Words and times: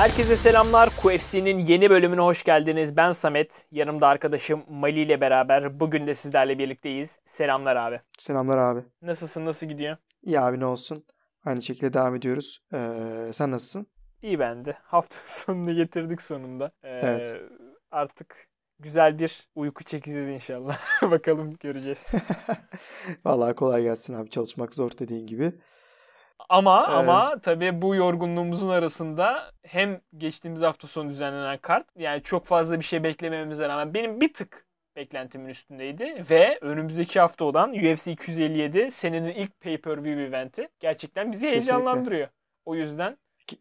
Herkese 0.00 0.36
selamlar. 0.36 0.90
QFC'nin 1.02 1.58
yeni 1.58 1.90
bölümüne 1.90 2.20
hoş 2.20 2.42
geldiniz. 2.42 2.96
Ben 2.96 3.12
Samet. 3.12 3.64
Yanımda 3.72 4.08
arkadaşım 4.08 4.62
Mali 4.70 5.00
ile 5.00 5.20
beraber 5.20 5.80
bugün 5.80 6.06
de 6.06 6.14
sizlerle 6.14 6.58
birlikteyiz. 6.58 7.18
Selamlar 7.24 7.76
abi. 7.76 8.00
Selamlar 8.18 8.58
abi. 8.58 8.80
Nasılsın? 9.02 9.44
Nasıl 9.46 9.66
gidiyor? 9.66 9.96
İyi 10.24 10.40
abi 10.40 10.60
ne 10.60 10.66
olsun. 10.66 11.04
Aynı 11.44 11.62
şekilde 11.62 11.92
devam 11.92 12.14
ediyoruz. 12.14 12.62
Ee, 12.74 13.30
sen 13.34 13.50
nasılsın? 13.50 13.86
İyi 14.22 14.38
ben 14.38 14.64
de. 14.64 14.76
Hafta 14.82 15.16
sonunu 15.26 15.74
getirdik 15.74 16.22
sonunda. 16.22 16.72
Ee, 16.82 16.88
Evet. 17.02 17.36
Artık 17.90 18.48
güzel 18.78 19.18
bir 19.18 19.48
uyku 19.54 19.84
çekeceğiz 19.84 20.28
inşallah. 20.28 20.78
Bakalım 21.10 21.56
göreceğiz. 21.60 22.06
Vallahi 23.24 23.54
kolay 23.54 23.82
gelsin 23.82 24.14
abi. 24.14 24.30
Çalışmak 24.30 24.74
zor 24.74 24.90
dediğin 24.98 25.26
gibi. 25.26 25.52
Ama 26.48 26.80
Ee, 26.82 26.92
ama 26.92 27.40
tabii 27.42 27.82
bu 27.82 27.94
yorgunluğumuzun 27.94 28.68
arasında 28.68 29.52
hem 29.62 30.00
geçtiğimiz 30.16 30.60
hafta 30.62 30.88
sonu 30.88 31.08
düzenlenen 31.10 31.58
kart 31.58 31.86
yani 31.96 32.22
çok 32.22 32.46
fazla 32.46 32.78
bir 32.80 32.84
şey 32.84 33.02
beklemememize 33.02 33.68
rağmen 33.68 33.94
benim 33.94 34.20
bir 34.20 34.34
tık 34.34 34.66
beklentimin 34.96 35.48
üstündeydi 35.48 36.24
ve 36.30 36.58
önümüzdeki 36.60 37.20
hafta 37.20 37.44
olan 37.44 37.70
UFC 37.70 38.12
257 38.12 38.90
senenin 38.90 39.34
ilk 39.34 39.60
pay-per-view 39.60 40.22
eventi 40.22 40.68
gerçekten 40.80 41.32
bizi 41.32 41.46
Kesinlikle. 41.46 41.72
heyecanlandırıyor. 41.72 42.28
O 42.64 42.74
yüzden 42.74 43.16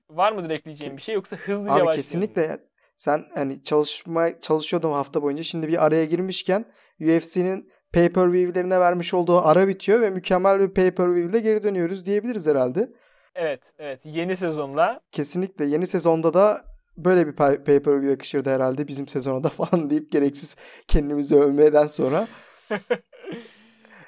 var 0.09 0.31
mıdır 0.31 0.49
ekleyeceğim 0.49 0.97
bir 0.97 1.01
şey 1.01 1.15
yoksa 1.15 1.35
hızlıca 1.35 1.73
Abi 1.73 1.95
kesinlikle 1.95 2.59
sen 2.97 3.23
hani 3.35 3.63
çalışma 3.63 4.39
çalışıyordum 4.41 4.91
hafta 4.91 5.21
boyunca. 5.21 5.43
Şimdi 5.43 5.67
bir 5.67 5.85
araya 5.85 6.05
girmişken 6.05 6.65
UFC'nin 7.01 7.71
pay-per-view'lerine 7.93 8.79
vermiş 8.79 9.13
olduğu 9.13 9.37
ara 9.37 9.67
bitiyor 9.67 10.01
ve 10.01 10.09
mükemmel 10.09 10.59
bir 10.59 10.73
pay-per-view 10.73 11.29
ile 11.29 11.39
geri 11.39 11.63
dönüyoruz 11.63 12.05
diyebiliriz 12.05 12.47
herhalde. 12.47 12.89
Evet, 13.35 13.73
evet. 13.79 14.01
Yeni 14.03 14.37
sezonla 14.37 14.99
Kesinlikle 15.11 15.65
yeni 15.65 15.87
sezonda 15.87 16.33
da 16.33 16.61
böyle 17.05 17.27
bir 17.27 17.31
pay- 17.31 17.63
pay-per-view 17.63 18.09
yakışırdı 18.09 18.49
herhalde 18.49 18.87
bizim 18.87 19.07
sezona 19.07 19.43
da 19.43 19.49
falan 19.49 19.89
deyip 19.89 20.11
gereksiz 20.11 20.55
kendimizi 20.87 21.35
övmeden 21.35 21.87
sonra. 21.87 22.27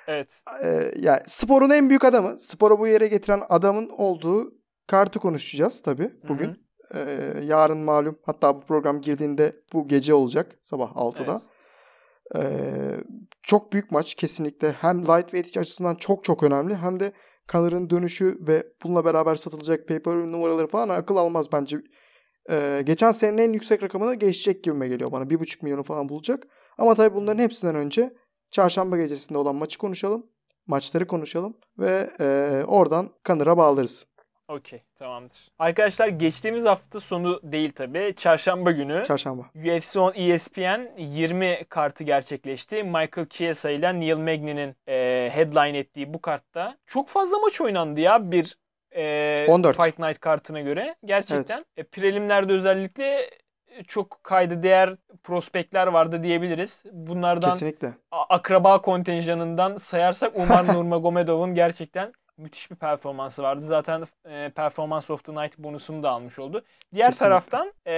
evet. 0.07 0.29
Ee, 0.63 0.91
yani 0.99 1.21
sporun 1.25 1.69
en 1.69 1.89
büyük 1.89 2.05
adamı, 2.05 2.39
sporu 2.39 2.79
bu 2.79 2.87
yere 2.87 3.07
getiren 3.07 3.41
adamın 3.49 3.89
olduğu 3.89 4.53
kartı 4.87 5.19
konuşacağız 5.19 5.81
tabii 5.81 6.11
bugün. 6.29 6.71
Ee, 6.95 7.33
yarın 7.43 7.77
malum 7.77 8.19
hatta 8.25 8.55
bu 8.55 8.61
program 8.61 9.01
girdiğinde 9.01 9.55
bu 9.73 9.87
gece 9.87 10.13
olacak 10.13 10.55
sabah 10.61 10.91
6'da. 10.91 11.31
Evet. 11.31 11.41
Ee, 12.35 13.03
çok 13.43 13.73
büyük 13.73 13.91
maç 13.91 14.15
kesinlikle. 14.15 14.71
Hem 14.71 15.01
lightweight 15.01 15.57
açısından 15.57 15.95
çok 15.95 16.23
çok 16.23 16.43
önemli 16.43 16.75
hem 16.75 16.99
de 16.99 17.13
Connor'ın 17.51 17.89
dönüşü 17.89 18.37
ve 18.47 18.67
bununla 18.83 19.05
beraber 19.05 19.35
satılacak 19.35 19.87
pay-per-view 19.87 20.31
numaraları 20.31 20.67
falan 20.67 20.89
akıl 20.89 21.15
almaz 21.15 21.51
bence. 21.51 21.77
Ee, 22.49 22.81
geçen 22.85 23.11
senenin 23.11 23.37
en 23.37 23.53
yüksek 23.53 23.83
rakamını 23.83 24.15
geçecek 24.15 24.63
gibime 24.63 24.87
geliyor 24.87 25.11
bana. 25.11 25.23
1,5 25.23 25.63
milyonu 25.63 25.83
falan 25.83 26.09
bulacak. 26.09 26.47
Ama 26.77 26.95
tabii 26.95 27.15
bunların 27.15 27.43
hepsinden 27.43 27.75
önce 27.75 28.13
çarşamba 28.51 28.97
gecesinde 28.97 29.37
olan 29.37 29.55
maçı 29.55 29.77
konuşalım. 29.77 30.25
Maçları 30.67 31.07
konuşalım 31.07 31.57
ve 31.79 32.09
e, 32.19 32.25
oradan 32.67 33.09
Connor'a 33.25 33.57
bağlarız. 33.57 34.05
Okey, 34.47 34.83
tamamdır. 34.95 35.47
Arkadaşlar 35.59 36.07
geçtiğimiz 36.07 36.65
hafta 36.65 36.99
sonu 36.99 37.39
değil 37.43 37.71
tabii. 37.75 38.13
Çarşamba 38.17 38.71
günü 38.71 39.03
Çarşamba. 39.07 39.43
UFC 39.55 39.99
on 39.99 40.13
E 40.15 40.23
ESPN 40.23 40.97
20 40.97 41.65
kartı 41.69 42.03
gerçekleşti. 42.03 42.83
Michael 42.83 43.29
Chiesa 43.29 43.69
ile 43.69 43.99
Neil 43.99 44.15
Magny'nin 44.15 44.75
e, 44.87 45.29
headline 45.33 45.77
ettiği 45.77 46.13
bu 46.13 46.21
kartta 46.21 46.77
çok 46.85 47.07
fazla 47.07 47.37
maç 47.39 47.61
oynandı 47.61 47.99
ya 47.99 48.31
bir 48.31 48.57
e, 48.95 49.45
14. 49.49 49.83
Fight 49.83 49.99
Night 49.99 50.19
kartına 50.19 50.61
göre. 50.61 50.95
Gerçekten 51.05 51.65
e, 51.77 51.83
prelimlerde 51.83 52.53
özellikle 52.53 53.29
çok 53.87 54.19
kayda 54.23 54.63
değer 54.63 54.95
prospektler 55.23 55.87
vardı 55.87 56.23
diyebiliriz. 56.23 56.83
Bunlardan 56.91 57.51
Kesinlikle. 57.51 57.93
akraba 58.11 58.81
kontenjanından 58.81 59.77
sayarsak 59.77 60.31
Umar 60.35 60.67
Nurmagomedov'un 60.75 61.55
gerçekten 61.55 62.13
müthiş 62.37 62.71
bir 62.71 62.75
performansı 62.75 63.43
vardı. 63.43 63.65
Zaten 63.65 64.03
e, 64.29 64.49
Performance 64.55 65.13
of 65.13 65.23
the 65.23 65.31
Night 65.35 65.57
bonusunu 65.57 66.03
da 66.03 66.09
almış 66.09 66.39
oldu. 66.39 66.63
Diğer 66.93 67.07
Kesinlikle. 67.07 67.25
taraftan 67.29 67.73
e, 67.87 67.93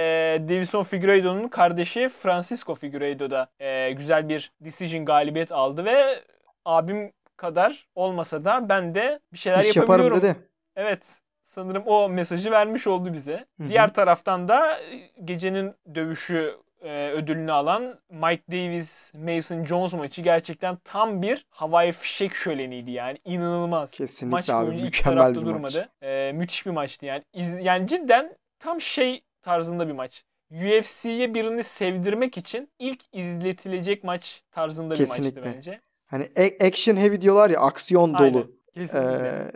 Davison 0.48 0.82
Figueiredo'nun 0.84 1.48
kardeşi 1.48 2.08
Francisco 2.08 2.74
Figueiredo 2.74 3.30
da 3.30 3.48
e, 3.60 3.92
güzel 3.92 4.28
bir 4.28 4.52
decision 4.60 5.04
galibiyet 5.04 5.52
aldı 5.52 5.84
ve 5.84 6.22
abim 6.64 7.12
kadar 7.36 7.86
olmasa 7.94 8.44
da 8.44 8.68
ben 8.68 8.94
de 8.94 9.20
bir 9.32 9.38
şeyler 9.38 9.60
İş 9.60 9.76
yaparım 9.76 10.04
yapabiliyorum. 10.04 10.22
dedi. 10.38 10.48
Evet. 10.76 11.06
Sanırım 11.44 11.82
o 11.86 12.08
mesajı 12.08 12.50
vermiş 12.50 12.86
oldu 12.86 13.12
bize. 13.12 13.46
Hı 13.60 13.64
hı. 13.64 13.68
Diğer 13.68 13.94
taraftan 13.94 14.48
da 14.48 14.78
e, 14.80 15.10
gecenin 15.24 15.74
dövüşü 15.94 16.56
e, 16.82 17.10
ödülünü 17.10 17.52
alan 17.52 17.98
Mike 18.10 18.42
Davis 18.52 19.14
Mason 19.14 19.64
Jones 19.64 19.92
maçı 19.92 20.22
gerçekten 20.22 20.76
tam 20.84 21.22
bir 21.22 21.46
havai 21.50 21.92
fişek 21.92 22.34
şöleniydi 22.34 22.90
yani 22.90 23.18
inanılmaz. 23.24 23.90
Kesinlikle 23.90 24.36
Maç 24.36 24.50
abi 24.50 24.82
mükemmel 24.82 25.30
bir 25.30 25.34
durmadı. 25.34 25.60
maç. 25.62 25.78
E, 26.02 26.32
müthiş 26.34 26.66
bir 26.66 26.70
maçtı 26.70 27.06
yani. 27.06 27.22
İz- 27.32 27.64
yani 27.64 27.88
cidden 27.88 28.36
tam 28.58 28.80
şey 28.80 29.24
tarzında 29.42 29.88
bir 29.88 29.92
maç. 29.92 30.24
UFC'ye 30.50 31.34
birini 31.34 31.64
sevdirmek 31.64 32.38
için 32.38 32.70
ilk 32.78 33.00
izletilecek 33.12 34.04
maç 34.04 34.42
tarzında 34.50 34.94
bir 34.94 34.98
Kesinlikle. 34.98 35.40
maçtı 35.40 35.56
bence. 35.56 35.80
Hani 36.06 36.24
action 36.60 36.96
heavy 36.96 37.20
diyorlar 37.20 37.50
ya 37.50 37.60
aksiyon 37.60 38.14
Aynen. 38.14 38.34
dolu. 38.34 38.50
Kesinlikle. 38.74 39.26
Ee, 39.26 39.50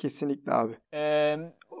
kesinlikle 0.00 0.52
abi. 0.52 0.72
Ee, 0.94 1.36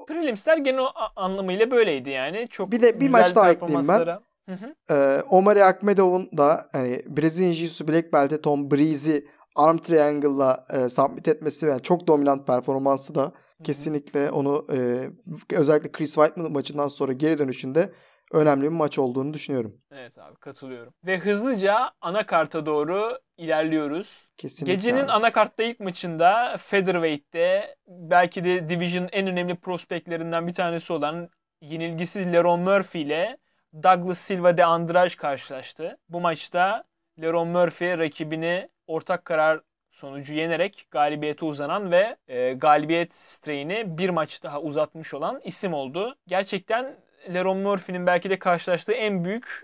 prelimsler 0.08 0.56
genel 0.56 0.84
anlamıyla 1.16 1.70
böyleydi 1.70 2.10
yani. 2.10 2.48
Çok 2.50 2.72
Bir 2.72 2.82
de 2.82 3.00
bir 3.00 3.08
maç 3.08 3.36
daha 3.36 3.50
ekleyeyim 3.50 3.88
ben. 3.88 4.18
Hı 4.48 4.54
hı. 4.54 4.74
Ee, 4.90 5.22
Omari 5.30 5.64
Akmedov'un 5.64 6.28
da 6.36 6.68
hani 6.72 7.02
Brezilya 7.06 7.50
Jiu-Jitsu 7.50 7.88
Black 7.88 8.12
Belt'e 8.12 8.40
Tom 8.40 8.70
Breeze'i 8.70 9.26
arm 9.56 9.78
triangle'la 9.78 10.64
e, 10.72 10.88
submit 10.88 11.28
etmesi 11.28 11.66
ve 11.66 11.78
çok 11.78 12.06
dominant 12.06 12.46
performansı 12.46 13.14
da 13.14 13.32
kesinlikle 13.64 14.30
onu 14.30 14.66
e, 14.72 15.08
özellikle 15.56 15.92
Chris 15.92 16.14
Weidman 16.14 16.52
maçından 16.52 16.88
sonra 16.88 17.12
geri 17.12 17.38
dönüşünde 17.38 17.92
önemli 18.30 18.62
bir 18.62 18.68
maç 18.68 18.98
olduğunu 18.98 19.34
düşünüyorum. 19.34 19.80
Evet 19.92 20.18
abi 20.18 20.36
katılıyorum. 20.36 20.94
Ve 21.04 21.18
hızlıca 21.18 21.90
anakarta 22.00 22.66
doğru 22.66 23.18
ilerliyoruz. 23.36 24.28
Kesinlikle. 24.36 24.74
Gecenin 24.74 25.04
abi. 25.04 25.12
anakartta 25.12 25.62
ilk 25.62 25.80
maçında 25.80 26.56
Featherweight'te 26.56 27.76
belki 27.88 28.44
de 28.44 28.68
Division 28.68 29.08
en 29.12 29.26
önemli 29.26 29.54
prospektlerinden 29.54 30.46
bir 30.46 30.54
tanesi 30.54 30.92
olan 30.92 31.28
yenilgisiz 31.60 32.32
Leron 32.32 32.60
Murphy 32.60 33.04
ile 33.04 33.38
Douglas 33.82 34.18
Silva 34.18 34.56
de 34.56 34.64
Andrade 34.64 35.16
karşılaştı. 35.16 35.98
Bu 36.08 36.20
maçta 36.20 36.84
Leron 37.20 37.48
Murphy 37.48 37.98
rakibini 37.98 38.68
ortak 38.86 39.24
karar 39.24 39.60
sonucu 39.90 40.34
yenerek 40.34 40.86
galibiyete 40.90 41.44
uzanan 41.44 41.90
ve 41.90 42.16
e, 42.28 42.52
galibiyet 42.52 43.14
streğini 43.14 43.98
bir 43.98 44.10
maç 44.10 44.42
daha 44.42 44.60
uzatmış 44.60 45.14
olan 45.14 45.40
isim 45.44 45.74
oldu. 45.74 46.16
Gerçekten 46.26 46.96
Leron 47.34 47.58
Murphy'nin 47.58 48.06
belki 48.06 48.30
de 48.30 48.38
karşılaştığı 48.38 48.92
en 48.92 49.24
büyük 49.24 49.62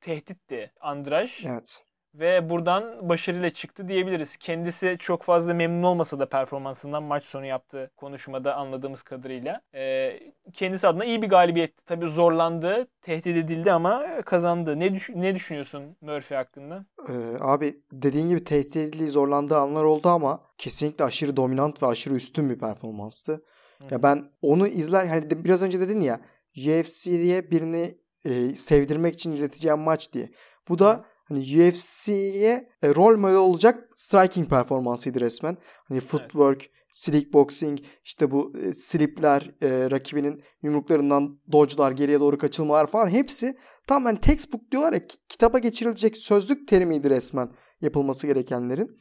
tehditti 0.00 0.72
Andrade. 0.80 1.30
Evet. 1.46 1.82
Ve 2.14 2.50
buradan 2.50 3.08
başarıyla 3.08 3.50
çıktı 3.50 3.88
diyebiliriz. 3.88 4.36
Kendisi 4.36 4.96
çok 4.98 5.22
fazla 5.22 5.54
memnun 5.54 5.82
olmasa 5.82 6.18
da 6.18 6.28
performansından 6.28 7.02
maç 7.02 7.24
sonu 7.24 7.46
yaptığı 7.46 7.90
konuşmada 7.96 8.54
anladığımız 8.54 9.02
kadarıyla. 9.02 9.60
Ee, 9.74 10.20
kendisi 10.52 10.88
adına 10.88 11.04
iyi 11.04 11.22
bir 11.22 11.28
galibiyetti. 11.28 11.84
Tabii 11.84 12.08
zorlandı, 12.08 12.86
tehdit 13.02 13.36
edildi 13.36 13.72
ama 13.72 14.22
kazandı. 14.22 14.78
Ne, 14.80 14.94
düş- 14.94 15.10
ne 15.14 15.34
düşünüyorsun 15.34 15.96
Murphy 16.00 16.36
hakkında? 16.36 16.84
Ee, 17.08 17.12
abi 17.40 17.76
dediğin 17.92 18.28
gibi 18.28 18.44
tehdit 18.44 18.76
edildiği 18.76 19.08
zorlandığı 19.08 19.56
anlar 19.56 19.84
oldu 19.84 20.08
ama 20.08 20.40
kesinlikle 20.58 21.04
aşırı 21.04 21.36
dominant 21.36 21.82
ve 21.82 21.86
aşırı 21.86 22.14
üstün 22.14 22.50
bir 22.50 22.58
performanstı. 22.58 23.44
Ya 23.90 24.02
ben 24.02 24.24
onu 24.42 24.66
izler 24.68 25.06
hani 25.06 25.44
biraz 25.44 25.62
önce 25.62 25.80
dedin 25.80 26.00
ya 26.00 26.20
UFC'ye 26.66 27.50
birini 27.50 27.98
e, 28.24 28.54
sevdirmek 28.54 29.14
için 29.14 29.32
izleteceğim 29.32 29.78
maç 29.78 30.12
diye. 30.12 30.30
Bu 30.68 30.78
da 30.78 31.04
hani 31.24 31.38
UFC'ye 31.38 32.68
e, 32.82 32.94
rol 32.94 33.16
model 33.18 33.36
olacak 33.36 33.88
striking 33.96 34.50
performansıydı 34.50 35.20
resmen. 35.20 35.56
Hani 35.88 36.00
footwork, 36.00 36.70
slick 36.92 37.32
boxing, 37.32 37.78
işte 38.04 38.30
bu 38.30 38.52
e, 38.58 38.72
slipler, 38.72 39.50
e, 39.62 39.90
rakibinin 39.90 40.42
yumruklarından 40.62 41.40
dodge'lar, 41.52 41.92
geriye 41.92 42.20
doğru 42.20 42.38
kaçılmalar 42.38 42.86
falan 42.90 43.08
hepsi 43.08 43.56
tam 43.86 44.04
hani 44.04 44.18
textbook 44.20 44.70
diyorlar 44.70 44.92
ya 44.92 45.06
ki- 45.06 45.18
kitaba 45.28 45.58
geçirilecek 45.58 46.16
sözlük 46.16 46.68
terimiydi 46.68 47.10
resmen 47.10 47.50
yapılması 47.80 48.26
gerekenlerin. 48.26 49.00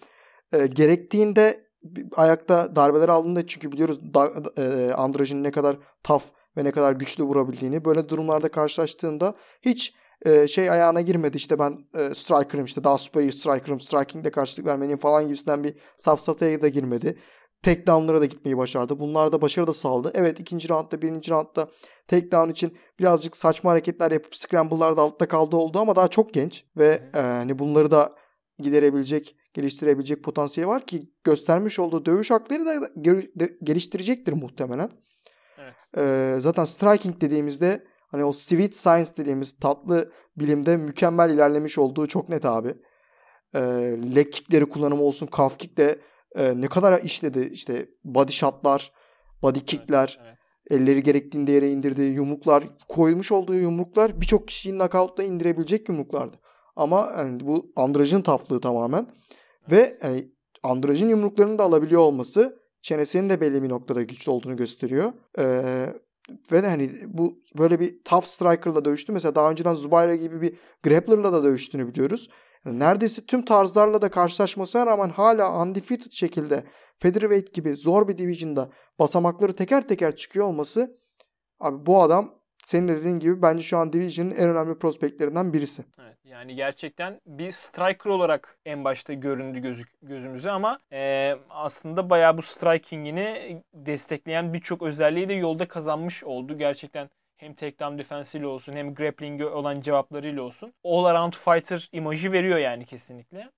E, 0.54 0.68
gerektiğinde 0.68 1.68
ayakta 2.16 2.76
darbeler 2.76 3.10
aldığında 3.10 3.48
çünkü 3.48 3.72
biliyoruz 3.72 4.14
da, 4.14 4.30
e, 4.58 4.94
Andraj'ın 4.94 5.44
ne 5.44 5.52
kadar 5.52 5.78
tough 6.04 6.24
ve 6.58 6.64
ne 6.64 6.72
kadar 6.72 6.94
güçlü 6.94 7.24
vurabildiğini. 7.24 7.86
Böyle 7.86 8.10
durumlarda 8.10 8.50
karşılaştığında 8.50 9.36
hiç 9.62 9.94
e, 10.26 10.48
şey 10.48 10.72
ayağına 10.72 11.02
girmedi. 11.02 11.38
İşte 11.38 11.60
ben 11.60 11.78
e, 11.94 12.14
striker'ım 12.14 12.66
işte 12.66 12.84
daha 12.84 12.98
superior 12.98 13.32
striker'ım 13.32 13.80
striking'de 13.80 14.32
karşılık 14.32 14.68
vermeliyim 14.68 15.00
falan 15.00 15.24
gibisinden 15.24 15.64
bir 15.64 15.76
safsataya 15.98 16.62
da 16.62 16.68
girmedi. 16.68 17.20
Tek 17.64 17.88
down'lara 17.88 18.22
da 18.22 18.26
gitmeyi 18.26 18.58
başardı. 18.58 19.00
Bunlar 19.00 19.32
da 19.32 19.42
başarı 19.42 19.68
da 19.68 19.74
sağladı. 19.74 20.12
Evet 20.16 20.40
ikinci 20.40 20.70
roundda 20.70 21.02
birinci 21.02 21.32
roundda 21.32 21.70
tek 22.08 22.32
down 22.32 22.50
için 22.50 22.78
birazcık 23.00 23.38
saçma 23.38 23.72
hareketler 23.72 24.12
yapıp 24.12 24.36
scramble'larda 24.36 25.02
altta 25.02 25.28
kaldı 25.28 25.56
oldu 25.56 25.80
ama 25.80 25.96
daha 25.96 26.08
çok 26.08 26.34
genç 26.34 26.66
ve 26.78 27.02
e, 27.16 27.20
hani 27.20 27.60
bunları 27.60 27.92
da 27.92 28.16
giderebilecek, 28.60 29.36
geliştirebilecek 29.54 30.24
potansiyeli 30.24 30.70
var 30.70 30.86
ki 30.86 31.12
göstermiş 31.24 31.80
olduğu 31.80 32.06
dövüş 32.06 32.32
hakları 32.32 32.66
da 32.66 32.90
geliştirecektir 33.64 34.34
muhtemelen. 34.34 34.92
Evet. 35.94 36.38
E, 36.38 36.42
zaten 36.42 36.66
striking 36.66 37.22
dediğimizde 37.22 37.84
hani 38.12 38.26
o 38.26 38.34
sweet 38.34 38.76
science 38.76 39.10
dediğimiz 39.18 39.60
tatlı 39.60 40.12
bilimde 40.38 40.78
mükemmel 40.78 41.30
ilerlemiş 41.30 41.78
olduğu 41.78 42.08
çok 42.08 42.30
net 42.30 42.46
abi. 42.46 42.76
E, 43.56 43.60
leg 44.16 44.32
kickleri 44.32 44.66
kullanımı 44.66 45.04
olsun, 45.04 45.30
calf 45.38 45.58
kick 45.58 45.78
de 45.78 46.00
e, 46.36 46.62
ne 46.62 46.68
kadar 46.68 47.02
işledi 47.02 47.50
işte 47.52 47.90
body 48.04 48.32
shotlar, 48.32 48.92
body 49.42 49.60
kickler, 49.60 50.20
evet, 50.22 50.38
evet. 50.72 50.82
elleri 50.82 51.04
gerektiğinde 51.04 51.52
yere 51.52 51.72
indirdiği 51.72 52.14
yumruklar, 52.14 52.64
koymuş 52.88 53.32
olduğu 53.32 53.56
yumruklar 53.56 54.22
birçok 54.22 54.48
kişiyi 54.48 54.72
knockout'la 54.72 55.24
indirebilecek 55.24 55.90
yumruklardı. 55.90 56.38
Ama 56.76 57.14
yani 57.18 57.40
bu 57.40 57.72
Andraj'ın 57.76 58.22
taflığı 58.22 58.62
tamamen. 58.62 59.08
Ve 59.72 59.98
yani 60.04 60.32
Andraj'ın 60.64 61.10
yumruklarını 61.10 61.58
da 61.58 61.64
alabiliyor 61.64 62.02
olması 62.02 62.57
çenesinin 62.82 63.30
de 63.30 63.42
belli 63.42 63.64
bir 63.64 63.70
noktada 63.70 64.04
güçlü 64.04 64.32
olduğunu 64.32 64.56
gösteriyor. 64.56 65.14
Ee, 65.40 65.94
ve 66.52 66.64
de 66.64 66.68
hani 66.68 66.92
bu 67.06 67.44
böyle 67.58 67.80
bir 67.80 68.04
tough 68.04 68.24
striker'la 68.24 68.86
dövüştü. 68.86 69.12
Mesela 69.12 69.36
daha 69.36 69.52
önceden 69.52 69.74
Zubaira 69.74 70.16
gibi 70.16 70.42
bir 70.42 70.58
grappler'la 70.84 71.34
da 71.34 71.44
dövüştüğünü 71.44 71.88
biliyoruz. 71.88 72.30
Yani 72.66 72.80
neredeyse 72.80 73.26
tüm 73.26 73.46
tarzlarla 73.46 74.02
da 74.02 74.12
karşılaşmasına 74.12 74.86
rağmen 74.86 75.10
hala 75.10 75.62
undefeated 75.64 76.12
şekilde 76.12 76.64
featherweight 76.96 77.54
gibi 77.54 77.76
zor 77.76 78.08
bir 78.08 78.18
division'da 78.18 78.70
basamakları 79.00 79.54
teker 79.54 79.88
teker 79.88 80.16
çıkıyor 80.16 80.46
olması 80.46 80.98
abi 81.60 81.86
bu 81.86 82.02
adam 82.02 82.38
senin 82.68 82.88
dediğin 82.88 83.20
gibi 83.20 83.42
bence 83.42 83.64
şu 83.64 83.78
an 83.78 83.94
Division'ın 83.94 84.32
en 84.32 84.50
önemli 84.50 84.80
prospektlerinden 84.80 85.54
birisi. 85.54 85.84
Evet, 86.02 86.18
yani 86.26 86.56
gerçekten 86.56 87.22
bir 87.26 87.52
striker 87.52 88.10
olarak 88.10 88.58
en 88.66 88.84
başta 88.84 89.14
göründü 89.14 89.60
gözük, 89.60 89.90
gözümüze 90.02 90.52
ama 90.52 90.80
e, 90.94 91.34
aslında 91.50 92.10
bayağı 92.10 92.38
bu 92.38 92.42
striking'ini 92.42 93.58
destekleyen 93.74 94.54
birçok 94.54 94.82
özelliği 94.82 95.30
de 95.30 95.34
yolda 95.34 95.68
kazanmış 95.68 96.24
oldu. 96.24 96.58
Gerçekten 96.58 97.10
hem 97.38 97.54
takedown 97.54 97.98
defensiyle 97.98 98.48
olsun 98.48 98.74
hem 98.74 98.96
grappling'e 98.96 99.46
olan 99.46 99.82
cevaplarıyla 99.82 100.42
olsun. 100.42 100.74
All 100.84 101.06
around 101.06 101.34
fighter 101.34 101.90
imajı 101.92 102.32
veriyor 102.32 102.58
yani 102.58 102.86
kesinlikle. 102.86 103.50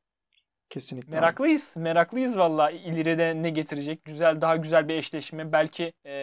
Kesinlikle. 0.70 1.12
Meraklıyız. 1.12 1.74
Abi. 1.78 1.84
Meraklıyız 1.84 2.38
valla 2.38 2.72
ileride 2.72 3.44
ne 3.44 3.50
getirecek. 3.50 4.06
Güzel 4.06 4.42
daha 4.42 4.56
güzel 4.56 4.88
bir 4.88 4.96
eşleşme. 4.96 5.52
Belki 5.52 5.94
e, 6.06 6.14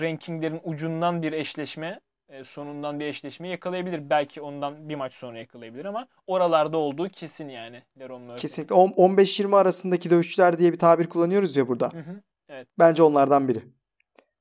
rankinglerin 0.00 0.60
ucundan 0.64 1.22
bir 1.22 1.32
eşleşme 1.32 2.00
sonundan 2.44 3.00
bir 3.00 3.04
eşleşme 3.04 3.48
yakalayabilir. 3.48 4.10
Belki 4.10 4.40
ondan 4.40 4.88
bir 4.88 4.94
maç 4.94 5.14
sonra 5.14 5.38
yakalayabilir 5.38 5.84
ama 5.84 6.08
oralarda 6.26 6.76
olduğu 6.76 7.08
kesin 7.08 7.48
yani 7.48 7.82
Leron 7.98 8.22
Murphy. 8.22 8.36
Kesinlikle 8.36 8.74
15-20 8.74 9.56
arasındaki 9.56 10.10
dövüşçüler 10.10 10.58
diye 10.58 10.72
bir 10.72 10.78
tabir 10.78 11.06
kullanıyoruz 11.06 11.56
ya 11.56 11.68
burada. 11.68 11.92
Hı 11.92 11.98
hı. 11.98 12.22
Evet. 12.48 12.68
Bence 12.78 13.02
onlardan 13.02 13.48
biri. 13.48 13.62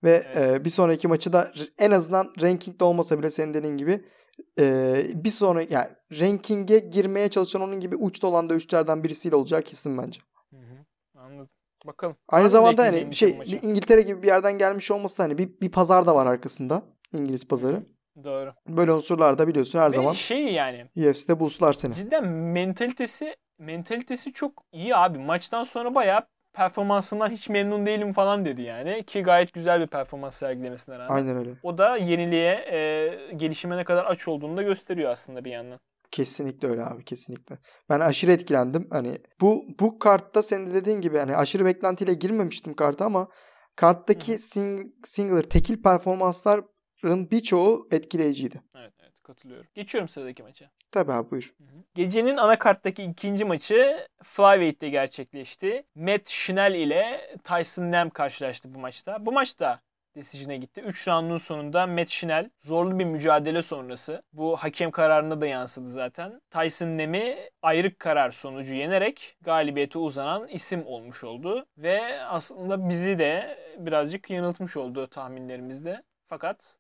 Ve 0.04 0.24
evet. 0.26 0.62
e, 0.62 0.66
bir 0.66 0.70
sonraki 0.70 1.08
maçı 1.08 1.34
da 1.34 1.52
en 1.78 1.92
azından 1.92 2.34
rankingde 2.42 2.84
olmasa 2.84 3.20
bile 3.20 3.30
senin 3.30 3.54
dediğin 3.54 3.78
gibi 3.78 4.06
e, 4.60 4.96
bir 5.16 5.30
sonraki 5.30 5.74
yani 5.74 5.90
ranking'e 6.20 6.80
girmeye 6.80 7.28
çalışan 7.28 7.62
onun 7.62 7.80
gibi 7.80 7.96
uçta 7.96 8.28
olan 8.28 8.50
dövüşçülerden 8.50 9.04
birisiyle 9.04 9.36
olacak 9.36 9.66
kesin 9.66 9.98
bence. 9.98 10.22
Hı 10.50 10.58
hı. 10.58 10.86
Anladım. 11.20 11.50
Bakalım. 11.86 12.16
Aynı 12.28 12.44
Var 12.44 12.50
zamanda 12.50 12.84
hani 12.84 13.16
şey 13.16 13.40
bir 13.40 13.64
İngiltere 13.64 14.02
gibi 14.02 14.22
bir 14.22 14.28
yerden 14.28 14.58
gelmiş 14.58 14.92
olması 14.92 15.18
da 15.18 15.24
hani 15.24 15.38
bir, 15.38 15.50
bir 15.62 15.72
pazar 15.72 16.06
da 16.06 16.16
var 16.16 16.26
arkasında. 16.26 16.84
İngiliz 17.18 17.48
pazarı. 17.48 17.84
Doğru. 18.24 18.54
Böyle 18.68 18.92
unsurlar 18.92 19.38
da 19.38 19.48
biliyorsun 19.48 19.80
her 19.80 19.92
Ve 19.92 19.96
zaman. 19.96 20.14
şey 20.14 20.54
yani. 20.54 20.86
UFC'de 20.98 21.40
boostlar 21.40 21.74
seni. 21.74 21.94
Cidden 21.94 22.26
mentalitesi 22.28 23.36
mentalitesi 23.60 24.34
çok 24.34 24.64
iyi 24.72 24.96
abi. 24.96 25.18
Maçtan 25.18 25.64
sonra 25.64 25.96
bayağı 25.96 26.22
performansından 26.54 27.30
hiç 27.30 27.50
memnun 27.50 27.86
değilim 27.86 28.14
falan 28.14 28.46
dedi 28.46 28.62
yani. 28.62 29.04
Ki 29.04 29.22
gayet 29.22 29.54
güzel 29.54 29.82
bir 29.82 29.88
performans 29.88 30.36
sergilemesine 30.36 31.00
rağmen. 31.00 31.16
Aynen 31.16 31.38
öyle. 31.38 31.50
O 31.64 31.78
da 31.78 31.98
yeniliğe, 31.98 32.54
e, 32.72 33.10
gelişime 33.36 33.78
ne 33.78 33.84
kadar 33.84 34.06
aç 34.06 34.28
olduğunu 34.28 34.58
da 34.58 34.62
gösteriyor 34.62 35.12
aslında 35.12 35.46
bir 35.46 35.52
yandan. 35.52 35.80
Kesinlikle 36.12 36.68
öyle 36.68 36.86
abi 36.86 37.04
kesinlikle. 37.04 37.58
Ben 37.90 38.00
aşırı 38.00 38.32
etkilendim. 38.32 38.88
Hani 38.92 39.18
bu 39.42 39.64
bu 39.80 40.00
kartta 40.00 40.44
senin 40.44 40.68
de 40.68 40.74
dediğin 40.74 41.02
gibi 41.02 41.18
hani 41.18 41.36
aşırı 41.36 41.66
beklentiyle 41.66 42.14
girmemiştim 42.14 42.74
karta 42.74 43.06
ama 43.06 43.28
karttaki 43.76 44.40
sing, 44.40 44.82
singular 45.06 45.44
tekil 45.44 45.82
performanslar 45.82 46.62
birçoğu 47.06 47.88
etkileyiciydi. 47.92 48.62
Evet 48.76 48.94
evet 49.04 49.22
katılıyorum. 49.24 49.68
Geçiyorum 49.74 50.08
sıradaki 50.08 50.44
maça. 50.44 50.70
Tabii 50.92 51.12
abi 51.12 51.32
buyur. 51.32 51.54
Hı 51.58 51.64
hı. 51.64 51.84
Gecenin 51.96 52.38
anakarttaki 52.38 53.04
ikinci 53.04 53.46
maçı 53.46 54.08
Flyweight'te 54.24 54.90
gerçekleşti. 54.90 55.84
Matt 55.96 56.30
Schnell 56.30 56.76
ile 56.76 57.36
Tyson 57.44 57.92
Nam 57.92 58.10
karşılaştı 58.10 58.74
bu 58.74 58.80
maçta. 58.80 59.26
Bu 59.26 59.32
maçta 59.32 59.82
decision'e 60.16 60.58
gitti. 60.58 60.82
3 60.82 61.08
roundun 61.08 61.38
sonunda 61.38 61.88
Matt 61.88 62.10
Schnell 62.10 62.50
zorlu 62.60 63.00
bir 63.00 63.06
mücadele 63.06 63.62
sonrası 63.62 64.24
bu 64.34 64.58
hakem 64.58 64.92
kararına 64.92 65.42
da 65.42 65.46
yansıdı 65.48 65.92
zaten. 65.92 66.42
Tyson 66.52 66.98
Nem'i 66.98 67.50
ayrık 67.62 68.00
karar 68.00 68.32
sonucu 68.32 68.74
yenerek 68.74 69.38
galibiyete 69.42 70.00
uzanan 70.00 70.48
isim 70.48 70.86
olmuş 70.86 71.24
oldu. 71.24 71.66
Ve 71.78 72.22
aslında 72.24 72.90
bizi 72.90 73.20
de 73.20 73.58
birazcık 73.78 74.30
yanıltmış 74.30 74.78
oldu 74.78 75.08
tahminlerimizde. 75.08 76.04
Fakat 76.28 76.78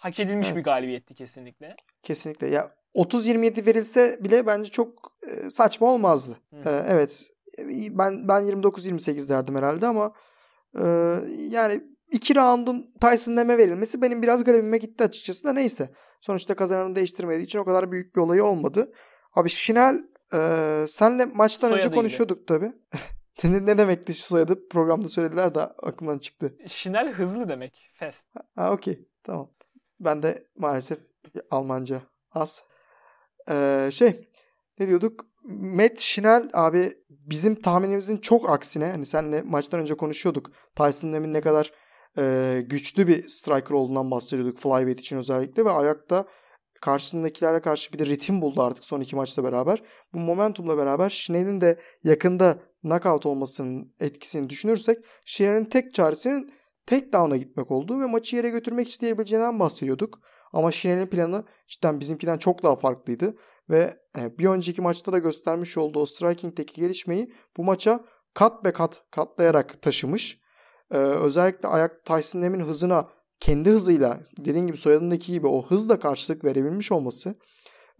hak 0.00 0.20
edilmiş 0.20 0.46
evet. 0.46 0.56
bir 0.56 0.62
galibiyetti 0.62 1.14
kesinlikle. 1.14 1.76
Kesinlikle. 2.02 2.46
Ya 2.46 2.74
30-27 2.94 3.66
verilse 3.66 4.18
bile 4.20 4.46
bence 4.46 4.70
çok 4.70 5.12
e, 5.22 5.50
saçma 5.50 5.92
olmazdı. 5.92 6.36
E, 6.52 6.70
evet. 6.88 7.30
Ben 7.90 8.28
ben 8.28 8.42
29-28 8.42 9.28
derdim 9.28 9.56
herhalde 9.56 9.86
ama 9.86 10.12
e, 10.78 10.84
yani 11.38 11.80
iki 12.12 12.34
roundun 12.34 12.94
Tyson 13.00 13.36
Nem'e 13.36 13.58
verilmesi 13.58 14.02
benim 14.02 14.22
biraz 14.22 14.44
garibime 14.44 14.78
gitti 14.78 15.04
açıkçası 15.04 15.44
da 15.44 15.52
neyse. 15.52 15.90
Sonuçta 16.20 16.54
kazananı 16.54 16.96
değiştirmediği 16.96 17.44
için 17.44 17.58
o 17.58 17.64
kadar 17.64 17.92
büyük 17.92 18.16
bir 18.16 18.20
olayı 18.20 18.44
olmadı. 18.44 18.92
Abi 19.34 19.50
Şinel 19.50 20.04
e, 20.34 20.38
senle 20.88 21.24
maçtan 21.24 21.68
Soyadı 21.68 21.86
önce 21.86 21.96
konuşuyorduk 21.96 22.46
tabi. 22.46 22.72
ne, 23.44 23.66
ne 23.66 23.78
demekti 23.78 24.14
şu 24.14 24.22
soyadı? 24.22 24.68
Programda 24.68 25.08
söylediler 25.08 25.54
de 25.54 25.60
aklımdan 25.60 26.18
çıktı. 26.18 26.56
Şinel 26.68 27.12
hızlı 27.12 27.48
demek. 27.48 27.90
Fast. 27.92 28.26
Ha 28.56 28.72
okey. 28.72 29.06
Tamam. 29.24 29.50
Ben 30.00 30.22
de 30.22 30.46
maalesef 30.56 30.98
Almanca 31.50 32.02
az. 32.32 32.62
Ee, 33.50 33.88
şey 33.92 34.28
ne 34.78 34.88
diyorduk? 34.88 35.26
Matt 35.44 36.00
Schnell 36.00 36.50
abi 36.52 36.92
bizim 37.08 37.62
tahminimizin 37.62 38.16
çok 38.16 38.50
aksine 38.50 38.86
hani 38.86 39.06
senle 39.06 39.42
maçtan 39.42 39.80
önce 39.80 39.96
konuşuyorduk. 39.96 40.50
Tyson 40.76 41.12
Lem'in 41.12 41.34
ne 41.34 41.40
kadar 41.40 41.72
e, 42.18 42.62
güçlü 42.66 43.08
bir 43.08 43.28
striker 43.28 43.74
olduğundan 43.74 44.10
bahsediyorduk 44.10 44.58
flyweight 44.58 45.00
için 45.00 45.16
özellikle 45.16 45.64
ve 45.64 45.70
ayakta 45.70 46.26
karşısındakilere 46.80 47.60
karşı 47.60 47.92
bir 47.92 47.98
de 47.98 48.06
ritim 48.06 48.40
buldu 48.40 48.62
artık 48.62 48.84
son 48.84 49.00
iki 49.00 49.16
maçla 49.16 49.44
beraber. 49.44 49.82
Bu 50.12 50.18
momentumla 50.18 50.78
beraber 50.78 51.10
Schnell'in 51.10 51.60
de 51.60 51.80
yakında 52.04 52.58
knockout 52.82 53.26
olmasının 53.26 53.94
etkisini 54.00 54.50
düşünürsek 54.50 54.98
Schnell'in 55.24 55.64
tek 55.64 55.94
çaresinin 55.94 56.52
tek 56.86 57.12
down'a 57.12 57.36
gitmek 57.36 57.70
olduğu 57.70 58.00
ve 58.00 58.06
maçı 58.06 58.36
yere 58.36 58.50
götürmek 58.50 58.88
isteyebileceğinden 58.88 59.58
bahsediyorduk. 59.58 60.20
Ama 60.52 60.72
Şine'nin 60.72 61.06
planı 61.06 61.44
cidden 61.66 62.00
bizimkiden 62.00 62.38
çok 62.38 62.62
daha 62.62 62.76
farklıydı. 62.76 63.36
Ve 63.70 63.94
e, 64.18 64.38
bir 64.38 64.46
önceki 64.46 64.82
maçta 64.82 65.12
da 65.12 65.18
göstermiş 65.18 65.76
olduğu 65.76 66.00
o 66.00 66.06
striking'teki 66.06 66.80
gelişmeyi 66.80 67.32
bu 67.56 67.64
maça 67.64 68.04
kat 68.34 68.64
be 68.64 68.72
kat 68.72 69.02
katlayarak 69.10 69.82
taşımış. 69.82 70.40
Ee, 70.92 70.96
özellikle 70.96 71.68
ayak 71.68 72.04
Tyson 72.04 72.40
Nem'in 72.40 72.60
hızına 72.60 73.08
kendi 73.40 73.70
hızıyla 73.70 74.20
dediğin 74.38 74.66
gibi 74.66 74.76
soyadındaki 74.76 75.32
gibi 75.32 75.46
o 75.46 75.66
hızla 75.66 76.00
karşılık 76.00 76.44
verebilmiş 76.44 76.92
olması 76.92 77.34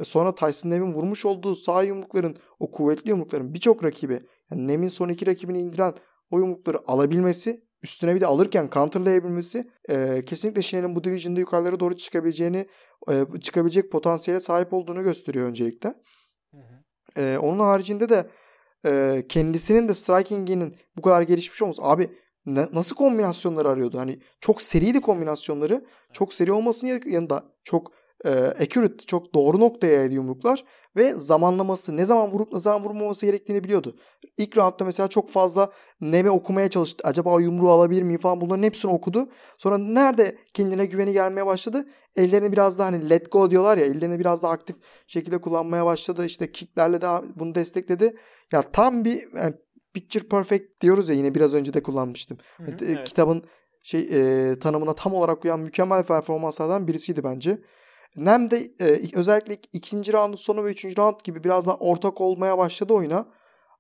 ve 0.01 0.05
sonra 0.05 0.35
Tyson 0.35 0.71
Nem'in 0.71 0.93
vurmuş 0.93 1.25
olduğu 1.25 1.55
sağ 1.55 1.83
yumrukların 1.83 2.37
o 2.59 2.71
kuvvetli 2.71 3.11
yumrukların 3.11 3.55
birçok 3.55 3.85
rakibi 3.85 4.21
yani 4.51 4.69
Nem'in 4.69 4.89
son 4.89 5.09
iki 5.09 5.27
rakibini 5.27 5.61
indiren 5.61 5.95
o 6.31 6.39
yumrukları 6.39 6.79
alabilmesi 6.87 7.65
üstüne 7.83 8.15
bir 8.15 8.21
de 8.21 8.27
alırken 8.27 8.71
counterlayabilmesi 8.73 9.71
e, 9.89 10.25
kesinlikle 10.25 10.63
Şine'nin 10.63 10.97
bu 10.97 11.05
division'da 11.05 11.41
yukarılara 11.41 11.81
doğru 11.81 11.97
çıkabileceğini 11.97 12.67
e, 13.11 13.25
çıkabilecek 13.41 13.93
potansiyele 13.93 14.41
sahip 14.41 14.73
olduğunu 14.73 15.03
gösteriyor 15.03 15.47
öncelikle. 15.47 15.95
Hı 16.51 16.57
hı. 16.57 17.21
E, 17.21 17.39
onun 17.39 17.59
haricinde 17.59 18.09
de 18.09 18.31
e, 18.87 19.25
kendisinin 19.29 19.89
de 19.89 19.95
striking'inin 19.95 20.77
bu 20.97 21.03
kadar 21.03 21.23
gelişmiş 21.23 21.63
olması. 21.63 21.83
Abi 21.83 22.11
ne, 22.47 22.67
nasıl 22.73 22.97
kombinasyonları 22.97 23.69
arıyordu? 23.69 23.99
Hani 23.99 24.21
çok 24.41 24.63
seriydi 24.63 25.01
kombinasyonları. 25.01 25.85
Çok 26.13 26.35
seri 26.35 26.53
olmasının 26.53 27.01
yanında 27.07 27.45
çok 27.65 27.93
e, 28.25 28.31
accurate, 28.31 29.07
çok 29.07 29.35
doğru 29.35 29.61
noktaya 29.61 30.05
yumruklar 30.05 30.65
ve 30.97 31.15
zamanlaması, 31.15 31.97
ne 31.97 32.07
zaman 32.07 32.31
vurup 32.31 32.53
ne 32.53 32.61
zaman 32.61 32.85
vurmaması 32.85 33.27
gerektiğini 33.27 33.65
biliyordu. 33.65 33.97
İlk 34.37 34.57
roundda 34.57 34.85
mesela 34.85 35.09
çok 35.09 35.31
fazla 35.31 35.73
neme 36.00 36.31
okumaya 36.31 36.69
çalıştı. 36.69 37.03
Acaba 37.07 37.31
o 37.31 37.39
yumruğu 37.39 37.71
alabilir 37.71 38.03
miyim 38.03 38.21
falan 38.21 38.41
bunların 38.41 38.62
hepsini 38.62 38.91
okudu. 38.91 39.29
Sonra 39.59 39.79
nerede 39.79 40.39
kendine 40.55 40.87
güveni 40.87 41.12
gelmeye 41.12 41.47
başladı? 41.47 41.89
Ellerini 42.17 42.53
biraz 42.53 42.79
daha 42.79 42.87
hani 42.87 43.11
let 43.11 43.33
go 43.33 43.50
diyorlar 43.50 43.79
ya 43.79 43.87
ellerini 43.87 44.19
biraz 44.19 44.43
daha 44.43 44.53
aktif 44.53 44.77
şekilde 45.07 45.41
kullanmaya 45.41 45.87
başladı. 45.87 46.27
İşte 46.27 46.53
kicklerle 46.53 47.00
de 47.00 47.07
bunu 47.37 47.55
destekledi. 47.55 48.17
Ya 48.53 48.62
tam 48.62 49.05
bir 49.05 49.37
yani 49.37 49.55
picture 49.95 50.29
perfect 50.29 50.81
diyoruz 50.81 51.09
ya 51.09 51.15
yine 51.15 51.35
biraz 51.35 51.55
önce 51.55 51.75
de 51.75 51.83
kullanmıştım. 51.83 52.39
Hı 52.57 52.62
hı, 52.62 52.77
evet. 52.83 53.09
Kitabın 53.09 53.45
şey 53.83 54.09
e, 54.12 54.59
tanımına 54.59 54.95
tam 54.95 55.15
olarak 55.15 55.45
uyan 55.45 55.61
mükemmel 55.61 56.03
performanslardan 56.03 56.87
birisiydi 56.89 57.25
bence. 57.25 57.59
Nem 58.17 58.50
de 58.50 58.59
e, 58.81 59.19
özellikle 59.19 59.57
ikinci 59.73 60.12
roundun 60.12 60.37
sonu 60.37 60.64
ve 60.64 60.71
üçüncü 60.71 60.97
round 60.97 61.21
gibi 61.25 61.45
biraz 61.45 61.67
daha 61.67 61.76
ortak 61.76 62.21
olmaya 62.21 62.59
başladı 62.59 62.93
oyuna. 62.93 63.26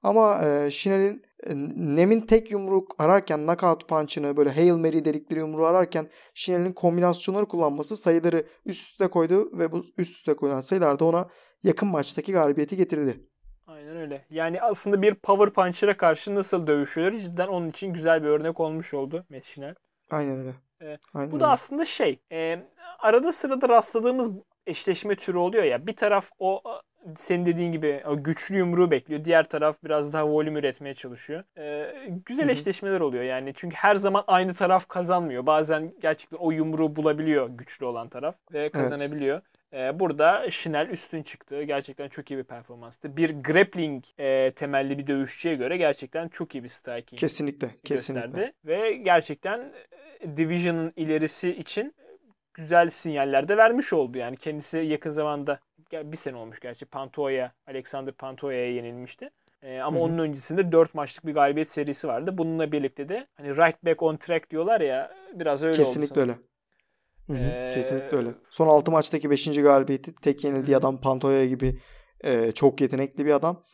Ama 0.02 0.44
e, 0.44 0.70
Şinel'in 0.70 1.22
e, 1.46 1.54
Nem'in 1.96 2.20
tek 2.20 2.50
yumruk 2.50 2.94
ararken 2.98 3.40
knockout 3.46 3.88
punch'ını 3.88 4.36
böyle 4.36 4.50
Hail 4.50 4.76
Mary 4.76 5.04
dedikleri 5.04 5.40
yumruğu 5.40 5.66
ararken 5.66 6.10
Şinel'in 6.34 6.72
kombinasyonları 6.72 7.46
kullanması 7.46 7.96
sayıları 7.96 8.46
üst 8.66 8.90
üste 8.90 9.08
koydu 9.08 9.58
ve 9.58 9.72
bu 9.72 9.82
üst 9.98 10.16
üste 10.16 10.34
koyulan 10.34 10.60
sayılar 10.60 10.98
da 10.98 11.04
ona 11.04 11.28
yakın 11.62 11.88
maçtaki 11.88 12.32
galibiyeti 12.32 12.76
getirdi. 12.76 13.20
Aynen 13.66 13.96
öyle. 13.96 14.26
Yani 14.30 14.62
aslında 14.62 15.02
bir 15.02 15.14
power 15.14 15.52
puncher'a 15.52 15.96
karşı 15.96 16.34
nasıl 16.34 16.66
dövüşülür 16.66 17.20
cidden 17.20 17.48
onun 17.48 17.68
için 17.68 17.92
güzel 17.92 18.22
bir 18.22 18.28
örnek 18.28 18.60
olmuş 18.60 18.94
oldu 18.94 19.26
Matt 19.30 19.44
Şinel. 19.44 19.74
Aynen 20.10 20.38
öyle. 20.38 20.54
Ee, 20.82 20.98
Aynen 21.14 21.32
bu 21.32 21.40
da 21.40 21.50
aslında 21.50 21.84
şey 21.84 22.20
e, 22.32 22.58
arada 23.02 23.32
sırada 23.32 23.68
rastladığımız 23.68 24.30
eşleşme 24.66 25.16
türü 25.16 25.38
oluyor 25.38 25.64
ya. 25.64 25.86
Bir 25.86 25.96
taraf 25.96 26.30
o 26.38 26.62
senin 27.16 27.46
dediğin 27.46 27.72
gibi 27.72 28.02
o 28.06 28.22
güçlü 28.22 28.58
yumruğu 28.58 28.90
bekliyor. 28.90 29.24
Diğer 29.24 29.44
taraf 29.44 29.76
biraz 29.84 30.12
daha 30.12 30.28
volüm 30.28 30.56
üretmeye 30.56 30.94
çalışıyor. 30.94 31.44
Ee, 31.58 31.94
güzel 32.26 32.44
Hı-hı. 32.44 32.52
eşleşmeler 32.52 33.00
oluyor 33.00 33.24
yani. 33.24 33.52
Çünkü 33.56 33.76
her 33.76 33.96
zaman 33.96 34.24
aynı 34.26 34.54
taraf 34.54 34.88
kazanmıyor. 34.88 35.46
Bazen 35.46 35.92
gerçekten 36.00 36.36
o 36.38 36.50
yumruğu 36.50 36.96
bulabiliyor 36.96 37.48
güçlü 37.48 37.84
olan 37.86 38.08
taraf 38.08 38.34
ve 38.52 38.68
kazanabiliyor. 38.70 39.40
Evet. 39.72 40.00
Burada 40.00 40.50
Schnell 40.50 40.88
üstün 40.88 41.22
çıktı. 41.22 41.62
Gerçekten 41.62 42.08
çok 42.08 42.30
iyi 42.30 42.38
bir 42.38 42.44
performanstı. 42.44 43.16
Bir 43.16 43.30
grappling 43.30 44.04
e, 44.18 44.52
temelli 44.52 44.98
bir 44.98 45.06
dövüşçüye 45.06 45.54
göre 45.54 45.76
gerçekten 45.76 46.28
çok 46.28 46.54
iyi 46.54 46.64
bir 46.64 46.68
striking 46.68 47.20
kesinlikle, 47.20 47.70
kesinlikle. 47.84 48.26
gösterdi. 48.26 48.52
Ve 48.64 48.92
gerçekten 48.92 49.72
e, 50.20 50.36
Division'ın 50.36 50.92
ilerisi 50.96 51.50
için 51.50 51.94
güzel 52.54 52.90
sinyaller 52.90 53.48
de 53.48 53.56
vermiş 53.56 53.92
oldu. 53.92 54.18
Yani 54.18 54.36
kendisi 54.36 54.78
yakın 54.78 55.10
zamanda 55.10 55.60
bir 55.92 56.16
sene 56.16 56.36
olmuş 56.36 56.60
gerçi 56.60 56.86
Pantoya, 56.86 57.52
Alexander 57.66 58.14
Pantoya'ya 58.14 58.72
yenilmişti. 58.74 59.30
Ee, 59.62 59.78
ama 59.78 59.96
Hı-hı. 59.96 60.04
onun 60.04 60.18
öncesinde 60.18 60.72
4 60.72 60.94
maçlık 60.94 61.26
bir 61.26 61.34
galibiyet 61.34 61.68
serisi 61.68 62.08
vardı. 62.08 62.38
Bununla 62.38 62.72
birlikte 62.72 63.08
de 63.08 63.26
hani 63.36 63.56
right 63.56 63.84
back 63.84 64.02
on 64.02 64.16
track 64.16 64.50
diyorlar 64.50 64.80
ya 64.80 65.14
biraz 65.34 65.62
öyle 65.62 65.76
Kesinlikle 65.76 66.22
oldu. 66.22 66.34
Kesinlikle 67.28 67.40
öyle. 67.40 67.70
Ee, 67.70 67.74
Kesinlikle 67.74 68.16
öyle. 68.16 68.30
Son 68.50 68.68
6 68.68 68.90
maçtaki 68.90 69.30
5. 69.30 69.62
galibiyeti 69.62 70.14
tek 70.14 70.44
yenildiği 70.44 70.76
adam 70.76 71.00
Pantoya 71.00 71.46
gibi 71.46 71.80
e, 72.20 72.52
çok 72.52 72.80
yetenekli 72.80 73.26
bir 73.26 73.32
adam. 73.32 73.64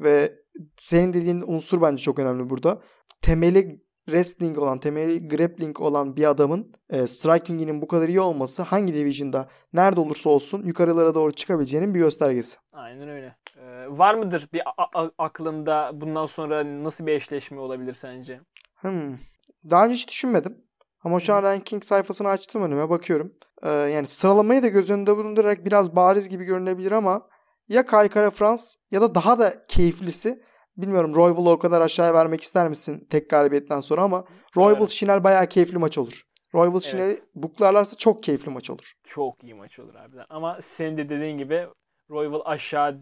Ve 0.00 0.32
senin 0.76 1.12
dediğin 1.12 1.44
unsur 1.46 1.82
bence 1.82 2.02
çok 2.02 2.18
önemli 2.18 2.50
burada. 2.50 2.82
Temeli 3.22 3.80
wrestling 4.08 4.58
olan, 4.58 4.80
temeli 4.80 5.28
grappling 5.28 5.80
olan 5.80 6.16
bir 6.16 6.30
adamın 6.30 6.72
e, 6.90 7.06
striking'inin 7.06 7.82
bu 7.82 7.88
kadar 7.88 8.08
iyi 8.08 8.20
olması 8.20 8.62
hangi 8.62 8.94
division'da 8.94 9.48
nerede 9.72 10.00
olursa 10.00 10.30
olsun 10.30 10.62
yukarılara 10.62 11.14
doğru 11.14 11.32
çıkabileceğinin 11.32 11.94
bir 11.94 11.98
göstergesi. 11.98 12.58
Aynen 12.72 13.08
öyle. 13.08 13.36
Ee, 13.56 13.86
var 13.88 14.14
mıdır 14.14 14.48
bir 14.52 14.62
aklında 15.18 15.90
bundan 15.94 16.26
sonra 16.26 16.84
nasıl 16.84 17.06
bir 17.06 17.12
eşleşme 17.12 17.60
olabilir 17.60 17.94
sence? 17.94 18.40
Hmm. 18.74 19.16
Daha 19.70 19.84
önce 19.84 19.94
hiç 19.94 20.08
düşünmedim. 20.08 20.64
Ama 21.04 21.20
şu 21.20 21.34
an 21.34 21.42
ranking 21.42 21.84
sayfasını 21.84 22.28
açtım 22.28 22.62
önüme 22.62 22.90
bakıyorum. 22.90 23.32
Ee, 23.62 23.70
yani 23.70 24.06
sıralamayı 24.06 24.62
da 24.62 24.68
göz 24.68 24.90
önünde 24.90 25.16
bulundurarak 25.16 25.64
biraz 25.64 25.96
bariz 25.96 26.28
gibi 26.28 26.44
görünebilir 26.44 26.92
ama 26.92 27.28
ya 27.68 27.86
Kaykara 27.86 28.30
Frans 28.30 28.74
ya 28.90 29.00
da 29.00 29.14
daha 29.14 29.38
da 29.38 29.66
keyiflisi 29.68 30.42
Bilmiyorum 30.78 31.14
Royval'ı 31.14 31.50
o 31.50 31.58
kadar 31.58 31.80
aşağıya 31.80 32.14
vermek 32.14 32.42
ister 32.42 32.68
misin 32.68 33.06
tek 33.10 33.30
galibiyetten 33.30 33.80
sonra 33.80 34.02
ama 34.02 34.24
Royval 34.56 34.78
evet. 34.78 34.88
Şinel 34.88 35.24
bayağı 35.24 35.46
keyifli 35.46 35.78
maç 35.78 35.98
olur. 35.98 36.22
Royval 36.54 36.72
evet. 36.72 36.82
Şinel'i 36.82 37.18
buklarlarsa 37.34 37.96
çok 37.96 38.22
keyifli 38.22 38.50
maç 38.50 38.70
olur. 38.70 38.92
Çok 39.04 39.44
iyi 39.44 39.54
maç 39.54 39.78
olur 39.78 39.94
harbiden. 39.94 40.24
Ama 40.30 40.58
senin 40.62 40.96
de 40.96 41.08
dediğin 41.08 41.38
gibi 41.38 41.66
Royval 42.10 42.40
aşağı 42.44 43.00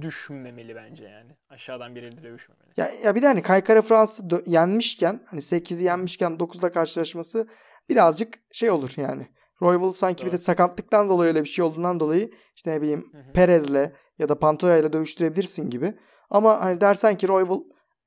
düşmemeli 0.00 0.76
bence 0.76 1.04
yani. 1.04 1.30
Aşağıdan 1.48 1.94
biriyle 1.94 2.22
dövüşmemeli. 2.22 2.72
Ya, 2.76 2.90
ya 3.04 3.14
bir 3.14 3.22
de 3.22 3.26
hani 3.26 3.42
Kaykara 3.42 3.82
Fransız 3.82 4.24
yenmişken 4.46 5.20
hani 5.26 5.40
8'i 5.40 5.84
yenmişken 5.84 6.32
9'da 6.32 6.72
karşılaşması 6.72 7.48
birazcık 7.88 8.38
şey 8.52 8.70
olur 8.70 8.92
yani. 8.96 9.26
Royval 9.62 9.92
sanki 9.92 10.22
evet. 10.22 10.32
bir 10.32 10.38
de 10.38 10.42
sakatlıktan 10.42 11.08
dolayı 11.08 11.28
öyle 11.28 11.44
bir 11.44 11.48
şey 11.48 11.64
olduğundan 11.64 12.00
dolayı 12.00 12.30
işte 12.56 12.70
ne 12.70 12.82
bileyim. 12.82 13.06
Perez'le 13.34 13.92
ya 14.18 14.28
da 14.28 14.38
Pantoya 14.38 14.76
ile 14.76 14.92
dövüştürebilirsin 14.92 15.70
gibi. 15.70 15.94
Ama 16.30 16.60
hani 16.60 16.80
dersen 16.80 17.18
ki 17.18 17.28
Royal 17.28 17.60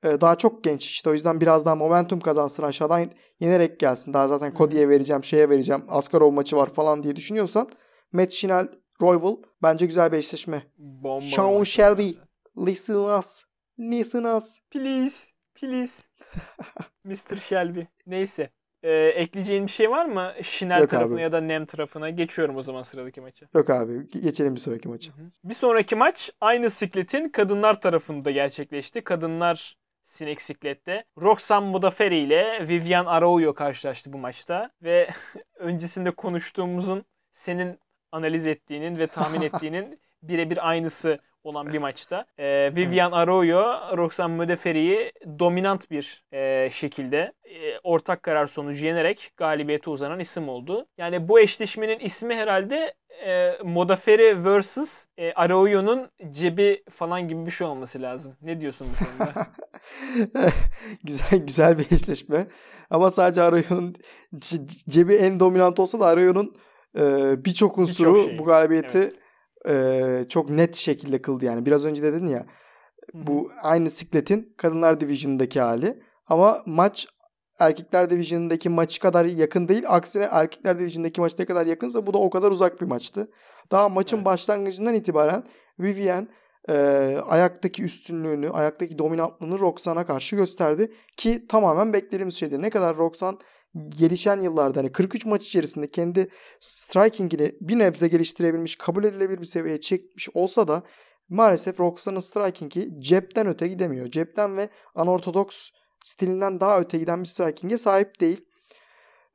e, 0.04 0.20
daha 0.20 0.38
çok 0.38 0.64
genç 0.64 0.84
işte 0.84 1.10
o 1.10 1.12
yüzden 1.12 1.40
biraz 1.40 1.64
daha 1.64 1.74
momentum 1.74 2.20
kazansın 2.20 2.62
aşağıdan 2.62 3.10
yenerek 3.40 3.80
gelsin. 3.80 4.12
Daha 4.12 4.28
zaten 4.28 4.54
Cody'ye 4.54 4.88
vereceğim 4.88 5.24
şeye 5.24 5.48
vereceğim 5.50 5.82
Askarov 5.88 6.30
maçı 6.30 6.56
var 6.56 6.72
falan 6.74 7.02
diye 7.02 7.16
düşünüyorsan 7.16 7.68
Matt 8.12 8.32
Schnell 8.32 8.68
Royal 9.02 9.36
bence 9.62 9.86
güzel 9.86 10.12
bir 10.12 10.16
eşleşme. 10.16 10.62
Bomba 10.78 11.26
Sean 11.26 11.62
Shelby 11.62 12.10
listen 12.66 12.94
us 12.94 13.44
listen 13.78 14.24
us. 14.24 14.58
Please 14.70 15.26
please 15.54 16.02
Mr. 17.04 17.36
Shelby. 17.36 17.80
Neyse. 18.06 18.50
Ee, 18.82 18.90
ekleyeceğin 18.92 19.66
bir 19.66 19.70
şey 19.70 19.90
var 19.90 20.04
mı? 20.04 20.32
Şinel 20.42 20.80
Yok 20.80 20.90
tarafına 20.90 21.14
abi. 21.14 21.22
ya 21.22 21.32
da 21.32 21.40
Nem 21.40 21.66
tarafına. 21.66 22.10
Geçiyorum 22.10 22.56
o 22.56 22.62
zaman 22.62 22.82
sıradaki 22.82 23.20
maça. 23.20 23.46
Yok 23.54 23.70
abi. 23.70 24.08
Geçelim 24.08 24.54
bir 24.54 24.60
sonraki 24.60 24.88
maça. 24.88 25.12
Bir 25.44 25.54
sonraki 25.54 25.96
maç 25.96 26.30
aynı 26.40 26.70
sikletin 26.70 27.28
kadınlar 27.28 27.80
tarafında 27.80 28.30
gerçekleşti. 28.30 29.00
Kadınlar 29.00 29.76
sinek 30.04 30.42
siklette. 30.42 31.04
Roxanne 31.20 31.70
Modafferi 31.70 32.16
ile 32.16 32.68
Vivian 32.68 33.06
Araujo 33.06 33.54
karşılaştı 33.54 34.12
bu 34.12 34.18
maçta. 34.18 34.70
Ve 34.82 35.08
öncesinde 35.58 36.10
konuştuğumuzun 36.10 37.04
senin 37.32 37.78
analiz 38.12 38.46
ettiğinin 38.46 38.98
ve 38.98 39.06
tahmin 39.06 39.40
ettiğinin 39.42 40.00
birebir 40.22 40.68
aynısı 40.68 41.16
olan 41.44 41.72
bir 41.72 41.78
maçta. 41.78 42.26
E, 42.38 42.72
Vivian 42.76 43.12
evet. 43.12 43.18
Arroyo, 43.18 43.62
Roxanne 43.96 44.36
Modafferi'yi 44.36 45.12
dominant 45.38 45.90
bir 45.90 46.22
e, 46.32 46.70
şekilde 46.70 47.32
e, 47.44 47.78
ortak 47.82 48.22
karar 48.22 48.46
sonucu 48.46 48.86
yenerek 48.86 49.32
galibiyete 49.36 49.90
uzanan 49.90 50.20
isim 50.20 50.48
oldu. 50.48 50.86
Yani 50.98 51.28
bu 51.28 51.40
eşleşmenin 51.40 51.98
ismi 51.98 52.34
herhalde 52.34 52.94
e, 53.26 53.58
Modafferi 53.64 54.36
vs. 54.44 55.06
E, 55.18 55.32
Arroyo'nun 55.32 56.10
cebi 56.30 56.84
falan 56.90 57.28
gibi 57.28 57.46
bir 57.46 57.50
şey 57.50 57.66
olması 57.66 58.02
lazım. 58.02 58.36
Ne 58.42 58.60
diyorsun 58.60 58.86
bu 58.92 59.04
konuda? 59.04 59.46
güzel 61.04 61.38
güzel 61.38 61.78
bir 61.78 61.92
eşleşme. 61.92 62.46
Ama 62.90 63.10
sadece 63.10 63.42
Arroyo'nun 63.42 63.94
cebi 64.88 65.14
en 65.14 65.40
dominant 65.40 65.80
olsa 65.80 66.00
da 66.00 66.06
Arroyo'nun 66.06 66.54
e, 66.98 67.34
birçok 67.44 67.78
unsuru 67.78 68.14
bir 68.14 68.28
şey. 68.28 68.38
bu 68.38 68.44
galibiyeti 68.44 68.98
evet 68.98 69.21
e, 69.68 70.24
çok 70.28 70.50
net 70.50 70.76
şekilde 70.76 71.22
kıldı 71.22 71.44
yani. 71.44 71.66
Biraz 71.66 71.84
önce 71.84 72.02
dedin 72.02 72.26
ya 72.26 72.46
bu 73.14 73.50
aynı 73.62 73.90
sikletin 73.90 74.54
kadınlar 74.56 75.00
division'daki 75.00 75.60
hali 75.60 76.02
ama 76.26 76.62
maç 76.66 77.06
erkekler 77.58 78.10
division'daki 78.10 78.68
maçı 78.68 79.00
kadar 79.00 79.24
yakın 79.24 79.68
değil. 79.68 79.84
Aksine 79.86 80.28
erkekler 80.30 80.80
division'daki 80.80 81.20
maç 81.20 81.38
ne 81.38 81.44
kadar 81.44 81.66
yakınsa 81.66 82.06
bu 82.06 82.14
da 82.14 82.18
o 82.18 82.30
kadar 82.30 82.50
uzak 82.50 82.80
bir 82.80 82.86
maçtı. 82.86 83.30
Daha 83.70 83.88
maçın 83.88 84.16
evet. 84.16 84.26
başlangıcından 84.26 84.94
itibaren 84.94 85.44
Vivian 85.80 86.28
e, 86.68 86.74
ayaktaki 87.26 87.84
üstünlüğünü, 87.84 88.50
ayaktaki 88.50 88.98
dominantlığını 88.98 89.58
Roxan'a 89.58 90.06
karşı 90.06 90.36
gösterdi. 90.36 90.92
Ki 91.16 91.46
tamamen 91.46 91.92
beklediğimiz 91.92 92.34
şeydi. 92.34 92.62
Ne 92.62 92.70
kadar 92.70 92.96
Roxan 92.96 93.38
gelişen 93.88 94.40
yıllarda 94.40 94.80
hani 94.80 94.92
43 94.92 95.26
maç 95.26 95.46
içerisinde 95.46 95.90
kendi 95.90 96.28
striking'ini 96.60 97.52
bir 97.60 97.78
nebze 97.78 98.08
geliştirebilmiş, 98.08 98.76
kabul 98.76 99.04
edilebilir 99.04 99.40
bir 99.40 99.46
seviyeye 99.46 99.80
çekmiş 99.80 100.28
olsa 100.34 100.68
da 100.68 100.82
maalesef 101.28 101.80
Roxan'ın 101.80 102.20
striking'i 102.20 103.00
cepten 103.00 103.46
öte 103.46 103.68
gidemiyor. 103.68 104.06
Cepten 104.10 104.56
ve 104.56 104.68
anortodoks 104.94 105.70
stilinden 106.04 106.60
daha 106.60 106.80
öte 106.80 106.98
giden 106.98 107.20
bir 107.20 107.28
striking'e 107.28 107.78
sahip 107.78 108.20
değil. 108.20 108.44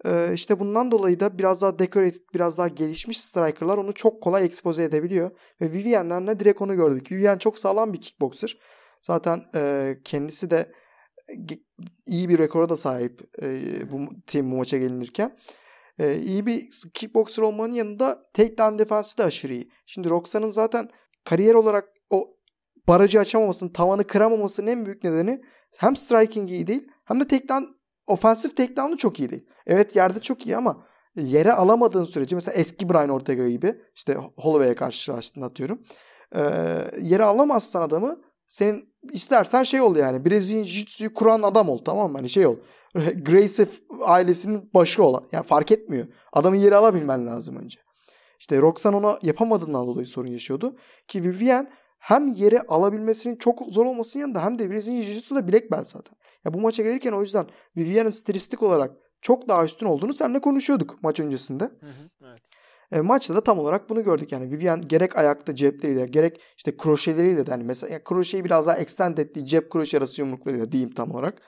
Ee, 0.06 0.32
işte 0.34 0.60
bundan 0.60 0.91
dolayı 0.91 1.20
da 1.20 1.38
biraz 1.38 1.62
daha 1.62 1.79
decorated, 1.79 2.22
biraz 2.34 2.58
daha 2.58 2.67
gelişmiş 2.67 3.22
strikerlar 3.22 3.77
onu 3.77 3.94
çok 3.94 4.22
kolay 4.24 4.46
expose 4.46 4.84
edebiliyor. 4.84 5.32
Ve 5.62 5.72
Vivian'den 5.72 6.27
de 6.27 6.39
direkt 6.39 6.62
onu 6.62 6.75
gördük. 6.75 7.12
Vivian 7.12 7.38
çok 7.38 7.60
sağlam 7.60 7.94
bir 7.94 8.01
kickboxer. 8.01 8.58
Zaten 9.01 9.44
e, 9.56 9.94
kendisi 10.03 10.51
de 10.51 10.72
iyi 12.05 12.29
bir 12.29 12.38
rekora 12.38 12.69
da 12.69 12.77
sahip 12.77 13.29
e, 13.41 13.91
bu 13.91 13.98
team 14.27 14.51
bu 14.51 14.55
maça 14.55 14.77
gelinirken. 14.77 15.38
E, 16.00 16.19
iyi 16.19 16.46
bir 16.46 16.69
kickboxer 16.93 17.43
olmanın 17.43 17.74
yanında 17.74 18.31
takedown 18.34 18.79
defensi 18.79 19.17
de 19.17 19.24
aşırı 19.24 19.53
iyi. 19.53 19.72
Şimdi 19.86 20.10
Roxan'ın 20.10 20.50
zaten 20.50 20.89
kariyer 21.24 21.53
olarak 21.53 21.89
o 22.10 22.38
barajı 22.88 23.19
açamamasının, 23.19 23.74
tavanı 23.74 24.07
kıramamasının 24.07 24.67
en 24.67 24.86
büyük 24.86 25.03
nedeni 25.03 25.41
hem 25.77 25.96
striking 25.96 26.50
iyi 26.50 26.67
değil 26.67 26.88
hem 27.05 27.19
de 27.19 27.27
takedown 27.27 27.63
ofensif 28.07 28.57
takedown'u 28.57 28.98
çok 28.98 29.19
iyi 29.19 29.29
değil. 29.29 29.46
Evet 29.67 29.96
yerde 29.96 30.19
çok 30.19 30.46
iyi 30.46 30.57
ama 30.57 30.88
yere 31.15 31.53
alamadığın 31.53 32.03
sürece 32.03 32.36
mesela 32.36 32.55
eski 32.57 32.89
Brian 32.89 33.10
Ortega 33.10 33.50
gibi 33.50 33.75
işte 33.96 34.13
Holloway'e 34.38 34.75
karşılaştığında 34.75 35.46
atıyorum. 35.46 35.84
E, 36.36 36.41
yere 37.01 37.24
alamazsan 37.24 37.81
adamı 37.81 38.22
senin 38.48 38.93
istersen 39.13 39.63
şey 39.63 39.81
ol 39.81 39.95
yani 39.95 40.25
Brezilya 40.25 40.63
Jiu-Jitsu'yu 40.63 41.13
kuran 41.13 41.41
adam 41.41 41.69
ol 41.69 41.77
tamam 41.77 42.11
mı? 42.11 42.17
Hani 42.17 42.29
şey 42.29 42.47
ol. 42.47 42.55
Gracie 43.15 43.67
ailesinin 44.01 44.69
başı 44.73 45.03
olan. 45.03 45.23
Yani 45.31 45.45
fark 45.45 45.71
etmiyor. 45.71 46.07
Adamı 46.33 46.57
yere 46.57 46.75
alabilmen 46.75 47.27
lazım 47.27 47.55
önce. 47.55 47.79
İşte 48.39 48.61
Roxanne 48.61 48.95
ona 48.95 49.17
yapamadığından 49.21 49.87
dolayı 49.87 50.07
sorun 50.07 50.27
yaşıyordu. 50.27 50.75
Ki 51.07 51.23
Vivian 51.23 51.69
hem 51.99 52.27
yere 52.27 52.61
alabilmesinin 52.61 53.35
çok 53.35 53.59
zor 53.69 53.85
olmasının 53.85 54.21
yanında 54.21 54.45
hem 54.45 54.59
de 54.59 54.71
Brezilya 54.71 55.03
Jiu-Jitsu'da 55.03 55.47
bilek 55.47 55.71
bel 55.71 55.83
zaten. 55.85 56.17
Ya 56.45 56.53
bu 56.53 56.61
maça 56.61 56.83
gelirken 56.83 57.11
o 57.11 57.21
yüzden 57.21 57.47
Vivian'ın 57.77 58.09
stilistik 58.09 58.63
olarak 58.63 58.91
çok 59.21 59.49
daha 59.49 59.65
üstün 59.65 59.85
olduğunu 59.85 60.13
seninle 60.13 60.41
konuşuyorduk 60.41 61.03
maç 61.03 61.19
öncesinde. 61.19 61.63
Hı 61.63 61.69
hı, 61.69 62.09
evet. 62.25 62.41
E, 62.91 63.01
maçta 63.01 63.36
da 63.36 63.41
tam 63.41 63.60
olarak 63.60 63.89
bunu 63.89 64.03
gördük. 64.03 64.32
Yani 64.32 64.51
Vivian 64.51 64.88
gerek 64.88 65.17
ayakta 65.17 65.56
cepleriyle 65.56 66.06
gerek 66.06 66.41
işte 66.58 66.77
kroşeleriyle 66.77 67.46
de 67.46 67.51
hani 67.51 67.63
mesela 67.63 67.94
yani 67.94 68.03
kroşeyi 68.03 68.46
biraz 68.46 68.67
daha 68.67 68.77
extend 68.77 69.17
ettiği 69.17 69.46
cep 69.46 69.72
kroşe 69.72 69.98
arası 69.98 70.22
yumruklarıyla 70.22 70.72
diyeyim 70.72 70.94
tam 70.94 71.12
olarak. 71.12 71.41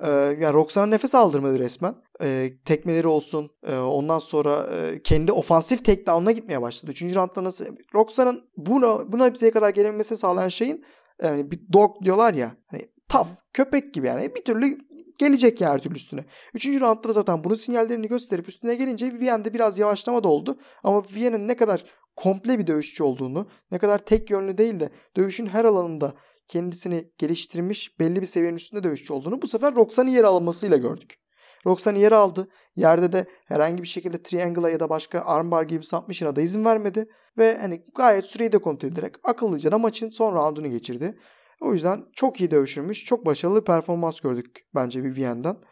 E, 0.00 0.10
yani 0.10 0.52
Roxan'a 0.52 0.86
nefes 0.86 1.14
aldırmadı 1.14 1.58
resmen. 1.58 1.94
E, 2.22 2.50
tekmeleri 2.64 3.06
olsun. 3.06 3.50
E, 3.66 3.76
ondan 3.78 4.18
sonra 4.18 4.66
e, 4.74 5.02
kendi 5.02 5.32
ofansif 5.32 5.84
takedown'una 5.84 6.32
gitmeye 6.32 6.62
başladı. 6.62 6.90
Üçüncü 6.90 7.14
roundda 7.14 7.44
nasıl? 7.44 7.64
Roxan'ın 7.94 8.42
buna, 8.56 9.12
buna 9.12 9.34
bize 9.34 9.50
kadar 9.50 9.70
gelememesi 9.70 10.16
sağlayan 10.16 10.48
şeyin 10.48 10.84
yani 11.22 11.50
bir 11.50 11.60
dog 11.72 12.04
diyorlar 12.04 12.34
ya. 12.34 12.56
Hani 12.70 12.88
tough, 13.08 13.28
köpek 13.52 13.94
gibi 13.94 14.06
yani. 14.06 14.34
Bir 14.34 14.44
türlü 14.44 14.78
gelecek 15.18 15.60
ya 15.60 15.70
her 15.70 15.78
türlü 15.78 15.94
üstüne. 15.94 16.24
Üçüncü 16.54 16.80
roundda 16.80 17.12
zaten 17.12 17.44
bunun 17.44 17.54
sinyallerini 17.54 18.08
gösterip 18.08 18.48
üstüne 18.48 18.74
gelince 18.74 19.06
Vivian'de 19.06 19.54
biraz 19.54 19.78
yavaşlama 19.78 20.24
da 20.24 20.28
oldu. 20.28 20.58
Ama 20.84 21.02
Vivian'ın 21.02 21.48
ne 21.48 21.56
kadar 21.56 21.84
komple 22.16 22.58
bir 22.58 22.66
dövüşçü 22.66 23.02
olduğunu, 23.02 23.48
ne 23.70 23.78
kadar 23.78 23.98
tek 23.98 24.30
yönlü 24.30 24.58
değil 24.58 24.80
de 24.80 24.90
dövüşün 25.16 25.46
her 25.46 25.64
alanında 25.64 26.14
kendisini 26.48 27.10
geliştirmiş 27.18 28.00
belli 28.00 28.20
bir 28.20 28.26
seviyenin 28.26 28.56
üstünde 28.56 28.82
dövüşçü 28.82 29.12
olduğunu 29.12 29.42
bu 29.42 29.46
sefer 29.46 29.74
Roxanne'ın 29.74 30.14
yer 30.14 30.24
almasıyla 30.24 30.76
gördük. 30.76 31.18
Roxanne 31.66 31.98
yer 31.98 32.12
aldı. 32.12 32.48
Yerde 32.76 33.12
de 33.12 33.26
herhangi 33.44 33.82
bir 33.82 33.88
şekilde 33.88 34.22
triangle'a 34.22 34.70
ya 34.70 34.80
da 34.80 34.88
başka 34.88 35.20
armbar 35.20 35.62
gibi 35.62 35.84
submission'a 35.84 36.36
da 36.36 36.40
izin 36.40 36.64
vermedi. 36.64 37.06
Ve 37.38 37.58
hani 37.58 37.84
gayet 37.94 38.24
süreyi 38.24 38.52
de 38.52 38.58
kontrol 38.58 38.88
ederek 38.88 39.14
akıllıca 39.24 39.72
da 39.72 39.78
maçın 39.78 40.10
son 40.10 40.34
roundunu 40.34 40.70
geçirdi. 40.70 41.18
O 41.60 41.72
yüzden 41.72 42.04
çok 42.12 42.40
iyi 42.40 42.50
dövüşülmüş. 42.50 43.04
Çok 43.04 43.26
başarılı 43.26 43.60
bir 43.60 43.64
performans 43.64 44.20
gördük 44.20 44.66
bence 44.74 45.02
Vivian'dan. 45.02 45.62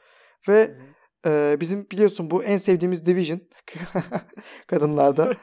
Ve 0.49 0.75
e, 1.27 1.57
bizim 1.61 1.91
biliyorsun 1.91 2.31
bu 2.31 2.45
en 2.45 2.57
sevdiğimiz 2.57 3.07
division 3.07 3.41
kadınlarda 4.67 5.37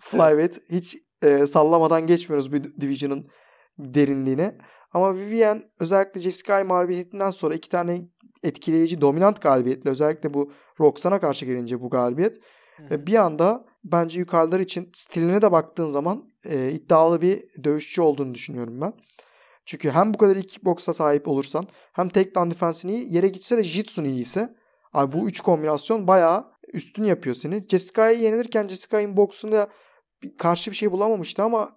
flyweight. 0.00 0.58
Hiç 0.70 0.96
e, 1.22 1.46
sallamadan 1.46 2.06
geçmiyoruz 2.06 2.52
bu 2.52 2.80
division'ın 2.80 3.26
derinliğine. 3.78 4.58
Ama 4.92 5.14
Vivian 5.16 5.64
özellikle 5.80 6.20
Jessica 6.20 6.64
mağlubiyetinden 6.64 7.30
sonra 7.30 7.54
iki 7.54 7.68
tane 7.68 8.02
etkileyici 8.42 9.00
dominant 9.00 9.42
galibiyetle 9.42 9.90
özellikle 9.90 10.34
bu 10.34 10.52
Roxan'a 10.80 11.20
karşı 11.20 11.46
gelince 11.46 11.80
bu 11.80 11.90
galibiyet 11.90 12.36
ve 12.90 13.06
bir 13.06 13.14
anda 13.14 13.64
bence 13.84 14.18
yukarılar 14.18 14.60
için 14.60 14.90
stiline 14.94 15.42
de 15.42 15.52
baktığın 15.52 15.86
zaman 15.86 16.28
e, 16.44 16.70
iddialı 16.70 17.20
bir 17.20 17.64
dövüşçü 17.64 18.00
olduğunu 18.00 18.34
düşünüyorum 18.34 18.80
ben. 18.80 18.92
Çünkü 19.64 19.90
hem 19.90 20.14
bu 20.14 20.18
kadar 20.18 20.36
iyi 20.36 20.46
kickboksa 20.46 20.92
sahip 20.92 21.28
olursan 21.28 21.66
hem 21.92 22.08
takedown 22.08 22.50
defensini 22.50 22.92
iyi 22.92 23.14
yere 23.14 23.28
gitse 23.28 23.56
de 23.56 23.64
jitsun 23.64 24.04
iyiyse 24.04 24.54
abi 24.92 25.12
bu 25.12 25.28
üç 25.28 25.40
kombinasyon 25.40 26.06
bayağı 26.06 26.52
üstün 26.72 27.04
yapıyor 27.04 27.36
seni. 27.36 27.62
Jessica'ya 27.68 28.10
yenilirken 28.10 28.68
Jessica'nın 28.68 29.16
boksunda 29.16 29.68
karşı 30.38 30.70
bir 30.70 30.76
şey 30.76 30.92
bulamamıştı 30.92 31.42
ama 31.42 31.70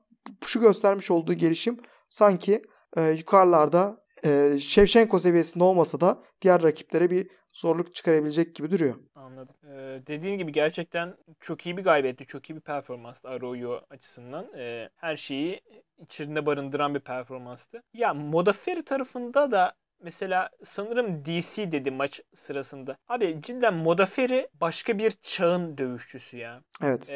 şu 0.45 0.61
göstermiş 0.61 1.11
olduğu 1.11 1.33
gelişim 1.33 1.77
sanki 2.09 2.61
e, 2.97 3.09
yukarılarda 3.09 3.97
e, 4.25 4.57
Shevchenko 4.59 5.19
seviyesinde 5.19 5.63
olmasa 5.63 6.01
da 6.01 6.23
diğer 6.41 6.63
rakiplere 6.63 7.11
bir 7.11 7.27
zorluk 7.53 7.95
çıkarabilecek 7.95 8.55
gibi 8.55 8.71
duruyor. 8.71 8.95
Anladım. 9.25 9.55
Ee, 9.63 10.01
dediğin 10.07 10.37
gibi 10.37 10.51
gerçekten 10.51 11.15
çok 11.39 11.65
iyi 11.65 11.77
bir 11.77 11.83
gaybetti. 11.83 12.25
Çok 12.25 12.49
iyi 12.49 12.55
bir 12.55 12.61
performanstı 12.61 13.29
Arroyo 13.29 13.81
açısından. 13.89 14.47
Ee, 14.57 14.89
her 14.95 15.15
şeyi 15.15 15.61
içinde 15.99 16.45
barındıran 16.45 16.95
bir 16.95 16.99
performanstı. 16.99 17.83
Ya 17.93 18.13
Modafferi 18.13 18.83
tarafında 18.85 19.51
da 19.51 19.73
mesela 20.01 20.49
sanırım 20.63 21.25
DC 21.25 21.71
dedi 21.71 21.91
maç 21.91 22.21
sırasında. 22.33 22.97
Abi 23.07 23.37
cidden 23.41 23.73
Modafferi 23.73 24.47
başka 24.61 24.97
bir 24.97 25.11
çağın 25.11 25.77
dövüşçüsü 25.77 26.37
ya. 26.37 26.61
Evet. 26.83 27.09
Ee, 27.09 27.15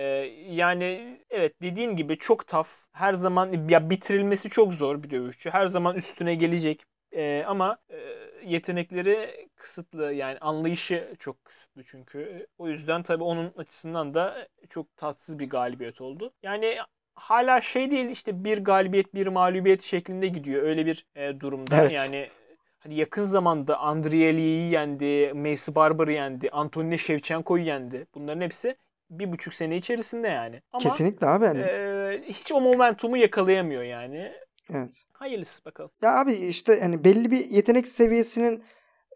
yani 0.49 1.19
evet 1.29 1.53
dediğin 1.61 1.95
gibi 1.95 2.17
çok 2.17 2.47
taf. 2.47 2.69
Her 2.91 3.13
zaman 3.13 3.69
ya 3.69 3.89
bitirilmesi 3.89 4.49
çok 4.49 4.73
zor 4.73 5.03
bir 5.03 5.09
dövüşçü. 5.09 5.49
Her 5.49 5.67
zaman 5.67 5.95
üstüne 5.95 6.35
gelecek. 6.35 6.83
Ee, 7.13 7.43
ama 7.47 7.77
e, 7.89 7.97
yetenekleri 8.45 9.47
kısıtlı 9.55 10.13
yani 10.13 10.37
anlayışı 10.39 11.15
çok 11.19 11.45
kısıtlı 11.45 11.83
çünkü. 11.83 12.47
O 12.57 12.67
yüzden 12.67 13.03
tabii 13.03 13.23
onun 13.23 13.53
açısından 13.57 14.13
da 14.13 14.47
çok 14.69 14.97
tatsız 14.97 15.39
bir 15.39 15.49
galibiyet 15.49 16.01
oldu. 16.01 16.31
Yani 16.43 16.77
hala 17.15 17.61
şey 17.61 17.91
değil 17.91 18.09
işte 18.09 18.43
bir 18.43 18.57
galibiyet 18.57 19.13
bir 19.13 19.27
mağlubiyet 19.27 19.81
şeklinde 19.81 20.27
gidiyor 20.27 20.63
öyle 20.63 20.85
bir 20.85 21.05
e, 21.15 21.39
durumda. 21.39 21.81
Evet. 21.81 21.91
Yani 21.91 22.29
hani 22.79 22.95
yakın 22.95 23.23
zamanda 23.23 23.79
Andrieli'yi 23.79 24.71
yendi, 24.71 25.33
Mace 25.33 25.75
Barber'ı 25.75 26.11
yendi, 26.11 26.49
Antonina 26.49 26.97
Shevchenko'yu 26.97 27.63
yendi. 27.63 28.07
Bunların 28.15 28.41
hepsi 28.41 28.75
bir 29.09 29.31
buçuk 29.31 29.53
sene 29.53 29.77
içerisinde 29.77 30.27
yani. 30.27 30.61
Ama, 30.71 30.83
Kesinlikle 30.83 31.27
abi. 31.27 31.45
Hani. 31.45 31.61
E, 31.61 32.21
hiç 32.27 32.51
o 32.51 32.61
momentumu 32.61 33.17
yakalayamıyor 33.17 33.83
yani. 33.83 34.31
Evet. 34.73 35.05
Hayırlısı 35.13 35.65
bakalım. 35.65 35.91
Ya 36.01 36.19
abi 36.19 36.33
işte 36.33 36.79
hani 36.81 37.03
belli 37.03 37.31
bir 37.31 37.45
yetenek 37.45 37.87
seviyesinin 37.87 38.63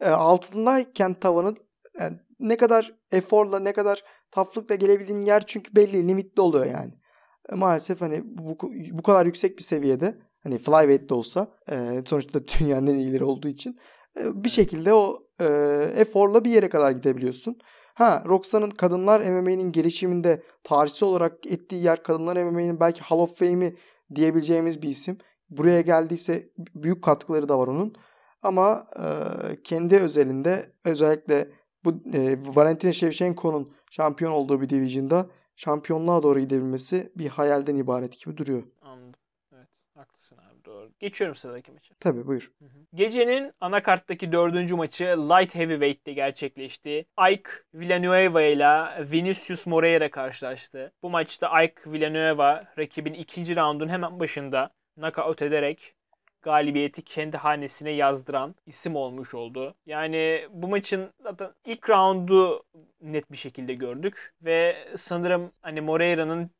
e, 0.01 0.09
altındayken 0.09 1.13
tavanın 1.13 1.57
yani 1.99 2.17
ne 2.39 2.57
kadar 2.57 2.95
eforla 3.11 3.59
ne 3.59 3.73
kadar 3.73 4.03
taflıkla 4.31 4.75
gelebildiğin 4.75 5.21
yer 5.21 5.43
çünkü 5.45 5.75
belli 5.75 6.07
limitli 6.07 6.41
oluyor 6.41 6.65
yani. 6.65 6.93
E, 7.49 7.55
maalesef 7.55 8.01
hani 8.01 8.21
bu, 8.25 8.57
bu 8.91 9.03
kadar 9.03 9.25
yüksek 9.25 9.57
bir 9.57 9.63
seviyede 9.63 10.17
hani 10.43 10.57
flyweight 10.57 11.09
de 11.09 11.13
olsa 11.13 11.47
e, 11.71 12.01
sonuçta 12.05 12.39
dünyanın 12.59 12.87
en 12.87 12.95
iyileri 12.95 13.23
olduğu 13.23 13.47
için 13.47 13.79
e, 14.19 14.43
bir 14.43 14.49
şekilde 14.49 14.93
o 14.93 15.17
e, 15.41 15.45
eforla 15.95 16.45
bir 16.45 16.51
yere 16.51 16.69
kadar 16.69 16.91
gidebiliyorsun. 16.91 17.57
Ha 17.93 18.23
Roxan'ın 18.25 18.69
kadınlar 18.69 19.21
MMA'nin 19.21 19.71
gelişiminde 19.71 20.43
tarihsel 20.63 21.09
olarak 21.09 21.45
ettiği 21.45 21.83
yer 21.83 22.03
kadınlar 22.03 22.43
MMA'nin 22.43 22.79
belki 22.79 23.01
Hall 23.01 23.19
of 23.19 23.37
Fame'i 23.37 23.75
diyebileceğimiz 24.15 24.81
bir 24.81 24.89
isim. 24.89 25.17
Buraya 25.49 25.81
geldiyse 25.81 26.49
büyük 26.75 27.03
katkıları 27.03 27.49
da 27.49 27.59
var 27.59 27.67
onun. 27.67 27.95
Ama 28.41 28.87
e, 28.95 29.05
kendi 29.63 29.97
özelinde 29.97 30.65
özellikle 30.85 31.47
bu 31.85 31.91
e, 32.13 32.37
Valentina 32.55 32.93
Shevchenko'nun 32.93 33.73
şampiyon 33.91 34.31
olduğu 34.31 34.61
bir 34.61 34.69
division'da 34.69 35.27
şampiyonluğa 35.55 36.23
doğru 36.23 36.39
gidebilmesi 36.39 37.11
bir 37.15 37.27
hayalden 37.27 37.75
ibaret 37.75 38.19
gibi 38.19 38.37
duruyor. 38.37 38.63
Anladım. 38.81 39.19
Evet. 39.55 39.67
Haklısın 39.95 40.37
abi 40.37 40.65
doğru. 40.65 40.91
Geçiyorum 40.99 41.35
sıradaki 41.35 41.71
maça. 41.71 41.95
Tabii 41.99 42.27
buyur. 42.27 42.51
Hı 42.59 42.65
hı. 42.65 42.69
Gecenin 42.93 43.51
anakarttaki 43.61 44.31
dördüncü 44.31 44.75
maçı 44.75 45.05
Light 45.05 45.55
Heavyweight'te 45.55 46.13
gerçekleşti. 46.13 47.05
Ike 47.31 47.49
Villanueva 47.73 48.41
ile 48.41 49.11
Vinicius 49.11 49.67
Moreira 49.67 50.11
karşılaştı. 50.11 50.93
Bu 51.03 51.09
maçta 51.09 51.63
Ike 51.63 51.91
Villanueva 51.91 52.67
rakibin 52.77 53.13
ikinci 53.13 53.55
raundun 53.55 53.89
hemen 53.89 54.19
başında 54.19 54.69
knockout 54.95 55.41
ederek 55.41 55.95
galibiyeti 56.41 57.01
kendi 57.01 57.37
hanesine 57.37 57.91
yazdıran 57.91 58.55
isim 58.65 58.95
olmuş 58.95 59.33
oldu. 59.33 59.75
Yani 59.85 60.47
bu 60.49 60.67
maçın 60.67 61.13
zaten 61.19 61.51
ilk 61.65 61.89
roundu 61.89 62.63
net 63.01 63.31
bir 63.31 63.37
şekilde 63.37 63.73
gördük 63.73 64.33
ve 64.41 64.87
sanırım 64.95 65.51
hani 65.61 65.81
Moreira'nın 65.81 66.51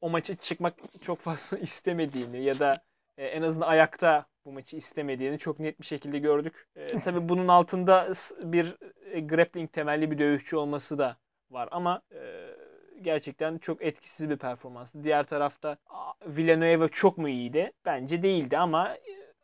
o 0.00 0.10
maçı 0.10 0.36
çıkmak 0.36 0.74
çok 1.00 1.20
fazla 1.20 1.58
istemediğini 1.68 2.44
ya 2.44 2.58
da 2.58 2.84
e, 3.18 3.26
en 3.26 3.42
azından 3.42 3.68
ayakta 3.68 4.26
bu 4.44 4.52
maçı 4.52 4.76
istemediğini 4.76 5.38
çok 5.38 5.58
net 5.58 5.80
bir 5.80 5.86
şekilde 5.86 6.18
gördük. 6.18 6.66
E, 6.76 6.86
tabii 6.86 7.28
bunun 7.28 7.48
altında 7.48 8.12
bir 8.42 8.76
e, 9.12 9.20
grappling 9.20 9.72
temelli 9.72 10.10
bir 10.10 10.18
dövüşçü 10.18 10.56
olması 10.56 10.98
da 10.98 11.16
var 11.50 11.68
ama 11.72 12.02
e, 12.12 12.50
gerçekten 13.02 13.58
çok 13.58 13.82
etkisiz 13.82 14.30
bir 14.30 14.36
performanstı. 14.36 15.04
Diğer 15.04 15.24
tarafta 15.24 15.76
Villanueva 16.26 16.88
çok 16.88 17.18
mu 17.18 17.28
iyiydi? 17.28 17.72
Bence 17.84 18.22
değildi 18.22 18.58
ama 18.58 18.96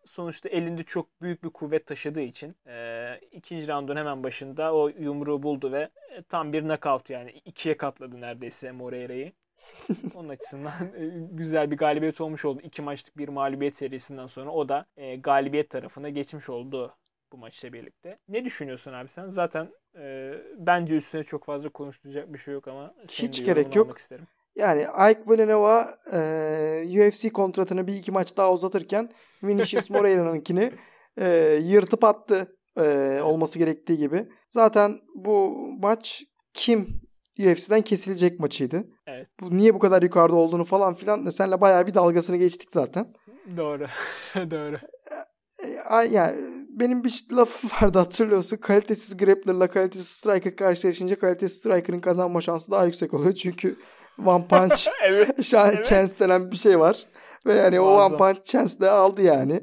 sonuçta 0.07 0.49
elinde 0.49 0.83
çok 0.83 1.23
büyük 1.23 1.45
bir 1.45 1.51
kuvvet 1.51 1.87
taşıdığı 1.87 2.21
için 2.21 2.57
e, 2.67 3.21
ikinci 3.33 3.69
roundun 3.69 3.97
hemen 3.97 4.23
başında 4.23 4.75
o 4.75 4.89
yumruğu 4.89 5.43
buldu 5.43 5.73
ve 5.73 5.89
e, 6.11 6.23
tam 6.23 6.53
bir 6.53 6.63
knockout 6.63 7.11
yani 7.11 7.31
ikiye 7.45 7.77
katladı 7.77 8.21
neredeyse 8.21 8.73
Moreira'yı. 8.73 9.33
Onun 10.15 10.29
açısından 10.29 10.73
e, 10.73 11.11
güzel 11.31 11.71
bir 11.71 11.77
galibiyet 11.77 12.21
olmuş 12.21 12.45
oldu. 12.45 12.61
İki 12.65 12.83
maçlık 12.83 13.19
bir 13.19 13.29
mağlubiyet 13.29 13.77
serisinden 13.77 14.27
sonra 14.27 14.51
o 14.51 14.69
da 14.69 14.87
e, 14.97 15.17
galibiyet 15.17 15.71
tarafına 15.71 16.09
geçmiş 16.09 16.49
oldu 16.49 16.95
bu 17.33 17.37
maçla 17.37 17.73
birlikte. 17.73 18.19
Ne 18.29 18.45
düşünüyorsun 18.45 18.93
abi 18.93 19.09
sen? 19.09 19.31
Zaten 19.31 19.69
e, 19.99 20.33
bence 20.59 20.97
üstüne 20.97 21.25
çok 21.25 21.45
fazla 21.45 21.69
konuşulacak 21.69 22.33
bir 22.33 22.39
şey 22.39 22.55
yok 22.55 22.69
ama 22.69 22.95
hiç 23.09 23.45
gerek 23.45 23.77
yok. 23.77 23.99
Isterim. 23.99 24.27
Yani 24.57 24.83
Ike 24.83 25.23
Villanueva 25.29 25.87
e, 26.13 27.09
UFC 27.09 27.33
kontratını 27.33 27.87
bir 27.87 27.95
iki 27.95 28.13
maç 28.13 28.37
daha 28.37 28.53
uzatırken 28.53 29.11
Vinicius 29.43 29.91
Moreira'nınkini 29.91 30.73
e, 31.21 31.59
yırtıp 31.63 32.05
attı 32.05 32.57
e, 32.79 33.21
olması 33.23 33.59
gerektiği 33.59 33.99
gibi. 33.99 34.29
Zaten 34.51 34.99
bu 35.15 35.67
maç 35.83 36.25
kim 36.53 37.03
UFC'den 37.39 37.83
kesilecek 37.83 38.41
maçıydı. 38.41 38.85
Evet. 39.07 39.29
Bu 39.41 39.59
niye 39.59 39.75
bu 39.75 39.79
kadar 39.79 40.03
yukarıda 40.03 40.37
olduğunu 40.37 40.65
falan 40.65 40.95
filan 40.95 41.31
senle 41.31 41.61
bayağı 41.61 41.87
bir 41.87 41.95
dalgasını 41.95 42.37
geçtik 42.37 42.73
zaten. 42.73 43.15
Doğru. 43.57 43.87
Doğru. 44.35 44.77
E, 45.91 46.09
yani 46.11 46.37
benim 46.69 47.05
bir 47.05 47.27
lafım 47.33 47.71
vardı 47.83 47.99
hatırlıyorsun. 47.99 48.57
Kalitesiz 48.57 49.17
grappler'la 49.17 49.71
kalitesiz 49.71 50.09
striker 50.09 50.57
karşılaşınca 50.57 51.19
kalitesiz 51.19 51.59
striker'ın 51.59 52.01
kazanma 52.01 52.41
şansı 52.41 52.71
daha 52.71 52.85
yüksek 52.85 53.15
oluyor. 53.15 53.35
Çünkü 53.35 53.77
One 54.27 54.47
Punch 54.47 54.89
evet, 55.05 55.43
şu 55.45 55.59
an 55.59 55.73
evet. 55.75 55.85
chance 55.85 56.13
denen 56.21 56.51
bir 56.51 56.57
şey 56.57 56.79
var. 56.79 57.07
Ve 57.47 57.55
yani 57.55 57.79
Muazzam. 57.79 58.13
o 58.13 58.17
One 58.17 58.17
Punch 58.17 58.45
chance 58.45 58.81
de 58.81 58.91
aldı 58.91 59.23
yani. 59.23 59.61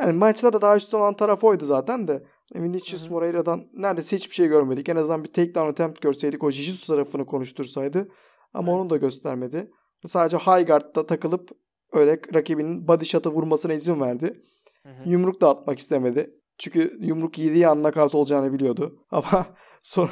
Yani 0.00 0.12
maçta 0.12 0.52
da 0.52 0.62
daha 0.62 0.76
üstün 0.76 0.98
olan 0.98 1.16
taraf 1.16 1.44
oydu 1.44 1.64
zaten 1.64 2.08
de. 2.08 2.22
Vinicius 2.54 3.10
Moreira'dan 3.10 3.64
neredeyse 3.72 4.16
hiçbir 4.16 4.34
şey 4.34 4.48
görmedik. 4.48 4.88
En 4.88 4.96
azından 4.96 5.24
bir 5.24 5.32
takedown 5.32 5.70
attempt 5.70 6.02
görseydik 6.02 6.44
o 6.44 6.50
Jiu-Jitsu 6.50 6.86
tarafını 6.86 7.26
konuştursaydı. 7.26 8.08
Ama 8.54 8.72
evet. 8.72 8.80
onu 8.80 8.90
da 8.90 8.96
göstermedi. 8.96 9.70
Sadece 10.06 10.36
high 10.36 10.66
guard'da 10.66 11.06
takılıp 11.06 11.50
öyle 11.92 12.20
rakibinin 12.34 12.88
body 12.88 13.04
shot'ı 13.04 13.30
vurmasına 13.30 13.72
izin 13.72 14.00
verdi. 14.00 14.42
Hı. 14.88 15.10
Yumruk 15.10 15.40
da 15.40 15.48
atmak 15.48 15.78
istemedi. 15.78 16.30
Çünkü 16.58 16.98
yumruk 17.00 17.38
yediği 17.38 17.68
an 17.68 17.82
knockout 17.82 18.14
olacağını 18.14 18.52
biliyordu. 18.52 19.04
Ama 19.10 19.46
sonra 19.82 20.10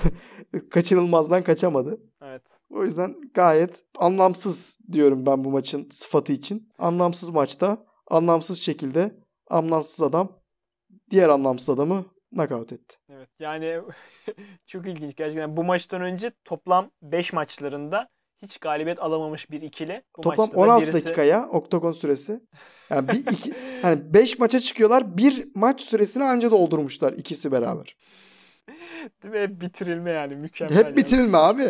kaçınılmazdan 0.71 1.43
kaçamadı. 1.43 2.01
Evet. 2.23 2.43
O 2.71 2.85
yüzden 2.85 3.15
gayet 3.35 3.85
anlamsız 3.99 4.79
diyorum 4.93 5.27
ben 5.27 5.45
bu 5.45 5.51
maçın 5.51 5.89
sıfatı 5.91 6.33
için. 6.33 6.69
Anlamsız 6.79 7.31
maçta 7.31 7.87
anlamsız 8.07 8.59
şekilde 8.59 9.17
anlamsız 9.51 10.03
adam 10.03 10.41
diğer 11.11 11.29
anlamsız 11.29 11.71
adamı 11.71 12.05
knockout 12.35 12.73
etti. 12.73 12.97
Evet 13.09 13.29
yani 13.39 13.81
çok 14.67 14.87
ilginç 14.89 15.17
gerçekten. 15.17 15.57
Bu 15.57 15.65
maçtan 15.65 16.03
önce 16.03 16.33
toplam 16.45 16.91
5 17.03 17.33
maçlarında 17.33 18.09
hiç 18.43 18.59
galibiyet 18.59 19.03
alamamış 19.03 19.51
bir 19.51 19.63
ikili. 19.63 20.03
Bu 20.19 20.23
Toplam 20.23 20.51
16 20.55 20.87
birisi... 20.87 21.05
dakikaya 21.05 21.49
oktagon 21.49 21.93
süresi. 21.93 22.41
Yani 22.91 23.09
bir 23.09 23.27
iki 23.33 23.53
hani 23.83 24.15
5 24.15 24.39
maça 24.39 24.61
çıkıyorlar. 24.61 25.19
Bir 25.19 25.49
maç 25.55 25.81
süresini 25.81 26.25
anca 26.25 26.51
doldurmuşlar 26.51 27.13
ikisi 27.13 27.53
beraber. 27.53 27.97
Değil 29.23 29.35
mi? 29.35 29.41
Hep 29.41 29.61
bitirilme 29.61 30.11
yani 30.11 30.37
mükemmel. 30.37 30.77
Hep 30.77 30.85
yani. 30.85 30.97
bitirilme 30.97 31.39
abi. 31.39 31.63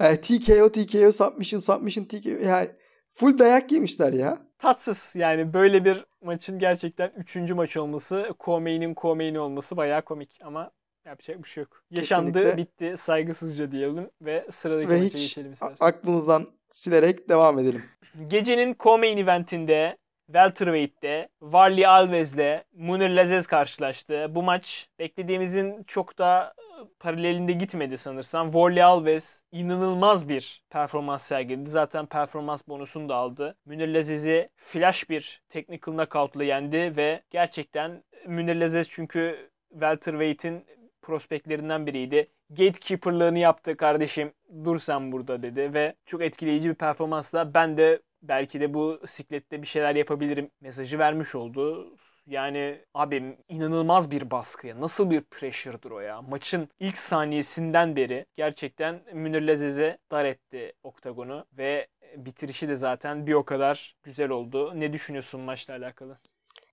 Yani 0.00 0.20
TKO, 0.20 0.72
TKO, 0.72 1.12
submission, 1.12 1.60
submission, 1.60 2.04
TKO. 2.04 2.30
Yani 2.30 2.68
full 3.14 3.38
dayak 3.38 3.72
yemişler 3.72 4.12
ya. 4.12 4.38
Tatsız 4.58 5.12
yani 5.16 5.52
böyle 5.52 5.84
bir 5.84 6.04
maçın 6.22 6.58
gerçekten 6.58 7.12
üçüncü 7.16 7.54
maç 7.54 7.76
olması, 7.76 8.34
Komey'nin 8.38 8.94
Komey'ni 8.94 9.40
olması 9.40 9.76
bayağı 9.76 10.02
komik 10.02 10.38
ama 10.44 10.70
yapacak 11.06 11.44
bir 11.44 11.48
şey 11.48 11.60
yok. 11.62 11.82
Yaşandı, 11.90 12.32
Kesinlikle. 12.32 12.56
bitti, 12.56 12.96
saygısızca 12.96 13.72
diyelim 13.72 14.10
ve 14.22 14.46
sıradaki 14.50 14.88
ve 14.88 15.00
hiç 15.00 15.12
geçelim 15.12 15.52
istersen. 15.52 15.86
aklımızdan 15.86 16.46
silerek 16.70 17.28
devam 17.28 17.58
edelim. 17.58 17.84
Gecenin 18.26 18.74
Komeyn 18.74 19.18
eventinde 19.18 19.96
Welterweight'te 20.26 21.28
Varley 21.42 21.86
Alves'le 21.86 22.64
Munir 22.72 23.10
Lazez 23.10 23.46
karşılaştı. 23.46 24.26
Bu 24.30 24.42
maç 24.42 24.88
beklediğimizin 24.98 25.82
çok 25.86 26.18
da 26.18 26.54
ıı, 26.80 26.88
paralelinde 27.00 27.52
gitmedi 27.52 27.98
sanırsam. 27.98 28.46
Warley 28.46 28.82
Alves 28.82 29.42
inanılmaz 29.52 30.28
bir 30.28 30.62
performans 30.70 31.22
sergiledi. 31.22 31.70
Zaten 31.70 32.06
performans 32.06 32.62
bonusunu 32.68 33.08
da 33.08 33.14
aldı. 33.14 33.56
Munir 33.66 33.88
Lazez'i 33.88 34.48
flash 34.56 35.10
bir 35.10 35.42
technical 35.48 35.94
knockout'la 35.94 36.44
yendi 36.44 36.96
ve 36.96 37.22
gerçekten 37.30 38.02
Munir 38.26 38.54
Lazez 38.56 38.88
çünkü 38.90 39.50
welterweight'in 39.72 40.64
prospektlerinden 41.02 41.86
biriydi. 41.86 42.28
Gatekeeper'lığını 42.50 43.38
yaptı 43.38 43.76
kardeşim 43.76 44.32
dur 44.64 44.78
sen 44.78 45.12
burada 45.12 45.42
dedi 45.42 45.74
ve 45.74 45.94
çok 46.06 46.22
etkileyici 46.22 46.68
bir 46.70 46.74
performansla 46.74 47.54
ben 47.54 47.76
de 47.76 48.02
belki 48.22 48.60
de 48.60 48.74
bu 48.74 49.00
siklette 49.06 49.62
bir 49.62 49.66
şeyler 49.66 49.94
yapabilirim 49.96 50.50
mesajı 50.60 50.98
vermiş 50.98 51.34
oldu. 51.34 51.96
Yani 52.26 52.84
abi 52.94 53.36
inanılmaz 53.48 54.10
bir 54.10 54.30
baskıya. 54.30 54.80
Nasıl 54.80 55.10
bir 55.10 55.20
pressure'dır 55.20 55.90
o 55.90 56.00
ya. 56.00 56.22
Maçın 56.22 56.68
ilk 56.80 56.96
saniyesinden 56.98 57.96
beri 57.96 58.26
gerçekten 58.36 59.00
Münir 59.12 59.42
Lazez'e 59.42 59.98
dar 60.10 60.24
etti 60.24 60.72
oktagonu 60.82 61.44
ve 61.58 61.86
bitirişi 62.16 62.68
de 62.68 62.76
zaten 62.76 63.26
bir 63.26 63.32
o 63.34 63.44
kadar 63.44 63.96
güzel 64.02 64.30
oldu. 64.30 64.80
Ne 64.80 64.92
düşünüyorsun 64.92 65.40
maçla 65.40 65.74
alakalı? 65.74 66.18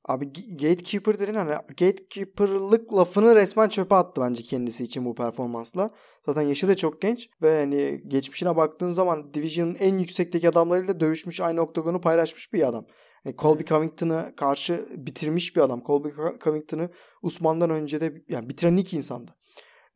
Abi 0.05 0.33
gatekeeper 0.57 1.19
dedin 1.19 1.33
hani 1.33 1.51
gatekeeper'lık 1.67 2.93
lafını 2.93 3.35
resmen 3.35 3.69
çöpe 3.69 3.95
attı 3.95 4.21
bence 4.21 4.43
kendisi 4.43 4.83
için 4.83 5.05
bu 5.05 5.15
performansla. 5.15 5.91
Zaten 6.25 6.41
yaşı 6.41 6.67
da 6.67 6.75
çok 6.75 7.01
genç 7.01 7.29
ve 7.41 7.59
hani 7.59 8.01
geçmişine 8.07 8.55
baktığın 8.55 8.87
zaman 8.87 9.33
Division'ın 9.33 9.75
en 9.75 9.97
yüksekteki 9.97 10.49
adamlarıyla 10.49 10.99
dövüşmüş 10.99 11.41
aynı 11.41 11.61
oktagonu 11.61 12.01
paylaşmış 12.01 12.53
bir 12.53 12.67
adam. 12.67 12.85
Yani 13.25 13.35
Colby 13.37 13.63
Covington'ı 13.63 14.33
karşı 14.37 14.85
bitirmiş 14.97 15.55
bir 15.55 15.61
adam. 15.61 15.83
Colby 15.85 16.09
Covington'ı 16.43 16.89
Usman'dan 17.21 17.69
önce 17.69 18.01
de 18.01 18.23
yani 18.29 18.49
bitiren 18.49 18.77
ilk 18.77 18.93
insandı. 18.93 19.31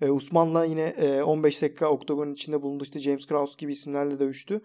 Ee, 0.02 0.12
Usman'la 0.12 0.66
yine 0.66 0.82
e, 0.82 1.24
15 1.24 1.62
dakika 1.62 1.90
oktagonun 1.90 2.34
içinde 2.34 2.62
bulundu. 2.62 2.84
İşte 2.84 3.00
James 3.00 3.26
Krause 3.26 3.54
gibi 3.58 3.72
isimlerle 3.72 4.20
dövüştü. 4.20 4.62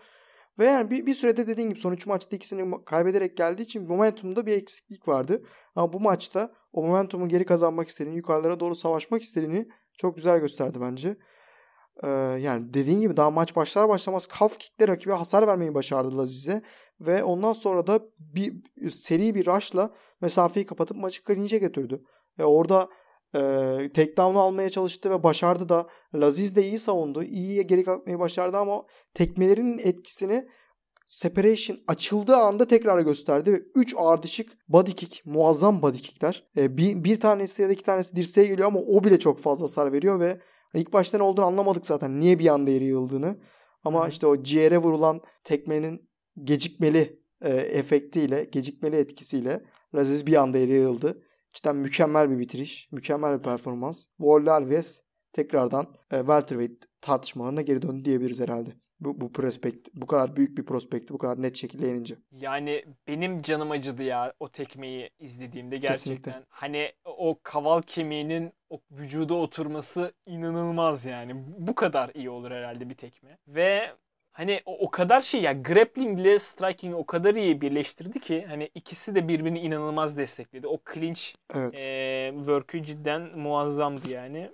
Ve 0.59 0.65
yani 0.65 0.91
bir, 0.91 1.07
bir 1.07 1.15
sürede 1.15 1.47
dediğim 1.47 1.71
gibi 1.71 1.81
son 1.81 1.93
3 1.93 2.07
maçta 2.07 2.37
ikisini 2.37 2.85
kaybederek 2.85 3.37
geldiği 3.37 3.63
için 3.63 3.89
momentumda 3.89 4.47
bir 4.47 4.53
eksiklik 4.53 5.09
vardı. 5.09 5.43
Ama 5.75 5.93
bu 5.93 6.01
maçta 6.01 6.53
o 6.73 6.83
momentumu 6.83 7.29
geri 7.29 7.47
kazanmak 7.47 7.89
istediğini, 7.89 8.17
yukarılara 8.17 8.61
doğru 8.61 8.75
savaşmak 8.75 9.23
istediğini 9.23 9.69
çok 9.99 10.17
güzel 10.17 10.41
gösterdi 10.41 10.79
bence. 10.81 11.17
Ee, 12.03 12.09
yani 12.41 12.75
dediğin 12.75 13.01
gibi 13.01 13.17
daha 13.17 13.31
maç 13.31 13.57
başlar 13.57 13.89
başlamaz 13.89 14.29
calf 14.39 14.59
kickle 14.59 14.89
rakibe 14.89 15.13
hasar 15.13 15.47
vermeyi 15.47 15.75
başardı 15.75 16.19
Laziz'e. 16.19 16.63
Ve 17.01 17.25
ondan 17.25 17.53
sonra 17.53 17.87
da 17.87 18.01
bir 18.19 18.55
seri 18.91 19.35
bir 19.35 19.47
rush'la 19.47 19.95
mesafeyi 20.21 20.67
kapatıp 20.67 20.97
maçı 20.97 21.23
clinch'e 21.25 21.59
götürdü. 21.59 22.05
Ve 22.39 22.45
orada 22.45 22.89
e, 23.35 23.41
takedown'u 23.95 24.41
almaya 24.41 24.71
çalıştı 24.71 25.11
ve 25.11 25.23
başardı 25.23 25.69
da. 25.69 25.87
Laziz 26.15 26.57
de 26.57 26.67
iyi 26.67 26.79
savundu. 26.79 27.23
İyiye 27.23 27.63
geri 27.63 27.85
kalkmayı 27.85 28.19
başardı 28.19 28.57
ama 28.57 28.85
tekmelerin 29.15 29.79
etkisini 29.79 30.49
separation 31.09 31.79
açıldığı 31.87 32.37
anda 32.37 32.67
tekrar 32.67 33.01
gösterdi 33.01 33.53
ve 33.53 33.63
3 33.75 33.95
ardışık 33.99 34.59
body 34.69 34.93
kick, 34.93 35.23
muazzam 35.27 35.83
body 35.83 35.99
kickler. 35.99 36.45
E, 36.57 36.77
bir, 36.77 37.05
bir 37.05 37.21
tanesi 37.21 37.63
ya 37.63 37.69
da 37.69 37.73
iki 37.73 37.85
tanesi 37.85 38.17
dirseğe 38.17 38.47
geliyor 38.47 38.69
ama 38.69 38.81
o 38.81 39.05
bile 39.05 39.19
çok 39.19 39.41
fazla 39.41 39.65
hasar 39.65 39.93
veriyor 39.93 40.21
ve 40.21 40.39
ilk 40.75 40.93
başta 40.93 41.19
ne 41.19 41.25
olduğunu 41.25 41.45
anlamadık 41.45 41.87
zaten. 41.87 42.21
Niye 42.21 42.39
bir 42.39 42.47
anda 42.47 42.71
yere 42.71 42.85
yığıldığını. 42.85 43.39
Ama 43.85 44.09
işte 44.09 44.27
o 44.27 44.43
ciğere 44.43 44.79
vurulan 44.79 45.21
tekmenin 45.45 46.09
gecikmeli 46.43 47.23
e, 47.43 47.55
efektiyle, 47.55 48.45
gecikmeli 48.45 48.97
etkisiyle 48.97 49.65
Laziz 49.95 50.27
bir 50.27 50.37
anda 50.37 50.59
yere 50.59 50.73
yığıldı. 50.73 51.23
Cidden 51.53 51.77
mükemmel 51.77 52.31
bir 52.31 52.39
bitiriş. 52.39 52.89
Mükemmel 52.93 53.39
bir 53.39 53.43
performans. 53.43 54.07
Warley 54.17 54.53
Alves 54.53 55.03
tekrardan 55.33 55.95
e, 56.13 56.19
welterweight 56.19 56.85
tartışmalarına 57.01 57.63
geri 57.63 57.83
döndü 57.83 58.05
diyebiliriz 58.05 58.41
herhalde. 58.41 58.71
Bu, 59.01 59.21
bu 59.21 59.33
prospekt, 59.33 59.89
bu 59.95 60.07
kadar 60.07 60.37
büyük 60.37 60.59
bir 60.59 60.67
prospekti 60.67 61.15
bu 61.15 61.19
kadar 61.19 61.43
net 61.43 61.57
şekilde 61.57 61.87
yenince. 61.87 62.15
Yani 62.33 62.85
benim 63.09 63.43
canım 63.43 63.71
acıdı 63.71 64.03
ya 64.03 64.33
o 64.41 64.49
tekmeyi 64.49 65.11
izlediğimde 65.19 65.77
gerçekten. 65.77 66.15
Kesinlikle. 66.17 66.47
Hani 66.49 66.93
o 67.05 67.39
kaval 67.43 67.83
kemiğinin 67.83 68.53
o 68.71 68.81
vücuda 68.91 69.35
oturması 69.35 70.13
inanılmaz 70.27 71.05
yani. 71.05 71.45
Bu 71.59 71.75
kadar 71.75 72.11
iyi 72.15 72.31
olur 72.31 72.51
herhalde 72.51 72.91
bir 72.91 72.95
tekme. 72.95 73.39
Ve 73.49 73.93
hani 74.39 74.63
o, 74.67 74.79
o 74.79 74.91
kadar 74.91 75.21
şey 75.21 75.43
ya 75.43 75.53
grappling 75.53 76.21
ile 76.21 76.39
striking 76.39 76.95
o 76.95 77.07
kadar 77.07 77.35
iyi 77.35 77.61
birleştirdi 77.61 78.21
ki 78.21 78.47
hani 78.49 78.71
ikisi 78.75 79.15
de 79.15 79.29
birbirini 79.29 79.61
inanılmaz 79.61 80.17
destekledi. 80.17 80.67
O 80.67 80.79
clinch 80.95 81.21
evet. 81.55 81.75
e, 81.75 82.33
work'ü 82.37 82.83
cidden 82.83 83.39
muazzamdı 83.39 84.11
yani. 84.11 84.51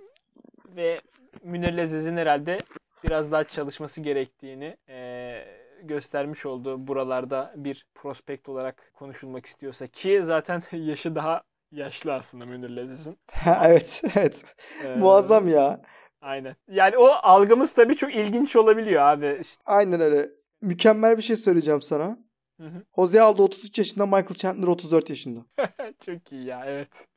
Ve 0.75 1.01
Münir 1.43 1.77
Lezez'in 1.77 2.17
herhalde 2.17 2.57
biraz 3.03 3.31
daha 3.31 3.43
çalışması 3.43 4.01
gerektiğini 4.01 4.77
e, 4.89 5.45
göstermiş 5.83 6.45
oldu 6.45 6.87
buralarda 6.87 7.53
bir 7.55 7.85
prospekt 7.95 8.49
olarak 8.49 8.91
konuşulmak 8.93 9.45
istiyorsa 9.45 9.87
ki 9.87 10.19
zaten 10.23 10.63
yaşı 10.71 11.15
daha 11.15 11.43
yaşlı 11.71 12.13
aslında 12.13 12.45
Münir 12.45 12.69
Leziz'in. 12.69 13.17
evet, 13.65 14.01
evet. 14.15 14.45
Ee, 14.85 14.95
Muazzam 14.95 15.47
ya. 15.47 15.81
Aynen. 16.25 16.55
Yani 16.67 16.97
o 16.97 17.07
algımız 17.07 17.73
tabii 17.73 17.95
çok 17.95 18.15
ilginç 18.15 18.55
olabiliyor 18.55 19.01
abi. 19.01 19.33
İşte. 19.41 19.61
Aynen 19.65 20.01
öyle. 20.01 20.29
Mükemmel 20.61 21.17
bir 21.17 21.21
şey 21.21 21.35
söyleyeceğim 21.35 21.81
sana. 21.81 22.17
Hı 22.59 22.67
hı. 22.67 22.83
Jose 22.95 23.21
Aldo 23.21 23.43
33 23.43 23.77
yaşında, 23.77 24.05
Michael 24.05 24.33
Chandler 24.33 24.67
34 24.67 25.09
yaşında. 25.09 25.39
çok 26.05 26.31
iyi 26.31 26.45
ya, 26.45 26.65
evet. 26.65 27.07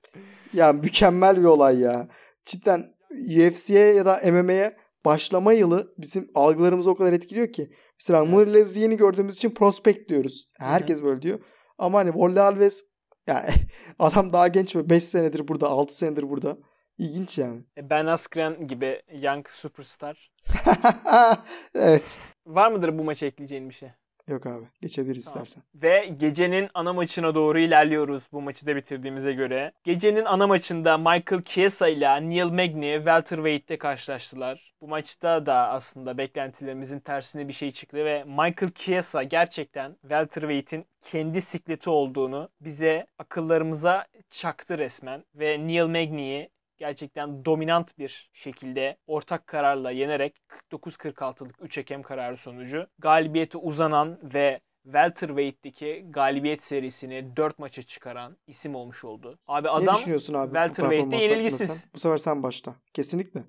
Ya 0.53 0.73
mükemmel 0.73 1.37
bir 1.37 1.44
olay 1.44 1.81
ya. 1.81 2.09
Cidden 2.44 2.85
UFC'ye 3.11 3.94
ya 3.94 4.05
da 4.05 4.21
MMA'ye 4.33 4.77
başlama 5.05 5.53
yılı 5.53 5.94
bizim 5.99 6.31
algılarımızı 6.35 6.90
o 6.90 6.94
kadar 6.94 7.12
etkiliyor 7.12 7.53
ki. 7.53 7.71
Mesela 8.01 8.23
evet. 8.23 8.31
Murlez 8.31 8.77
yeni 8.77 8.97
gördüğümüz 8.97 9.37
için 9.37 9.51
prospect 9.51 10.09
diyoruz. 10.09 10.51
Herkes 10.59 10.99
Hı-hı. 10.99 11.07
böyle 11.07 11.23
diyor. 11.23 11.40
Ama 11.79 11.99
hani 11.99 12.14
Volle 12.14 12.40
Alves 12.40 12.85
yani 13.27 13.51
adam 13.99 14.33
daha 14.33 14.49
genç 14.49 14.77
ve 14.77 14.90
5 14.90 15.05
senedir 15.05 15.49
burada, 15.49 15.68
6 15.68 15.97
senedir 15.97 16.31
burada. 16.31 16.59
İlginç 16.98 17.38
yani. 17.38 17.61
E, 17.76 17.90
ben 17.90 18.06
Askren 18.06 18.68
gibi 18.68 19.02
young 19.12 19.48
superstar. 19.48 20.30
evet. 21.74 22.18
Var 22.46 22.70
mıdır 22.70 22.98
bu 22.98 23.04
maça 23.04 23.26
ekleyeceğin 23.26 23.68
bir 23.68 23.74
şey? 23.74 23.88
Yok 24.28 24.46
abi. 24.46 24.64
Geçebiliriz 24.82 25.24
tamam. 25.24 25.44
istersen. 25.44 25.62
Ve 25.74 26.14
gecenin 26.16 26.68
ana 26.74 26.92
maçına 26.92 27.34
doğru 27.34 27.58
ilerliyoruz 27.58 28.26
bu 28.32 28.42
maçı 28.42 28.66
da 28.66 28.76
bitirdiğimize 28.76 29.32
göre. 29.32 29.72
Gecenin 29.84 30.24
ana 30.24 30.46
maçında 30.46 30.98
Michael 30.98 31.42
Chiesa 31.44 31.88
ile 31.88 32.28
Neil 32.28 32.44
Magny 32.44 32.96
welterweight'te 32.96 33.78
karşılaştılar. 33.78 34.74
Bu 34.80 34.88
maçta 34.88 35.46
da 35.46 35.68
aslında 35.68 36.18
beklentilerimizin 36.18 37.00
tersine 37.00 37.48
bir 37.48 37.52
şey 37.52 37.70
çıktı 37.70 38.04
ve 38.04 38.24
Michael 38.24 38.72
Chiesa 38.74 39.22
gerçekten 39.22 39.96
welterweight'in 40.00 40.87
kendi 41.02 41.40
sikleti 41.40 41.90
olduğunu 41.90 42.48
bize 42.61 43.06
akıllarımıza 43.18 44.06
çaktı 44.30 44.78
resmen 44.78 45.24
ve 45.34 45.66
Neil 45.66 45.87
Magny'yi 45.87 46.50
gerçekten 46.78 47.44
dominant 47.44 47.98
bir 47.98 48.30
şekilde 48.32 48.96
ortak 49.06 49.46
kararla 49.46 49.90
yenerek 49.90 50.36
49-46'lık 50.72 51.54
3 51.60 51.78
hakem 51.78 52.02
kararı 52.02 52.36
sonucu 52.36 52.86
galibiyeti 52.98 53.58
uzanan 53.58 54.18
ve 54.22 54.60
welterweight'teki 54.84 56.06
galibiyet 56.10 56.62
serisini 56.62 57.36
4 57.36 57.58
maça 57.58 57.82
çıkaran 57.82 58.36
isim 58.46 58.74
olmuş 58.74 59.04
oldu. 59.04 59.38
Abi 59.46 59.70
adam 59.70 59.94
ne 59.94 59.98
düşünüyorsun 59.98 60.34
abi 60.34 60.46
welterweight'te 60.46 61.16
yenilgisiz. 61.16 61.88
Bu 61.94 61.98
sefer 61.98 62.18
sen 62.18 62.42
başta. 62.42 62.74
Kesinlikle. 62.94 63.44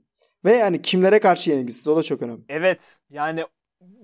Ve 0.45 0.55
yani 0.55 0.81
kimlere 0.81 1.19
karşı 1.19 1.51
yenilgisiz 1.51 1.87
o 1.87 1.97
da 1.97 2.03
çok 2.03 2.21
önemli. 2.21 2.41
Evet. 2.49 2.97
Yani 3.09 3.45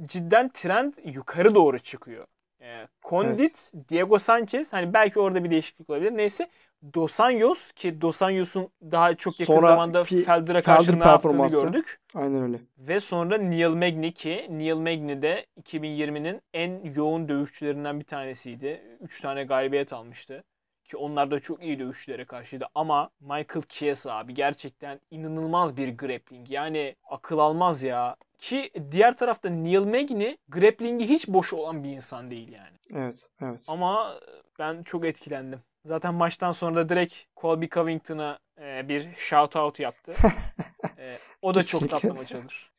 cidden 0.02 0.50
trend 0.50 0.94
yukarı 1.04 1.56
doğru 1.56 1.80
çıkıyor. 1.80 2.26
Ee, 2.62 2.88
Condit, 3.10 3.40
evet. 3.40 3.90
Diego 3.90 4.20
Sanchez 4.20 4.74
hani 4.74 4.94
belki 4.94 5.20
orada 5.20 5.44
bir 5.44 5.52
değişiklik 5.52 5.90
olabilir. 5.90 6.12
Neyse 6.12 6.50
Dos 6.94 7.20
Anjos 7.20 7.72
ki 7.72 8.02
Dos 8.02 8.22
Anjos'un 8.22 8.70
daha 8.82 9.16
çok 9.16 9.40
yakın 9.40 9.54
sonra 9.54 9.68
zamanda 9.68 10.04
Felder'a 10.04 10.62
karşı 10.62 10.92
Felder 10.92 11.06
ne 11.06 11.08
yaptığını 11.08 11.48
gördük. 11.48 12.00
Aynen 12.16 12.42
öyle. 12.44 12.60
Ve 12.78 13.00
sonra 13.00 13.38
Neil 13.38 13.70
Magny 13.70 14.12
ki 14.12 14.48
Neil 14.50 14.76
Magny 14.76 15.22
de 15.22 15.46
2020'nin 15.62 16.42
en 16.54 16.94
yoğun 16.96 17.30
dövüşçülerinden 17.30 18.00
bir 18.00 18.06
tanesiydi. 18.06 18.98
3 19.02 19.22
tane 19.22 19.44
galibiyet 19.44 19.94
almıştı. 19.94 20.44
Ki 20.84 20.98
onlar 20.98 21.32
da 21.32 21.40
çok 21.40 21.64
iyi 21.64 21.80
dövüşçülere 21.80 22.26
karşıydı. 22.26 22.66
Ama 22.76 23.10
Michael 23.20 23.64
Chiesa 23.70 24.14
abi 24.14 24.34
gerçekten 24.34 25.00
inanılmaz 25.12 25.78
bir 25.78 25.98
grappling. 25.98 26.52
Yani 26.52 26.96
akıl 27.10 27.38
almaz 27.38 27.84
ya. 27.84 28.16
Ki 28.40 28.72
diğer 28.92 29.18
tarafta 29.18 29.50
Neil 29.50 29.80
Magny 29.80 30.36
grappling'i 30.50 31.10
hiç 31.10 31.28
boş 31.28 31.54
olan 31.54 31.84
bir 31.84 31.90
insan 31.90 32.32
değil 32.32 32.52
yani. 32.52 32.78
Evet, 32.94 33.30
evet. 33.42 33.66
Ama 33.68 34.20
ben 34.60 34.84
çok 34.84 35.06
etkilendim. 35.06 35.60
Zaten 35.86 36.14
maçtan 36.14 36.52
sonra 36.52 36.76
da 36.76 36.90
direkt 36.90 37.14
Colby 37.42 37.66
Covington'a 37.66 38.40
e, 38.62 38.90
bir 38.90 39.14
shout 39.18 39.56
out 39.56 39.80
yaptı. 39.80 40.14
e, 40.98 41.18
o 41.42 41.54
da 41.54 41.64
çok 41.64 41.90
tatlı 41.90 42.14
maç 42.14 42.32
olur. 42.32 42.72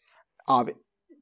Abi 0.46 0.74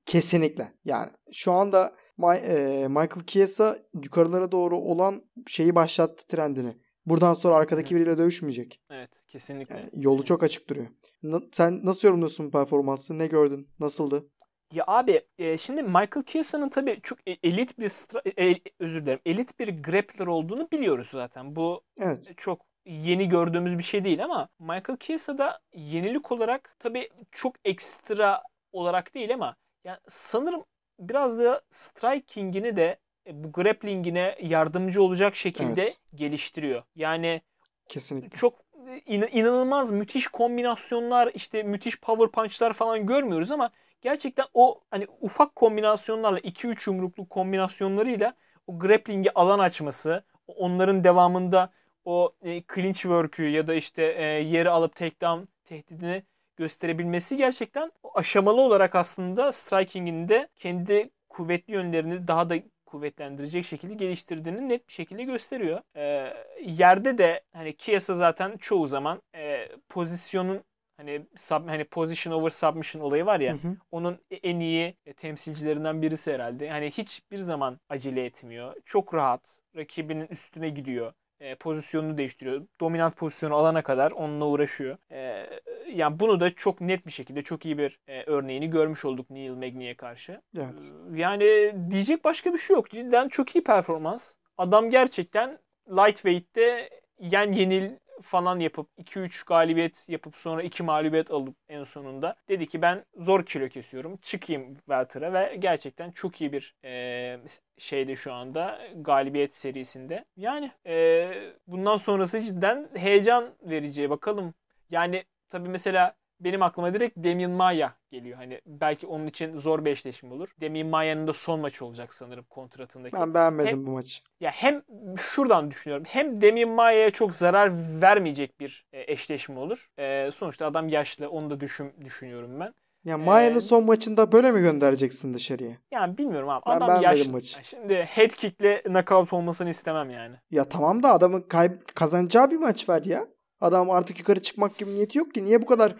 kesinlikle. 0.06 0.72
Yani 0.84 1.10
şu 1.32 1.52
anda 1.52 1.96
My, 2.18 2.36
e, 2.36 2.88
Michael 2.88 3.26
Chiesa 3.26 3.76
yukarılara 4.02 4.52
doğru 4.52 4.78
olan 4.78 5.22
şeyi 5.46 5.74
başlattı 5.74 6.26
trendini. 6.26 6.76
Buradan 7.06 7.34
sonra 7.34 7.54
arkadaki 7.54 7.94
biriyle 7.94 8.18
dövüşmeyecek. 8.18 8.80
Evet 8.90 9.10
kesinlikle. 9.28 9.74
Yani 9.74 9.90
yolu 9.92 10.02
kesinlikle. 10.02 10.26
çok 10.26 10.42
açık 10.42 10.68
duruyor. 10.68 10.86
Na, 11.22 11.40
sen 11.52 11.86
nasıl 11.86 12.08
yorumluyorsun 12.08 12.50
performansı? 12.50 13.18
Ne 13.18 13.26
gördün? 13.26 13.68
Nasıldı? 13.80 14.26
Ya 14.72 14.84
abi 14.86 15.22
e, 15.38 15.58
şimdi 15.58 15.82
Michael 15.82 16.24
Chiesa'nın 16.26 16.68
tabii 16.68 17.00
çok 17.02 17.18
e, 17.28 17.36
elit 17.42 17.78
bir 17.78 17.92
e, 18.24 18.50
e, 18.50 18.60
özür 18.78 19.02
dilerim 19.02 19.20
elit 19.26 19.58
bir 19.58 19.82
grappler 19.82 20.26
olduğunu 20.26 20.70
biliyoruz 20.70 21.08
zaten. 21.10 21.56
Bu 21.56 21.82
evet. 21.98 22.32
çok 22.36 22.60
yeni 22.86 23.28
gördüğümüz 23.28 23.78
bir 23.78 23.82
şey 23.82 24.04
değil 24.04 24.24
ama 24.24 24.48
Michael 24.58 24.98
Chiesa 25.00 25.38
da 25.38 25.60
yenilik 25.74 26.32
olarak 26.32 26.76
tabii 26.78 27.08
çok 27.32 27.54
ekstra 27.64 28.42
olarak 28.72 29.14
değil 29.14 29.34
ama 29.34 29.56
yani 29.84 29.98
sanırım 30.08 30.64
biraz 30.98 31.38
da 31.38 31.62
striking'ini 31.70 32.76
de 32.76 32.98
e, 33.26 33.44
bu 33.44 33.52
grappling'ine 33.52 34.36
yardımcı 34.42 35.02
olacak 35.02 35.36
şekilde 35.36 35.82
evet. 35.82 35.98
geliştiriyor. 36.14 36.82
Yani 36.96 37.42
kesinlikle 37.88 38.36
çok 38.36 38.64
in- 39.06 39.28
inanılmaz 39.32 39.90
müthiş 39.90 40.28
kombinasyonlar 40.28 41.30
işte 41.34 41.62
müthiş 41.62 42.00
power 42.00 42.28
punch'lar 42.30 42.72
falan 42.72 43.06
görmüyoruz 43.06 43.50
ama 43.50 43.70
gerçekten 44.04 44.46
o 44.54 44.80
hani 44.90 45.06
ufak 45.20 45.56
kombinasyonlarla 45.56 46.38
2-3 46.38 46.90
yumrukluk 46.90 47.30
kombinasyonlarıyla 47.30 48.34
o 48.66 48.78
grappling'e 48.78 49.30
alan 49.34 49.58
açması, 49.58 50.24
onların 50.46 51.04
devamında 51.04 51.72
o 52.04 52.34
e, 52.42 52.62
clinch 52.74 52.98
work'ü 52.98 53.48
ya 53.48 53.66
da 53.66 53.74
işte 53.74 54.02
e, 54.02 54.22
yeri 54.24 54.70
alıp 54.70 54.96
takedown 54.96 55.42
tehdidini 55.64 56.22
gösterebilmesi 56.56 57.36
gerçekten 57.36 57.92
aşamalı 58.14 58.60
olarak 58.60 58.94
aslında 58.94 59.52
striking'inde 59.52 60.48
kendi 60.56 61.10
kuvvetli 61.28 61.72
yönlerini 61.72 62.28
daha 62.28 62.50
da 62.50 62.56
kuvvetlendirecek 62.86 63.64
şekilde 63.66 63.94
geliştirdiğini 63.94 64.68
net 64.68 64.88
bir 64.88 64.92
şekilde 64.92 65.24
gösteriyor. 65.24 65.80
E, 65.96 66.34
yerde 66.66 67.18
de 67.18 67.42
hani 67.52 67.76
Chiesa 67.76 68.14
zaten 68.14 68.56
çoğu 68.56 68.86
zaman 68.86 69.22
e, 69.34 69.68
pozisyonun 69.88 70.64
hani 70.96 71.26
sub, 71.36 71.68
hani 71.68 71.84
position 71.84 72.34
over 72.34 72.50
submission 72.50 73.02
olayı 73.02 73.26
var 73.26 73.40
ya 73.40 73.52
hı 73.52 73.68
hı. 73.68 73.76
onun 73.90 74.18
e, 74.30 74.36
en 74.36 74.60
iyi 74.60 74.94
e, 75.06 75.12
temsilcilerinden 75.12 76.02
birisi 76.02 76.32
herhalde. 76.32 76.70
Hani 76.70 76.90
hiçbir 76.90 77.38
zaman 77.38 77.80
acele 77.88 78.24
etmiyor. 78.24 78.74
Çok 78.84 79.14
rahat 79.14 79.56
rakibinin 79.76 80.26
üstüne 80.26 80.68
gidiyor. 80.68 81.12
E, 81.40 81.54
pozisyonunu 81.54 82.18
değiştiriyor. 82.18 82.66
Dominant 82.80 83.16
pozisyonu 83.16 83.54
alana 83.54 83.82
kadar 83.82 84.10
onunla 84.10 84.46
uğraşıyor. 84.46 84.96
E, 85.10 85.46
yani 85.94 86.20
bunu 86.20 86.40
da 86.40 86.54
çok 86.54 86.80
net 86.80 87.06
bir 87.06 87.12
şekilde 87.12 87.42
çok 87.42 87.64
iyi 87.64 87.78
bir 87.78 87.98
e, 88.08 88.22
örneğini 88.22 88.70
görmüş 88.70 89.04
olduk 89.04 89.30
Neil 89.30 89.50
Magny'e 89.50 89.94
karşı. 89.94 90.40
Evet. 90.56 90.92
E, 91.14 91.20
yani 91.20 91.74
diyecek 91.90 92.24
başka 92.24 92.52
bir 92.52 92.58
şey 92.58 92.76
yok. 92.76 92.90
Cidden 92.90 93.28
çok 93.28 93.56
iyi 93.56 93.64
performans. 93.64 94.34
Adam 94.58 94.90
gerçekten 94.90 95.58
lightweight'te 95.88 96.90
yen 97.18 97.52
yenil 97.52 97.90
falan 98.22 98.60
yapıp 98.60 98.88
2-3 98.98 99.44
galibiyet 99.46 100.08
yapıp 100.08 100.36
sonra 100.36 100.62
2 100.62 100.82
mağlubiyet 100.82 101.30
alıp 101.30 101.56
en 101.68 101.84
sonunda 101.84 102.36
dedi 102.48 102.66
ki 102.66 102.82
ben 102.82 103.04
zor 103.16 103.46
kilo 103.46 103.68
kesiyorum. 103.68 104.16
Çıkayım 104.16 104.74
welter'a 104.74 105.32
ve 105.32 105.56
gerçekten 105.58 106.10
çok 106.10 106.40
iyi 106.40 106.52
bir 106.52 106.74
e, 106.84 107.38
şeyde 107.78 108.16
şu 108.16 108.32
anda 108.32 108.80
galibiyet 108.96 109.54
serisinde. 109.54 110.24
Yani 110.36 110.70
e, 110.86 111.28
bundan 111.66 111.96
sonrası 111.96 112.44
cidden 112.44 112.88
heyecan 112.94 113.54
verici. 113.62 114.10
Bakalım 114.10 114.54
yani 114.90 115.24
tabii 115.48 115.68
mesela 115.68 116.14
benim 116.40 116.62
aklıma 116.62 116.94
direkt 116.94 117.16
Demian 117.16 117.50
Maya 117.50 117.94
geliyor. 118.10 118.36
Hani 118.36 118.60
belki 118.66 119.06
onun 119.06 119.26
için 119.26 119.58
zor 119.58 119.84
bir 119.84 119.90
eşleşme 119.90 120.34
olur. 120.34 120.48
Demian 120.60 120.86
Maya'nın 120.86 121.26
da 121.26 121.32
son 121.32 121.60
maçı 121.60 121.84
olacak 121.84 122.14
sanırım 122.14 122.44
kontratındaki. 122.44 123.16
Ben 123.16 123.34
beğenmedim 123.34 123.70
hem, 123.70 123.86
bu 123.86 123.90
maçı. 123.90 124.22
Ya 124.40 124.50
hem 124.50 124.82
şuradan 125.16 125.70
düşünüyorum. 125.70 126.04
Hem 126.08 126.40
Demian 126.40 126.70
Maya'ya 126.70 127.10
çok 127.10 127.34
zarar 127.34 128.00
vermeyecek 128.00 128.60
bir 128.60 128.84
e, 128.92 129.12
eşleşme 129.12 129.58
olur. 129.58 129.90
E, 129.98 130.30
sonuçta 130.30 130.66
adam 130.66 130.88
yaşlı. 130.88 131.28
Onu 131.30 131.50
da 131.50 131.60
düşün, 131.60 131.92
düşünüyorum 132.04 132.60
ben. 132.60 132.74
Ya 133.04 133.18
Maya'nın 133.18 133.56
ee, 133.56 133.60
son 133.60 133.84
maçında 133.84 134.32
böyle 134.32 134.50
mi 134.52 134.60
göndereceksin 134.60 135.34
dışarıya? 135.34 135.70
Yani 135.90 136.18
bilmiyorum 136.18 136.48
abi. 136.48 136.62
Ben 136.66 136.76
adam 136.76 137.02
yaşlı. 137.02 137.32
Maçı. 137.32 137.64
Şimdi 137.64 137.94
head 137.94 138.30
kick'le 138.30 138.82
knockout 138.84 139.32
olmasını 139.32 139.70
istemem 139.70 140.10
yani. 140.10 140.36
Ya 140.50 140.64
tamam 140.64 141.02
da 141.02 141.12
adamın 141.12 141.40
kay- 141.40 141.78
kazanacağı 141.94 142.50
bir 142.50 142.56
maç 142.56 142.88
var 142.88 143.02
ya. 143.04 143.26
Adam 143.60 143.90
artık 143.90 144.18
yukarı 144.18 144.42
çıkmak 144.42 144.78
gibi 144.78 144.94
niyeti 144.94 145.18
yok 145.18 145.34
ki. 145.34 145.44
Niye 145.44 145.62
bu 145.62 145.66
kadar 145.66 145.94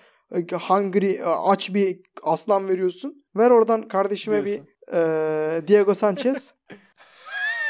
hungry 0.69 1.21
aç 1.25 1.75
bir 1.75 2.01
aslan 2.23 2.69
veriyorsun. 2.69 3.25
Ver 3.37 3.51
oradan 3.51 3.89
kardeşime 3.89 4.45
Diyorsun. 4.45 4.67
bir 4.67 4.95
e, 4.97 5.67
Diego 5.67 5.95
Sanchez. 5.95 6.55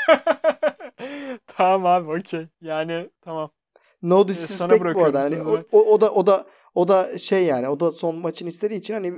tamam 1.47 1.87
abi 1.87 2.21
okey. 2.21 2.49
Yani 2.61 3.11
tamam. 3.21 3.51
No 4.03 4.29
disrespect 4.29 4.85
bu 4.95 5.05
arada. 5.05 5.21
Yani 5.21 5.43
o, 5.43 5.59
o, 5.73 5.93
o 5.95 6.01
da 6.01 6.11
o 6.11 6.27
da 6.27 6.45
o 6.75 6.89
da 6.89 7.19
şey 7.19 7.45
yani 7.45 7.69
o 7.69 7.81
da 7.81 7.91
son 7.91 8.17
maçın 8.17 8.47
istediği 8.47 8.79
için 8.79 8.95
hani 8.95 9.15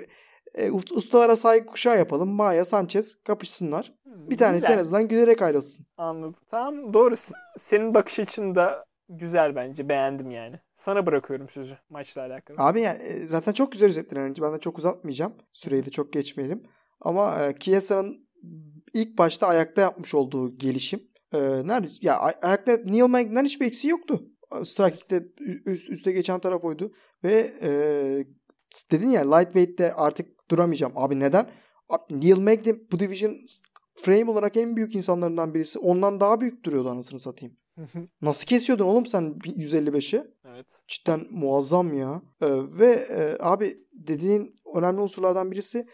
e, 0.55 0.71
ustalara 0.71 1.37
saygı 1.37 1.67
kuşağı 1.67 1.99
yapalım. 1.99 2.29
Maya 2.29 2.65
Sanchez 2.65 3.15
kapışsınlar. 3.25 3.93
Bir 4.05 4.39
tanesi 4.39 4.61
Güzel. 4.61 4.75
en 4.75 4.79
azından 4.79 5.09
gülerek 5.09 5.43
ayrılsın. 5.43 5.87
Anladım. 5.97 6.35
Tamam 6.51 6.95
doğru. 6.95 7.15
Senin 7.57 7.95
bakış 7.95 8.19
açın 8.19 8.55
da 8.55 8.85
güzel 9.09 9.57
bence. 9.57 9.88
Beğendim 9.88 10.31
yani. 10.31 10.61
Sana 10.77 11.07
bırakıyorum 11.07 11.49
sözü 11.49 11.79
maçla 11.90 12.23
alakalı. 12.23 12.57
Abi 12.61 12.81
yani 12.81 13.03
e, 13.03 13.21
zaten 13.23 13.53
çok 13.53 13.73
güzel 13.73 13.88
özetler 13.88 14.21
önce. 14.21 14.42
Ben 14.42 14.55
de 14.55 14.61
çok 14.61 14.79
uzatmayacağım. 14.79 15.35
Süreyi 15.53 15.85
de 15.85 15.90
çok 15.90 16.12
geçmeyelim. 16.12 16.62
Ama 17.01 17.45
e, 17.45 17.59
Chiesa'nın 17.59 18.29
ilk 18.95 19.19
başta 19.19 19.47
ayakta 19.47 19.81
yapmış 19.81 20.14
olduğu 20.14 20.59
gelişim. 20.59 21.01
E, 21.33 21.38
nerede? 21.40 21.88
Ya 22.01 22.16
ay- 22.19 22.35
ayakta 22.42 22.77
Neil 22.85 23.07
Magna'dan 23.07 23.45
hiçbir 23.45 23.66
eksiği 23.66 23.90
yoktu. 23.90 24.23
Striking'de 24.64 25.29
üst, 25.66 25.90
üste 25.90 26.12
geçen 26.12 26.40
taraf 26.40 26.64
oydu. 26.64 26.92
Ve 27.25 27.53
e, 27.62 27.71
dedin 28.90 29.11
ya 29.11 29.35
lightweight'te 29.35 29.92
artık 29.92 30.51
duramayacağım. 30.51 30.92
Abi 30.97 31.21
neden? 31.21 31.51
Neil 32.11 32.38
Magny 32.38 32.73
bu 32.92 32.99
division 32.99 33.37
frame 33.97 34.31
olarak 34.31 34.57
en 34.57 34.77
büyük 34.77 34.95
insanlarından 34.95 35.55
birisi. 35.55 35.79
Ondan 35.79 36.21
daha 36.21 36.40
büyük 36.40 36.64
duruyordu 36.64 36.88
anasını 36.88 37.21
satayım. 37.21 37.57
Nasıl 38.23 38.47
kesiyordun 38.47 38.85
oğlum 38.85 39.07
sen 39.07 39.23
155'i? 39.45 40.25
evet. 40.45 40.67
Cidden 40.89 41.27
muazzam 41.31 41.99
ya. 41.99 42.23
Ee, 42.43 42.47
ve 42.79 42.93
e, 43.11 43.37
abi 43.41 43.75
dediğin 43.93 44.61
önemli 44.75 45.01
unsurlardan 45.01 45.51
birisi 45.51 45.87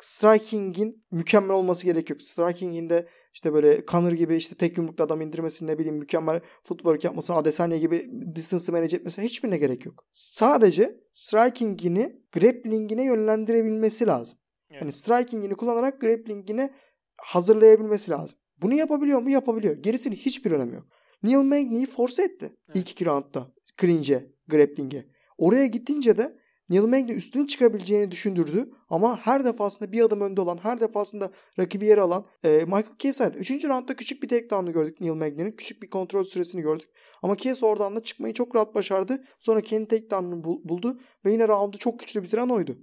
striking'in 0.00 1.04
mükemmel 1.10 1.56
olması 1.56 1.84
gerekiyor. 1.84 2.20
Striking'in 2.20 2.90
de 2.90 3.06
işte 3.32 3.52
böyle 3.52 3.86
Conor 3.86 4.12
gibi 4.12 4.36
işte 4.36 4.54
tek 4.54 4.78
yumrukla 4.78 5.04
adam 5.04 5.20
indirmesini 5.20 5.70
ne 5.70 5.78
bileyim 5.78 5.96
mükemmel 5.96 6.40
footwork 6.64 7.04
yapmasını 7.04 7.36
Adesanya 7.36 7.76
gibi 7.76 8.02
distance'ı 8.34 8.72
manage 8.72 8.96
etmesine 8.96 9.24
hiçbirine 9.24 9.58
gerek 9.58 9.86
yok. 9.86 10.04
Sadece 10.12 11.00
striking'ini 11.12 12.20
grappling'ine 12.32 13.04
yönlendirebilmesi 13.04 14.06
lazım. 14.06 14.38
Evet. 14.70 14.82
Yani 14.82 14.92
striking'ini 14.92 15.54
kullanarak 15.54 16.00
grappling'ini 16.00 16.70
hazırlayabilmesi 17.16 18.10
lazım. 18.10 18.38
Bunu 18.62 18.74
yapabiliyor 18.74 19.22
mu? 19.22 19.30
Yapabiliyor. 19.30 19.76
Gerisinin 19.76 20.16
hiçbir 20.16 20.50
önemi 20.50 20.74
yok. 20.74 20.86
Neil 21.22 21.36
Magny'yi 21.36 21.86
force 21.86 22.22
etti. 22.22 22.56
Evet. 22.66 22.76
İlk 22.76 22.90
iki 22.90 23.06
roundda. 23.06 23.46
Cringe'e, 23.80 24.26
grappling'e. 24.48 25.06
Oraya 25.38 25.66
gittince 25.66 26.18
de 26.18 26.36
Neil 26.68 26.82
Magny 26.82 27.12
üstün 27.16 27.46
çıkabileceğini 27.46 28.10
düşündürdü. 28.10 28.70
Ama 28.88 29.16
her 29.16 29.44
defasında 29.44 29.92
bir 29.92 30.00
adım 30.00 30.20
önde 30.20 30.40
olan, 30.40 30.58
her 30.62 30.80
defasında 30.80 31.30
rakibi 31.58 31.86
yer 31.86 31.98
alan 31.98 32.26
e, 32.44 32.48
Michael 32.64 32.98
Chiesa'ydı. 32.98 33.38
Üçüncü 33.38 33.68
roundda 33.68 33.96
küçük 33.96 34.22
bir 34.22 34.28
takedown'u 34.28 34.72
gördük 34.72 35.00
Neil 35.00 35.12
Magny'nin. 35.12 35.52
Küçük 35.52 35.82
bir 35.82 35.90
kontrol 35.90 36.24
süresini 36.24 36.62
gördük. 36.62 36.88
Ama 37.22 37.36
Chiesa 37.36 37.66
oradan 37.66 37.96
da 37.96 38.02
çıkmayı 38.02 38.34
çok 38.34 38.54
rahat 38.56 38.74
başardı. 38.74 39.24
Sonra 39.38 39.60
kendi 39.60 39.88
takedown'unu 39.88 40.44
bul- 40.44 40.68
buldu. 40.68 41.00
Ve 41.24 41.32
yine 41.32 41.48
roundu 41.48 41.78
çok 41.78 41.98
güçlü 41.98 42.22
bitiren 42.22 42.48
oydu. 42.48 42.78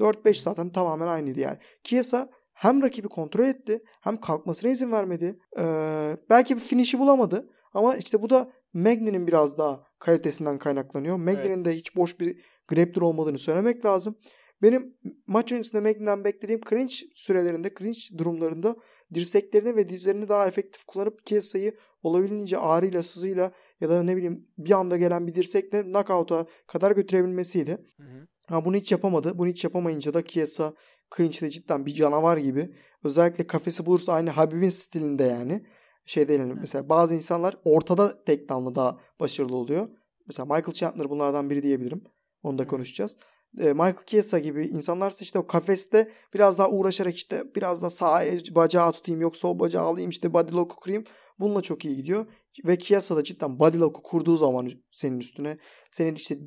4-5 0.00 0.42
zaten 0.42 0.70
tamamen 0.72 1.06
aynıydı 1.06 1.40
yani. 1.40 1.58
Chiesa 1.84 2.30
hem 2.52 2.82
rakibi 2.82 3.08
kontrol 3.08 3.44
etti 3.44 3.80
hem 4.00 4.20
kalkmasına 4.20 4.70
izin 4.70 4.92
vermedi. 4.92 5.38
Ee, 5.58 6.16
belki 6.30 6.56
bir 6.56 6.60
finish'i 6.60 6.98
bulamadı 6.98 7.50
ama 7.72 7.96
işte 7.96 8.22
bu 8.22 8.30
da 8.30 8.52
Magny'nin 8.72 9.26
biraz 9.26 9.58
daha 9.58 9.82
kalitesinden 9.98 10.58
kaynaklanıyor. 10.58 11.16
Magny'nin 11.16 11.54
Evet. 11.54 11.64
de 11.64 11.72
hiç 11.72 11.96
boş 11.96 12.20
bir 12.20 12.44
grappler 12.68 13.02
olmadığını 13.02 13.38
söylemek 13.38 13.84
lazım. 13.84 14.16
Benim 14.62 14.96
maç 15.26 15.52
öncesinde 15.52 15.82
Magny'den 15.82 16.24
beklediğim 16.24 16.60
clinch 16.70 16.94
sürelerinde, 17.14 17.74
clinch 17.78 18.18
durumlarında 18.18 18.76
dirseklerini 19.14 19.76
ve 19.76 19.88
dizlerini 19.88 20.28
daha 20.28 20.46
efektif 20.48 20.84
kullanıp 20.84 21.26
Chiesa'yı 21.26 21.74
olabildiğince 22.02 22.58
ağrıyla, 22.58 23.02
sızıyla 23.02 23.52
ya 23.80 23.90
da 23.90 24.02
ne 24.02 24.16
bileyim 24.16 24.46
bir 24.58 24.70
anda 24.70 24.96
gelen 24.96 25.26
bir 25.26 25.34
dirsekle 25.34 25.82
knockout'a 25.82 26.46
kadar 26.66 26.92
götürebilmesiydi. 26.92 27.70
Hı 27.70 28.02
hı. 28.02 28.26
Ha 28.46 28.64
bunu 28.64 28.76
hiç 28.76 28.92
yapamadı. 28.92 29.38
Bunu 29.38 29.48
hiç 29.48 29.64
yapamayınca 29.64 30.14
da 30.14 30.24
Chiesa 30.24 30.74
clinch'te 31.16 31.50
cidden 31.50 31.86
bir 31.86 31.94
canavar 31.94 32.36
gibi. 32.36 32.70
Özellikle 33.04 33.44
kafesi 33.44 33.86
bulursa 33.86 34.12
aynı 34.12 34.30
Habib'in 34.30 34.68
stilinde 34.68 35.24
yani. 35.24 35.66
Şey 36.08 36.28
değil 36.28 36.40
yani 36.40 36.54
mesela 36.54 36.88
bazı 36.88 37.14
insanlar 37.14 37.56
ortada 37.64 38.24
takedown'la 38.24 38.74
daha 38.74 38.98
başarılı 39.20 39.56
oluyor. 39.56 39.88
Mesela 40.26 40.46
Michael 40.46 40.72
Chandler 40.72 41.10
bunlardan 41.10 41.50
biri 41.50 41.62
diyebilirim. 41.62 42.04
Onu 42.42 42.58
da 42.58 42.66
konuşacağız. 42.66 43.18
Michael 43.54 44.04
Chiesa 44.06 44.38
gibi 44.38 44.66
insanlarsa 44.66 45.22
işte 45.22 45.38
o 45.38 45.46
kafeste 45.46 46.10
biraz 46.34 46.58
daha 46.58 46.70
uğraşarak 46.70 47.16
işte 47.16 47.42
biraz 47.56 47.82
da 47.82 47.90
sağ 47.90 48.22
bacağı 48.50 48.92
tutayım 48.92 49.20
yok 49.20 49.36
sol 49.36 49.58
bacağı 49.58 49.84
alayım 49.84 50.10
işte 50.10 50.32
body 50.32 50.52
lock'u 50.52 50.76
kurayım. 50.76 51.04
Bununla 51.38 51.62
çok 51.62 51.84
iyi 51.84 51.96
gidiyor. 51.96 52.26
Ve 52.64 52.78
Chiesa 52.78 53.16
da 53.16 53.24
cidden 53.24 53.58
body 53.58 53.78
lock'u 53.78 54.02
kurduğu 54.02 54.36
zaman 54.36 54.68
senin 54.90 55.18
üstüne 55.18 55.58
senin 55.90 56.14
işte 56.14 56.38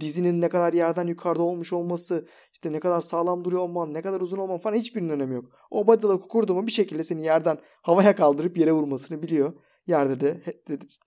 dizinin 0.00 0.40
ne 0.40 0.48
kadar 0.48 0.72
yerden 0.72 1.06
yukarıda 1.06 1.42
olmuş 1.42 1.72
olması, 1.72 2.26
işte 2.52 2.72
ne 2.72 2.80
kadar 2.80 3.00
sağlam 3.00 3.44
duruyor 3.44 3.62
olman, 3.62 3.94
ne 3.94 4.02
kadar 4.02 4.20
uzun 4.20 4.38
olman 4.38 4.58
falan 4.58 4.76
hiçbirinin 4.76 5.08
önemi 5.08 5.34
yok. 5.34 5.44
O 5.70 5.86
body 5.86 6.06
lock'u 6.06 6.28
kurdu 6.28 6.54
mu 6.54 6.66
bir 6.66 6.72
şekilde 6.72 7.04
seni 7.04 7.24
yerden 7.24 7.58
havaya 7.82 8.16
kaldırıp 8.16 8.58
yere 8.58 8.72
vurmasını 8.72 9.22
biliyor. 9.22 9.52
Yerde 9.86 10.20
de- 10.20 10.42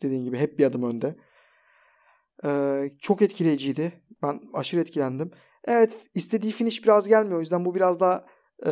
dediğin 0.01 0.23
gibi 0.23 0.37
hep 0.37 0.59
bir 0.59 0.65
adım 0.65 0.83
önde. 0.83 1.15
Ee, 2.45 2.91
çok 2.99 3.21
etkileyiciydi. 3.21 4.02
Ben 4.23 4.41
aşırı 4.53 4.81
etkilendim. 4.81 5.31
Evet 5.65 5.97
istediği 6.15 6.51
finish 6.51 6.83
biraz 6.83 7.07
gelmiyor. 7.07 7.37
O 7.37 7.39
yüzden 7.39 7.65
bu 7.65 7.75
biraz 7.75 7.99
daha 7.99 8.25
e, 8.65 8.71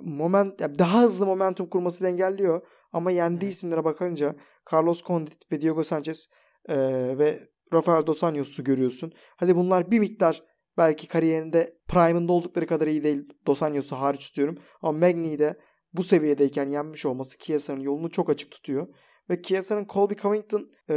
moment 0.00 0.58
daha 0.58 1.02
hızlı 1.02 1.26
momentum 1.26 1.66
kurmasını 1.66 2.08
engelliyor. 2.08 2.66
Ama 2.92 3.10
yendiği 3.10 3.50
isimlere 3.50 3.84
bakınca 3.84 4.34
Carlos 4.72 5.02
Condit 5.02 5.52
ve 5.52 5.60
Diego 5.60 5.84
Sanchez 5.84 6.28
e, 6.68 6.76
ve 7.18 7.38
Rafael 7.72 8.06
Dos 8.06 8.24
Anjos'u 8.24 8.64
görüyorsun. 8.64 9.12
Hadi 9.36 9.56
bunlar 9.56 9.90
bir 9.90 9.98
miktar 9.98 10.42
belki 10.78 11.08
kariyerinde 11.08 11.78
prime'ında 11.88 12.32
oldukları 12.32 12.66
kadar 12.66 12.86
iyi 12.86 13.02
değil. 13.02 13.28
Dos 13.46 13.62
Anjos'u 13.62 13.96
hariç 13.96 14.26
tutuyorum. 14.26 14.58
Ama 14.82 14.98
Magny'yi 14.98 15.38
de 15.38 15.60
bu 15.92 16.02
seviyedeyken 16.02 16.68
yenmiş 16.68 17.06
olması 17.06 17.38
Chiesa'nın 17.38 17.80
yolunu 17.80 18.10
çok 18.10 18.30
açık 18.30 18.50
tutuyor. 18.50 18.86
Ve 19.30 19.42
Chiesa'nın 19.42 19.86
Colby 19.92 20.14
Covington 20.14 20.70
e, 20.90 20.94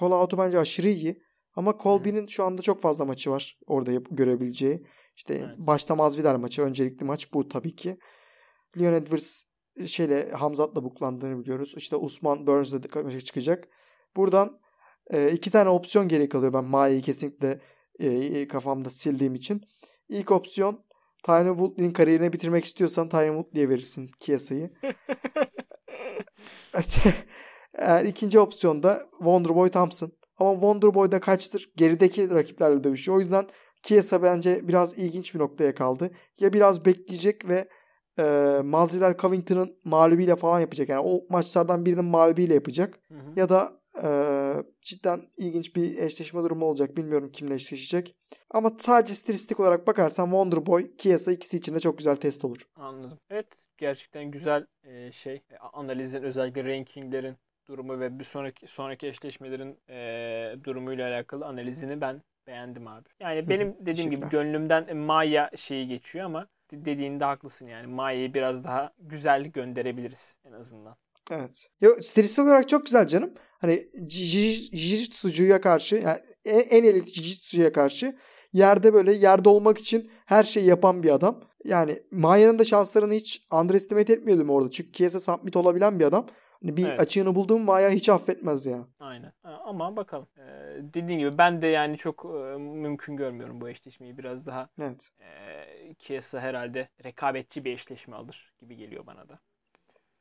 call 0.00 0.10
out'u 0.10 0.38
bence 0.38 0.58
aşırı 0.58 0.88
iyi. 0.88 1.25
Ama 1.56 1.78
Colby'nin 1.82 2.26
şu 2.26 2.44
anda 2.44 2.62
çok 2.62 2.82
fazla 2.82 3.04
maçı 3.04 3.30
var 3.30 3.58
orada 3.66 3.92
görebileceği. 4.10 4.86
İşte 5.16 5.34
Evet. 5.34 5.58
başta 5.58 5.94
Masvidal 5.94 6.38
maçı. 6.38 6.62
Öncelikli 6.62 7.04
maç 7.04 7.32
bu 7.34 7.48
tabii 7.48 7.76
ki. 7.76 7.98
Leon 8.80 8.92
Edwards 8.92 9.42
şeyle 9.86 10.30
Hamzat'la 10.30 10.84
buklandığını 10.84 11.40
biliyoruz. 11.40 11.74
İşte 11.76 11.96
Usman 11.96 12.46
Burns'la 12.46 12.82
da 12.82 12.88
karşıya 12.88 13.20
çıkacak. 13.20 13.68
Buradan 14.16 14.60
e, 15.10 15.32
iki 15.32 15.50
tane 15.50 15.68
opsiyon 15.68 16.08
geri 16.08 16.28
kalıyor. 16.28 16.52
Ben 16.52 16.64
Mai'yi 16.64 17.02
kesinlikle 17.02 17.60
e, 17.98 18.48
kafamda 18.48 18.90
sildiğim 18.90 19.34
için. 19.34 19.60
İlk 20.08 20.30
opsiyon 20.30 20.84
Tyron 21.22 21.54
Woodley'nin 21.54 21.92
kariyerini 21.92 22.32
bitirmek 22.32 22.64
istiyorsan 22.64 23.08
Tyron 23.08 23.40
Woodley'e 23.42 23.68
verirsin 23.68 24.10
Chiesa'yı. 24.18 24.70
Eğer 27.74 28.04
ikinci 28.04 28.38
opsiyonda 28.38 29.02
Wonderboy 29.18 29.70
Thompson. 29.70 30.12
Ama 30.38 30.52
Wonderboy 30.52 31.12
da 31.12 31.20
kaçtır? 31.20 31.70
Gerideki 31.76 32.30
rakiplerle 32.30 32.84
dövüşüyor. 32.84 33.16
O 33.16 33.20
yüzden 33.20 33.46
Chiesa 33.82 34.22
bence 34.22 34.68
biraz 34.68 34.98
ilginç 34.98 35.34
bir 35.34 35.38
noktaya 35.38 35.74
kaldı. 35.74 36.10
Ya 36.40 36.52
biraz 36.52 36.84
bekleyecek 36.84 37.48
ve 37.48 37.68
e, 38.18 38.22
Masvidal 38.64 39.16
Covington'ın 39.16 39.76
mağlubiyle 39.84 40.36
falan 40.36 40.60
yapacak. 40.60 40.88
Yani 40.88 41.02
o 41.04 41.20
maçlardan 41.30 41.86
birinin 41.86 42.04
mağlubiyle 42.04 42.54
yapacak. 42.54 42.98
Hı 43.08 43.14
hı. 43.14 43.32
Ya 43.36 43.48
da 43.48 43.80
e, 44.02 44.08
cidden 44.82 45.22
ilginç 45.36 45.76
bir 45.76 45.98
eşleşme 45.98 46.42
durumu 46.42 46.64
olacak. 46.64 46.96
Bilmiyorum 46.96 47.32
kimle 47.32 47.54
eşleşecek. 47.54 48.16
Ama 48.50 48.72
sadece 48.78 49.14
stilistik 49.14 49.60
olarak 49.60 49.86
bakarsan 49.86 50.24
Wonderboy, 50.24 50.96
Chiesa 50.98 51.32
ikisi 51.32 51.56
için 51.56 51.74
de 51.74 51.80
çok 51.80 51.98
güzel 51.98 52.16
test 52.16 52.44
olur. 52.44 52.68
Anladım. 52.76 53.18
Evet 53.30 53.46
gerçekten 53.78 54.30
güzel 54.30 54.66
e, 54.84 55.12
şey 55.12 55.34
e, 55.34 55.56
analizin 55.72 56.22
özellikle 56.22 56.64
rankinglerin 56.64 57.36
durumu 57.68 58.00
ve 58.00 58.18
bir 58.18 58.24
sonraki 58.24 58.66
sonraki 58.66 59.06
eşleşmelerin 59.06 59.78
e, 59.88 60.64
durumuyla 60.64 61.08
alakalı 61.08 61.46
analizini 61.46 62.00
ben 62.00 62.22
beğendim 62.46 62.86
abi. 62.86 63.08
Yani 63.20 63.48
benim 63.48 63.76
dediğim 63.80 64.10
gibi 64.10 64.28
gönlümden 64.28 64.96
Maya 64.96 65.50
şeyi 65.56 65.88
geçiyor 65.88 66.24
ama 66.24 66.46
de- 66.70 66.84
dediğinde 66.84 67.24
haklısın 67.24 67.66
yani. 67.66 67.86
Maya'yı 67.86 68.34
biraz 68.34 68.64
daha 68.64 68.92
güzel 68.98 69.44
gönderebiliriz 69.46 70.36
en 70.44 70.52
azından. 70.52 70.96
Evet. 71.30 71.68
Yo, 71.80 71.90
stilistik 72.00 72.44
olarak 72.44 72.68
çok 72.68 72.86
güzel 72.86 73.06
canım. 73.06 73.34
Hani 73.58 73.74
jiu-jitsu'ya 73.94 75.60
karşı 75.60 75.96
yani 75.96 76.18
en, 76.44 76.60
en 76.60 76.84
elit 76.84 77.08
jiu-jitsu'ya 77.08 77.72
karşı 77.72 78.16
yerde 78.52 78.94
böyle 78.94 79.12
yerde 79.12 79.48
olmak 79.48 79.78
için 79.78 80.10
her 80.26 80.44
şeyi 80.44 80.66
yapan 80.66 81.02
bir 81.02 81.10
adam. 81.10 81.40
Yani 81.64 82.02
Maya'nın 82.10 82.58
da 82.58 82.64
şanslarını 82.64 83.14
hiç 83.14 83.46
underestimate 83.52 84.12
etmiyordum 84.12 84.50
orada. 84.50 84.70
Çünkü 84.70 84.92
Chiesa 84.92 85.20
submit 85.20 85.56
olabilen 85.56 86.00
bir 86.00 86.04
adam. 86.04 86.26
Hani 86.62 86.76
bir 86.76 86.86
Evet. 86.88 87.00
açığını 87.00 87.34
bulduğum 87.34 87.62
Maya 87.62 87.90
hiç 87.90 88.08
affetmez 88.08 88.66
ya. 88.66 88.88
Aynen. 89.00 89.32
Ama 89.44 89.96
bakalım. 89.96 90.26
Ee, 90.38 90.42
dediğin 90.94 91.18
gibi 91.18 91.38
ben 91.38 91.62
de 91.62 91.66
yani 91.66 91.98
çok 91.98 92.24
e, 92.24 92.58
mümkün 92.58 93.16
görmüyorum 93.16 93.60
bu 93.60 93.68
eşleşmeyi. 93.68 94.18
Biraz 94.18 94.46
daha 94.46 94.68
Evet. 94.80 95.10
e, 95.20 95.94
Chiesa 95.98 96.40
herhalde 96.40 96.88
rekabetçi 97.04 97.64
bir 97.64 97.72
eşleşme 97.72 98.16
alır 98.16 98.52
gibi 98.58 98.76
geliyor 98.76 99.06
bana 99.06 99.28
da. 99.28 99.38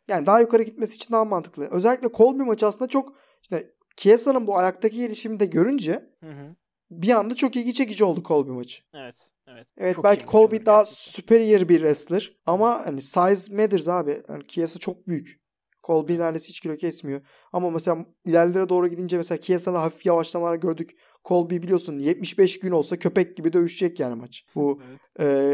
Yani 0.08 0.26
daha 0.26 0.40
yukarı 0.40 0.64
gitmesi 0.64 0.96
için 0.96 1.14
daha 1.14 1.26
mantıklı. 1.26 1.68
Özellikle 1.72 2.10
Colby 2.18 2.44
maçı 2.44 2.68
aslında 2.68 2.88
çok 2.90 3.16
işte 3.42 3.72
Chiesa'nın 3.96 4.48
bu 4.48 4.58
ayaktaki 4.58 4.98
gelişimini 4.98 5.40
de 5.40 5.46
görünce 5.46 5.92
Hı 6.20 6.32
hı. 6.32 6.56
bir 6.92 7.10
anda 7.10 7.36
çok 7.36 7.56
ilgi 7.56 7.74
çekici 7.74 8.04
oldu 8.04 8.24
Colby 8.26 8.52
maçı. 8.52 8.84
Evet. 8.94 9.16
Evet. 9.48 9.68
Evet 9.78 9.96
Çok 9.96 10.04
belki 10.04 10.26
Colby 10.26 10.56
daha 10.66 10.78
gerçekten. 10.82 10.96
superior 10.96 11.70
bir 11.70 11.76
wrestler 11.78 12.32
ama 12.46 12.86
hani 12.86 13.02
size 13.02 13.56
matters 13.56 13.88
abi. 13.88 14.18
Yani 14.30 14.48
Kiesa 14.48 14.80
çok 14.80 15.08
büyük. 15.08 15.45
Colby 15.88 16.18
neredeyse 16.20 16.48
hiç 16.50 16.60
kilo 16.60 16.76
kesmiyor. 16.78 17.22
Ama 17.54 17.70
mesela 17.70 18.06
ilerlere 18.26 18.70
doğru 18.70 18.88
gidince 18.88 19.18
mesela 19.18 19.40
Kiesa'da 19.40 19.82
hafif 19.82 20.06
yavaşlamalar 20.06 20.56
gördük. 20.56 20.98
Colby 21.26 21.56
biliyorsun 21.56 22.00
75 22.00 22.60
gün 22.60 22.72
olsa 22.72 23.00
köpek 23.00 23.38
gibi 23.38 23.54
dövüşecek 23.54 24.00
yani 24.00 24.16
maç. 24.16 24.46
Bu 24.56 24.82
Evet. 24.90 25.00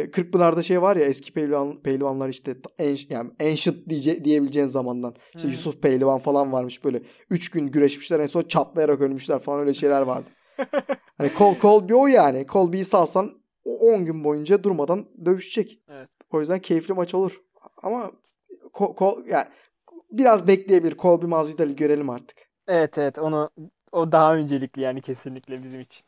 e, 0.05 0.11
Kırkpınar'da 0.11 0.63
şey 0.63 0.81
var 0.81 0.95
ya 0.95 1.03
eski 1.05 1.33
pehlivan, 1.33 1.81
pehlivanlar 1.81 2.29
işte 2.29 2.55
en, 2.77 2.97
yani 3.09 3.31
ancient 3.41 3.89
diye, 3.89 4.25
diyebileceğin 4.25 4.67
zamandan. 4.67 5.15
İşte 5.35 5.47
Hı. 5.47 5.51
Yusuf 5.51 5.81
Pehlivan 5.81 6.19
falan 6.19 6.51
varmış 6.51 6.83
böyle 6.83 7.01
3 7.29 7.51
gün 7.51 7.67
güreşmişler 7.67 8.19
en 8.19 8.27
son 8.27 8.43
çatlayarak 8.43 9.01
ölmüşler 9.01 9.39
falan 9.39 9.59
öyle 9.59 9.73
şeyler 9.73 10.01
vardı. 10.01 10.29
Hani 11.17 11.31
Col 11.37 11.57
Colby 11.59 11.93
o 11.93 12.07
yani. 12.07 12.45
Colby'yi 12.47 12.85
salsan 12.85 13.31
o 13.65 13.77
10 13.93 14.05
gün 14.05 14.23
boyunca 14.23 14.63
durmadan 14.63 15.05
dövüşecek. 15.25 15.79
Evet. 15.89 16.09
O 16.31 16.39
yüzden 16.39 16.59
keyifli 16.59 16.93
maç 16.93 17.13
olur. 17.13 17.41
Ama 17.83 18.11
Col, 18.73 18.95
Col- 18.95 19.29
yani 19.29 19.45
biraz 20.11 20.47
bekleyebilir. 20.47 20.97
Colby 20.97 21.25
Masvidal'i 21.25 21.75
görelim 21.75 22.09
artık. 22.09 22.49
Evet 22.67 22.97
evet 22.97 23.19
onu 23.19 23.49
o 23.91 24.11
daha 24.11 24.35
öncelikli 24.35 24.81
yani 24.81 25.01
kesinlikle 25.01 25.63
bizim 25.63 25.79
için. 25.79 26.03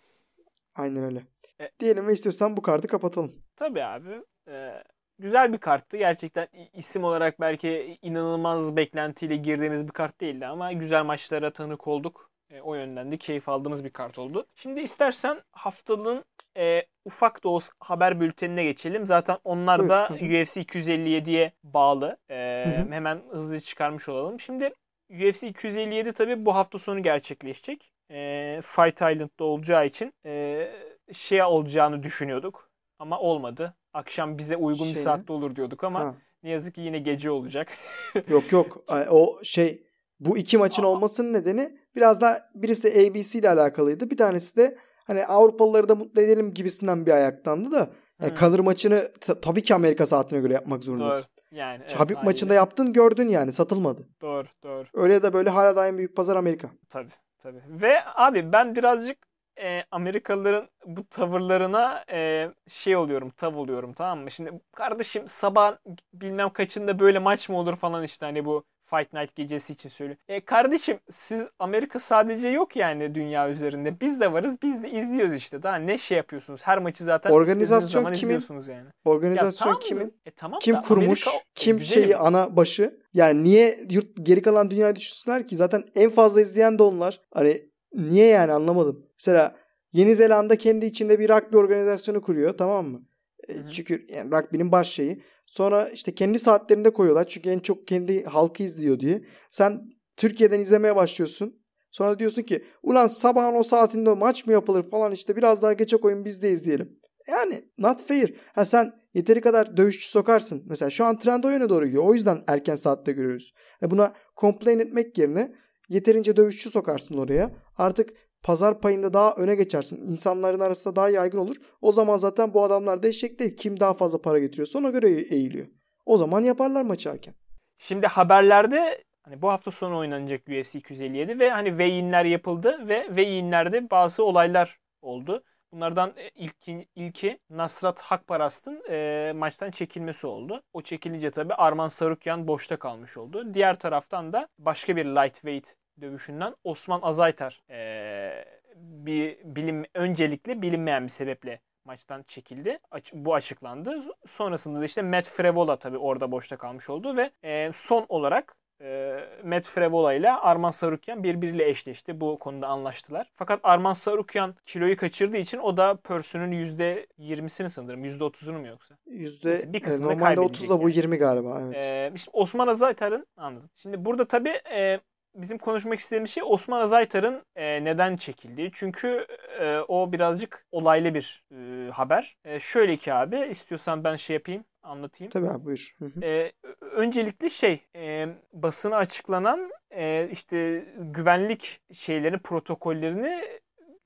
Aynen 0.76 1.04
öyle. 1.04 1.22
E- 1.62 1.72
Diyelim 1.80 2.08
ve 2.08 2.14
istiyorsan 2.14 2.58
bu 2.58 2.62
kartı 2.62 2.88
kapatalım. 2.88 3.32
Tabii 3.56 3.84
abi. 3.84 4.24
Ee, 4.48 4.84
güzel 5.20 5.54
bir 5.54 5.58
karttı. 5.58 5.98
Gerçekten 5.98 6.48
isim 6.74 7.04
olarak 7.04 7.40
belki 7.42 7.98
inanılmaz 8.02 8.76
beklentiyle 8.76 9.36
girdiğimiz 9.36 9.88
bir 9.88 9.92
kart 9.92 10.22
değildi 10.22 10.46
ama 10.46 10.74
güzel 10.74 11.04
maçlara 11.04 11.54
tanık 11.54 11.88
olduk. 11.88 12.30
E, 12.54 12.62
o 12.62 12.76
yönden 12.76 13.12
de 13.12 13.18
keyif 13.18 13.50
aldığımız 13.50 13.84
bir 13.84 13.90
kart 13.90 14.20
oldu. 14.20 14.46
Şimdi 14.56 14.80
istersen 14.82 15.42
haftalığın 15.52 16.26
e, 16.58 16.84
ufak 17.06 17.44
da 17.44 17.50
olsa 17.50 17.74
haber 17.80 18.20
bültenine 18.20 18.64
geçelim. 18.64 19.06
Zaten 19.06 19.38
onlar 19.44 19.90
da. 19.90 20.10
UFC 20.12 20.62
257'ye 20.62 21.52
bağlı. 21.64 22.18
E. 22.30 22.66
Hemen 22.90 23.22
hızlı 23.32 23.62
çıkarmış 23.62 24.10
olalım. 24.10 24.40
Şimdi 24.40 24.74
UFC 25.10 25.48
257 25.48 26.14
tabii 26.14 26.46
bu 26.46 26.56
hafta 26.56 26.80
sonu 26.80 27.04
gerçekleşecek. 27.04 27.92
E, 28.12 28.60
Fight 28.64 28.96
Island'da 28.96 29.44
olacağı 29.44 29.86
için 29.86 30.14
e, 30.26 30.68
şey 31.14 31.44
olacağını 31.44 32.04
düşünüyorduk. 32.04 32.70
Ama 33.00 33.20
olmadı. 33.20 33.74
Akşam 33.94 34.38
bize 34.38 34.58
uygun 34.58 34.80
bir 34.80 34.84
Şey 34.84 34.94
mi? 34.94 35.00
saatte 35.00 35.34
olur 35.34 35.56
diyorduk 35.56 35.84
ama 35.84 36.00
Ha. 36.00 36.16
ne 36.44 36.50
yazık 36.50 36.76
ki 36.76 36.82
yine 36.82 37.00
gece 37.00 37.32
olacak. 37.32 37.78
Yok 38.28 38.52
yok. 38.52 38.84
O 39.12 39.40
şey 39.44 39.84
bu 40.20 40.38
iki 40.38 40.58
maçın 40.58 40.84
olmasının 40.84 41.34
nedeni 41.34 41.78
biraz 41.96 42.22
da 42.22 42.50
birisi 42.56 42.88
ABC 42.88 43.40
ile 43.40 43.50
alakalıydı. 43.50 44.10
Bir 44.10 44.18
tanesi 44.18 44.56
de 44.58 44.78
hani 45.08 45.26
Avrupalıları 45.26 45.90
da 45.90 45.96
mutlu 45.96 46.22
edelim 46.22 46.54
gibisinden 46.54 47.06
bir 47.06 47.12
ayaktandı 47.12 47.72
da 47.72 47.90
yani 48.22 48.32
Hı. 48.32 48.36
Kanır 48.36 48.60
maçını 48.60 49.12
ta- 49.22 49.42
tabii 49.42 49.62
ki 49.64 49.76
Amerika 49.76 50.08
saatine 50.08 50.40
göre 50.40 50.54
yapmak 50.54 50.78
Doğru. 50.80 50.86
zorundasın. 50.86 51.32
Yani 51.52 51.82
evet, 51.84 51.96
Habib 52.00 52.16
haliyle. 52.16 52.26
maçında 52.26 52.54
yaptın 52.54 52.94
gördün 52.94 53.30
yani 53.30 53.52
satılmadı. 53.52 54.08
Doğru, 54.22 54.48
doğru. 54.64 54.86
Öyle 54.94 55.24
de 55.24 55.34
böyle 55.34 55.50
hala 55.50 55.76
daim 55.76 55.98
büyük 55.98 56.16
pazar 56.16 56.36
Amerika. 56.36 56.70
Tabii, 56.90 57.12
tabii. 57.44 57.62
Ve 57.68 57.96
abi 58.16 58.52
ben 58.54 58.76
birazcık 58.76 59.18
e, 59.64 59.82
Amerikalıların 59.92 60.68
bu 60.86 61.04
tavırlarına 61.10 62.04
e, 62.12 62.50
şey 62.68 62.96
oluyorum, 62.96 63.30
tav 63.30 63.56
oluyorum 63.56 63.94
tamam 63.94 64.20
mı? 64.20 64.32
Şimdi 64.32 64.52
kardeşim 64.76 65.24
sabah 65.28 65.78
bilmem 66.14 66.50
kaçında 66.50 67.00
böyle 67.00 67.20
maç 67.20 67.50
mı 67.50 67.58
olur 67.58 67.76
falan 67.76 68.04
işte 68.04 68.26
hani 68.26 68.46
bu 68.46 68.64
Fight 68.86 69.14
Night 69.14 69.36
gecesi 69.36 69.74
için 69.74 69.90
söylüyor. 69.90 70.18
E 70.28 70.46
kardeşim 70.46 71.00
siz 71.10 71.50
Amerika 71.60 72.00
sadece 72.00 72.50
yok 72.50 72.76
yani 72.76 73.16
dünya 73.16 73.50
üzerinde. 73.50 74.00
Biz 74.02 74.22
de 74.22 74.32
varız. 74.34 74.56
Biz 74.64 74.84
de 74.84 74.90
izliyoruz 74.92 75.34
işte. 75.34 75.64
Daha 75.64 75.76
ne 75.76 75.98
şey 75.98 76.18
yapıyorsunuz? 76.18 76.62
Her 76.64 76.78
maçı 76.78 77.04
zaten 77.04 77.32
Organizasyon 77.32 77.90
zaman 77.90 78.14
kimin? 78.14 78.24
izliyorsunuz 78.34 78.68
yani. 78.68 78.88
Organizasyon 79.06 79.66
tamam 79.68 79.76
da- 79.82 79.86
kimin? 79.86 80.14
E 80.26 80.32
tamam 80.32 80.60
Kim 80.60 80.76
da 80.76 80.80
kurmuş? 80.80 81.28
Amerika- 81.28 81.38
E 81.38 81.44
kim 81.56 81.78
güzelim. 81.78 82.04
şeyi 82.04 82.16
ana 82.18 82.56
başı? 82.56 83.00
Yani 83.14 83.44
niye 83.44 83.80
yurt 83.92 84.08
geri 84.26 84.42
kalan 84.42 84.72
dünyayı 84.72 84.96
düşünsünler 84.96 85.48
ki? 85.48 85.56
Zaten 85.56 85.84
en 85.96 86.10
fazla 86.10 86.42
izleyen 86.42 86.80
de 86.80 86.84
onlar. 86.84 87.22
Hani 87.34 87.58
niye 87.94 88.28
yani 88.28 88.52
anlamadım. 88.52 89.06
Mesela 89.20 89.56
Yeni 89.94 90.16
Zelanda 90.16 90.56
kendi 90.56 90.86
içinde 90.86 91.20
bir 91.20 91.30
rugby 91.30 91.58
organizasyonu 91.58 92.22
kuruyor 92.22 92.58
tamam 92.58 92.86
mı? 92.86 93.02
E, 93.50 93.54
Hı 93.54 93.58
hı. 93.60 93.70
Çünkü 93.70 94.06
yani 94.10 94.32
rugby'nin 94.32 94.72
baş 94.72 94.88
şeyi. 94.90 95.22
Sonra 95.46 95.90
işte 95.90 96.16
kendi 96.16 96.40
saatlerinde 96.40 96.90
koyuyorlar. 96.90 97.28
Çünkü 97.28 97.50
en 97.50 97.60
çok 97.60 97.88
kendi 97.88 98.24
halkı 98.24 98.64
izliyor 98.64 99.00
diye. 99.00 99.26
Sen 99.50 99.82
Türkiye'den 100.18 100.60
izlemeye 100.60 100.96
başlıyorsun. 100.96 101.64
Sonra 101.92 102.20
diyorsun 102.20 102.42
ki 102.42 102.66
ulan 102.84 103.08
sabahın 103.08 103.56
o 103.56 103.64
saatinde 103.64 104.14
maç 104.14 104.46
mı 104.46 104.54
yapılır 104.54 104.90
falan 104.90 105.12
işte 105.12 105.36
biraz 105.36 105.62
daha 105.62 105.74
geçe 105.74 105.98
koyun 105.98 106.26
biz 106.26 106.42
de 106.42 106.52
izleyelim. 106.52 107.00
Yani 107.28 107.70
not 107.78 108.08
fair. 108.08 108.34
Ha 108.56 108.66
sen 108.66 108.94
yeteri 109.14 109.42
kadar 109.42 109.78
dövüşçü 109.78 110.10
sokarsın. 110.10 110.64
Mesela 110.66 110.90
şu 110.90 111.06
an 111.06 111.18
trend 111.18 111.44
o 111.44 111.50
yöne 111.50 111.70
doğru 111.70 111.86
gidiyor. 111.86 112.04
O 112.04 112.14
yüzden 112.14 112.40
erken 112.48 112.76
saatte 112.76 113.12
görüyoruz. 113.12 113.54
E 113.84 113.92
buna 113.92 114.14
complain 114.38 114.80
etmek 114.80 115.18
yerine 115.18 115.54
yeterince 115.90 116.36
dövüşçü 116.36 116.70
sokarsın 116.70 117.18
oraya. 117.18 117.52
Artık 117.78 118.14
pazar 118.44 118.82
payında 118.82 119.14
daha 119.14 119.34
öne 119.34 119.56
geçersin. 119.56 120.12
İnsanların 120.12 120.60
arasında 120.60 120.96
daha 120.96 121.10
yaygın 121.10 121.38
olur. 121.38 121.56
O 121.82 121.92
zaman 121.92 122.18
zaten 122.18 122.54
bu 122.54 122.64
adamlar 122.64 123.04
da 123.04 123.08
eşek 123.08 123.40
değil. 123.40 123.58
Kim 123.58 123.80
daha 123.80 123.94
fazla 123.94 124.22
para 124.22 124.40
getiriyorsa 124.40 124.80
ona 124.80 124.90
göre 124.90 125.10
eğiliyor. 125.10 125.68
O 126.06 126.18
zaman 126.18 126.44
yaparlar 126.44 126.82
maçı 126.82 127.10
erken. 127.10 127.34
Şimdi 127.78 128.08
haberlerde 128.08 129.04
hani 129.24 129.42
bu 129.42 129.50
hafta 129.50 129.72
sonu 129.72 129.98
oynanacak 129.98 130.42
UFC 130.50 130.80
257 130.80 131.40
ve 131.40 131.50
hani 131.50 131.70
weigh-in'ler 131.70 132.26
yapıldı 132.26 132.88
ve 132.88 133.06
weigh-in'lerde 133.08 133.90
bazı 133.92 134.24
olaylar 134.24 134.80
oldu. 135.02 135.44
Bunlardan 135.72 136.14
e, 136.18 136.30
ilki, 136.30 136.88
ilki 136.96 137.40
Nasrat 137.50 138.02
Hakparast'ın 138.02 138.84
e, 138.90 139.32
maçtan 139.36 139.72
çekilmesi 139.72 140.28
oldu. 140.28 140.62
O 140.74 140.82
çekilince 140.82 141.32
tabii 141.32 141.54
Arman 141.54 141.88
Sarukyan 141.88 142.48
boşta 142.48 142.78
kalmış 142.78 143.18
oldu. 143.18 143.54
Diğer 143.54 143.80
taraftan 143.80 144.34
da 144.34 144.48
başka 144.60 144.96
bir 144.96 145.06
lightweight 145.06 145.76
dövüşünden 146.02 146.56
Osman 146.64 147.00
Azaytar 147.02 147.62
e, 147.70 148.46
bir 148.76 149.38
bilim 149.44 149.86
öncelikle 149.94 150.62
bilinmeyen 150.62 151.04
bir 151.04 151.10
sebeple 151.10 151.60
maçtan 151.86 152.24
çekildi. 152.28 152.80
Bu 153.14 153.36
açıklandı. 153.36 154.02
Sonrasında 154.28 154.82
da 154.82 154.86
işte 154.86 155.02
Matt 155.02 155.26
Frevola 155.26 155.76
tabii 155.76 155.98
orada 155.98 156.32
boşta 156.32 156.58
kalmış 156.58 156.90
oldu 156.90 157.18
ve 157.18 157.32
e, 157.44 157.72
son 157.74 158.06
olarak 158.10 158.56
e, 158.82 159.20
Matt 159.44 159.66
Frevola 159.66 160.14
ile 160.14 160.32
Arman 160.32 160.70
Sarukyan 160.70 161.24
birbiriyle 161.24 161.70
eşleşti. 161.70 162.22
Bu 162.22 162.40
konuda 162.40 162.68
anlaştılar. 162.68 163.32
Fakat 163.36 163.60
Arman 163.64 163.94
Sarukyan 163.94 164.56
kiloyu 164.66 164.98
kaçırdığı 164.98 165.38
için 165.38 165.58
o 165.58 165.78
da 165.78 165.96
pörsünün 165.96 166.52
%20'sini 166.52 167.70
sanırım. 167.70 168.06
%30'unu 168.06 168.60
mu 168.60 168.68
yoksa? 168.68 168.98
Yüzde 169.06 169.74
bir 169.74 169.78
e, 169.78 169.82
kısmını 169.82 170.10
normalde 170.10 170.24
kaybedecek 170.24 170.50
30 170.50 170.70
da 170.70 170.82
bu 170.82 170.90
yani. 170.90 170.98
20 170.98 171.18
galiba 171.18 171.62
evet. 171.64 171.84
Ee, 171.84 172.12
işte 172.16 172.32
Osman 172.34 172.68
Azaytar'ın 172.68 173.28
anladım. 173.38 173.70
Şimdi 173.76 174.06
burada 174.06 174.26
tabii 174.26 174.62
e, 174.72 175.00
bizim 175.36 175.58
konuşmak 175.58 176.00
istediğimiz 176.00 176.30
şey 176.30 176.44
Osman 176.46 176.82
Azaytar'ın 176.82 177.44
e, 177.56 177.84
neden 177.84 178.16
çekildiği. 178.16 178.72
Çünkü 178.74 179.28
e, 179.60 179.78
o 179.88 180.12
birazcık 180.12 180.66
olaylı 180.72 181.14
bir 181.14 181.44
e, 181.52 181.92
haber. 181.92 182.38
E, 182.46 182.60
şöyle 182.60 182.98
ki 182.98 183.14
abi 183.14 183.48
istiyorsan 183.50 184.04
ben 184.04 184.16
şey 184.16 184.34
yapayım 184.34 184.66
anlatayım. 184.84 185.32
Tabii 185.32 185.50
abi 185.50 185.66
buyur. 185.66 185.96
Hı 186.00 186.06
hı. 186.06 186.26
E, 186.26 186.52
öncelikle 186.82 187.50
şey 187.50 187.88
e, 187.96 188.28
basına 188.54 188.96
açıklanan 188.96 189.72
e, 189.92 190.30
işte 190.32 190.86
güvenlik 190.98 191.82
şeylerini 191.94 192.38
protokollerini 192.38 193.44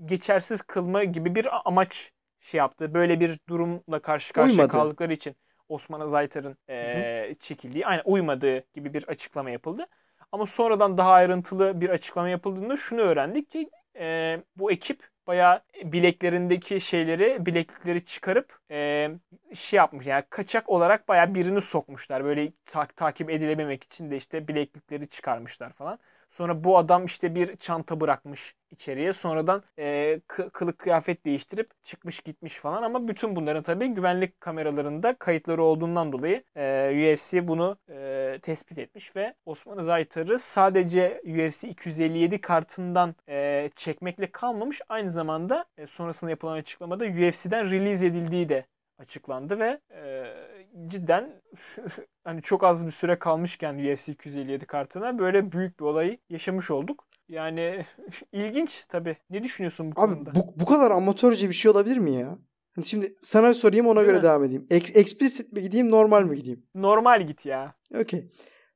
geçersiz 0.05 0.61
kılma 0.61 1.03
gibi 1.03 1.35
bir 1.35 1.47
amaç 1.65 2.11
şey 2.39 2.57
yaptı. 2.57 2.93
Böyle 2.93 3.19
bir 3.19 3.39
durumla 3.49 3.99
karşı 4.01 4.33
karşıya 4.33 4.53
Uymadı. 4.55 4.71
kaldıkları 4.71 5.13
için 5.13 5.35
Osman 5.69 5.99
Azaytar'ın 5.99 6.57
e, 6.69 7.35
çekildiği, 7.39 7.87
aynen 7.87 8.03
uymadığı 8.05 8.63
gibi 8.73 8.93
bir 8.93 9.03
açıklama 9.07 9.49
yapıldı. 9.49 9.87
Ama 10.31 10.45
sonradan 10.45 10.97
daha 10.97 11.11
ayrıntılı 11.11 11.81
bir 11.81 11.89
açıklama 11.89 12.29
yapıldığında 12.29 12.77
şunu 12.77 13.01
öğrendik 13.01 13.51
ki 13.51 13.69
e, 13.99 14.41
bu 14.55 14.71
ekip 14.71 15.09
bayağı 15.27 15.61
bileklerindeki 15.83 16.81
şeyleri, 16.81 17.45
bileklikleri 17.45 18.05
çıkarıp 18.05 18.59
e, 18.71 19.09
şey 19.53 19.77
yapmış 19.77 20.05
yani 20.07 20.23
kaçak 20.29 20.69
olarak 20.69 21.07
bayağı 21.07 21.35
birini 21.35 21.61
sokmuşlar. 21.61 22.23
Böyle 22.23 22.51
ta- 22.65 22.87
takip 22.87 23.29
edilememek 23.29 23.83
için 23.83 24.11
de 24.11 24.17
işte 24.17 24.47
bileklikleri 24.47 25.07
çıkarmışlar 25.09 25.73
falan. 25.73 25.99
Sonra 26.29 26.63
bu 26.63 26.77
adam 26.77 27.05
işte 27.05 27.35
bir 27.35 27.55
çanta 27.55 28.01
bırakmış 28.01 28.55
içeriye. 28.71 29.13
Sonradan 29.13 29.63
e, 29.79 30.19
kı- 30.27 30.49
kılık 30.49 30.79
kıyafet 30.79 31.25
değiştirip 31.25 31.83
çıkmış 31.83 32.19
gitmiş 32.19 32.53
falan. 32.55 32.83
Ama 32.83 33.07
bütün 33.07 33.35
bunların 33.35 33.63
tabii 33.63 33.87
güvenlik 33.87 34.41
kameralarında 34.41 35.15
kayıtları 35.19 35.63
olduğundan 35.63 36.11
dolayı 36.11 36.43
e, 36.57 37.13
UFC 37.15 37.47
bunu 37.47 37.77
e, 37.89 38.39
tespit 38.41 38.77
etmiş 38.77 39.15
ve 39.15 39.33
Osman 39.45 39.83
Zaytar'ı 39.83 40.39
sadece 40.39 41.21
UFC 41.25 41.69
257 41.69 42.41
kartından 42.41 43.15
e, 43.29 43.69
çekmekle 43.75 44.31
kalmamış. 44.31 44.81
Aynı 44.89 45.11
zamanda 45.11 45.65
e, 45.77 45.87
sonrasında 45.87 46.29
yapılan 46.31 46.57
açıklamada 46.57 47.05
UFC'den 47.05 47.71
release 47.71 48.07
edildiği 48.07 48.49
de 48.49 48.65
açıklandı 48.99 49.59
ve 49.59 49.79
e, 49.91 50.25
cidden 50.87 51.41
hani 52.23 52.41
çok 52.41 52.63
az 52.63 52.85
bir 52.85 52.91
süre 52.91 53.19
kalmışken 53.19 53.77
UFC 53.93 54.11
257 54.11 54.65
kartına 54.65 55.19
böyle 55.19 55.51
büyük 55.51 55.79
bir 55.79 55.85
olayı 55.85 56.17
yaşamış 56.29 56.71
olduk. 56.71 57.07
Yani 57.29 57.85
ilginç 58.31 58.85
tabii. 58.85 59.17
Ne 59.29 59.43
düşünüyorsun 59.43 59.91
bu 59.95 60.01
Abi 60.01 60.13
konuda? 60.13 60.35
bu, 60.35 60.53
bu 60.55 60.65
kadar 60.65 60.91
amatörce 60.91 61.49
bir 61.49 61.53
şey 61.53 61.71
olabilir 61.71 61.97
mi 61.97 62.11
ya? 62.11 62.37
Hani 62.75 62.85
şimdi 62.85 63.07
sana 63.21 63.53
sorayım 63.53 63.87
ona 63.87 63.95
Değil 63.95 64.07
göre 64.07 64.17
mi? 64.17 64.23
devam 64.23 64.43
edeyim. 64.43 64.67
Ex- 64.69 64.97
explicit 64.99 65.53
mi 65.53 65.61
gideyim 65.61 65.91
normal 65.91 66.23
mi 66.23 66.35
gideyim? 66.35 66.65
Normal 66.75 67.27
git 67.27 67.45
ya. 67.45 67.73
Okey. 68.01 68.29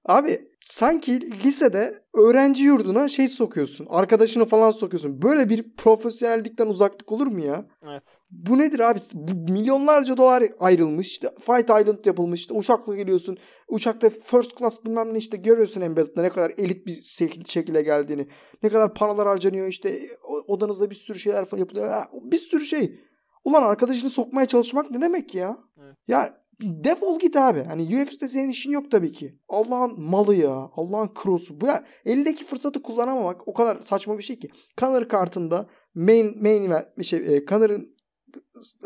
Abi 0.06 0.48
sanki 0.66 1.32
lisede 1.44 2.04
öğrenci 2.14 2.64
yurduna 2.64 3.10
şey 3.10 3.28
sokuyorsun. 3.28 3.88
Arkadaşını 3.90 4.46
falan 4.46 4.72
sokuyorsun. 4.72 5.22
Böyle 5.22 5.50
bir 5.50 5.76
profesyonellikten 5.76 6.68
uzaklık 6.68 7.12
olur 7.12 7.28
mu 7.28 7.40
ya? 7.40 7.66
Evet. 7.84 8.20
Bu 8.32 8.58
nedir 8.58 8.80
abi? 8.80 9.00
Bu 9.14 9.52
milyonlarca 9.52 10.18
dolar 10.18 10.44
ayrılmış. 10.60 11.08
İşte 11.08 11.28
Fight 11.46 11.70
Island 11.70 12.06
yapılmış. 12.06 12.40
İşte 12.40 12.54
uçakla 12.54 12.96
geliyorsun. 12.96 13.38
Uçakta 13.68 14.10
first 14.10 14.58
class 14.58 14.86
bilmem 14.86 15.14
ne 15.14 15.18
işte 15.18 15.38
görüyorsun 15.38 15.82
Embedded'da 15.82 16.22
ne 16.22 16.30
kadar 16.30 16.52
elit 16.58 16.88
bir 16.88 17.02
şekilde, 17.46 17.82
geldiğini. 17.82 18.28
Ne 18.64 18.70
kadar 18.70 18.94
paralar 18.94 19.28
harcanıyor 19.28 19.68
işte 19.68 20.00
odanızda 20.48 20.90
bir 20.90 20.96
sürü 20.96 21.20
şeyler 21.20 21.46
falan 21.46 21.60
yapılıyor. 21.60 22.04
Bir 22.14 22.38
sürü 22.38 22.66
şey. 22.66 23.00
Ulan 23.44 23.64
arkadaşını 23.64 24.10
sokmaya 24.10 24.48
çalışmak 24.48 24.92
ne 24.92 25.02
demek 25.02 25.36
ya? 25.36 25.58
Evet. 25.84 25.96
Ya 26.08 26.41
defol 26.62 27.20
git 27.20 27.36
abi. 27.36 27.64
Hani 27.64 27.84
UFC'de 27.84 28.28
senin 28.28 28.50
işin 28.50 28.72
yok 28.72 28.92
tabii 28.92 29.12
ki. 29.12 29.40
Allah'ın 29.50 30.02
malı 30.02 30.36
ya. 30.36 30.70
Allah'ın 30.76 31.14
krosu. 31.14 31.62
Bu 31.62 31.68
ya 31.68 31.84
elindeki 32.06 32.46
fırsatı 32.46 32.84
kullanamamak 32.84 33.48
o 33.48 33.54
kadar 33.54 33.82
saçma 33.82 34.18
bir 34.18 34.24
şey 34.24 34.40
ki. 34.40 34.50
Conor 34.78 35.10
kartında 35.10 35.70
main 35.96 36.42
main 36.44 36.64
event 36.64 37.04
şey 37.04 37.36
e, 37.36 37.46
Conor'ın 37.46 37.96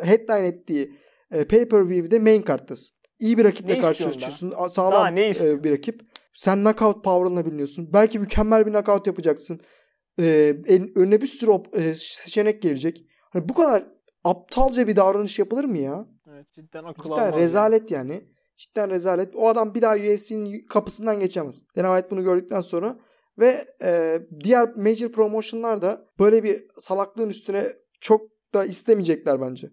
headline 0.02 0.48
ettiği 0.48 0.92
e, 1.32 1.46
pay-per-view'de 1.46 2.20
main 2.20 2.42
karttasın. 2.42 2.96
İyi 3.20 3.38
bir 3.38 3.44
rakiple 3.44 3.78
karşılaşıyorsun. 3.80 4.54
Sağlam 4.70 5.18
e, 5.18 5.64
bir 5.64 5.72
rakip. 5.72 6.02
Sen 6.34 6.64
knockout 6.64 7.04
power'ınla 7.04 7.46
biliniyorsun. 7.46 7.94
Belki 7.94 8.20
mükemmel 8.20 8.66
bir 8.66 8.72
knockout 8.72 9.08
yapacaksın. 9.08 9.60
E, 10.20 10.56
önüne 10.96 11.22
bir 11.22 11.28
sürü 11.28 11.52
e, 11.74 11.94
seçenek 11.94 12.62
gelecek. 12.62 13.06
Hani 13.30 13.50
bu 13.50 13.54
kadar 13.54 13.88
aptalca 14.24 14.88
bir 14.88 14.96
davranış 14.96 15.40
yapılır 15.40 15.66
mı 15.66 15.78
ya? 15.78 16.08
Evet 16.36 16.52
cidden 16.52 16.84
akıl 16.84 17.04
Cidden 17.04 17.16
almaz 17.16 17.40
rezalet 17.40 17.92
yani. 17.92 18.22
Cidden 18.56 18.90
rezalet. 18.90 19.36
O 19.36 19.48
adam 19.48 19.74
bir 19.74 19.82
daha 19.82 19.96
UFC'nin 19.96 20.66
kapısından 20.66 21.20
geçemez. 21.20 21.64
Dana 21.76 21.96
White 21.96 22.12
bunu 22.12 22.24
gördükten 22.24 22.62
sonra 22.62 23.00
ve 23.40 23.66
e, 23.84 24.20
diğer 24.44 24.76
major 24.76 25.12
promotionlar 25.12 25.82
da 25.82 26.06
böyle 26.20 26.44
bir 26.44 26.66
salaklığın 26.78 27.30
üstüne 27.30 27.68
çok 28.02 28.22
da 28.54 28.66
istemeyecekler 28.66 29.42
bence. 29.42 29.68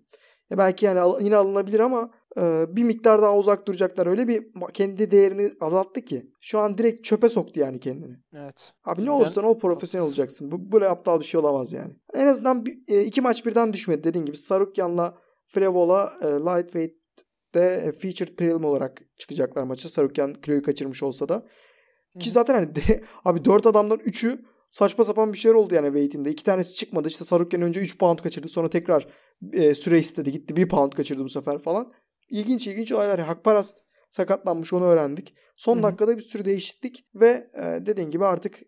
Ya 0.51 0.59
belki 0.59 0.87
yani 0.87 1.25
yine 1.25 1.37
alınabilir 1.37 1.81
ama 1.81 2.11
e, 2.41 2.65
bir 2.69 2.83
miktar 2.83 3.23
daha 3.23 3.39
uzak 3.39 3.67
duracaklar. 3.67 4.07
Öyle 4.07 4.29
bir 4.29 4.47
kendi 4.73 5.11
değerini 5.11 5.51
azalttı 5.61 6.01
ki. 6.01 6.31
Şu 6.41 6.59
an 6.59 6.79
direkt 6.79 7.05
çöpe 7.05 7.29
soktu 7.29 7.61
yani 7.61 7.81
kendini. 7.81 8.17
Evet. 8.35 8.73
Abi 8.85 9.01
ne 9.01 9.05
Cidden 9.05 9.13
olursan 9.13 9.45
ol 9.45 9.59
profesyonel 9.59 10.07
olacaksın. 10.07 10.53
Bu 10.53 10.73
böyle 10.73 10.89
aptal 10.89 11.21
bir 11.21 11.25
şey 11.25 11.41
olamaz 11.41 11.73
yani. 11.73 11.93
En 12.15 12.27
azından 12.27 12.67
bir, 12.67 12.79
e, 12.89 13.05
iki 13.05 13.21
maç 13.21 13.47
birden 13.47 13.73
düşmedi 13.73 14.05
dediğin 14.05 14.27
gibi. 14.27 14.37
Sarukyan'la 14.37 15.19
Frevola 15.53 16.13
e, 16.23 16.27
lightweight'te 16.27 17.61
e, 17.61 17.93
featured 17.93 18.37
prelim 18.37 18.65
olarak 18.65 19.03
çıkacaklar 19.19 19.63
maça. 19.63 19.89
Sarukyan 19.89 20.35
kiloyu 20.35 20.63
kaçırmış 20.63 21.03
olsa 21.03 21.29
da. 21.29 21.47
Ki 22.21 22.31
zaten 22.31 22.55
hani 22.55 22.75
de- 22.75 23.01
abi 23.25 23.45
dört 23.45 23.67
adamdan 23.67 23.99
üçü 24.05 24.45
saçma 24.71 25.05
sapan 25.05 25.33
bir 25.33 25.39
şeyler 25.39 25.55
oldu 25.55 25.75
yani 25.75 25.87
weight'inde. 25.87 26.31
İki 26.31 26.45
tanesi 26.45 26.75
çıkmadı. 26.75 27.09
İşte 27.09 27.25
Sarukyan 27.25 27.63
önce 27.63 27.81
3 27.81 27.99
pound 27.99 28.19
kaçırdı. 28.19 28.49
Sonra 28.49 28.69
tekrar 28.71 29.07
e, 29.53 29.75
süre 29.75 29.99
istedi. 29.99 30.33
Gitti 30.33 30.57
1 30.57 30.69
pound 30.69 30.93
kaçırdı 30.93 31.25
bu 31.25 31.29
sefer 31.29 31.59
falan. 31.59 31.93
İlginç 32.31 32.67
ilginç 32.67 32.93
olaylar. 32.93 33.21
Hakparast 33.21 33.79
sakatlanmış 34.11 34.73
onu 34.73 34.85
öğrendik. 34.85 35.35
Son 35.57 35.75
Hı 35.75 35.79
hı. 35.79 35.83
dakikada 35.83 36.17
bir 36.17 36.23
sürü 36.23 36.45
değişiklik 36.45 37.07
ve 37.15 37.51
e, 37.55 37.87
dediğin 37.87 38.11
gibi 38.11 38.25
artık 38.25 38.63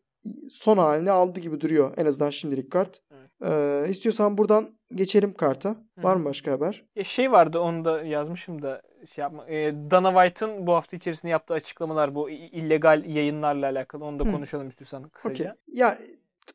son 0.50 0.78
halini 0.78 1.10
aldı 1.10 1.40
gibi 1.40 1.60
duruyor. 1.60 1.94
En 1.96 2.06
azından 2.06 2.30
şimdilik 2.30 2.72
kart. 2.72 3.00
Evet. 3.10 3.52
E, 3.86 3.90
istiyorsan 3.90 4.38
buradan 4.38 4.68
geçelim 4.94 5.34
karta. 5.34 5.70
Hı 5.70 6.02
Var 6.02 6.16
mı 6.16 6.24
başka 6.24 6.52
haber? 6.52 6.84
Ya 6.96 7.04
şey 7.04 7.32
vardı 7.32 7.58
onu 7.58 7.84
da 7.84 8.02
yazmışım 8.02 8.62
da 8.62 8.82
şey 9.14 9.22
yapma. 9.22 9.46
E, 9.48 9.74
Dana 9.90 10.24
White'ın 10.24 10.66
bu 10.66 10.72
hafta 10.72 10.96
içerisinde 10.96 11.32
yaptığı 11.32 11.54
açıklamalar 11.54 12.14
bu 12.14 12.30
illegal 12.30 13.04
yayınlarla 13.04 13.66
alakalı. 13.66 14.04
Onu 14.04 14.18
da 14.18 14.24
Hı. 14.24 14.30
konuşalım 14.30 14.68
istiyorsan 14.68 15.08
kısaca. 15.08 15.56
Ya 15.66 15.98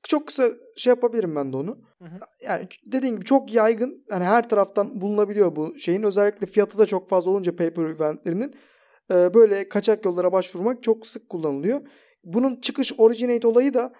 çok 0.03 0.28
kısa 0.28 0.43
şey 0.76 0.91
yapabilirim 0.91 1.36
ben 1.36 1.53
de 1.53 1.57
onu. 1.57 1.78
Hı 2.01 2.05
hı. 2.05 2.20
Yani 2.45 2.67
dediğin 2.86 3.13
gibi 3.13 3.26
çok 3.26 3.53
yaygın. 3.53 4.05
Yani 4.11 4.24
her 4.24 4.49
taraftan 4.49 5.01
bulunabiliyor 5.01 5.55
bu 5.55 5.76
şeyin. 5.80 6.03
Özellikle 6.03 6.47
fiyatı 6.47 6.78
da 6.78 6.86
çok 6.86 7.09
fazla 7.09 7.32
olunca 7.32 7.51
paper 7.55 7.86
eventlerinin 7.86 8.55
e, 9.13 9.34
böyle 9.34 9.70
kaçak 9.70 10.05
yollara 10.05 10.32
başvurmak 10.32 10.84
çok 10.84 11.07
sık 11.07 11.30
kullanılıyor. 11.30 11.82
Bunun 12.24 12.61
çıkış 12.61 12.93
originate 12.97 13.47
olayı 13.47 13.74
da 13.74 13.93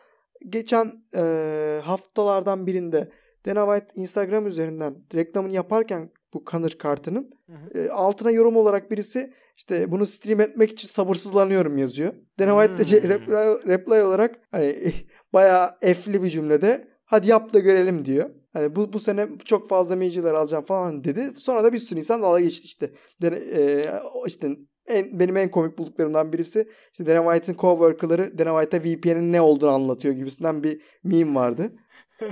geçen 0.50 0.92
e, 1.16 1.80
haftalardan 1.84 2.68
birinde 2.68 3.12
Dana 3.46 3.66
White 3.76 4.02
Instagram 4.02 4.48
üzerinden 4.48 4.96
reklamını 5.16 5.54
yaparken 5.54 6.12
bu 6.34 6.44
Conor 6.52 6.70
kartının 6.72 7.32
Hı 7.48 7.54
hı. 7.54 7.80
e, 7.80 7.90
altına 7.90 8.32
yorum 8.32 8.56
olarak 8.56 8.92
birisi 8.92 9.34
işte 9.58 9.92
bunu 9.92 10.06
stream 10.06 10.42
etmek 10.42 10.72
için 10.72 10.88
sabırsızlanıyorum 10.88 11.78
yazıyor. 11.78 12.14
Dana 12.40 12.66
White 12.66 13.00
de 13.00 13.04
Hmm. 13.04 13.10
reply, 13.10 13.72
reply 13.72 14.04
olarak 14.04 14.36
hani 14.52 14.94
bayağı 15.34 15.70
efli 15.82 16.24
bir 16.24 16.30
cümlede 16.30 16.88
hadi 17.06 17.30
yap 17.30 17.54
da 17.54 17.60
görelim 17.60 18.06
diyor. 18.06 18.30
Hani 18.54 18.76
bu, 18.76 18.94
bu 18.94 19.00
sene 19.00 19.28
çok 19.46 19.70
fazla 19.70 19.96
major'lar 19.96 20.34
alacağım 20.34 20.66
falan 20.66 21.04
dedi. 21.04 21.32
Sonra 21.38 21.64
da 21.64 21.74
bir 21.74 21.80
sürü 21.80 22.00
insan 22.00 22.22
dalga 22.22 22.40
geçti 22.40 22.66
işte. 22.66 22.92
Dana, 23.22 23.36
e, 23.36 23.86
işte 24.28 24.50
en, 24.90 25.20
benim 25.20 25.38
en 25.38 25.52
komik 25.52 25.78
bulduklarımdan 25.78 26.34
birisi 26.34 26.68
işte 26.92 27.06
Dana 27.06 27.34
White'ın 27.34 27.58
coworker'ları 27.58 28.38
Dana 28.38 28.62
White'a 28.62 28.80
VPN'in 28.80 29.34
ne 29.34 29.42
olduğunu 29.42 29.70
anlatıyor 29.70 30.14
gibisinden 30.14 30.64
bir 30.64 30.82
meme 31.04 31.36
vardı. 31.36 31.72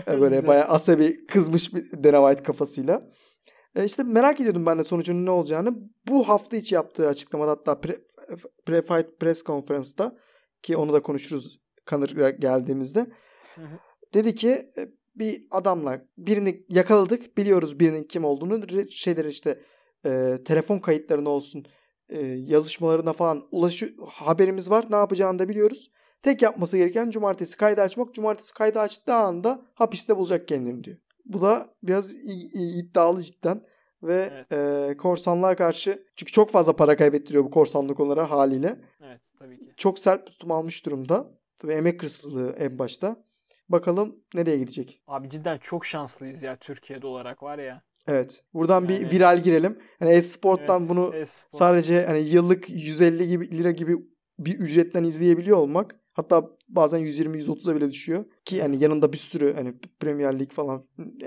E, 0.07 0.21
Böyle 0.21 0.47
bayağı 0.47 0.65
asabi 0.65 1.25
kızmış 1.25 1.73
bir 1.73 2.03
Dana 2.03 2.27
White 2.27 2.43
kafasıyla. 2.43 3.09
E 3.75 3.85
işte 3.85 4.03
merak 4.03 4.39
ediyordum 4.39 4.65
ben 4.65 4.79
de 4.79 4.83
sonucunun 4.83 5.25
ne 5.25 5.29
olacağını. 5.29 5.75
Bu 6.07 6.27
hafta 6.27 6.57
içi 6.57 6.75
yaptığı 6.75 7.07
açıklamada 7.07 7.51
hatta 7.51 7.81
pre, 7.81 7.95
pre-fight 8.65 9.17
press 9.19 9.41
konferansında 9.43 10.17
ki 10.61 10.77
onu 10.77 10.93
da 10.93 11.01
konuşuruz 11.01 11.59
Conor 11.87 12.09
geldiğimizde. 12.29 13.07
Dedi 14.13 14.35
ki 14.35 14.49
e, 14.49 14.89
bir 15.15 15.47
adamla 15.51 16.01
birini 16.17 16.65
yakaladık. 16.69 17.37
Biliyoruz 17.37 17.79
birinin 17.79 18.03
kim 18.03 18.25
olduğunu. 18.25 18.89
Şeyleri 18.89 19.27
işte 19.27 19.59
e, 20.05 20.37
telefon 20.45 20.79
kayıtlarına 20.79 21.29
olsun 21.29 21.65
e, 22.09 22.25
yazışmalarına 22.25 23.13
falan 23.13 23.43
ulaşı 23.51 23.95
haberimiz 24.07 24.69
var. 24.69 24.85
Ne 24.89 24.95
yapacağını 24.95 25.39
da 25.39 25.49
biliyoruz. 25.49 25.91
Tek 26.23 26.41
yapması 26.41 26.77
gereken 26.77 27.09
cumartesi 27.09 27.57
kaydı 27.57 27.81
açmak. 27.81 28.13
Cumartesi 28.13 28.53
kaydı 28.53 28.79
açtığı 28.79 29.13
anda 29.13 29.61
hapiste 29.73 30.17
bulacak 30.17 30.47
kendini 30.47 30.83
diyor. 30.83 30.97
Bu 31.25 31.41
da 31.41 31.73
biraz 31.83 32.13
iddialı 32.53 33.21
cidden. 33.21 33.61
Ve 34.03 34.45
Evet. 34.51 34.91
e, 34.91 34.97
korsanlığa 34.97 35.55
karşı 35.55 36.05
çünkü 36.15 36.31
çok 36.31 36.49
fazla 36.51 36.75
para 36.75 36.95
kaybettiriyor 36.97 37.43
bu 37.43 37.51
korsanlık 37.51 37.99
onlara 37.99 38.31
haliyle. 38.31 38.79
Evet 39.01 39.21
tabii 39.39 39.59
ki. 39.59 39.73
Çok 39.77 39.99
sert 39.99 40.25
tutum 40.27 40.51
almış 40.51 40.85
durumda. 40.85 41.31
Tabii 41.57 41.73
emek 41.73 42.03
hırsızlığı 42.03 42.55
en 42.59 42.79
başta. 42.79 43.23
Bakalım 43.69 44.15
nereye 44.33 44.57
gidecek. 44.57 45.01
Abi 45.07 45.29
cidden 45.29 45.57
çok 45.57 45.85
şanslıyız 45.85 46.43
ya 46.43 46.55
Türkiye'de 46.55 47.07
olarak 47.07 47.43
var 47.43 47.59
ya. 47.59 47.81
Evet. 48.07 48.43
Buradan 48.53 48.89
bir 48.89 48.93
Yani- 48.93 49.11
viral 49.11 49.41
girelim. 49.43 49.79
Hani 49.99 50.11
e-sporttan 50.11 50.79
Evet, 50.79 50.89
bunu 50.89 51.15
e-spor. 51.15 51.57
sadece 51.57 52.05
hani 52.05 52.21
yıllık 52.21 52.69
150 52.69 53.27
gibi 53.27 53.57
lira 53.57 53.71
gibi 53.71 53.95
bir 54.39 54.59
ücretten 54.59 55.03
izleyebiliyor 55.03 55.57
olmak 55.57 55.95
hatta 56.13 56.49
bazen 56.69 56.99
120-130'a 56.99 57.75
bile 57.75 57.91
düşüyor 57.91 58.25
ki 58.45 58.61
hani 58.61 58.83
yanında 58.83 59.13
bir 59.13 59.17
sürü 59.17 59.53
hani 59.53 59.73
Premier 59.99 60.39
Lig 60.39 60.51
falan 60.51 60.83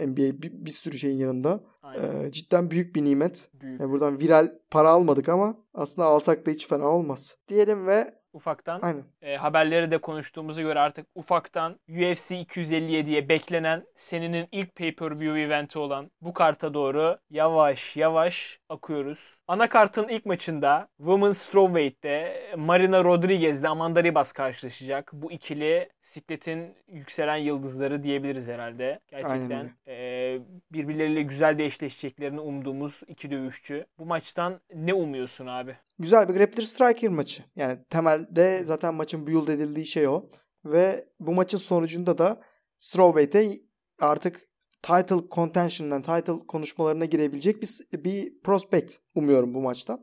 NBA 0.07 0.43
bir, 0.43 0.53
bir 0.53 0.71
sürü 0.71 0.99
şeyin 0.99 1.17
yanında 1.19 1.65
Aynen. 1.83 2.25
Ee, 2.25 2.33
cidden 2.33 2.71
büyük 2.71 2.97
bir 2.97 3.05
nimet. 3.05 3.49
Büyük. 3.61 3.81
Yani 3.81 3.91
buradan 3.91 4.21
viral 4.21 4.49
para 4.71 4.91
almadık 4.91 5.29
ama 5.29 5.55
aslında 5.75 6.09
alsak 6.09 6.47
da 6.47 6.51
hiç 6.51 6.69
fena 6.69 6.89
olmaz. 6.89 7.37
Diyelim 7.49 7.87
ve 7.87 8.21
Ufaktan 8.33 8.81
aynen. 8.83 9.05
e, 9.23 9.37
haberleri 9.37 9.91
de 9.91 9.99
konuştuğumuza 9.99 10.63
göre 10.63 10.81
artık 10.81 11.07
ufaktan 11.15 11.81
UFC 11.89 12.43
257'ye 12.43 13.29
beklenen 13.29 13.85
senenin 13.97 14.49
ilk 14.53 14.77
pay-per-view 14.77 15.41
eventi 15.41 15.79
olan 15.79 16.11
bu 16.21 16.33
karta 16.33 16.75
doğru 16.75 17.19
yavaş 17.31 17.97
yavaş 17.97 18.61
akıyoruz. 18.69 19.39
Ana 19.49 19.69
kartın 19.69 20.09
ilk 20.09 20.27
maçında 20.27 20.89
Women's 20.97 21.39
Strawweight'te 21.39 22.43
Marina 22.57 23.05
Rodriguez 23.05 23.61
ile 23.61 23.69
Amanda 23.69 24.05
Ribas 24.05 24.33
karşılaşacak. 24.33 25.11
Bu 25.13 25.33
ikili 25.33 25.89
sikletin 26.03 26.75
yükselen 26.89 27.37
yıldızları 27.37 28.03
diyebiliriz 28.03 28.49
herhalde. 28.49 29.01
Gerçekten 29.09 29.71
e, 29.89 30.39
birbirleriyle 30.73 31.23
güzel 31.23 31.59
de 31.59 31.65
eşleşeceklerini 31.65 32.41
umduğumuz 32.41 33.03
iki 33.07 33.31
dövüşçü. 33.31 33.87
Bu 33.99 34.07
maçtan 34.07 34.60
ne 34.75 34.95
umuyorsun 34.95 35.47
abi? 35.47 35.77
Güzel 35.99 36.29
bir 36.29 36.35
grappler 36.35 36.63
striker 36.63 37.11
maçı. 37.11 37.43
Yani 37.57 37.79
temelde 37.91 38.65
zaten 38.65 38.95
maçın 38.95 39.27
build 39.27 39.49
edildiği 39.49 39.87
şey 39.87 40.09
o. 40.09 40.31
Ve 40.65 41.09
bu 41.21 41.33
maçın 41.33 41.59
sonucunda 41.59 42.19
da 42.19 42.41
Strawweight'e 42.79 43.61
artık 44.01 44.49
title 44.83 45.29
contention'dan, 45.31 46.03
title 46.03 46.47
konuşmalarına 46.47 47.05
girebilecek 47.05 47.63
bir, 47.63 47.81
bir 48.05 48.41
prospect 48.41 48.95
umuyorum 49.15 49.55
bu 49.55 49.61
maçta. 49.61 49.99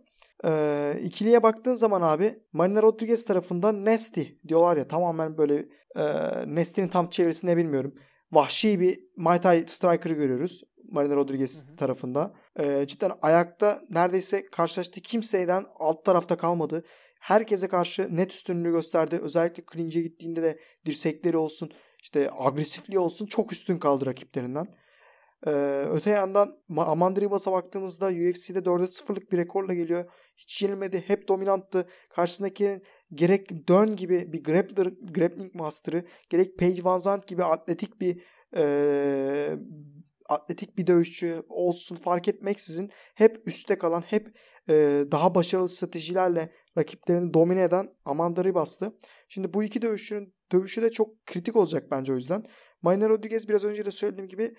Ee, 0.45 0.99
ikiliye 1.03 1.43
baktığın 1.43 1.75
zaman 1.75 2.01
abi 2.01 2.39
Marina 2.53 2.81
Rodriguez 2.81 3.25
tarafından 3.25 3.85
Nasty 3.85 4.21
diyorlar 4.47 4.77
ya 4.77 4.87
tamamen 4.87 5.37
böyle 5.37 5.65
e, 5.95 6.03
Nasty'nin 6.55 6.87
tam 6.87 7.09
çevirisini 7.09 7.57
bilmiyorum. 7.57 7.95
Vahşi 8.31 8.79
bir 8.79 8.99
Muay 9.15 9.41
Thai 9.41 9.63
striker'ı 9.67 10.13
görüyoruz. 10.13 10.63
Marina 10.91 11.15
Rodriguez 11.15 11.63
Hı 11.63 11.71
hı. 11.71 11.75
tarafında. 11.75 12.33
E, 12.59 12.87
cidden 12.87 13.11
ayakta 13.21 13.81
neredeyse 13.89 14.45
karşılaştığı 14.45 15.01
kimseyden 15.01 15.65
alt 15.75 16.05
tarafta 16.05 16.37
kalmadı. 16.37 16.83
Herkese 17.19 17.67
karşı 17.67 18.15
net 18.15 18.33
üstünlüğü 18.33 18.71
gösterdi. 18.71 19.19
Özellikle 19.21 19.63
clinch'e 19.73 20.01
gittiğinde 20.01 20.43
de 20.43 20.59
dirsekleri 20.85 21.37
olsun, 21.37 21.71
işte 22.01 22.29
agresifliği 22.37 22.99
olsun 22.99 23.25
çok 23.25 23.51
üstün 23.51 23.77
kaldı 23.77 24.05
rakiplerinden. 24.05 24.67
Ee, 25.47 25.85
öte 25.91 26.09
yandan 26.09 26.59
Amanda 26.77 27.21
Ribas'a 27.21 27.51
baktığımızda 27.51 28.05
UFC'de 28.07 28.59
4'e 28.59 28.85
0'lık 28.85 29.31
bir 29.31 29.37
rekorla 29.37 29.73
geliyor. 29.73 30.05
Hiç 30.37 30.61
yenilmedi. 30.61 31.03
Hep 31.07 31.27
dominanttı. 31.27 31.87
Karşısındaki 32.09 32.81
gerek 33.13 33.67
Dön 33.67 33.95
gibi 33.95 34.33
bir 34.33 34.43
grappler, 34.43 34.87
grappling 35.11 35.55
master'ı 35.55 36.05
gerek 36.29 36.57
Paige 36.57 36.83
Van 36.83 36.99
Zandt 36.99 37.27
gibi 37.27 37.43
atletik 37.43 38.01
bir 38.01 38.21
e, 38.57 39.57
atletik 40.30 40.78
bir 40.78 40.88
dövüşçü 40.88 41.43
olsun 41.49 41.95
fark 41.95 42.28
etmeksizin 42.28 42.91
hep 43.15 43.47
üstte 43.47 43.78
kalan 43.78 44.01
hep 44.01 44.38
e, 44.69 45.05
daha 45.11 45.36
başarılı 45.36 45.69
stratejilerle 45.69 46.53
rakiplerini 46.78 47.34
domine 47.34 47.63
eden 47.63 47.89
Amanda 48.05 48.43
Ribas'tı. 48.43 48.97
Şimdi 49.28 49.53
bu 49.53 49.63
iki 49.63 49.82
dövüşçünün 49.82 50.34
dövüşü 50.51 50.82
de 50.82 50.91
çok 50.91 51.25
kritik 51.25 51.55
olacak 51.55 51.91
bence 51.91 52.13
o 52.13 52.15
yüzden. 52.15 52.45
Marina 52.82 53.09
Rodriguez 53.09 53.49
biraz 53.49 53.63
önce 53.63 53.86
de 53.86 53.91
söylediğim 53.91 54.28
gibi 54.28 54.55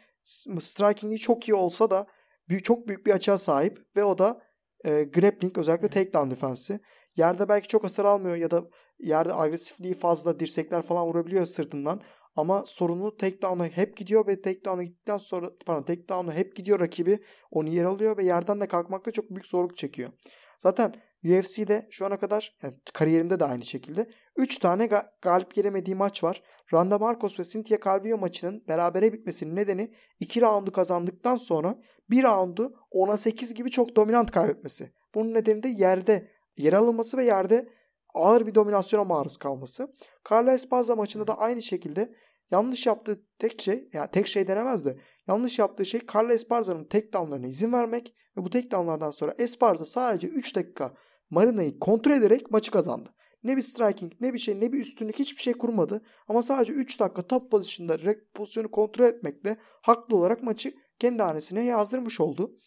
striking'i 0.58 1.18
çok 1.18 1.48
iyi 1.48 1.54
olsa 1.54 1.90
da 1.90 2.06
büyük, 2.48 2.64
çok 2.64 2.88
büyük 2.88 3.06
bir 3.06 3.12
açığa 3.12 3.38
sahip 3.38 3.78
ve 3.96 4.04
o 4.04 4.18
da 4.18 4.42
e, 4.84 5.02
grappling 5.02 5.58
özellikle 5.58 5.88
takedown 5.88 6.30
defensi. 6.30 6.80
Yerde 7.16 7.48
belki 7.48 7.68
çok 7.68 7.84
hasar 7.84 8.04
almıyor 8.04 8.36
ya 8.36 8.50
da 8.50 8.64
yerde 8.98 9.34
agresifliği 9.34 9.94
fazla 9.94 10.40
dirsekler 10.40 10.82
falan 10.82 11.06
vurabiliyor 11.06 11.46
sırtından. 11.46 12.02
Ama 12.38 12.64
sorunu 12.66 13.16
takedown'a 13.16 13.64
hep 13.64 13.96
gidiyor 13.96 14.26
ve 14.26 14.42
takedown'a 14.42 14.82
gittikten 14.82 15.18
sonra 15.18 15.50
pardon 15.66 15.82
takedown'a 15.82 16.32
hep 16.32 16.56
gidiyor 16.56 16.80
rakibi. 16.80 17.18
Onu 17.50 17.68
yer 17.68 17.84
alıyor 17.84 18.16
ve 18.16 18.24
yerden 18.24 18.60
de 18.60 18.68
kalkmakta 18.68 19.10
çok 19.10 19.30
büyük 19.30 19.46
zorluk 19.46 19.76
çekiyor. 19.76 20.10
Zaten 20.58 20.94
UFC'de 21.24 21.86
şu 21.90 22.06
ana 22.06 22.18
kadar 22.18 22.56
yani 22.62 22.74
kariyerinde 22.94 23.40
de 23.40 23.44
aynı 23.44 23.64
şekilde 23.64 24.06
3 24.36 24.58
tane 24.58 24.84
ga- 24.84 25.06
galip 25.22 25.54
gelemediği 25.54 25.94
maç 25.96 26.24
var. 26.24 26.42
Randa 26.74 26.98
Marcos 26.98 27.40
ve 27.40 27.44
Cynthia 27.44 27.78
Calvillo 27.84 28.18
maçının 28.18 28.64
berabere 28.68 29.12
bitmesinin 29.12 29.56
nedeni 29.56 29.94
2 30.20 30.40
roundu 30.40 30.72
kazandıktan 30.72 31.36
sonra 31.36 31.78
1 32.10 32.22
roundu 32.22 32.74
10'a 32.92 33.16
8 33.16 33.54
gibi 33.54 33.70
çok 33.70 33.96
dominant 33.96 34.30
kaybetmesi. 34.30 34.92
Bunun 35.14 35.34
nedeni 35.34 35.62
de 35.62 35.68
yerde 35.68 36.28
yer 36.56 36.72
alınması 36.72 37.16
ve 37.16 37.24
yerde 37.24 37.68
ağır 38.14 38.46
bir 38.46 38.54
dominasyona 38.54 39.04
maruz 39.04 39.36
kalması. 39.36 39.88
Carla 40.30 40.52
Esparza 40.52 40.96
maçında 40.96 41.26
da 41.26 41.38
aynı 41.38 41.62
şekilde 41.62 42.14
yanlış 42.50 42.86
yaptığı 42.86 43.24
tek 43.38 43.62
şey, 43.62 43.88
ya 43.92 44.10
tek 44.10 44.26
şey 44.26 44.48
denemez 44.48 44.84
de 44.84 44.98
yanlış 45.28 45.58
yaptığı 45.58 45.86
şey 45.86 46.00
Carla 46.14 46.32
Esparza'nın 46.34 46.84
takedownlarına 46.84 47.46
izin 47.46 47.72
vermek 47.72 48.14
ve 48.36 48.44
bu 48.44 48.50
takedownlardan 48.50 49.10
sonra 49.10 49.34
Esparza 49.38 49.84
sadece 49.84 50.26
3 50.26 50.56
dakika 50.56 50.94
Marina'yı 51.30 51.78
kontrol 51.78 52.12
ederek 52.12 52.50
maçı 52.50 52.70
kazandı. 52.70 53.14
Ne 53.42 53.56
bir 53.56 53.62
striking, 53.62 54.12
ne 54.20 54.34
bir 54.34 54.38
şey, 54.38 54.60
ne 54.60 54.72
bir 54.72 54.80
üstünlük 54.80 55.18
hiçbir 55.18 55.42
şey 55.42 55.52
kurmadı. 55.52 56.02
Ama 56.28 56.42
sadece 56.42 56.72
3 56.72 57.00
dakika 57.00 57.26
top 57.26 57.50
pozisyonda 57.50 57.96
pozisyonu 58.34 58.70
kontrol 58.70 59.04
etmekle 59.04 59.56
haklı 59.82 60.16
olarak 60.16 60.42
maçı 60.42 60.74
kendi 60.98 61.22
hanesine 61.22 61.64
yazdırmış 61.64 62.20
oldu. 62.20 62.58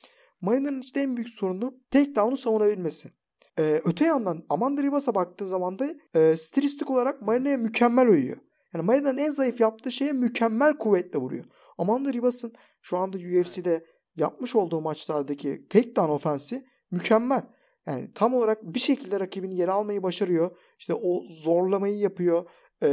Marina'nın 0.41 0.82
işte 0.82 0.99
en 0.99 1.17
büyük 1.17 1.29
sorunu 1.29 1.79
takedown'u 1.91 2.38
savunabilmesi. 2.38 3.11
Ee, 3.59 3.82
öte 3.86 4.05
yandan 4.05 4.45
Amanda 4.49 4.84
Ribas'a 4.84 5.15
baktığın 5.15 5.45
zaman 5.45 5.79
da 5.79 5.95
e, 6.15 6.38
stilistik 6.38 6.89
olarak 6.89 7.21
Marina'ya 7.21 7.57
mükemmel 7.57 8.07
uyuyor. 8.07 8.38
Yani 8.74 8.86
Marina'nın 8.86 9.17
en 9.17 9.32
zayıf 9.32 9.59
yaptığı 9.59 9.91
şeye 9.91 10.11
mükemmel 10.11 10.78
kuvvetle 10.78 11.19
vuruyor. 11.19 11.45
Amanda 11.78 12.13
Ribas'ın 12.13 12.53
şu 12.82 12.97
anda 12.97 13.17
UFC'de 13.17 13.86
yapmış 14.15 14.55
olduğu 14.55 14.82
maçlardaki 14.82 15.67
takedown 15.69 16.09
ofensi 16.09 16.63
mükemmel. 16.91 17.43
Yani 17.88 18.11
tam 18.15 18.34
olarak 18.34 18.63
bir 18.63 18.80
şekilde 18.80 19.19
rakibini 19.19 19.55
yere 19.55 19.72
almayı 19.72 20.03
başarıyor. 20.03 20.57
İşte 20.80 20.93
o 20.93 21.24
zorlamayı 21.28 21.97
yapıyor. 21.97 22.49
Ee, 22.84 22.89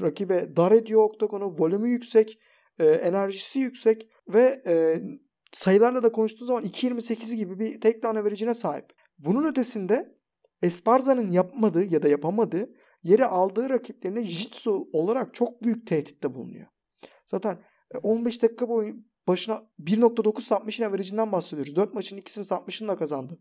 rakibe 0.00 0.56
dar 0.56 0.72
ediyor 0.72 1.02
oktagonu. 1.02 1.54
Volümü 1.58 1.88
yüksek. 1.88 2.38
E, 2.78 2.86
enerjisi 2.86 3.58
yüksek. 3.58 4.08
Ve 4.28 4.62
e, 4.66 5.02
sayılarla 5.52 6.02
da 6.02 6.12
konuştuğu 6.12 6.44
zaman 6.44 6.64
2.28 6.64 7.34
gibi 7.34 7.58
bir 7.58 7.80
takedown 7.80 8.16
averajine 8.16 8.54
sahip. 8.54 8.86
Bunun 9.18 9.44
ötesinde 9.44 10.14
Esparza'nın 10.62 11.30
yapmadığı 11.32 11.84
ya 11.84 12.02
da 12.02 12.08
yapamadığı 12.08 12.70
yere 13.02 13.24
aldığı 13.24 13.70
rakiplerine 13.70 14.24
jitsu 14.24 14.88
olarak 14.92 15.34
çok 15.34 15.62
büyük 15.62 15.86
tehditte 15.86 16.34
bulunuyor. 16.34 16.66
Zaten 17.26 17.58
15 18.02 18.38
e, 18.38 18.42
dakika 18.42 18.68
boyu 18.68 18.94
başına 19.28 19.62
1.9 19.80 20.40
submission 20.40 20.88
average'inden 20.88 21.32
bahsediyoruz. 21.32 21.76
4 21.76 21.94
maçın 21.94 22.16
ikisini 22.16 22.44
submission'la 22.44 22.96
kazandı. 22.96 23.38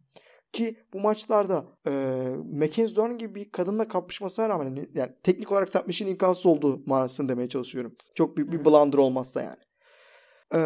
Ki 0.52 0.76
bu 0.94 1.00
maçlarda 1.00 1.66
e, 1.88 1.92
Mackenzie 2.54 2.96
Dern 2.96 3.18
gibi 3.18 3.36
bir 3.36 3.52
kadınla 3.52 3.88
kapışmasına 3.88 4.50
rağmen 4.50 4.66
hani, 4.66 4.86
yani 4.94 5.12
teknik 5.24 5.52
olarak 5.52 5.70
submission 5.70 6.08
imkansız 6.08 6.46
olduğu 6.46 6.84
manasını 6.86 7.30
demeye 7.30 7.50
çalışıyorum. 7.50 7.96
Çok 8.16 8.38
büyük 8.38 8.52
bir 8.52 8.66
blunder 8.66 8.98
olmazsa 8.98 9.42
yani. 9.42 9.64
E, 10.56 10.60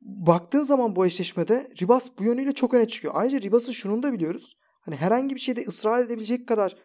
baktığın 0.00 0.62
zaman 0.62 0.96
bu 0.96 1.06
eşleşmede 1.06 1.70
Ribas 1.82 2.08
bu 2.18 2.24
yönüyle 2.24 2.54
çok 2.54 2.74
öne 2.74 2.88
çıkıyor. 2.88 3.14
Ayrıca 3.16 3.40
Ribas'ın 3.40 3.72
şunu 3.72 4.02
da 4.02 4.12
biliyoruz. 4.12 4.57
Hani 4.88 4.96
herhangi 4.96 5.34
bir 5.34 5.40
şeyde 5.40 5.64
ısrar 5.66 6.04
edebilecek 6.04 6.48
kadar 6.48 6.76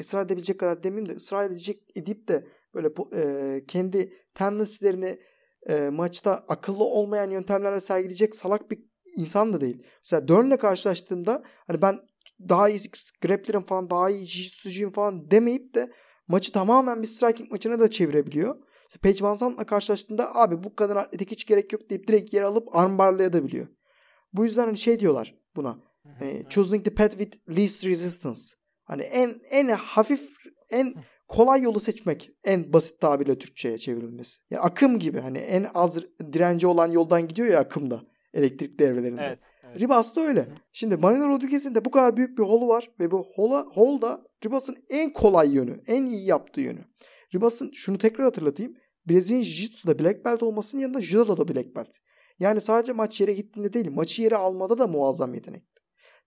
ısrar 0.00 0.26
edebilecek 0.26 0.60
kadar 0.60 0.82
demeyeyim 0.82 1.08
de 1.08 1.16
ısrar 1.16 1.46
edecek 1.46 1.82
edip 1.94 2.28
de 2.28 2.46
böyle 2.74 2.88
e, 3.14 3.64
kendi 3.66 4.12
tendency'lerini 4.34 5.20
e, 5.68 5.88
maçta 5.88 6.34
akıllı 6.48 6.84
olmayan 6.84 7.30
yöntemlerle 7.30 7.80
sergileyecek 7.80 8.36
salak 8.36 8.70
bir 8.70 8.78
insan 9.16 9.52
da 9.52 9.60
değil. 9.60 9.82
Mesela 10.04 10.28
Dern'le 10.28 10.56
karşılaştığında 10.56 11.42
hani 11.66 11.82
ben 11.82 11.98
daha 12.48 12.68
iyi 12.68 12.80
grappler'ım 13.22 13.64
falan 13.64 13.90
daha 13.90 14.10
iyi 14.10 14.26
jiu 14.26 14.92
falan 14.92 15.30
demeyip 15.30 15.74
de 15.74 15.92
maçı 16.28 16.52
tamamen 16.52 17.02
bir 17.02 17.08
striking 17.08 17.50
maçına 17.50 17.80
da 17.80 17.90
çevirebiliyor. 17.90 18.56
İşte 18.88 18.98
Paige 19.02 19.24
Van 19.24 19.34
Zandt'la 19.34 19.66
karşılaştığında 19.66 20.34
abi 20.34 20.64
bu 20.64 20.76
kadar 20.76 20.96
atletik 20.96 21.30
hiç 21.30 21.46
gerek 21.46 21.72
yok 21.72 21.90
deyip 21.90 22.08
direkt 22.08 22.32
yer 22.32 22.42
alıp 22.42 22.76
armbarlayabiliyor. 22.76 23.66
Bu 24.32 24.44
yüzden 24.44 24.64
hani 24.66 24.78
şey 24.78 25.00
diyorlar 25.00 25.34
buna. 25.56 25.89
Hani 26.18 26.42
choosing 26.48 26.84
the 26.84 26.94
path 26.94 27.10
with 27.10 27.56
least 27.56 27.86
resistance. 27.86 28.40
Hani 28.84 29.02
en 29.02 29.40
en 29.50 29.68
hafif 29.68 30.36
en 30.70 30.94
kolay 31.28 31.62
yolu 31.62 31.80
seçmek 31.80 32.30
en 32.44 32.72
basit 32.72 33.00
tabirle 33.00 33.38
Türkçe'ye 33.38 33.78
çevrilmesi. 33.78 34.40
Ya 34.50 34.60
akım 34.60 34.98
gibi 34.98 35.18
hani 35.18 35.38
en 35.38 35.66
az 35.74 35.98
direnci 36.32 36.66
olan 36.66 36.90
yoldan 36.90 37.28
gidiyor 37.28 37.48
ya 37.48 37.60
akımda 37.60 38.02
elektrik 38.34 38.78
devrelerinde. 38.78 39.22
Evet, 39.22 39.42
evet. 39.64 39.80
Ribas 39.80 40.16
da 40.16 40.20
öyle. 40.20 40.40
Hı. 40.40 40.54
Şimdi 40.72 40.96
Marina 40.96 41.28
Rodriguez'in 41.28 41.74
de 41.74 41.84
bu 41.84 41.90
kadar 41.90 42.16
büyük 42.16 42.38
bir 42.38 42.42
holu 42.42 42.68
var 42.68 42.90
ve 43.00 43.10
bu 43.10 43.26
hola, 43.34 43.66
hol 43.74 44.00
da 44.00 44.24
Ribas'ın 44.44 44.76
en 44.90 45.12
kolay 45.12 45.54
yönü, 45.54 45.80
en 45.86 46.06
iyi 46.06 46.26
yaptığı 46.26 46.60
yönü. 46.60 46.84
Ribas'ın 47.34 47.70
şunu 47.74 47.98
tekrar 47.98 48.24
hatırlatayım. 48.24 48.76
Brezilya 49.08 49.40
Jiu-Jitsu'da 49.40 49.98
black 49.98 50.24
belt 50.24 50.42
olmasının 50.42 50.82
yanında 50.82 51.02
Judo'da 51.02 51.36
da 51.36 51.54
black 51.54 51.76
belt. 51.76 51.96
Yani 52.38 52.60
sadece 52.60 52.92
maç 52.92 53.20
yere 53.20 53.32
gittiğinde 53.32 53.72
değil, 53.72 53.90
maçı 53.90 54.22
yere 54.22 54.36
almada 54.36 54.78
da 54.78 54.86
muazzam 54.86 55.34
yetenek. 55.34 55.64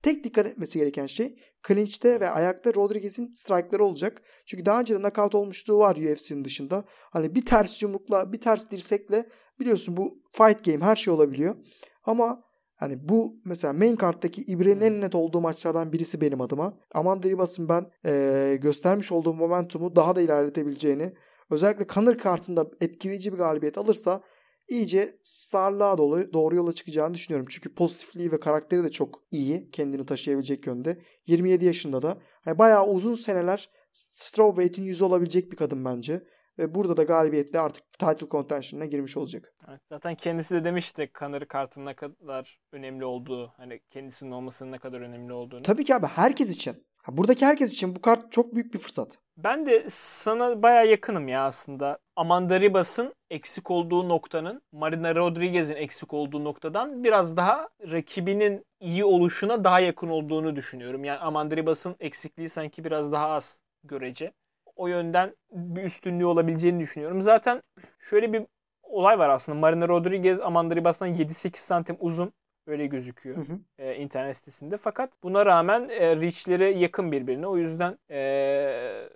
Tek 0.03 0.23
dikkat 0.23 0.45
etmesi 0.45 0.79
gereken 0.79 1.05
şey 1.05 1.35
clinch'te 1.67 2.19
ve 2.19 2.29
ayakta 2.29 2.73
Rodriguez'in 2.73 3.31
strike'ları 3.31 3.85
olacak. 3.85 4.21
Çünkü 4.45 4.65
daha 4.65 4.79
önce 4.79 4.95
de 4.95 4.97
knockout 4.97 5.35
olmuşluğu 5.35 5.79
var 5.79 5.95
UFC'nin 5.95 6.45
dışında. 6.45 6.85
Hani 7.11 7.35
bir 7.35 7.45
ters 7.45 7.81
yumrukla, 7.81 8.33
bir 8.33 8.41
ters 8.41 8.71
dirsekle 8.71 9.29
biliyorsun 9.59 9.97
bu 9.97 10.21
fight 10.31 10.65
game 10.65 10.85
her 10.85 10.95
şey 10.95 11.13
olabiliyor. 11.13 11.55
Ama 12.03 12.43
hani 12.75 13.09
bu 13.09 13.41
mesela 13.45 13.73
main 13.73 13.95
karttaki 13.95 14.41
İbre'nin 14.41 14.81
en 14.81 15.01
net 15.01 15.15
olduğu 15.15 15.41
maçlardan 15.41 15.93
birisi 15.93 16.21
benim 16.21 16.41
adıma. 16.41 16.77
Amanda 16.93 17.27
Ribas'ın 17.27 17.69
ben 17.69 17.85
e, 18.05 18.57
göstermiş 18.61 19.11
olduğum 19.11 19.33
momentumu 19.33 19.95
daha 19.95 20.15
da 20.15 20.21
ilerletebileceğini 20.21 21.13
özellikle 21.49 21.87
Conor 21.87 22.17
kartında 22.17 22.65
etkileyici 22.81 23.33
bir 23.33 23.37
galibiyet 23.37 23.77
alırsa 23.77 24.21
iyice 24.67 25.19
starlığa 25.23 25.97
doğru, 25.97 26.33
doğru 26.33 26.55
yola 26.55 26.73
çıkacağını 26.73 27.13
düşünüyorum. 27.13 27.47
Çünkü 27.49 27.75
pozitifliği 27.75 28.31
ve 28.31 28.39
karakteri 28.39 28.83
de 28.83 28.91
çok 28.91 29.23
iyi. 29.31 29.71
Kendini 29.71 30.05
taşıyabilecek 30.05 30.67
yönde. 30.67 31.01
27 31.27 31.65
yaşında 31.65 32.01
da. 32.01 32.17
Yani 32.45 32.57
bayağı 32.57 32.87
uzun 32.87 33.13
seneler 33.13 33.69
strawweight'in 33.91 34.83
yüzü 34.83 35.03
olabilecek 35.03 35.51
bir 35.51 35.57
kadın 35.57 35.85
bence. 35.85 36.23
Ve 36.57 36.75
burada 36.75 36.97
da 36.97 37.03
galibiyetle 37.03 37.59
artık 37.59 37.83
title 37.99 38.27
contention'ına 38.29 38.85
girmiş 38.85 39.17
olacak. 39.17 39.53
Evet, 39.69 39.81
zaten 39.89 40.15
kendisi 40.15 40.55
de 40.55 40.63
demişti 40.63 41.11
Conor 41.19 41.45
kartın 41.45 41.85
ne 41.85 41.95
kadar 41.95 42.59
önemli 42.71 43.05
olduğu, 43.05 43.53
hani 43.57 43.79
kendisinin 43.89 44.31
olmasının 44.31 44.71
ne 44.71 44.79
kadar 44.79 45.01
önemli 45.01 45.33
olduğunu. 45.33 45.61
Tabii 45.61 45.83
ki 45.83 45.95
abi 45.95 46.05
herkes 46.05 46.49
için. 46.49 46.87
Buradaki 47.07 47.45
herkes 47.45 47.73
için 47.73 47.95
bu 47.95 48.01
kart 48.01 48.31
çok 48.31 48.55
büyük 48.55 48.73
bir 48.73 48.79
fırsat. 48.79 49.17
Ben 49.37 49.65
de 49.65 49.85
sana 49.89 50.63
baya 50.63 50.83
yakınım 50.83 51.27
ya 51.27 51.45
aslında. 51.45 51.97
Amanda 52.15 52.61
Ribas'ın 52.61 53.13
eksik 53.29 53.71
olduğu 53.71 54.09
noktanın 54.09 54.61
Marina 54.71 55.15
Rodriguez'in 55.15 55.75
eksik 55.75 56.13
olduğu 56.13 56.43
noktadan 56.43 57.03
biraz 57.03 57.37
daha 57.37 57.69
rakibinin 57.91 58.65
iyi 58.79 59.05
oluşuna 59.05 59.63
daha 59.63 59.79
yakın 59.79 60.09
olduğunu 60.09 60.55
düşünüyorum. 60.55 61.03
Yani 61.03 61.19
Amanda 61.19 61.55
Ribas'ın 61.57 61.95
eksikliği 61.99 62.49
sanki 62.49 62.83
biraz 62.83 63.11
daha 63.11 63.29
az 63.29 63.59
görece. 63.83 64.31
O 64.75 64.87
yönden 64.87 65.35
bir 65.51 65.83
üstünlüğü 65.83 66.25
olabileceğini 66.25 66.79
düşünüyorum. 66.79 67.21
Zaten 67.21 67.63
şöyle 67.99 68.33
bir 68.33 68.43
olay 68.83 69.19
var 69.19 69.29
aslında. 69.29 69.59
Marina 69.59 69.87
Rodriguez 69.87 70.39
Amanda 70.39 70.75
Ribas'tan 70.75 71.09
7-8 71.09 71.57
santim 71.57 71.97
uzun. 71.99 72.33
Öyle 72.67 72.87
gözüküyor 72.87 73.37
Hı 73.37 73.41
hı. 73.41 73.59
e, 73.79 73.95
internet 73.95 74.37
sitesinde. 74.37 74.77
Fakat 74.77 75.23
buna 75.23 75.45
rağmen 75.45 75.89
e, 75.89 76.15
reach'leri 76.15 76.79
yakın 76.79 77.11
birbirine. 77.11 77.47
O 77.47 77.57
yüzden 77.57 77.97
e, 78.11 79.09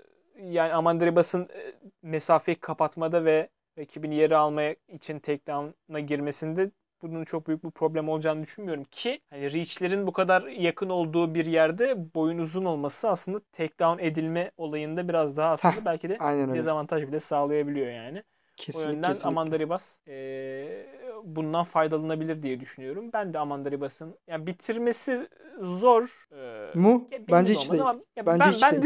yani 0.43 0.73
Amanda 0.73 1.05
Ribas'ın 1.05 1.41
e, 1.43 1.73
mesafeyi 2.01 2.55
kapatmada 2.55 3.25
ve 3.25 3.49
rakibini 3.77 4.15
yere 4.15 4.35
almaya 4.35 4.75
için 4.87 5.19
takedown'a 5.19 5.99
girmesinde 5.99 6.71
bunun 7.01 7.23
çok 7.25 7.47
büyük 7.47 7.63
bir 7.63 7.71
problem 7.71 8.09
olacağını 8.09 8.43
düşünmüyorum 8.43 8.83
ki 8.83 9.19
hani 9.29 9.53
reach'lerin 9.53 10.07
bu 10.07 10.13
kadar 10.13 10.41
yakın 10.41 10.89
olduğu 10.89 11.35
bir 11.35 11.45
yerde 11.45 12.13
boyun 12.15 12.37
uzun 12.37 12.65
olması 12.65 13.09
aslında 13.09 13.39
takedown 13.51 14.03
edilme 14.03 14.51
olayında 14.57 15.07
biraz 15.07 15.37
daha 15.37 15.51
aslında 15.51 15.75
Heh, 15.75 15.85
belki 15.85 16.09
de 16.09 16.17
dezavantaj 16.53 17.07
bile 17.07 17.19
sağlayabiliyor 17.19 17.91
yani. 17.91 18.23
O 18.57 18.63
Kesinlikle, 18.65 18.91
yönden 18.91 19.07
kesinlikle. 19.07 19.27
Amanda 19.27 19.59
Ribas 19.59 19.95
eee, 20.07 20.87
bundan 21.23 21.63
faydalanabilir 21.63 22.43
diye 22.43 22.59
düşünüyorum. 22.59 23.09
Ben 23.13 23.33
de 23.33 23.39
Amanda 23.39 23.71
Ribas'ın 23.71 24.15
yani 24.27 24.47
bitirmesi 24.47 25.27
zor. 25.61 26.27
eee, 26.31 26.71
Mu? 26.81 27.09
Bence 27.31 27.53
hiç 27.53 27.71
değil. 27.71 27.81
ama 27.81 28.01
ya 28.15 28.25
Bence 28.25 28.39
ben, 28.43 28.51
hiç 28.51 28.63
ben 28.63 28.71
değil. 28.71 28.83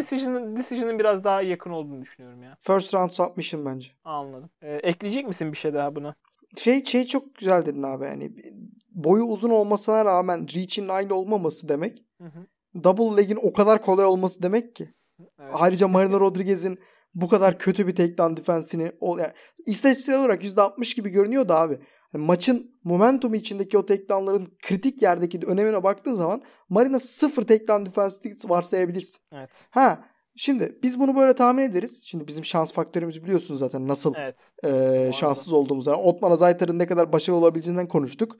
decision'ın, 0.57 0.99
biraz 0.99 1.23
daha 1.23 1.41
yakın 1.41 1.71
olduğunu 1.71 2.01
düşünüyorum 2.01 2.43
ya. 2.43 2.57
First 2.59 2.93
round 2.93 3.09
submission 3.09 3.65
bence. 3.65 3.89
Anladım. 4.03 4.49
Eee, 4.63 4.79
ekleyecek 4.83 5.27
misin 5.27 5.51
bir 5.51 5.57
şey 5.57 5.73
daha 5.73 5.95
buna? 5.95 6.15
Şey 6.57 6.83
şey 6.85 7.05
çok 7.05 7.35
güzel 7.35 7.65
dedin 7.65 7.83
abi 7.83 8.05
yani 8.05 8.31
boyu 8.91 9.23
uzun 9.23 9.49
olmasına 9.49 10.05
rağmen 10.05 10.47
reach'in 10.55 10.87
aynı 10.87 11.15
olmaması 11.15 11.69
demek. 11.69 12.05
Hı 12.21 12.27
hı. 12.27 12.45
Double 12.83 13.21
leg'in 13.21 13.39
o 13.43 13.53
kadar 13.53 13.81
kolay 13.81 14.05
olması 14.05 14.43
demek 14.43 14.75
ki. 14.75 14.93
Evet. 15.39 15.51
Ayrıca 15.53 15.87
Marina 15.87 16.19
Rodriguez'in 16.19 16.79
bu 17.13 17.27
kadar 17.27 17.59
kötü 17.59 17.87
bir 17.87 17.95
takedown 17.95 18.35
defensini 18.35 18.91
yani 19.01 19.31
istatistiksel 19.65 20.19
olarak 20.19 20.43
%60 20.43 20.95
gibi 20.95 21.09
görünüyor 21.09 21.47
da 21.49 21.59
abi. 21.59 21.79
Yani 22.13 22.25
maçın 22.25 22.75
momentumu 22.83 23.35
içindeki 23.35 23.77
o 23.77 23.85
takedownların 23.85 24.57
kritik 24.63 25.01
yerdeki 25.01 25.39
önemine 25.47 25.83
baktığın 25.83 26.13
zaman 26.13 26.41
Marina 26.69 26.99
sıfır 26.99 27.43
takedown 27.43 27.85
defensi 27.85 28.49
varsayabilirsin. 28.49 29.19
Evet. 29.33 29.67
Ha 29.69 30.05
şimdi 30.35 30.79
biz 30.83 30.99
bunu 30.99 31.15
böyle 31.15 31.33
tahmin 31.33 31.63
ederiz. 31.63 32.01
Şimdi 32.05 32.27
bizim 32.27 32.45
şans 32.45 32.73
faktörümüzü 32.73 33.23
biliyorsunuz 33.23 33.59
zaten 33.59 33.87
nasıl 33.87 34.13
Evet. 34.17 34.51
e, 34.63 35.11
şanssız 35.13 35.53
olduğumuz. 35.53 35.87
Yani 35.87 35.97
Otman 35.97 36.31
Azaytar'ın 36.31 36.79
ne 36.79 36.87
kadar 36.87 37.13
başarılı 37.13 37.39
olabileceğinden 37.39 37.87
konuştuk. 37.87 38.37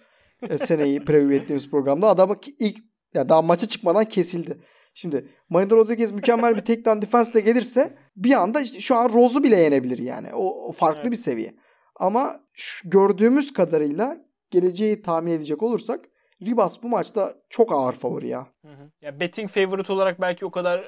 E, 0.49 0.57
seneyi 0.57 0.99
preview 1.05 1.35
ettiğimiz 1.35 1.69
programda. 1.69 2.07
Adam 2.07 2.35
ilk 2.59 2.77
ya 3.13 3.29
daha 3.29 3.41
maça 3.41 3.67
çıkmadan 3.67 4.05
kesildi. 4.05 4.57
Şimdi 4.93 5.29
Marina 5.49 5.75
Rodriguez 5.75 6.11
mükemmel 6.11 6.55
bir 6.55 6.65
takedown 6.65 7.01
defense 7.01 7.39
ile 7.39 7.51
gelirse 7.51 7.97
bir 8.23 8.31
anda 8.31 8.61
işte 8.61 8.79
şu 8.81 8.95
an 8.95 9.09
Rose'u 9.13 9.43
bile 9.43 9.57
yenebilir 9.57 9.97
yani. 9.97 10.27
O, 10.33 10.67
o 10.69 10.71
farklı 10.71 11.01
Evet. 11.01 11.11
bir 11.11 11.17
seviye. 11.17 11.53
Ama 11.95 12.39
şu 12.53 12.89
gördüğümüz 12.89 13.53
kadarıyla 13.53 14.17
geleceği 14.51 15.01
tahmin 15.01 15.31
edecek 15.31 15.63
olursak 15.63 16.05
Ribas 16.41 16.83
bu 16.83 16.89
maçta 16.89 17.33
çok 17.49 17.71
ağır 17.71 17.93
favori 17.93 18.27
ya. 18.27 18.47
Hı 18.61 18.67
hı. 18.67 18.91
Ya 19.01 19.19
betting 19.19 19.49
favorite 19.51 19.93
olarak 19.93 20.21
belki 20.21 20.45
o 20.45 20.51
kadar 20.51 20.79
e, 20.79 20.85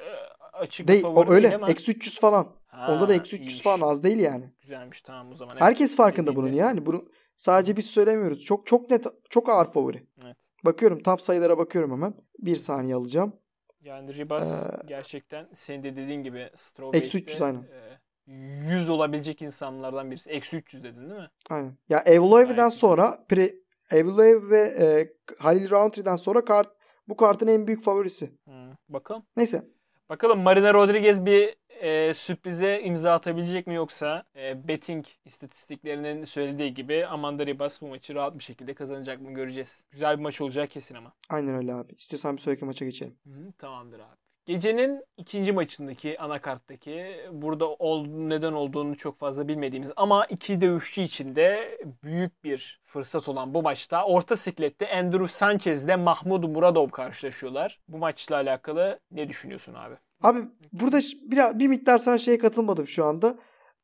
açık 0.52 0.88
Değil, 0.88 1.02
favori 1.02 1.30
öyle. 1.30 1.42
değil 1.42 1.54
ama. 1.54 1.70
Eksi 1.70 1.92
300 1.92 2.20
falan. 2.20 2.46
Ha, 2.66 2.92
Onda 2.92 3.08
da 3.08 3.14
eksi 3.14 3.36
300 3.36 3.40
iyiymiş. 3.50 3.62
falan 3.62 3.80
az 3.80 4.04
değil 4.04 4.18
yani. 4.18 4.44
Güzelmiş 4.60 5.02
tamam 5.02 5.30
o 5.32 5.34
zaman. 5.34 5.52
Evet. 5.52 5.62
Herkes 5.62 5.96
farkında 5.96 6.30
Dediğinde- 6.30 6.36
bunun 6.36 6.52
yani. 6.52 6.86
Bunu 6.86 7.04
sadece 7.36 7.76
biz 7.76 7.86
söylemiyoruz. 7.86 8.44
Çok 8.44 8.66
çok 8.66 8.90
net 8.90 9.06
çok 9.30 9.48
ağır 9.48 9.72
favori. 9.72 10.06
Evet. 10.24 10.36
Bakıyorum 10.64 11.02
tam 11.02 11.18
sayılara 11.18 11.58
bakıyorum 11.58 11.90
hemen. 11.92 12.14
Bir 12.38 12.56
saniye 12.56 12.94
alacağım. 12.94 13.32
Yani 13.84 14.14
Ribas 14.14 14.66
Ee, 14.66 14.86
gerçekten 14.86 15.48
senin 15.54 15.82
de 15.82 15.96
dediğin 15.96 16.22
gibi 16.22 16.50
Straw 16.56 16.98
Eksi 16.98 17.18
300 17.18 17.42
aynen. 17.42 17.64
100 18.26 18.88
olabilecek 18.90 19.42
insanlardan 19.42 20.10
birisi. 20.10 20.30
Eksi 20.30 20.56
300 20.56 20.84
dedin 20.84 21.10
değil 21.10 21.20
mi? 21.20 21.30
Aynen. 21.50 21.76
Ya 21.88 21.98
Evloev'den 21.98 22.68
sonra 22.68 23.24
pre, 23.28 23.50
Evloev 23.92 24.50
ve 24.50 24.60
e, 24.60 25.08
Halil 25.38 25.70
Roundtree'den 25.70 26.16
sonra 26.16 26.44
kart 26.44 26.68
bu 27.08 27.16
kartın 27.16 27.46
en 27.46 27.66
büyük 27.66 27.82
favorisi. 27.84 28.26
Hı. 28.48 28.76
Bakalım. 28.88 29.22
Neyse. 29.36 29.62
Bakalım 30.08 30.40
Marina 30.40 30.74
Rodriguez 30.74 31.26
bir 31.26 31.56
e, 31.80 32.14
sürprize 32.14 32.80
imza 32.82 33.12
atabilecek 33.12 33.66
mi 33.66 33.74
yoksa 33.74 34.24
e, 34.36 34.68
betting 34.68 35.06
istatistiklerinin 35.24 36.24
söylediği 36.24 36.74
gibi 36.74 37.06
Amanda 37.06 37.46
Ribas 37.46 37.82
bu 37.82 37.88
maçı 37.88 38.14
rahat 38.14 38.38
bir 38.38 38.44
şekilde 38.44 38.74
kazanacak 38.74 39.20
mı 39.20 39.32
göreceğiz. 39.34 39.86
Güzel 39.90 40.18
bir 40.18 40.22
maç 40.22 40.40
olacak 40.40 40.70
kesin 40.70 40.94
ama. 40.94 41.12
Aynen 41.28 41.54
öyle 41.54 41.74
abi. 41.74 41.92
İstiyorsan 41.98 42.36
bir 42.36 42.40
sonraki 42.42 42.64
maça 42.64 42.84
geçelim. 42.84 43.16
Hı, 43.26 43.52
tamamdır 43.58 44.00
abi. 44.00 44.24
Gecenin 44.46 45.04
ikinci 45.16 45.52
maçındaki 45.52 46.20
anakarttaki 46.20 47.16
burada 47.32 47.68
ol, 47.68 48.06
neden 48.06 48.52
olduğunu 48.52 48.96
çok 48.96 49.18
fazla 49.18 49.48
bilmediğimiz 49.48 49.92
ama 49.96 50.26
iki 50.26 50.60
dövüşçü 50.60 51.02
için 51.02 51.36
de 51.36 51.78
büyük 52.02 52.44
bir 52.44 52.80
fırsat 52.84 53.28
olan 53.28 53.54
bu 53.54 53.62
maçta 53.62 54.04
orta 54.04 54.36
siklette 54.36 54.96
Andrew 54.96 55.28
Sanchez 55.28 55.84
ile 55.84 55.96
Mahmud 55.96 56.44
Muradov 56.44 56.88
karşılaşıyorlar. 56.88 57.80
Bu 57.88 57.98
maçla 57.98 58.36
alakalı 58.36 59.00
ne 59.10 59.28
düşünüyorsun 59.28 59.74
abi? 59.74 59.94
Abi 60.22 60.38
burada 60.72 61.00
biraz 61.22 61.58
bir 61.58 61.68
miktar 61.68 61.98
sana 61.98 62.18
şeye 62.18 62.38
katılmadım 62.38 62.88
şu 62.88 63.04
anda. 63.04 63.38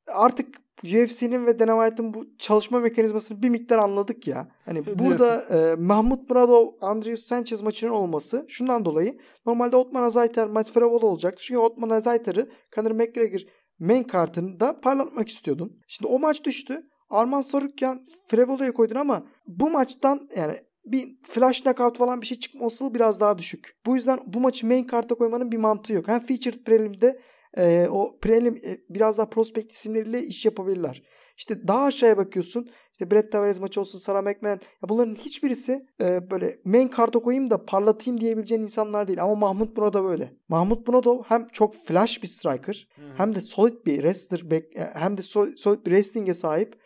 Artık 0.06 0.60
UFC'nin 0.84 1.46
ve 1.46 1.58
Dana 1.58 1.84
White'ın 1.84 2.14
bu 2.14 2.24
çalışma 2.38 2.80
mekanizmasını 2.80 3.42
bir 3.42 3.48
miktar 3.48 3.78
anladık 3.78 4.26
ya. 4.26 4.48
Hani 4.64 4.86
burada 4.98 5.40
e, 5.40 5.74
Mahmut 5.74 6.30
Muradov, 6.30 6.66
Andrew 6.80 7.16
Sanchez 7.16 7.60
maçının 7.60 7.90
olması 7.90 8.46
şundan 8.48 8.84
dolayı 8.84 9.18
normalde 9.46 9.76
Otman 9.76 10.02
Azaytar 10.02 10.46
maç 10.46 10.72
Fravol 10.72 11.02
olacaktı. 11.02 11.42
Çünkü 11.42 11.58
Otman 11.58 11.90
Azaytar'ı 11.90 12.50
Conor 12.74 12.90
McGregor 12.90 13.40
main 13.78 14.04
kartında 14.04 14.80
parlatmak 14.80 15.28
istiyordun. 15.28 15.80
Şimdi 15.88 16.12
o 16.12 16.18
maç 16.18 16.44
düştü. 16.44 16.82
Arman 17.10 17.40
Sarukyan 17.40 18.06
Frevola'ya 18.28 18.72
koydun 18.72 18.94
ama 18.94 19.26
bu 19.46 19.70
maçtan 19.70 20.28
yani 20.36 20.54
bir 20.92 21.16
flash 21.22 21.60
knockout 21.60 21.98
falan 21.98 22.20
bir 22.20 22.26
şey 22.26 22.38
çıkma 22.38 22.60
olasılığı 22.60 22.94
biraz 22.94 23.20
daha 23.20 23.38
düşük. 23.38 23.76
Bu 23.86 23.96
yüzden 23.96 24.18
bu 24.26 24.40
maçı 24.40 24.66
main 24.66 24.84
karta 24.84 25.14
koymanın 25.14 25.52
bir 25.52 25.56
mantığı 25.56 25.92
yok. 25.92 26.08
Hem 26.08 26.20
featured 26.20 26.64
prelim'de 26.64 27.20
e, 27.56 27.88
o 27.90 28.18
prelim 28.18 28.54
e, 28.54 28.78
biraz 28.90 29.18
daha 29.18 29.28
prospect 29.30 29.72
isimleriyle 29.72 30.22
iş 30.22 30.44
yapabilirler. 30.44 31.02
İşte 31.36 31.68
daha 31.68 31.84
aşağıya 31.84 32.16
bakıyorsun. 32.16 32.68
İşte 32.92 33.10
Brett 33.10 33.32
Tavares 33.32 33.60
maçı 33.60 33.80
olsun, 33.80 33.98
Sarah 33.98 34.22
McMahon. 34.22 34.60
Ya 34.82 34.88
bunların 34.88 35.14
hiçbirisi 35.14 35.86
e, 36.02 36.30
böyle 36.30 36.58
main 36.64 36.88
karta 36.88 37.18
koyayım 37.18 37.50
da 37.50 37.64
parlatayım 37.64 38.20
diyebileceğin 38.20 38.62
insanlar 38.62 39.08
değil. 39.08 39.22
Ama 39.22 39.34
Mahmut 39.34 39.76
Muradov 39.76 40.08
öyle. 40.08 40.32
Mahmut 40.48 40.88
Muradov 40.88 41.22
hem 41.28 41.48
çok 41.48 41.74
flash 41.74 42.22
bir 42.22 42.28
striker 42.28 42.88
hem 43.16 43.34
de 43.34 43.40
solid 43.40 43.86
bir 43.86 43.94
wrestler 43.94 44.40
back- 44.40 44.78
e, 44.78 44.90
hem 44.94 45.16
de 45.16 45.22
sol- 45.22 45.56
solid 45.56 45.86
bir 45.86 45.90
wrestling'e 45.90 46.34
sahip 46.34 46.80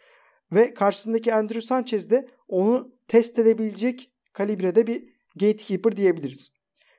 ve 0.52 0.74
karşısındaki 0.74 1.34
Andrew 1.34 1.60
Sanchez 1.60 2.10
de 2.10 2.28
onu 2.48 2.93
test 3.08 3.38
edebilecek 3.38 4.12
kalibrede 4.32 4.86
bir 4.86 5.04
gatekeeper 5.36 5.96
diyebiliriz. 5.96 6.52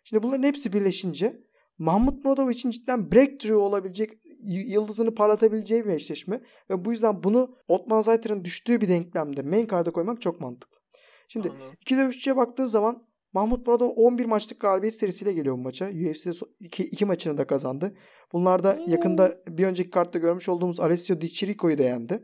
Şimdi 0.03 0.23
bunların 0.23 0.43
hepsi 0.43 0.73
birleşince 0.73 1.41
Mahmut 1.77 2.25
Muradov 2.25 2.49
için 2.49 2.69
cidden 2.69 3.11
breakthrough 3.11 3.63
olabilecek 3.63 4.11
yıldızını 4.43 5.15
parlatabileceği 5.15 5.85
bir 5.85 5.89
eşleşme 5.89 6.41
ve 6.69 6.85
bu 6.85 6.91
yüzden 6.91 7.23
bunu 7.23 7.55
Otman 7.67 8.01
Zayter'ın 8.01 8.43
düştüğü 8.43 8.81
bir 8.81 8.87
denklemde 8.89 9.41
main 9.41 9.67
card'a 9.67 9.91
koymak 9.91 10.21
çok 10.21 10.41
mantıklı. 10.41 10.79
Şimdi 11.27 11.49
Anladım. 11.49 11.73
iki 11.81 11.97
dövüşçüye 11.97 12.35
baktığın 12.35 12.65
zaman 12.65 13.07
Mahmut 13.33 13.67
Muradov 13.67 13.89
11 13.95 14.25
maçlık 14.25 14.59
galibiyet 14.59 14.95
serisiyle 14.95 15.33
geliyor 15.33 15.55
bu 15.57 15.61
maça. 15.61 15.85
UFC'de 15.85 16.29
so- 16.29 16.49
iki, 16.59 16.83
iki 16.83 17.05
maçını 17.05 17.37
da 17.37 17.47
kazandı. 17.47 17.97
Bunlar 18.33 18.63
da 18.63 18.75
Hmm. 18.75 18.91
yakında 18.91 19.37
bir 19.47 19.65
önceki 19.65 19.89
kartta 19.89 20.19
görmüş 20.19 20.49
olduğumuz 20.49 20.79
Alessio 20.79 21.21
Di 21.21 21.29
Chirico'yu 21.31 21.77
da 21.77 21.83
yendi. 21.83 22.23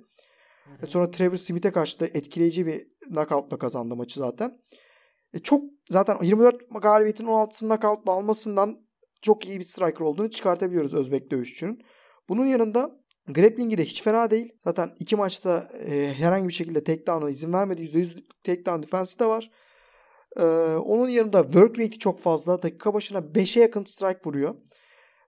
E 0.83 0.87
sonra 0.87 1.11
Trevor 1.11 1.35
Smith'e 1.35 1.71
karşı 1.71 1.99
da 1.99 2.05
etkileyici 2.05 2.65
bir 2.65 2.87
knockoutla 3.09 3.57
kazandı 3.57 3.95
maçı 3.95 4.19
zaten. 4.19 4.61
E 5.33 5.39
çok 5.39 5.63
zaten 5.89 6.17
24 6.21 6.55
galibiyetin 6.81 7.25
16'sını 7.25 7.67
knockoutla 7.67 8.11
almasından 8.11 8.77
çok 9.21 9.47
iyi 9.47 9.59
bir 9.59 9.63
striker 9.63 10.05
olduğunu 10.05 10.29
çıkartabiliyoruz 10.29 10.93
Özbek 10.93 11.31
dövüşçünün. 11.31 11.81
Bunun 12.29 12.45
yanında 12.45 13.01
grappling'i 13.27 13.77
de 13.77 13.85
hiç 13.85 14.03
fena 14.03 14.31
değil. 14.31 14.53
Zaten 14.63 14.95
iki 14.99 15.15
maçta 15.15 15.69
e, 15.87 16.13
herhangi 16.13 16.47
bir 16.47 16.53
şekilde 16.53 16.83
takedown'a 16.83 17.29
izin 17.29 17.53
vermedi. 17.53 17.81
%100 17.81 18.23
takedown 18.43 18.83
defensi 18.83 19.19
de 19.19 19.25
var. 19.25 19.51
E, 20.37 20.43
onun 20.75 21.09
yanında 21.09 21.43
work 21.43 21.79
rate'i 21.79 21.99
çok 21.99 22.19
fazla. 22.19 22.61
Dakika 22.61 22.93
başına 22.93 23.17
5'e 23.17 23.61
yakın 23.61 23.83
strike 23.83 24.19
vuruyor. 24.25 24.55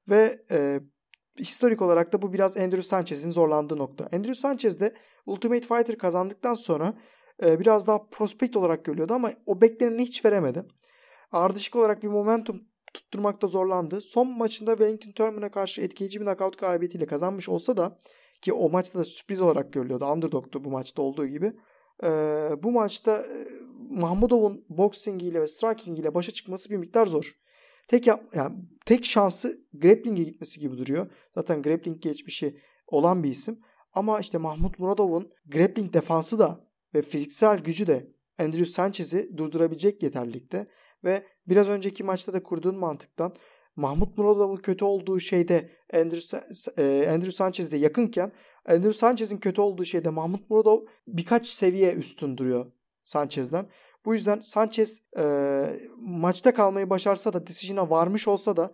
Ve 0.09 0.41
e, 0.51 0.79
historik 1.39 1.81
olarak 1.81 2.13
da 2.13 2.21
bu 2.21 2.33
biraz 2.33 2.57
Andrew 2.57 2.83
Sanchez'in 2.83 3.31
zorlandığı 3.31 3.77
nokta. 3.77 4.03
Andrew 4.03 4.35
Sanchez 4.35 4.79
de 4.79 4.93
Ultimate 5.25 5.67
Fighter 5.67 5.97
kazandıktan 5.97 6.53
sonra 6.53 6.93
e, 7.43 7.59
biraz 7.59 7.87
daha 7.87 8.05
prospekt 8.11 8.55
olarak 8.55 8.85
görülüyordu 8.85 9.13
ama 9.13 9.31
o 9.45 9.61
bekleneni 9.61 10.01
hiç 10.01 10.25
veremedi. 10.25 10.65
Ardışık 11.31 11.75
olarak 11.75 12.03
bir 12.03 12.07
momentum 12.07 12.63
tutturmakta 12.93 13.47
zorlandı. 13.47 14.01
Son 14.01 14.37
maçında 14.37 14.71
Wellington 14.71 15.11
Turman'a 15.11 15.51
karşı 15.51 15.81
etkileyici 15.81 16.19
bir 16.19 16.25
knockout 16.25 16.57
galibiyetiyle 16.57 17.05
kazanmış 17.05 17.49
olsa 17.49 17.77
da 17.77 17.97
ki 18.41 18.53
o 18.53 18.69
maçta 18.69 18.99
da 18.99 19.03
sürpriz 19.03 19.41
olarak 19.41 19.73
görülüyordu. 19.73 20.05
Underdog'tu 20.05 20.63
bu 20.63 20.69
maçta 20.69 21.01
olduğu 21.01 21.27
gibi. 21.27 21.53
E, 22.03 22.09
bu 22.63 22.71
maçta 22.71 23.17
e, 23.17 23.47
Mahmudov'un 23.89 24.65
boxingiyle 24.69 25.41
ve 25.41 25.47
strikingiyle 25.47 26.13
başa 26.13 26.31
çıkması 26.31 26.69
bir 26.69 26.77
miktar 26.77 27.07
zor. 27.07 27.31
Tek 27.87 28.07
yap, 28.07 28.23
yani 28.33 28.55
tek 28.85 29.05
şansı 29.05 29.61
grappling'e 29.73 30.23
gitmesi 30.23 30.59
gibi 30.59 30.77
duruyor. 30.77 31.11
Zaten 31.35 31.61
grappling 31.61 32.01
geçmişi 32.01 32.59
olan 32.87 33.23
bir 33.23 33.29
isim. 33.29 33.59
Ama 33.93 34.19
işte 34.19 34.37
Mahmut 34.37 34.79
Muradov'un 34.79 35.31
grappling 35.45 35.93
defansı 35.93 36.39
da 36.39 36.67
ve 36.93 37.01
fiziksel 37.01 37.59
gücü 37.59 37.87
de 37.87 38.13
Andrew 38.39 38.65
Sanchez'i 38.65 39.37
durdurabilecek 39.37 40.03
yeterlilikte 40.03 40.67
ve 41.03 41.23
biraz 41.47 41.69
önceki 41.69 42.03
maçta 42.03 42.33
da 42.33 42.43
kurduğun 42.43 42.75
mantıktan 42.75 43.35
Mahmut 43.75 44.17
Muradov'un 44.17 44.57
kötü 44.57 44.85
olduğu 44.85 45.19
şeyde 45.19 45.69
Andrew, 45.93 46.37
e, 46.77 47.09
Andrew 47.09 47.31
Sanchez'e 47.31 47.77
yakınken 47.77 48.31
Andrew 48.65 48.93
Sanchez'in 48.93 49.37
kötü 49.37 49.61
olduğu 49.61 49.85
şeyde 49.85 50.09
Mahmut 50.09 50.49
Muradov 50.49 50.85
birkaç 51.07 51.47
seviye 51.47 51.93
üstün 51.93 52.37
duruyor 52.37 52.71
Sanchez'den. 53.03 53.69
Bu 54.05 54.13
yüzden 54.13 54.39
Sanchez 54.39 55.01
e, 55.17 55.23
maçta 55.97 56.53
kalmayı 56.53 56.89
başarsa 56.89 57.33
da 57.33 57.47
decision'a 57.47 57.89
varmış 57.89 58.27
olsa 58.27 58.57
da 58.57 58.71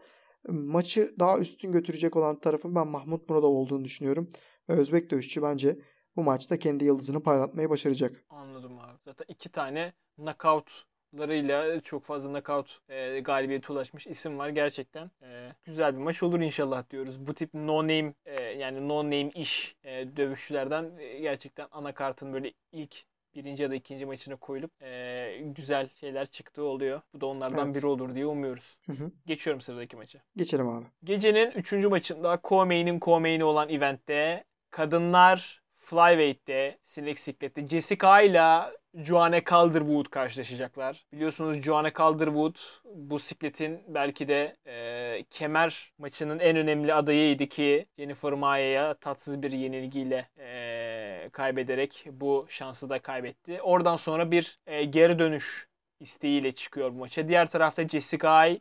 maçı 0.48 1.16
daha 1.20 1.40
üstün 1.40 1.72
götürecek 1.72 2.16
olan 2.16 2.40
tarafın 2.40 2.76
ben 2.76 2.88
Mahmut 2.88 3.30
Muradov 3.30 3.54
olduğunu 3.54 3.86
düşünüyorum. 3.86 4.30
Özbek 4.70 5.12
dövüşçü 5.12 5.42
bence 5.42 5.78
bu 6.16 6.24
maçta 6.24 6.60
kendi 6.60 6.86
yıldızını 6.86 7.24
parlatmayı 7.24 7.70
başaracak. 7.70 8.24
Anladım 8.30 8.80
abi. 8.80 8.98
Zaten 9.06 9.26
iki 9.28 9.50
tane 9.50 9.94
knockout 10.16 10.84
larıyla 11.18 11.82
çok 11.82 12.06
fazla 12.06 12.30
knockout 12.30 12.80
e, 12.90 13.20
galibiyete 13.20 13.74
ulaşmış 13.74 14.08
isim 14.08 14.38
var. 14.38 14.50
Gerçekten 14.50 15.12
e, 15.22 15.52
güzel 15.66 15.94
bir 15.94 16.02
maç 16.02 16.24
olur 16.24 16.40
inşallah 16.40 16.90
diyoruz. 16.90 17.28
Bu 17.28 17.34
tip 17.34 17.54
no 17.54 17.78
name 17.84 18.14
e, 18.26 18.44
yani 18.44 18.88
no 18.88 19.04
name 19.04 19.30
iş 19.30 19.76
e, 19.84 20.18
dövüşçülerden 20.18 20.92
e, 21.00 21.20
gerçekten 21.20 21.68
anakartın 21.72 22.34
böyle 22.34 22.54
ilk 22.72 23.04
birinci 23.36 23.64
ya 23.64 23.72
da 23.72 23.76
ikinci 23.76 24.06
maçına 24.06 24.36
koyulup 24.36 24.72
e, 24.82 25.42
güzel 25.56 25.90
şeyler 26.00 26.26
çıktığı 26.26 26.64
oluyor. 26.64 27.02
Bu 27.14 27.22
da 27.22 27.26
onlardan 27.26 27.66
Evet. 27.66 27.76
biri 27.76 27.88
olur 27.88 28.16
diye 28.16 28.26
umuyoruz. 28.26 28.80
Hı 28.86 28.92
hı. 28.92 29.12
Geçiyorum 29.26 29.62
sıradaki 29.62 29.96
maça. 29.96 30.20
Geçelim 30.36 30.70
abi. 30.70 30.86
Gecenin 31.04 31.52
üçüncü 31.52 31.88
maçında 31.88 32.34
co-main'in 32.44 33.00
co-main'i 33.00 33.44
olan 33.44 33.70
eventte 33.70 34.44
kadınlar 34.72 35.62
Flyweight'te, 35.78 36.78
Sinek 36.86 37.20
Siklet'te 37.20 37.68
Jessica 37.68 38.22
ile 38.22 38.80
Joanne 38.96 39.44
Calderwood 39.50 40.06
karşılaşacaklar. 40.06 41.06
Biliyorsunuz 41.14 41.62
Joanne 41.64 41.94
Calderwood 41.98 42.56
bu 42.96 43.20
sikletin 43.20 43.84
belki 43.88 44.28
de 44.28 44.58
e, 44.66 45.24
kemer 45.30 45.94
maçının 45.98 46.40
en 46.40 46.58
önemli 46.58 46.94
adayıydı 46.94 47.48
ki 47.48 47.86
Jennifer 48.00 48.34
Maya'ya 48.34 48.94
tatsız 48.94 49.42
bir 49.42 49.52
yenilgiyle 49.52 50.30
e, 50.38 51.30
kaybederek 51.32 52.06
bu 52.12 52.46
şansı 52.50 52.90
da 52.90 53.00
kaybetti. 53.00 53.62
Oradan 53.62 53.96
sonra 53.96 54.32
bir 54.32 54.60
e, 54.68 54.84
geri 54.84 55.20
dönüş 55.20 55.68
isteğiyle 56.00 56.52
çıkıyor 56.52 56.94
bu 56.94 56.98
maça. 56.98 57.28
Diğer 57.28 57.50
tarafta 57.50 57.88
Jessica 57.88 58.30
Ay 58.30 58.60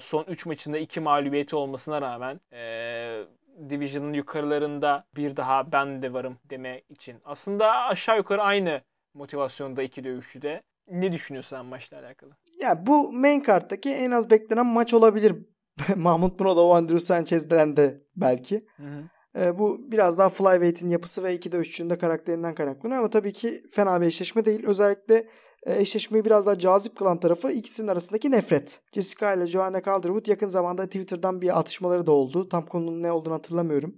son 0.00 0.24
3 0.24 0.46
maçında 0.46 0.78
2 0.78 1.00
mağlubiyeti 1.00 1.56
olmasına 1.56 2.02
rağmen 2.02 2.40
e, 2.52 3.24
Division'ın 3.70 4.12
yukarılarında 4.12 5.04
bir 5.16 5.36
daha 5.36 5.72
ben 5.72 6.02
de 6.02 6.12
varım 6.12 6.38
deme 6.50 6.82
için. 6.88 7.16
Aslında 7.24 7.72
aşağı 7.72 8.16
yukarı 8.16 8.42
aynı 8.42 8.80
motivasyonda 9.14 9.82
iki 9.82 10.04
dövüşçü 10.04 10.42
de. 10.42 10.62
Ne 10.90 11.12
düşünüyorsun 11.12 11.56
sen 11.56 11.66
maçla 11.66 11.98
alakalı? 11.98 12.30
Ya 12.60 12.86
bu 12.86 13.12
main 13.12 13.40
karttaki 13.40 13.90
en 13.90 14.10
az 14.10 14.30
beklenen 14.30 14.66
maç 14.66 14.94
olabilir. 14.94 15.36
Mahmut 15.96 16.40
Muradov, 16.40 16.70
Andrew 16.70 17.00
Sanchez'den 17.00 17.76
de 17.76 18.02
belki. 18.16 18.66
Hı 18.76 18.82
hı. 18.82 19.02
Ee, 19.38 19.58
bu 19.58 19.90
biraz 19.90 20.18
daha 20.18 20.28
Flyweight'in 20.28 20.88
yapısı 20.88 21.22
ve 21.22 21.34
iki 21.34 21.52
dövüşçünün 21.52 21.90
de 21.90 21.98
karakterinden 21.98 22.54
kaynaklanıyor 22.54 23.00
ama 23.00 23.10
tabii 23.10 23.32
ki 23.32 23.62
fena 23.72 24.00
bir 24.00 24.06
eşleşme 24.06 24.44
değil. 24.44 24.64
Özellikle 24.66 25.14
e, 25.14 25.28
eşleşmeyi 25.76 26.24
biraz 26.24 26.46
daha 26.46 26.58
cazip 26.58 26.96
kılan 26.96 27.20
tarafı 27.20 27.50
ikisinin 27.50 27.88
arasındaki 27.88 28.30
nefret. 28.30 28.80
Jessica 28.92 29.32
ile 29.32 29.46
Joanna 29.46 29.82
Calderwood 29.82 30.26
yakın 30.26 30.48
zamanda 30.48 30.86
Twitter'dan 30.86 31.40
bir 31.40 31.58
atışmaları 31.58 32.06
da 32.06 32.12
oldu. 32.12 32.48
Tam 32.48 32.66
konunun 32.66 33.02
ne 33.02 33.12
olduğunu 33.12 33.34
hatırlamıyorum. 33.34 33.94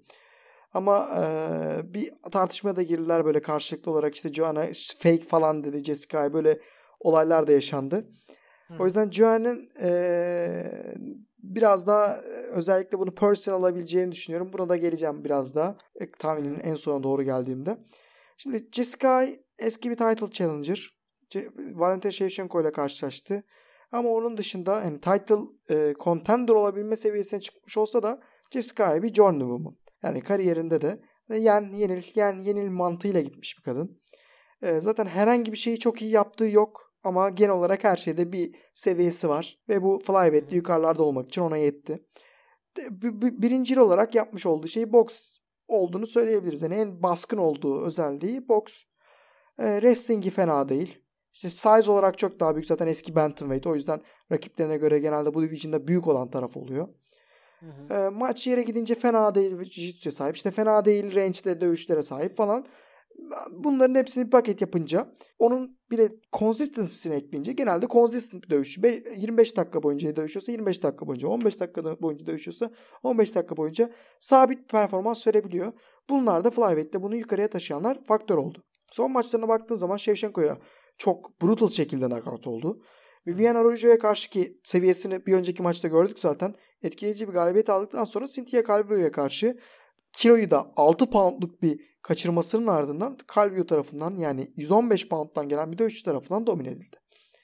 Ama 0.75 1.09
e, 1.17 1.95
bir 1.95 2.13
tartışmaya 2.33 2.77
da 2.77 2.83
girdiler 2.83 3.25
böyle 3.25 3.43
karşılıklı 3.43 3.93
olarak 3.93 4.15
işte 4.15 4.33
Joanna 4.33 4.67
fake 4.99 5.25
falan 5.29 5.65
dedi 5.65 5.85
Jessica'ya 5.85 6.33
böyle 6.33 6.61
olaylar 7.01 7.47
da 7.47 7.53
yaşandı. 7.53 8.05
Hı. 8.69 8.75
O 8.83 8.87
yüzden 8.87 9.11
Joanne'ın 9.11 9.69
e, 9.83 9.91
biraz 11.39 11.87
daha 11.87 12.17
e, 12.17 12.47
özellikle 12.51 12.99
bunu 12.99 13.15
personal 13.15 13.59
alabileceğini 13.59 14.13
düşünüyorum. 14.13 14.51
Buna 14.53 14.69
da 14.69 14.77
geleceğim 14.77 15.25
biraz 15.25 15.55
daha. 15.55 15.77
E, 16.01 16.11
tahminimin 16.11 16.61
en 16.61 16.75
sona 16.75 17.03
doğru 17.03 17.23
geldiğimde. 17.23 17.79
Şimdi 18.37 18.69
Jessica 18.73 19.27
eski 19.59 19.91
bir 19.91 19.97
title 19.97 20.31
challenger. 20.31 21.00
Valentin 21.57 22.11
Shevchenko 22.11 22.61
ile 22.61 22.73
karşılaştı. 22.73 23.45
Ama 23.93 24.09
onun 24.09 24.37
dışında 24.37 24.81
yani 24.81 25.01
title 25.01 25.39
e, 25.71 25.95
contender 26.01 26.53
olabilme 26.53 26.97
seviyesine 26.97 27.41
çıkmış 27.41 27.79
olsa 27.79 28.03
da 28.03 28.21
Jessica 28.51 29.03
bir 29.03 29.15
journeywoman. 29.15 29.77
Yani 30.03 30.21
kariyerinde 30.21 30.81
de 30.81 31.01
yen 31.39 31.73
yenil 31.73 32.03
yen 32.15 32.39
yenil 32.39 32.69
mantığıyla 32.69 33.21
gitmiş 33.21 33.59
bir 33.59 33.63
kadın. 33.63 34.01
E, 34.63 34.81
zaten 34.81 35.07
herhangi 35.07 35.53
bir 35.53 35.57
şeyi 35.57 35.79
çok 35.79 36.03
iyi 36.03 36.11
yaptığı 36.11 36.45
yok. 36.45 36.95
Ama 37.05 37.31
genel 37.31 37.55
olarak 37.55 37.85
her 37.85 37.97
şeyde 37.97 38.33
bir 38.33 38.55
seviyesi 38.75 39.29
var. 39.29 39.59
Ve 39.69 39.83
bu 39.83 39.99
flyweight'te 40.07 40.57
yukarılarda 40.57 41.03
olmak 41.03 41.27
için 41.27 41.43
ona 41.43 41.57
yetti. 41.57 42.05
De- 42.77 43.03
bi- 43.03 43.23
bi- 43.23 43.43
Birincil 43.43 43.77
olarak 43.77 44.15
yapmış 44.15 44.47
olduğu 44.47 44.69
şey 44.69 44.93
boks 44.93 45.37
olduğunu 45.69 46.07
söyleyebiliriz. 46.07 46.63
Yani 46.63 46.75
en 46.75 47.03
baskın 47.03 47.39
olduğu 47.39 47.87
özelliği 47.87 48.49
boks. 48.49 48.83
E, 49.59 49.65
wrestling'i 49.81 50.31
fena 50.31 50.69
değil. 50.69 51.00
İşte 51.33 51.51
size 51.51 51.91
olarak 51.91 52.19
çok 52.19 52.41
daha 52.41 52.55
büyük 52.55 52.67
zaten 52.67 52.87
eski 52.87 53.15
bantamweight. 53.15 53.67
O 53.67 53.75
yüzden 53.75 54.01
rakiplerine 54.33 54.77
göre 54.77 54.99
genelde 54.99 55.35
bu 55.35 55.43
division'da 55.43 55.89
büyük 55.89 56.09
olan 56.09 56.31
taraf 56.31 56.57
oluyor. 56.57 56.89
Hı 57.61 57.67
hı. 57.67 57.95
E, 57.95 58.09
maç 58.09 58.47
yere 58.47 58.63
gidince 58.63 58.95
fena 58.95 59.35
değil 59.35 59.53
jiu-jitsu'ya 59.53 60.13
sahip. 60.13 60.37
İşte 60.37 60.51
fena 60.51 60.85
değil 60.85 61.15
range'de 61.15 61.61
dövüşlere 61.61 62.03
sahip 62.03 62.37
falan. 62.37 62.67
Bunların 63.51 63.95
hepsini 63.95 64.27
bir 64.27 64.31
paket 64.31 64.61
yapınca 64.61 65.13
onun 65.39 65.79
bir 65.91 65.99
de 65.99 66.13
consistency'sini 66.33 67.15
ekleyince 67.15 67.53
genelde 67.53 67.87
consistent 67.87 68.45
bir 68.45 68.51
dövüşçü. 68.51 68.83
Be- 68.83 69.03
25 69.17 69.57
dakika 69.57 69.83
boyunca 69.83 70.17
dövüşüyorsa 70.17 70.53
25 70.53 70.83
dakika 70.83 71.07
boyunca 71.07 71.29
15 71.29 71.61
dakika 71.61 72.03
boyunca 72.03 72.27
dövüşüyorsa 72.27 72.71
15 73.03 73.35
dakika 73.35 73.57
boyunca 73.57 73.91
sabit 74.21 74.59
bir 74.59 74.67
performans 74.67 75.27
verebiliyor. 75.27 75.73
Bunlar 76.11 76.45
da 76.45 76.51
Flyweight'te 76.51 77.03
bunu 77.03 77.17
yukarıya 77.17 77.49
taşıyanlar 77.49 78.05
faktör 78.05 78.39
oldu. 78.39 78.63
Son 78.93 79.13
maçlarına 79.13 79.49
baktığın 79.49 79.75
zaman 79.75 79.97
Shevchenko'ya 79.97 80.59
çok 81.01 81.43
brutal 81.43 81.69
şekilde 81.69 82.09
knockout 82.09 82.47
oldu. 82.47 82.83
Vivian 83.27 83.55
Araújo'ya 83.55 83.99
karşı 83.99 84.31
ki 84.31 84.61
seviyesini 84.65 85.27
bir 85.27 85.33
önceki 85.33 85.63
maçta 85.63 85.89
gördük 85.89 86.19
zaten. 86.19 86.55
Etkileyici 86.83 87.29
bir 87.29 87.33
galibiyet 87.33 87.71
aldıktan 87.71 88.05
sonra 88.05 88.27
Cynthia 88.27 88.65
Calvillo'ya 88.65 89.13
karşı 89.13 89.59
kiloyu 90.13 90.51
da 90.51 90.73
6 90.77 91.11
poundluk 91.11 91.63
bir 91.63 91.81
kaçırmasının 92.03 92.67
ardından 92.67 93.19
Calvillo 93.35 93.67
tarafından 93.67 94.17
yani 94.17 94.53
115 94.57 95.09
pound'dan 95.09 95.49
gelen 95.49 95.73
bir 95.73 95.79
dövüşçü 95.79 96.05
tarafından 96.05 96.47
domine 96.47 96.69
edildi. 96.69 96.97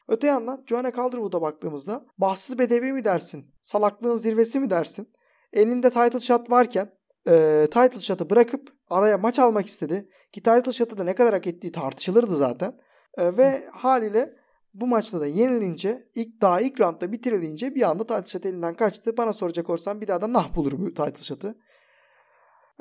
Öte 0.09 0.27
yandan 0.27 0.65
Joanna 0.67 0.93
Calderwood'a 0.93 1.43
baktığımızda 1.43 2.07
bahtsız 2.19 2.59
bedevi 2.59 2.93
mi 2.93 3.05
dersin? 3.05 3.55
Salaklığın 3.63 4.17
zirvesi 4.17 4.61
mi 4.61 4.71
dersin? 4.71 5.13
Elinde 5.53 5.91
title 5.91 6.21
shot 6.21 6.51
varken 6.51 6.93
e, 7.29 7.67
title 7.71 8.01
shot'ı 8.01 8.31
bırakıp 8.31 8.73
araya 8.91 9.19
maç 9.19 9.39
almak 9.39 9.67
istedi. 9.67 10.09
Ki 10.33 10.43
title 10.43 10.73
shot'ı 10.73 10.99
da 10.99 11.05
ne 11.05 11.15
kadar 11.15 11.35
hak 11.35 11.47
ettiği 11.47 11.73
tartışılırdı 11.73 12.37
zaten. 12.37 12.86
E, 13.17 13.37
ve 13.37 13.67
haliyle 13.73 14.37
bu 14.75 14.87
maçta 14.87 15.21
da 15.21 15.27
yenilince 15.27 16.09
ilk 16.15 16.41
daha 16.41 16.61
ilk 16.61 16.81
roundda 16.81 17.13
bitirilince 17.13 17.75
bir 17.75 17.83
anda 17.83 18.07
title 18.07 18.27
shot 18.31 18.47
elinden 18.47 18.75
kaçtı. 18.75 19.17
Bana 19.17 19.33
soracak 19.33 19.71
olursan 19.71 20.01
bir 20.01 20.09
daha 20.09 20.21
da 20.23 20.33
nah 20.33 20.55
bulur 20.57 20.73
bu 20.73 20.95
title 20.95 21.23
shot'ı. 21.25 21.59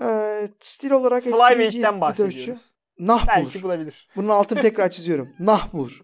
E, 0.02 0.08
stil 0.60 0.92
olarak 0.92 1.24
Flyweight'ten 1.24 1.56
bir 1.56 1.62
dövüşçü. 1.62 2.02
bahsediyoruz. 2.02 2.76
Nah 3.00 3.28
Belki 3.28 3.54
bulur. 3.54 3.64
bulabilir. 3.64 4.10
Bunun 4.16 4.30
altını 4.30 4.62
tekrar 4.62 4.90
çiziyorum. 4.90 5.30
Nah 5.40 5.74
bulur. 5.74 6.02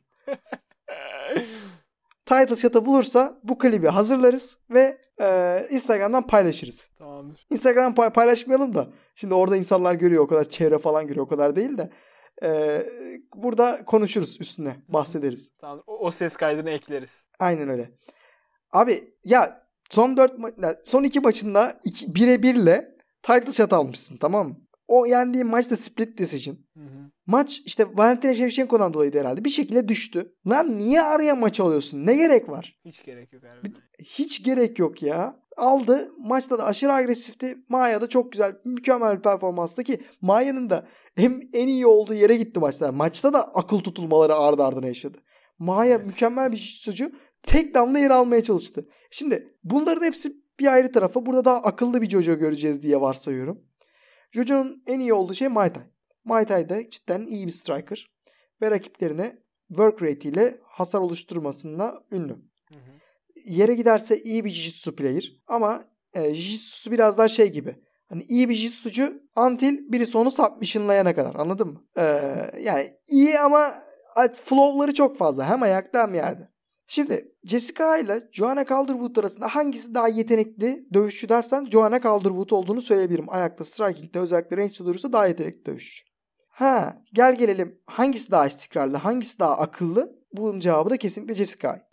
Title 2.25 2.55
shot'ı 2.55 2.85
bulursa 2.85 3.39
bu 3.43 3.57
klibi 3.57 3.87
hazırlarız 3.87 4.57
ve 4.69 4.97
e, 5.21 5.65
Instagram'dan 5.69 6.27
paylaşırız. 6.27 6.89
Tamamdır. 6.97 7.47
Instagram'dan 7.49 7.95
pay- 7.95 8.09
paylaşmayalım 8.13 8.75
da. 8.75 8.87
Şimdi 9.15 9.33
orada 9.33 9.57
insanlar 9.57 9.93
görüyor 9.95 10.23
o 10.23 10.27
kadar 10.27 10.43
çevre 10.49 10.77
falan 10.77 11.07
görüyor 11.07 11.25
o 11.25 11.29
kadar 11.29 11.55
değil 11.55 11.77
de. 11.77 11.89
Burada 13.35 13.85
konuşuruz 13.85 14.37
üstüne 14.41 14.75
bahsederiz. 14.87 15.51
Tamam. 15.61 15.83
O, 15.87 15.97
o 16.07 16.11
ses 16.11 16.35
kaydını 16.35 16.69
ekleriz. 16.69 17.23
Aynen 17.39 17.69
öyle. 17.69 17.91
Abi 18.71 19.13
ya 19.23 19.67
son 19.89 20.17
4 20.17 20.33
ma- 20.39 20.75
son 20.83 21.03
2 21.03 21.19
maçında 21.19 21.79
2 21.83 22.15
bire 22.15 22.43
birle 22.43 22.95
title 23.21 23.51
shot 23.51 23.73
almışsın 23.73 24.17
tamam 24.17 24.47
mı? 24.47 24.57
O 24.87 25.05
yendiğin 25.05 25.47
maçta 25.47 25.77
split 25.77 26.17
decision. 26.17 26.55
Hı 26.73 26.79
hı. 26.83 27.11
Maç 27.25 27.61
işte 27.65 27.85
Valentina 27.97 28.33
Shevchenko'dan 28.33 28.93
dolayıydı 28.93 29.19
herhalde. 29.19 29.45
Bir 29.45 29.49
şekilde 29.49 29.87
düştü. 29.87 30.35
Lan 30.47 30.77
niye 30.77 31.01
araya 31.01 31.35
maç 31.35 31.59
alıyorsun? 31.59 32.05
Ne 32.05 32.15
gerek 32.15 32.49
var? 32.49 32.79
Hiç 32.85 33.03
gerek 33.03 33.33
yok 33.33 33.43
harbiden. 33.43 33.73
Hiç 34.03 34.43
gerek 34.43 34.79
yok 34.79 35.03
ya. 35.03 35.40
Aldı. 35.57 36.11
Maçta 36.17 36.59
da 36.59 36.65
aşırı 36.65 36.93
agresifti. 36.93 37.57
Maya 37.69 38.01
da 38.01 38.09
çok 38.09 38.31
güzel, 38.31 38.55
mükemmel 38.65 39.17
bir 39.17 39.21
performanstı 39.21 39.83
ki 39.83 40.01
Maya'nın 40.21 40.69
da 40.69 40.87
hem 41.15 41.39
en 41.53 41.67
iyi 41.67 41.85
olduğu 41.85 42.13
yere 42.13 42.37
gitti 42.37 42.59
maçta. 42.59 42.91
Maçta 42.91 43.33
da 43.33 43.55
akıl 43.55 43.79
tutulmaları 43.79 44.35
ardı 44.35 44.63
ardına 44.63 44.87
yaşadı. 44.87 45.17
Maya 45.59 45.95
Evet. 45.95 46.05
mükemmel 46.07 46.51
bir 46.51 46.57
sucu 46.57 47.11
tek 47.43 47.75
damla 47.75 47.99
yer 47.99 48.09
almaya 48.09 48.43
çalıştı. 48.43 48.87
Şimdi 49.11 49.57
bunların 49.63 50.05
hepsi 50.05 50.33
bir 50.59 50.73
ayrı 50.73 50.91
tarafa. 50.91 51.25
Burada 51.25 51.45
daha 51.45 51.57
akıllı 51.57 52.01
bir 52.01 52.09
Jojo 52.09 52.37
göreceğiz 52.37 52.81
diye 52.81 53.01
varsayıyorum. 53.01 53.61
Jojo'nun 54.31 54.83
en 54.87 54.99
iyi 54.99 55.13
olduğu 55.13 55.33
şey 55.33 55.47
Muay 55.47 55.73
Thai. 55.73 55.83
Muay 56.25 56.45
Thai'de 56.45 56.89
cidden 56.89 57.25
iyi 57.25 57.47
bir 57.47 57.51
striker. 57.51 58.11
Ve 58.61 58.71
rakiplerine 58.71 59.37
work 59.67 60.01
rate 60.01 60.29
ile 60.29 60.57
hasar 60.63 60.99
oluşturmasında 60.99 62.03
ünlü. 62.11 62.50
Yere 63.45 63.73
giderse 63.73 64.21
iyi 64.21 64.45
bir 64.45 64.49
jiu-jitsu 64.51 64.95
player 64.95 65.31
ama 65.47 65.83
e, 66.13 66.19
jiu-jitsu 66.19 66.91
biraz 66.91 67.17
daha 67.17 67.27
şey 67.27 67.51
gibi. 67.51 67.75
Hani 68.09 68.23
iyi 68.23 68.49
bir 68.49 68.55
jiu-jitsucu 68.55 69.21
until 69.35 69.91
birisi 69.91 70.17
onu 70.17 70.31
submission'layana 70.31 71.15
kadar 71.15 71.35
anladın 71.35 71.67
mı? 71.67 71.83
Ee, 71.97 72.03
yani 72.61 72.93
iyi 73.07 73.39
ama 73.39 73.73
flow'ları 74.45 74.93
çok 74.93 75.17
fazla 75.17 75.49
hem 75.49 75.63
ayakta 75.63 76.03
hem 76.03 76.13
yerde. 76.13 76.51
Şimdi 76.87 77.31
Jessica 77.43 77.97
ile 77.97 78.29
Joanna 78.31 78.65
Calderwood 78.65 79.15
arasında 79.15 79.47
hangisi 79.47 79.93
daha 79.93 80.07
yetenekli 80.07 80.85
dövüşçü 80.93 81.29
dersen 81.29 81.65
Joanna 81.65 82.01
Calderwood 82.01 82.49
olduğunu 82.49 82.81
söyleyebilirim. 82.81 83.25
Ayakta, 83.29 83.63
striking'de 83.63 84.19
özellikle 84.19 84.57
range'de 84.57 84.85
durursa 84.85 85.13
daha 85.13 85.27
yetenekli 85.27 85.65
dövüşçü. 85.65 86.03
Ha 86.49 87.01
gel 87.13 87.35
gelelim 87.35 87.79
hangisi 87.85 88.31
daha 88.31 88.47
istikrarlı, 88.47 88.97
hangisi 88.97 89.39
daha 89.39 89.57
akıllı? 89.57 90.15
Bunun 90.33 90.59
cevabı 90.59 90.89
da 90.89 90.97
kesinlikle 90.97 91.35
Jessica. 91.35 91.90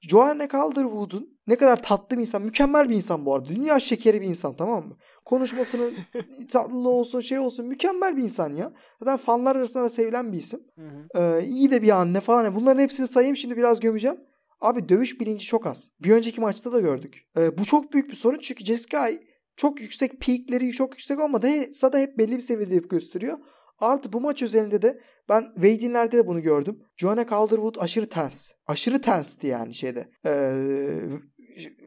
Joanna 0.00 0.48
Calderwood'un 0.48 1.38
ne 1.46 1.56
kadar 1.56 1.82
tatlı 1.82 2.16
bir 2.16 2.20
insan, 2.20 2.42
mükemmel 2.42 2.88
bir 2.88 2.94
insan 2.94 3.26
bu 3.26 3.34
arada. 3.34 3.48
Dünya 3.48 3.80
şekeri 3.80 4.20
bir 4.20 4.26
insan 4.26 4.56
tamam 4.56 4.88
mı? 4.88 4.96
Konuşmasının 5.24 5.94
tatlılığı 6.52 6.88
olsun, 6.88 7.20
şey 7.20 7.38
olsun 7.38 7.66
mükemmel 7.66 8.16
bir 8.16 8.22
insan 8.22 8.54
ya. 8.54 8.72
Zaten 8.98 9.16
fanlar 9.16 9.56
arasında 9.56 9.84
da 9.84 9.88
sevilen 9.88 10.32
bir 10.32 10.38
isim. 10.38 10.60
Hı 10.74 10.82
hı. 10.82 11.22
Ee, 11.22 11.46
iyi 11.46 11.70
de 11.70 11.82
bir 11.82 12.00
anne 12.00 12.20
falan. 12.20 12.54
Bunların 12.54 12.82
hepsini 12.82 13.06
sayayım 13.06 13.36
şimdi 13.36 13.56
biraz 13.56 13.80
gömeceğim. 13.80 14.20
Abi 14.60 14.88
dövüş 14.88 15.20
bilinci 15.20 15.46
çok 15.46 15.66
az. 15.66 15.90
Bir 16.00 16.10
önceki 16.10 16.40
maçta 16.40 16.72
da 16.72 16.80
gördük. 16.80 17.26
Ee, 17.38 17.58
bu 17.58 17.64
çok 17.64 17.92
büyük 17.92 18.10
bir 18.10 18.16
sorun 18.16 18.38
çünkü 18.38 18.64
Jessica 18.64 19.10
çok 19.56 19.80
yüksek 19.80 20.20
peakleri 20.20 20.72
çok 20.72 20.92
yüksek 20.92 21.20
olmadı. 21.20 21.46
da 21.92 21.98
hep 21.98 22.18
belli 22.18 22.36
bir 22.36 22.40
seviyede 22.40 22.76
gösteriyor. 22.76 23.38
Artı 23.80 24.12
bu 24.12 24.20
maç 24.20 24.42
özelinde 24.42 24.82
de 24.82 25.00
ben 25.28 25.42
Wade'inlerde 25.54 26.16
de 26.16 26.26
bunu 26.26 26.42
gördüm. 26.42 26.78
Joanna 26.96 27.26
Calderwood 27.26 27.74
aşırı 27.78 28.08
tens. 28.08 28.50
Aşırı 28.66 29.00
tensti 29.00 29.46
yani 29.46 29.74
şeyde. 29.74 30.08
Ee, 30.26 30.94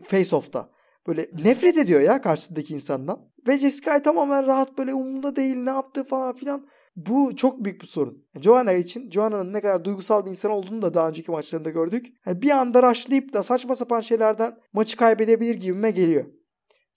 face 0.04 0.36
off'ta. 0.36 0.70
Böyle 1.08 1.30
nefret 1.44 1.78
ediyor 1.78 2.02
ya 2.02 2.22
karşısındaki 2.22 2.74
insandan. 2.74 3.34
Ve 3.48 3.58
Jessica 3.58 4.02
tamamen 4.02 4.48
rahat 4.48 4.78
böyle 4.78 4.94
umurunda 4.94 5.36
değil 5.36 5.56
ne 5.56 5.70
yaptı 5.70 6.04
falan 6.04 6.36
filan. 6.36 6.68
Bu 6.96 7.36
çok 7.36 7.66
büyük 7.66 7.82
bir 7.82 7.88
sorun. 7.88 8.26
Joanna 8.42 8.74
için 8.74 9.12
Joanna'nın 9.12 9.54
ne 9.54 9.62
kadar 9.62 9.86
duygusal 9.86 10.26
bir 10.26 10.30
insan 10.30 10.52
olduğunu 10.52 10.82
da 10.82 10.94
daha 10.94 11.10
önceki 11.10 11.32
maçlarında 11.32 11.70
gördük. 11.70 12.06
Yani 12.26 12.42
bir 12.42 12.50
anda 12.50 12.90
rushlayıp 12.90 13.34
da 13.34 13.44
saçma 13.44 13.76
sapan 13.76 14.02
şeylerden 14.02 14.58
maçı 14.74 14.98
kaybedebilir 14.98 15.56
gibime 15.56 15.92
geliyor. 15.92 16.26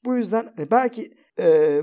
Bu 0.05 0.17
yüzden 0.17 0.53
hani 0.57 0.71
belki 0.71 1.13
e, 1.39 1.83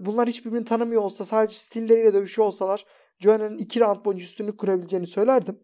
bunlar 0.00 0.28
hiçbirbirini 0.28 0.64
tanımıyor 0.64 1.02
olsa 1.02 1.24
sadece 1.24 1.54
stilleriyle 1.54 2.14
dövüşüyor 2.14 2.46
olsalar 2.48 2.84
Joanna'nın 3.18 3.58
iki 3.58 3.80
round 3.80 4.04
boyunca 4.04 4.24
üstünlük 4.24 4.58
kurabileceğini 4.58 5.06
söylerdim. 5.06 5.58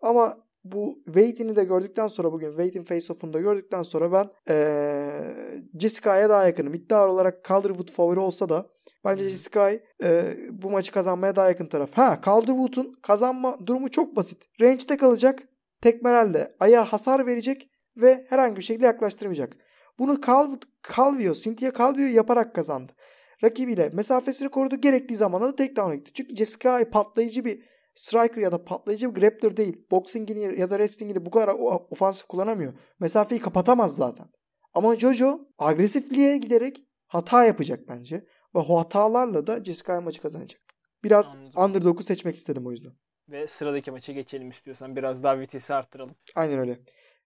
Ama 0.00 0.44
bu 0.64 1.02
Wade'ini 1.06 1.56
de 1.56 1.64
gördükten 1.64 2.08
sonra 2.08 2.32
bugün 2.32 2.48
Wade'in 2.48 2.84
face-off'unu 2.84 3.32
da 3.32 3.40
gördükten 3.40 3.82
sonra 3.82 4.12
ben 4.12 4.30
ee, 4.48 5.60
Jessica'ya 5.80 6.28
daha 6.28 6.46
yakınım. 6.46 6.74
İddia 6.74 7.10
olarak 7.10 7.44
Calderwood 7.44 7.90
favori 7.90 8.20
olsa 8.20 8.48
da 8.48 8.66
bence 9.04 9.28
Jessica 9.28 9.80
e, 10.02 10.36
bu 10.50 10.70
maçı 10.70 10.92
kazanmaya 10.92 11.36
daha 11.36 11.48
yakın 11.48 11.66
taraf. 11.66 11.90
Ha 11.94 12.20
Calderwood'un 12.24 12.94
kazanma 13.02 13.66
durumu 13.66 13.90
çok 13.90 14.16
basit. 14.16 14.60
Range'de 14.60 14.96
kalacak. 14.96 15.42
Tekmelerle 15.80 16.54
ayağa 16.60 16.84
hasar 16.84 17.26
verecek 17.26 17.70
ve 17.96 18.26
herhangi 18.28 18.56
bir 18.56 18.62
şekilde 18.62 18.86
yaklaştırmayacak. 18.86 19.56
Bunu 19.98 20.20
Cal 20.26 20.56
Calvio, 20.96 21.34
Cynthia 21.34 21.72
Calvio 21.78 22.06
yaparak 22.06 22.54
kazandı. 22.54 22.92
Rakibiyle 23.44 23.88
mesafesini 23.92 24.48
korudu. 24.48 24.76
Gerektiği 24.76 25.16
zamanda 25.16 25.46
da 25.46 25.56
takedown'a 25.56 25.94
gitti. 25.94 26.12
Çünkü 26.14 26.36
Jessica 26.36 26.90
patlayıcı 26.90 27.44
bir 27.44 27.62
striker 27.94 28.42
ya 28.42 28.52
da 28.52 28.64
patlayıcı 28.64 29.14
bir 29.14 29.20
grappler 29.20 29.56
değil. 29.56 29.86
Boxing'ini 29.90 30.60
ya 30.60 30.70
da 30.70 30.74
wrestling'ini 30.78 31.26
bu 31.26 31.30
kadar 31.30 31.54
ofansif 31.90 32.26
kullanamıyor. 32.26 32.72
Mesafeyi 33.00 33.40
kapatamaz 33.40 33.96
zaten. 33.96 34.26
Ama 34.74 34.96
Jojo 34.96 35.40
agresifliğe 35.58 36.36
giderek 36.36 36.78
hata 37.06 37.44
yapacak 37.44 37.80
bence. 37.88 38.16
Ve 38.54 38.58
o 38.58 38.78
hatalarla 38.78 39.46
da 39.46 39.64
Jessica 39.64 40.00
maçı 40.00 40.22
kazanacak. 40.22 40.60
Biraz 41.04 41.34
Anladım. 41.34 41.62
underdog'u 41.64 42.02
seçmek 42.02 42.36
istedim 42.36 42.66
o 42.66 42.70
yüzden. 42.70 42.92
Ve 43.28 43.46
sıradaki 43.46 43.90
maça 43.90 44.12
geçelim 44.12 44.48
istiyorsan. 44.50 44.96
Biraz 44.96 45.22
daha 45.22 45.38
vitesi 45.38 45.74
arttıralım. 45.74 46.14
Aynen 46.34 46.58
öyle. 46.58 46.78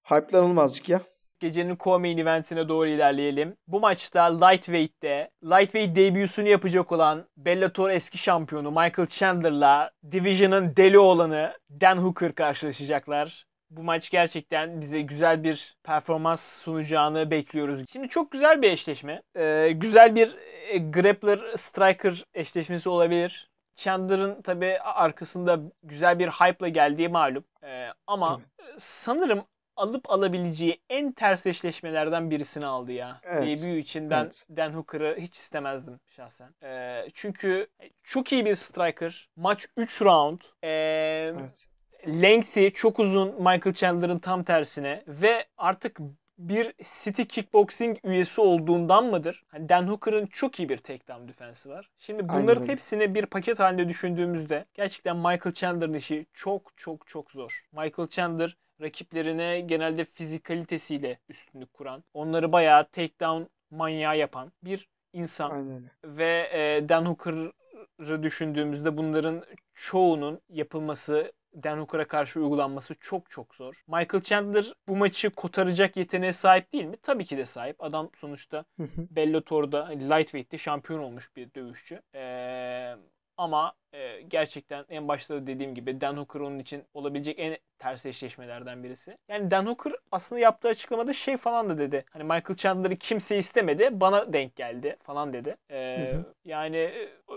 Hype'lanalım 0.02 0.58
azıcık 0.58 0.88
ya. 0.88 1.02
Gecenin 1.40 1.76
co-main 1.76 2.18
eventine 2.18 2.68
doğru 2.68 2.88
ilerleyelim. 2.88 3.56
Bu 3.68 3.80
maçta 3.80 4.46
Lightweight'te 4.46 5.30
Lightweight 5.44 5.96
debüsünü 5.96 6.48
yapacak 6.48 6.92
olan 6.92 7.24
Bellator 7.36 7.90
eski 7.90 8.18
şampiyonu 8.18 8.70
Michael 8.70 9.08
Chandler'la 9.08 9.90
Division'ın 10.12 10.76
deli 10.76 10.98
olanı 10.98 11.52
Dan 11.80 11.96
Hooker 11.96 12.34
karşılaşacaklar. 12.34 13.48
Bu 13.70 13.82
maç 13.82 14.10
gerçekten 14.10 14.80
bize 14.80 15.00
güzel 15.00 15.44
bir 15.44 15.76
performans 15.84 16.62
sunacağını 16.62 17.30
bekliyoruz. 17.30 17.84
Şimdi 17.92 18.08
çok 18.08 18.30
güzel 18.30 18.62
bir 18.62 18.70
eşleşme. 18.70 19.22
Ee, 19.36 19.70
güzel 19.74 20.14
bir 20.14 20.36
e, 20.68 20.78
grappler-striker 20.78 22.24
eşleşmesi 22.34 22.88
olabilir. 22.88 23.50
Chandler'ın 23.76 24.42
tabi 24.42 24.78
arkasında 24.80 25.60
güzel 25.82 26.18
bir 26.18 26.28
hype'la 26.28 26.68
geldiği 26.68 27.08
malum. 27.08 27.44
Ee, 27.64 27.88
ama 28.06 28.36
Tabii. 28.36 28.76
sanırım 28.78 29.44
alıp 29.78 30.10
alabileceği 30.10 30.80
en 30.90 31.12
ters 31.12 31.46
eşleşmelerden 31.46 32.30
birisini 32.30 32.66
aldı 32.66 32.92
ya. 32.92 33.20
Evet. 33.24 33.42
Debut 33.42 33.78
için 33.78 34.10
ben 34.10 34.22
evet. 34.22 34.46
Dan 34.56 34.70
Hooker'ı 34.70 35.16
hiç 35.20 35.38
istemezdim 35.38 36.00
şahsen. 36.16 36.54
Ee, 36.62 37.08
çünkü 37.14 37.66
çok 38.02 38.32
iyi 38.32 38.44
bir 38.44 38.54
striker. 38.54 39.28
Maç 39.36 39.66
3 39.76 40.02
round. 40.02 40.40
Ee, 40.62 40.68
evet. 40.68 41.68
Length'i 42.06 42.72
çok 42.74 42.98
uzun 42.98 43.28
Michael 43.28 43.74
Chandler'ın 43.74 44.18
tam 44.18 44.44
tersine 44.44 45.02
ve 45.06 45.44
artık 45.56 45.98
bir 46.38 46.72
City 46.82 47.22
Kickboxing 47.22 47.98
üyesi 48.04 48.40
olduğundan 48.40 49.04
mıdır? 49.04 49.44
Hani 49.48 49.68
Dan 49.68 49.88
Hooker'ın 49.88 50.26
çok 50.26 50.60
iyi 50.60 50.68
bir 50.68 50.78
takedown 50.78 51.28
defensi 51.28 51.68
var. 51.68 51.90
Şimdi 52.00 52.28
bunların 52.28 52.62
Aynen. 52.62 52.72
hepsini 52.72 53.14
bir 53.14 53.26
paket 53.26 53.58
halinde 53.58 53.88
düşündüğümüzde 53.88 54.64
gerçekten 54.74 55.16
Michael 55.16 55.52
Chandler'ın 55.52 55.94
işi 55.94 56.26
çok 56.34 56.72
çok 56.76 57.06
çok 57.06 57.30
zor. 57.30 57.62
Michael 57.72 58.08
Chandler 58.08 58.56
rakiplerine 58.80 59.60
genelde 59.60 60.04
fizikalitesiyle 60.04 61.18
üstünlük 61.28 61.72
kuran, 61.72 62.04
onları 62.14 62.52
bayağı 62.52 62.84
takedown 62.84 63.42
manyağı 63.70 64.18
yapan 64.18 64.52
bir 64.62 64.88
insan. 65.12 65.50
Aynen. 65.50 65.90
Ve 66.04 66.48
e, 66.52 66.88
Dan 66.88 67.04
Hooker'ı 67.04 67.52
düşündüğümüzde 68.22 68.96
bunların 68.96 69.44
çoğunun 69.74 70.40
yapılması 70.48 71.32
Dan 71.62 71.78
Hooker'a 71.78 72.06
karşı 72.06 72.40
uygulanması 72.40 72.94
çok 73.00 73.30
çok 73.30 73.54
zor. 73.54 73.82
Michael 73.86 74.22
Chandler 74.22 74.72
bu 74.88 74.96
maçı 74.96 75.30
kotaracak 75.30 75.96
yeteneğe 75.96 76.32
sahip 76.32 76.72
değil 76.72 76.84
mi? 76.84 76.96
Tabii 77.02 77.24
ki 77.24 77.36
de 77.36 77.46
sahip. 77.46 77.82
Adam 77.82 78.10
sonuçta 78.16 78.64
Bellator'da 79.10 79.86
lightweight'te 79.86 80.58
şampiyon 80.58 81.00
olmuş 81.00 81.36
bir 81.36 81.54
dövüşçü. 81.54 82.02
Ee, 82.14 82.94
ama 83.38 83.72
e, 83.92 84.20
gerçekten 84.20 84.84
en 84.88 85.08
başta 85.08 85.34
da 85.34 85.46
dediğim 85.46 85.74
gibi 85.74 86.00
Dan 86.00 86.16
Hooker 86.16 86.40
onun 86.40 86.58
için 86.58 86.84
olabilecek 86.94 87.38
en 87.38 87.56
ters 87.78 88.06
eşleşmelerden 88.06 88.84
birisi. 88.84 89.18
Yani 89.28 89.50
Dan 89.50 89.66
Hooker 89.66 89.92
aslında 90.12 90.40
yaptığı 90.40 90.68
açıklamada 90.68 91.12
şey 91.12 91.36
falan 91.36 91.68
da 91.70 91.78
dedi. 91.78 92.04
Hani 92.10 92.24
Michael 92.24 92.56
Chandler'ı 92.56 92.96
kimse 92.96 93.38
istemedi 93.38 93.88
bana 93.92 94.32
denk 94.32 94.56
geldi 94.56 94.96
falan 95.02 95.32
dedi. 95.32 95.56
E, 95.70 96.12
Yani 96.44 96.92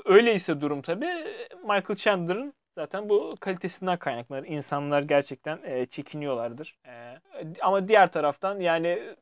öyleyse 0.06 0.62
durum 0.62 0.82
tabii 0.82 1.26
Michael 1.64 1.96
Chandler'ın 1.96 2.54
Zaten 2.76 3.10
bu 3.10 3.36
kalitesinden 3.40 3.98
kaynaklanır. 3.98 4.48
İnsanlar 4.48 5.02
gerçekten 5.02 5.60
e, 5.64 5.86
çekiniyorlardır. 5.86 6.78
E, 6.88 7.18
ama 7.62 7.88
diğer 7.88 8.12
taraftan 8.12 8.60
yani 8.60 9.16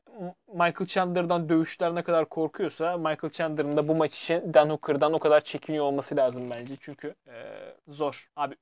Michael 0.48 0.86
Chandler'dan 0.86 1.48
dövüşler 1.48 1.94
ne 1.94 2.02
kadar 2.02 2.28
korkuyorsa 2.28 2.96
Michael 2.96 3.30
Chandler'ın 3.32 3.76
da 3.76 3.88
bu 3.88 3.94
maç 3.94 4.18
için 4.18 4.54
Dan 4.54 4.70
Hooker'dan 4.70 5.12
o 5.12 5.18
kadar 5.18 5.40
çekiniyor 5.40 5.84
olması 5.84 6.16
lazım 6.16 6.50
bence. 6.50 6.74
Çünkü 6.80 7.14
e, 7.28 7.34
zor. 7.88 8.28
Abi 8.36 8.54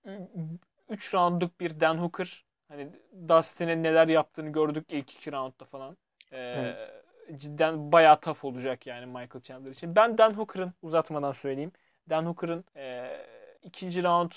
3 0.88 1.14
roundluk 1.14 1.60
bir 1.60 1.80
Dan 1.80 1.98
Hooker 1.98 2.44
hani 2.68 2.88
Dustin'e 3.28 3.82
neler 3.82 4.08
yaptığını 4.08 4.52
gördük 4.52 4.86
ilk 4.88 5.10
2 5.14 5.32
roundda 5.32 5.64
falan. 5.64 5.96
E, 6.32 6.38
evet. 6.38 6.92
Cidden 7.36 7.92
bayağı 7.92 8.20
tough 8.20 8.44
olacak 8.44 8.86
yani 8.86 9.06
Michael 9.06 9.42
Chandler 9.42 9.70
için. 9.70 9.96
Ben 9.96 10.18
Dan 10.18 10.34
Hooker'ın 10.34 10.72
uzatmadan 10.82 11.32
söyleyeyim. 11.32 11.72
Dan 12.10 12.26
Hooker'ın 12.26 12.64
e, 12.76 13.16
ikinci 13.62 14.02
round 14.02 14.32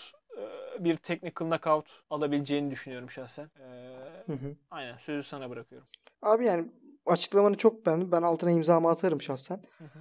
bir 0.80 0.98
technical 0.98 1.48
knockout 1.48 1.88
alabileceğini 2.10 2.72
düşünüyorum 2.72 3.10
şahsen. 3.10 3.52
Ee, 3.60 4.24
hı 4.26 4.34
hı. 4.34 4.56
Aynen 4.72 4.98
sözü 4.98 5.28
sana 5.28 5.50
bırakıyorum. 5.50 5.88
Abi 6.22 6.46
yani 6.46 6.72
açıklamanı 7.06 7.58
çok 7.58 7.86
beğendim. 7.86 8.12
Ben 8.12 8.22
altına 8.22 8.52
imzamı 8.52 8.90
atarım 8.90 9.22
şahsen. 9.22 9.62
Hı 9.78 9.84
hı. 9.84 10.00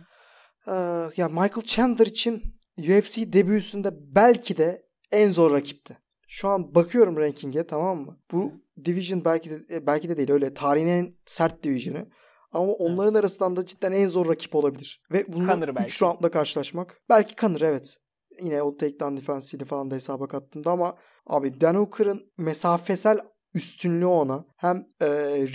Ee, 0.66 1.10
ya 1.16 1.28
Michael 1.28 1.62
Chandler 1.64 2.06
için 2.06 2.42
UFC 2.78 3.32
debüsünde 3.32 3.90
belki 3.92 4.56
de 4.56 4.86
en 5.12 5.30
zor 5.30 5.52
rakipti. 5.52 5.98
Şu 6.28 6.48
an 6.48 6.74
bakıyorum 6.74 7.16
ranking'e 7.16 7.66
tamam 7.66 7.98
mı? 7.98 8.18
Bu 8.32 8.44
hı. 8.44 8.84
division 8.84 9.24
belki 9.24 9.50
de 9.50 9.74
e, 9.74 9.86
belki 9.86 10.08
de 10.08 10.16
değil 10.16 10.30
öyle 10.30 10.54
tarihin 10.54 10.86
en 10.86 11.14
sert 11.26 11.62
division'ı. 11.62 12.08
Ama 12.52 12.72
onların 12.72 13.12
evet. 13.14 13.20
arasından 13.20 13.56
da 13.56 13.66
cidden 13.66 13.92
en 13.92 14.06
zor 14.06 14.28
rakip 14.28 14.54
olabilir. 14.54 15.02
Ve 15.12 15.24
bununla 15.28 15.84
3 15.84 16.02
roundla 16.02 16.30
karşılaşmak. 16.30 17.00
Belki 17.08 17.36
kanır 17.36 17.60
evet 17.60 17.98
yine 18.42 18.62
o 18.62 18.76
takedown 18.76 19.16
defensiyle 19.16 19.64
falan 19.64 19.90
da 19.90 19.94
hesaba 19.94 20.28
kattığında 20.28 20.70
ama 20.70 20.94
Abi 21.26 21.60
Dan 21.60 21.74
Hooker'ın 21.74 22.32
mesafesel 22.38 23.18
üstünlüğü 23.54 24.06
ona 24.06 24.44
hem 24.56 24.76
e, 25.00 25.06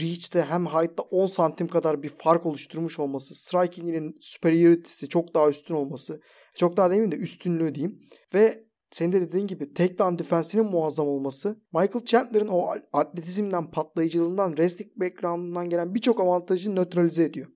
reach'te 0.01 0.41
hem 0.41 0.65
height'ta 0.65 1.03
10 1.03 1.25
santim 1.25 1.67
kadar 1.67 2.03
bir 2.03 2.09
fark 2.09 2.45
oluşturmuş 2.45 2.99
olması, 2.99 3.35
striking'inin 3.35 4.17
superiority'si 4.21 5.09
çok 5.09 5.33
daha 5.33 5.49
üstün 5.49 5.75
olması, 5.75 6.21
çok 6.55 6.77
daha 6.77 6.89
demeyeyim 6.89 7.11
de 7.11 7.15
üstünlüğü 7.15 7.75
diyeyim 7.75 8.01
ve 8.33 8.65
senin 8.91 9.11
de 9.11 9.21
dediğin 9.21 9.47
gibi 9.47 9.73
takedown 9.73 10.17
defensinin 10.17 10.65
muazzam 10.65 11.07
olması, 11.07 11.61
Michael 11.73 12.05
Chandler'ın 12.05 12.47
o 12.47 12.73
atletizmden, 12.93 13.71
patlayıcılığından, 13.71 14.49
wrestling 14.49 14.91
background'undan 14.95 15.69
gelen 15.69 15.95
birçok 15.95 16.19
avantajı 16.19 16.75
nötralize 16.75 17.23
ediyor. 17.23 17.47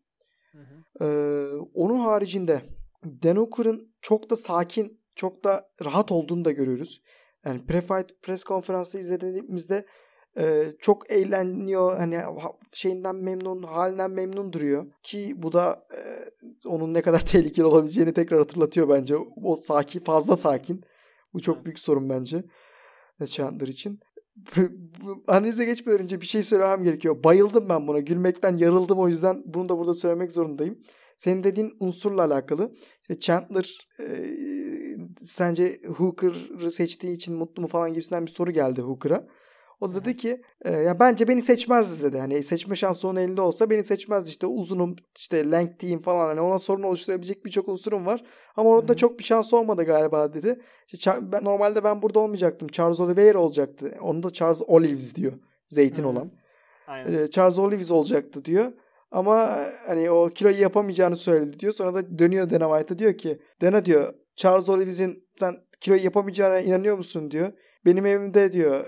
Hı 0.51 0.57
hı. 0.57 1.05
Ee, 1.05 1.57
onun 1.73 1.99
haricinde 1.99 2.61
Dan 3.23 3.35
Hooker'ın 3.35 3.95
çok 4.01 4.29
da 4.29 4.35
sakin, 4.35 4.98
çok 5.19 5.43
da 5.43 5.69
rahat 5.85 6.11
olduğunu 6.11 6.45
da 6.45 6.51
görüyoruz. 6.51 7.01
Yani 7.45 7.61
pre-fight 7.67 8.09
press 8.21 8.43
konferansı 8.43 8.99
izlediğimizde 8.99 9.85
e, 10.37 10.65
çok 10.79 11.11
eğleniyor. 11.11 11.97
Hani 11.97 12.19
şeyinden 12.73 13.15
memnun, 13.15 13.63
halinden 13.63 14.11
memnun 14.11 14.53
duruyor. 14.53 14.85
Ki 15.03 15.33
bu 15.37 15.53
da 15.53 15.87
e, 15.93 15.99
onun 16.67 16.93
ne 16.93 17.01
kadar 17.01 17.19
tehlikeli 17.25 17.65
olabileceğini 17.65 18.13
tekrar 18.13 18.39
hatırlatıyor 18.39 18.89
bence. 18.89 19.15
O 19.43 19.55
sakin, 19.55 19.99
fazla 19.99 20.37
sakin. 20.37 20.83
Bu 21.33 21.39
çok 21.39 21.65
büyük 21.65 21.79
sorun 21.79 22.09
bence. 22.09 22.43
Chandler 23.25 23.67
için. 23.67 23.99
Analize 25.27 25.65
geçmeden 25.65 25.99
önce 25.99 26.21
bir 26.21 26.25
şey 26.25 26.43
söylemem 26.43 26.83
gerekiyor. 26.83 27.23
Bayıldım 27.23 27.69
ben 27.69 27.87
buna. 27.87 27.99
Gülmekten 27.99 28.57
yarıldım 28.57 28.99
o 28.99 29.07
yüzden 29.07 29.43
bunu 29.45 29.69
da 29.69 29.77
burada 29.77 29.93
söylemek 29.93 30.31
zorundayım. 30.31 30.79
Senin 31.17 31.43
dediğin 31.43 31.71
unsurla 31.79 32.23
alakalı. 32.23 32.75
İşte 33.01 33.19
Chandler 33.19 33.77
e, 33.99 34.03
sence 35.23 35.77
Hooker'ı 35.97 36.71
seçtiği 36.71 37.15
için 37.15 37.35
mutlu 37.35 37.61
mu 37.61 37.67
falan 37.67 37.93
gibisinden 37.93 38.25
bir 38.25 38.31
soru 38.31 38.51
geldi 38.51 38.81
Hooker'a. 38.81 39.27
O 39.81 39.89
da 39.89 40.05
dedi 40.05 40.17
ki 40.17 40.41
e, 40.61 40.71
ya 40.71 40.99
bence 40.99 41.27
beni 41.27 41.41
seçmez 41.41 42.03
dedi. 42.03 42.19
Hani 42.19 42.43
seçme 42.43 42.75
şansı 42.75 43.07
onun 43.07 43.19
elinde 43.19 43.41
olsa 43.41 43.69
beni 43.69 43.83
seçmez 43.83 44.29
işte 44.29 44.47
uzunum 44.47 44.95
işte 45.17 45.51
length'iyim 45.51 46.01
falan 46.01 46.27
hani 46.27 46.41
ona 46.41 46.59
sorun 46.59 46.83
oluşturabilecek 46.83 47.45
birçok 47.45 47.67
unsurum 47.67 48.05
var. 48.05 48.23
Ama 48.55 48.69
orada 48.69 48.95
çok 48.95 49.19
bir 49.19 49.23
şans 49.23 49.53
olmadı 49.53 49.83
galiba 49.83 50.33
dedi. 50.33 50.61
İşte, 50.93 51.11
ben, 51.21 51.43
normalde 51.43 51.83
ben 51.83 52.01
burada 52.01 52.19
olmayacaktım. 52.19 52.67
Charles 52.67 52.99
Oliveira 52.99 53.39
olacaktı. 53.39 53.97
Onu 54.01 54.23
da 54.23 54.33
Charles 54.33 54.61
Olives 54.67 55.15
diyor. 55.15 55.33
Zeytin 55.67 56.03
Hı-hı. 56.03 56.11
olan. 56.11 56.31
Aynen. 56.87 57.13
E, 57.13 57.27
Charles 57.27 57.59
Olives 57.59 57.91
olacaktı 57.91 58.45
diyor. 58.45 58.71
Ama 59.11 59.59
hani 59.87 60.11
o 60.11 60.29
kiloyu 60.29 60.61
yapamayacağını 60.61 61.17
söyledi 61.17 61.59
diyor. 61.59 61.73
Sonra 61.73 61.93
da 61.93 62.19
dönüyor 62.19 62.49
Dana 62.49 62.69
White'a 62.69 62.99
diyor 62.99 63.17
ki 63.17 63.39
Dana 63.61 63.85
diyor 63.85 64.13
Charles 64.39 64.69
Olives'in 64.69 65.29
sen 65.35 65.55
kiloyu 65.81 66.03
yapamayacağına 66.03 66.59
inanıyor 66.59 66.97
musun 66.97 67.31
diyor. 67.31 67.51
Benim 67.85 68.05
evimde 68.05 68.51
diyor 68.51 68.85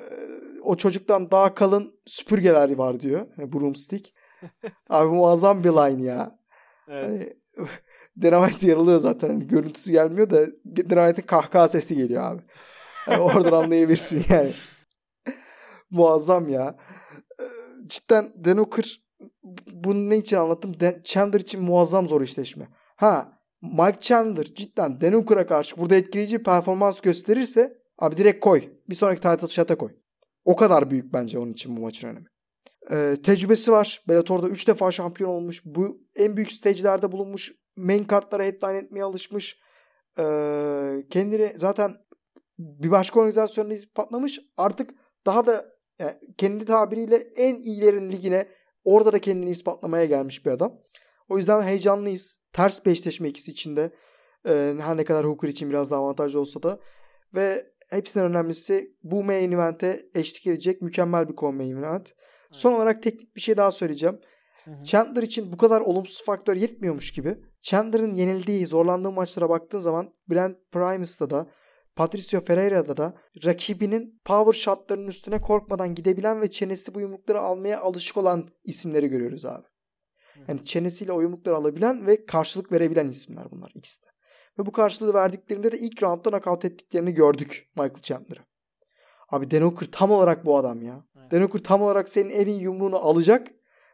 o 0.64 0.76
çocuktan 0.76 1.32
daha 1.32 1.56
kalın 1.56 2.00
süpürgeler 2.06 2.76
var 2.76 3.00
diyor. 3.00 3.28
Yani 3.38 3.54
broomstick. 3.54 4.14
Abi 4.90 5.10
muazzam 5.10 5.64
bir 5.64 5.70
line 5.70 6.04
ya. 6.04 6.40
Evet. 6.88 7.06
Hani, 7.06 7.34
Dynamite 8.22 8.68
yarılıyor 8.68 9.00
zaten. 9.00 9.30
Hani 9.30 9.48
görüntüsü 9.48 9.92
gelmiyor 9.92 10.30
da 10.30 10.46
Dynamite'in 10.76 11.26
kahkaha 11.26 11.68
sesi 11.68 11.96
geliyor 11.96 12.24
abi. 12.24 12.42
Yani 13.08 13.22
oradan 13.22 13.64
anlayabilirsin 13.64 14.26
yani. 14.30 14.54
muazzam 15.90 16.50
ya. 16.50 16.76
Ee, 17.40 17.44
cidden 17.88 18.34
Dan 18.46 18.58
Hooker 18.58 19.02
bunu 19.72 20.10
ne 20.10 20.18
için 20.18 20.38
anlattım? 20.38 20.76
Chandler 21.04 21.40
için 21.40 21.62
muazzam 21.62 22.08
zor 22.08 22.22
eşleşme. 22.22 22.68
Ha 22.96 23.41
Mike 23.62 24.00
Chandler 24.02 24.44
cidden 24.44 25.02
Dan 25.02 25.14
Hooker'a 25.14 25.48
karşı 25.48 25.78
burada 25.78 25.96
etkileyici 25.96 26.44
performans 26.44 27.02
gösterirse 27.02 27.78
abi 28.00 28.18
direkt 28.18 28.40
koy. 28.40 28.64
Bir 28.90 28.96
sonraki 28.96 29.22
title 29.22 29.48
shot'a 29.48 29.78
koy. 29.78 29.92
O 30.46 30.56
kadar 30.56 30.92
büyük 30.92 31.14
bence 31.14 31.40
onun 31.40 31.52
için 31.52 31.78
bu 31.78 31.82
maçın 31.82 32.08
önemi. 32.08 32.28
Ee, 32.92 33.18
tecrübesi 33.24 33.72
var. 33.72 34.04
Bellator'da 34.08 34.48
3 34.48 34.68
defa 34.68 34.92
şampiyon 34.92 35.30
olmuş. 35.30 35.62
Bu 35.66 36.02
en 36.16 36.36
büyük 36.36 36.52
stage'lerde 36.52 37.12
bulunmuş. 37.12 37.52
Main 37.78 38.04
kartlara 38.04 38.44
headline 38.44 38.78
etmeye 38.78 39.04
alışmış. 39.04 39.60
Ee, 40.20 41.04
kendini 41.10 41.54
zaten 41.56 41.98
bir 42.60 42.92
başka 42.92 43.20
organizasyonda 43.20 43.74
patlamış. 43.96 44.40
Artık 44.58 44.90
daha 45.26 45.46
da 45.46 45.66
yani 46.00 46.16
kendi 46.38 46.66
tabiriyle 46.66 47.16
en 47.16 47.56
iyilerin 47.56 48.12
ligine 48.12 48.48
orada 48.84 49.14
da 49.14 49.20
kendini 49.20 49.50
ispatlamaya 49.50 50.06
gelmiş 50.06 50.46
bir 50.46 50.52
adam. 50.52 50.80
O 51.32 51.38
yüzden 51.38 51.62
heyecanlıyız. 51.62 52.42
Ters 52.54 52.86
bir 52.86 52.92
eşleşme 52.92 53.30
ikisi 53.30 53.52
içinde. 53.52 53.92
Ee, 54.48 54.74
her 54.80 54.98
ne 54.98 55.04
kadar 55.04 55.26
Hooker 55.26 55.48
için 55.48 55.70
biraz 55.70 55.92
daha 55.92 56.00
avantajlı 56.00 56.40
olsa 56.40 56.64
da. 56.64 56.80
Ve 57.36 57.64
hepsinden 57.90 58.30
önemlisi 58.30 58.96
bu 59.04 59.24
main 59.24 59.52
event'e 59.52 60.00
eşlik 60.14 60.48
edecek 60.48 60.82
mükemmel 60.82 61.30
bir 61.30 61.42
main 61.42 61.78
event. 61.78 62.08
Evet. 62.08 62.16
Son 62.52 62.74
olarak 62.74 63.04
teknik 63.04 63.36
bir 63.36 63.42
şey 63.42 63.58
daha 63.58 63.72
söyleyeceğim. 63.72 64.20
Hı 64.66 64.72
hı. 64.72 64.84
Chandler 64.84 65.24
için 65.24 65.52
bu 65.52 65.58
kadar 65.58 65.82
olumsuz 65.82 66.26
faktör 66.26 66.56
yetmiyormuş 66.56 67.12
gibi. 67.12 67.38
Chandler'ın 67.62 68.14
yenildiği, 68.14 68.68
zorlandığı 68.68 69.12
maçlara 69.12 69.50
baktığın 69.50 69.80
zaman 69.80 70.14
Brent 70.30 70.58
Primus'ta 70.72 71.30
da 71.30 71.48
Patricio 71.96 72.42
Ferreira'da 72.42 72.98
da 72.98 73.14
rakibinin 73.46 74.22
power 74.26 74.60
shotlarının 74.60 75.08
üstüne 75.08 75.42
korkmadan 75.42 75.96
gidebilen 75.96 76.42
ve 76.42 76.50
çenesi 76.50 76.96
bu 76.96 77.02
yumrukları 77.02 77.40
almaya 77.40 77.80
alışık 77.82 78.18
olan 78.18 78.48
isimleri 78.64 79.08
görüyoruz 79.08 79.46
abi. 79.46 79.71
Yani 80.48 80.66
çenesiyle 80.66 81.12
o 81.12 81.22
yumrukları 81.22 81.56
alabilen 81.56 82.08
ve 82.08 82.26
karşılık 82.26 82.72
verebilen 82.72 83.08
isimler 83.08 83.52
bunlar 83.52 83.72
ikisi 83.76 84.02
de. 84.02 84.08
Ve 84.60 84.66
bu 84.66 84.72
karşılığı 84.72 85.14
verdiklerinde 85.14 85.72
de 85.72 85.78
ilk 85.78 86.04
roundda 86.04 86.32
nakavt 86.32 86.66
ettiklerini 86.66 87.14
gördük 87.14 87.70
Michael 87.76 88.02
Chandler'ı. 88.02 88.42
Abi 89.30 89.52
Dan 89.52 89.62
Hooker 89.62 89.88
tam 89.92 90.12
olarak 90.12 90.46
bu 90.46 90.58
adam 90.58 90.82
ya. 90.82 91.06
Evet. 91.20 91.32
Dan 91.32 91.42
Hooker 91.42 91.60
tam 91.60 91.82
olarak 91.82 92.10
senin 92.10 92.30
en 92.30 92.48
iyi 92.48 92.62
yumruğunu 92.62 92.96
alacak 92.96 93.48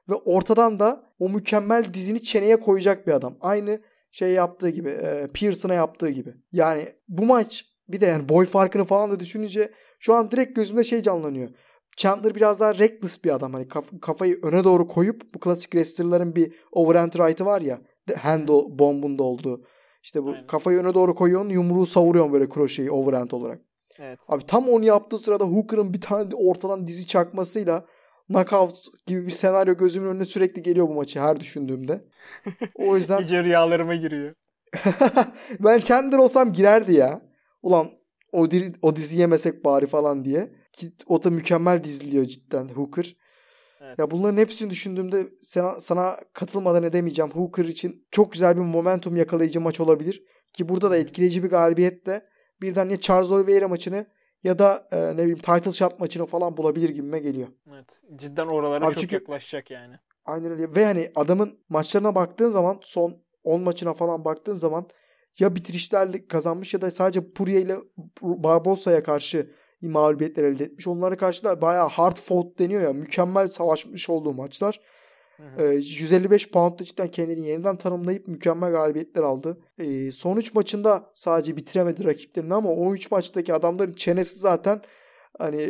ve 0.09 0.15
ortadan 0.15 0.79
da 0.79 1.03
o 1.19 1.29
mükemmel 1.29 1.93
dizini 1.93 2.21
çeneye 2.21 2.59
koyacak 2.59 3.07
bir 3.07 3.11
adam. 3.11 3.37
Aynı 3.41 3.79
şey 4.11 4.31
yaptığı 4.31 4.69
gibi, 4.69 4.89
e, 4.89 5.27
Pearson'a 5.33 5.73
yaptığı 5.73 6.09
gibi. 6.09 6.33
Yani 6.51 6.87
bu 7.07 7.25
maç 7.25 7.65
bir 7.87 8.01
de 8.01 8.05
yani 8.05 8.29
boy 8.29 8.45
farkını 8.45 8.85
falan 8.85 9.11
da 9.11 9.19
düşününce 9.19 9.71
şu 9.99 10.13
an 10.13 10.31
direkt 10.31 10.55
gözümde 10.55 10.83
şey 10.83 11.01
canlanıyor. 11.01 11.49
Chandler 11.97 12.35
biraz 12.35 12.59
daha 12.59 12.75
reckless 12.75 13.23
bir 13.23 13.35
adam. 13.35 13.53
Hani 13.53 13.67
kaf- 13.67 14.01
kafayı 14.01 14.39
öne 14.43 14.63
doğru 14.63 14.87
koyup 14.87 15.33
bu 15.33 15.39
klasik 15.39 15.71
wrestler'ların 15.71 16.35
bir 16.35 16.53
overhand 16.71 17.13
right'ı 17.13 17.45
var 17.45 17.61
ya. 17.61 17.81
Hand 18.17 18.47
bombunda 18.79 19.23
olduğu. 19.23 19.63
İşte 20.03 20.23
bu 20.23 20.31
Aynen. 20.31 20.47
kafayı 20.47 20.79
öne 20.79 20.93
doğru 20.93 21.15
koyuyorsun 21.15 21.49
yumruğu 21.49 21.85
savuruyorsun 21.85 22.33
böyle 22.33 22.49
kroşeyi 22.49 22.91
overhand 22.91 23.31
olarak. 23.31 23.61
Evet. 23.99 24.19
Abi 24.27 24.45
tam 24.45 24.69
onu 24.69 24.85
yaptığı 24.85 25.19
sırada 25.19 25.45
Hooker'ın 25.45 25.93
bir 25.93 26.01
tane 26.01 26.35
ortadan 26.35 26.87
dizi 26.87 27.07
çakmasıyla 27.07 27.85
knockout 28.27 28.77
gibi 29.05 29.25
bir 29.25 29.31
senaryo 29.31 29.77
gözümün 29.77 30.07
önüne 30.07 30.25
sürekli 30.25 30.63
geliyor 30.63 30.87
bu 30.87 30.93
maçı 30.93 31.19
her 31.19 31.39
düşündüğümde. 31.39 32.05
O 32.75 32.97
yüzden 32.97 33.21
gece 33.21 33.43
rüyalarıma 33.43 33.95
giriyor. 33.95 34.33
ben 35.59 35.79
Chandler 35.79 36.17
olsam 36.17 36.53
girerdi 36.53 36.93
ya. 36.93 37.21
Ulan 37.61 37.87
o, 38.31 38.47
o 38.81 38.95
dizi 38.95 39.19
yemesek 39.19 39.65
bari 39.65 39.87
falan 39.87 40.25
diye. 40.25 40.51
O 41.07 41.23
da 41.23 41.29
mükemmel 41.29 41.83
diziliyor 41.83 42.25
cidden 42.25 42.67
Hooker. 42.67 43.15
Evet. 43.81 43.99
Ya 43.99 44.11
bunların 44.11 44.37
hepsini 44.37 44.69
düşündüğümde 44.69 45.27
sana, 45.41 45.79
sana 45.79 46.17
katılmadan 46.33 46.83
edemeyeceğim. 46.83 47.31
Hooker 47.31 47.65
için 47.65 48.07
çok 48.11 48.31
güzel 48.31 48.55
bir 48.55 48.61
momentum 48.61 49.15
yakalayıcı 49.15 49.61
maç 49.61 49.79
olabilir. 49.79 50.23
Ki 50.53 50.69
burada 50.69 50.91
da 50.91 50.97
etkileyici 50.97 51.43
bir 51.43 51.49
galibiyetle 51.49 52.25
birden 52.61 52.89
ya 52.89 52.99
Charles 52.99 53.31
Oliveira 53.31 53.67
maçını 53.67 54.05
ya 54.43 54.59
da 54.59 54.87
e, 54.91 54.97
ne 54.97 55.17
bileyim 55.17 55.37
title 55.37 55.71
shot 55.71 55.99
maçını 55.99 56.25
falan 56.25 56.57
bulabilir 56.57 56.89
gibime 56.89 57.19
geliyor. 57.19 57.47
Evet. 57.69 58.01
Cidden 58.15 58.47
oralara 58.47 58.85
Abi 58.85 58.93
çok 58.93 59.01
çünkü, 59.01 59.15
yaklaşacak 59.15 59.71
yani. 59.71 59.95
Aynen 60.25 60.51
öyle. 60.51 60.75
Ve 60.75 60.85
hani 60.85 61.11
adamın 61.15 61.59
maçlarına 61.69 62.15
baktığın 62.15 62.49
zaman 62.49 62.79
son 62.83 63.23
10 63.43 63.61
maçına 63.61 63.93
falan 63.93 64.25
baktığın 64.25 64.53
zaman 64.53 64.87
ya 65.39 65.55
bitirişlerle 65.55 66.27
kazanmış 66.27 66.73
ya 66.73 66.81
da 66.81 66.91
sadece 66.91 67.31
Purye 67.31 67.61
ile 67.61 67.75
Barbosa'ya 68.21 69.03
karşı 69.03 69.51
mağlubiyetler 69.81 70.43
elde 70.43 70.63
etmiş. 70.63 70.87
Onlara 70.87 71.17
karşı 71.17 71.43
da 71.43 71.61
bayağı 71.61 71.87
hard 71.89 72.17
fought 72.17 72.59
deniyor 72.59 72.81
ya. 72.81 72.93
Mükemmel 72.93 73.47
savaşmış 73.47 74.09
olduğu 74.09 74.33
maçlar. 74.33 74.79
Hı 75.37 75.43
hı. 75.43 75.63
Ee, 75.63 75.75
155 75.75 76.51
poundda 76.51 76.83
cidden 76.83 77.07
kendini 77.07 77.47
yeniden 77.47 77.77
tanımlayıp 77.77 78.27
mükemmel 78.27 78.71
galibiyetler 78.71 79.23
aldı. 79.23 79.57
Ee, 79.79 80.11
son 80.11 80.37
3 80.37 80.53
maçında 80.53 81.11
sadece 81.15 81.57
bitiremedi 81.57 82.03
rakiplerini 82.03 82.53
ama 82.53 82.69
o 82.69 82.93
3 82.93 83.11
maçtaki 83.11 83.53
adamların 83.53 83.93
çenesi 83.93 84.39
zaten 84.39 84.81
hani 85.39 85.69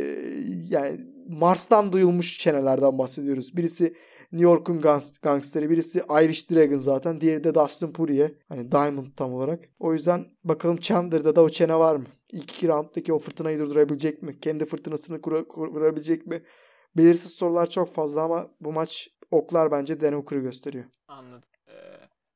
yani 0.70 1.00
Mars'tan 1.30 1.92
duyulmuş 1.92 2.40
çenelerden 2.40 2.98
bahsediyoruz. 2.98 3.58
Birisi 3.58 3.94
New 4.32 4.50
York'un 4.50 4.82
gangsteri. 5.22 5.70
Birisi 5.70 6.02
Irish 6.24 6.52
Dragon 6.52 6.78
zaten. 6.78 7.22
Diğeri 7.22 7.44
de 7.44 7.56
Dustin 7.56 7.94
Poirier. 7.94 8.32
Hani 8.50 8.72
Diamond 8.72 9.08
tam 9.16 9.34
olarak. 9.34 9.70
O 9.80 9.94
yüzden 9.94 10.26
bakalım 10.44 10.78
Chandler'da 10.78 11.36
da 11.36 11.42
o 11.42 11.50
çene 11.50 11.76
var 11.76 11.96
mı? 11.96 12.06
İlk 12.32 12.44
iki 12.52 12.68
rounddaki 12.68 13.14
o 13.14 13.20
fırtınayı 13.20 13.60
durdurabilecek 13.60 14.22
mi? 14.24 14.40
Kendi 14.40 14.66
fırtınasını 14.66 15.22
kur- 15.22 15.48
kurabilecek 15.48 16.28
mi? 16.28 16.44
Belirsiz 16.98 17.32
sorular 17.32 17.70
çok 17.70 17.94
fazla 17.94 18.22
ama 18.22 18.52
bu 18.62 18.72
maç 18.72 19.10
oklar 19.32 19.72
bence 19.72 20.02
Dan 20.02 20.14
Hooker'ı 20.14 20.40
gösteriyor. 20.40 20.86
Anladım. 21.08 21.50
Ee, 21.68 21.72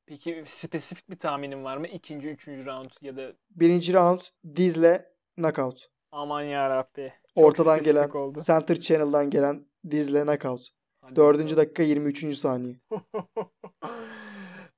peki 0.05 0.43
spesifik 0.47 1.09
bir 1.09 1.17
tahminin 1.17 1.63
var 1.63 1.77
mı? 1.77 1.87
İkinci, 1.87 2.29
üçüncü 2.29 2.65
round 2.65 2.89
ya 3.01 3.17
da... 3.17 3.33
Birinci 3.49 3.93
round 3.93 4.19
dizle 4.55 5.05
knockout. 5.35 5.89
Aman 6.11 6.41
ya 6.41 6.69
Rabbi. 6.69 7.13
Ortadan 7.35 7.79
gelen 7.79 8.09
oldu. 8.09 8.39
Center 8.45 8.79
Channel'dan 8.79 9.29
gelen 9.29 9.65
dizle 9.91 10.23
knockout. 10.23 10.61
Dördüncü 11.15 11.57
dakika 11.57 11.83
23. 11.83 12.37
saniye. 12.37 12.75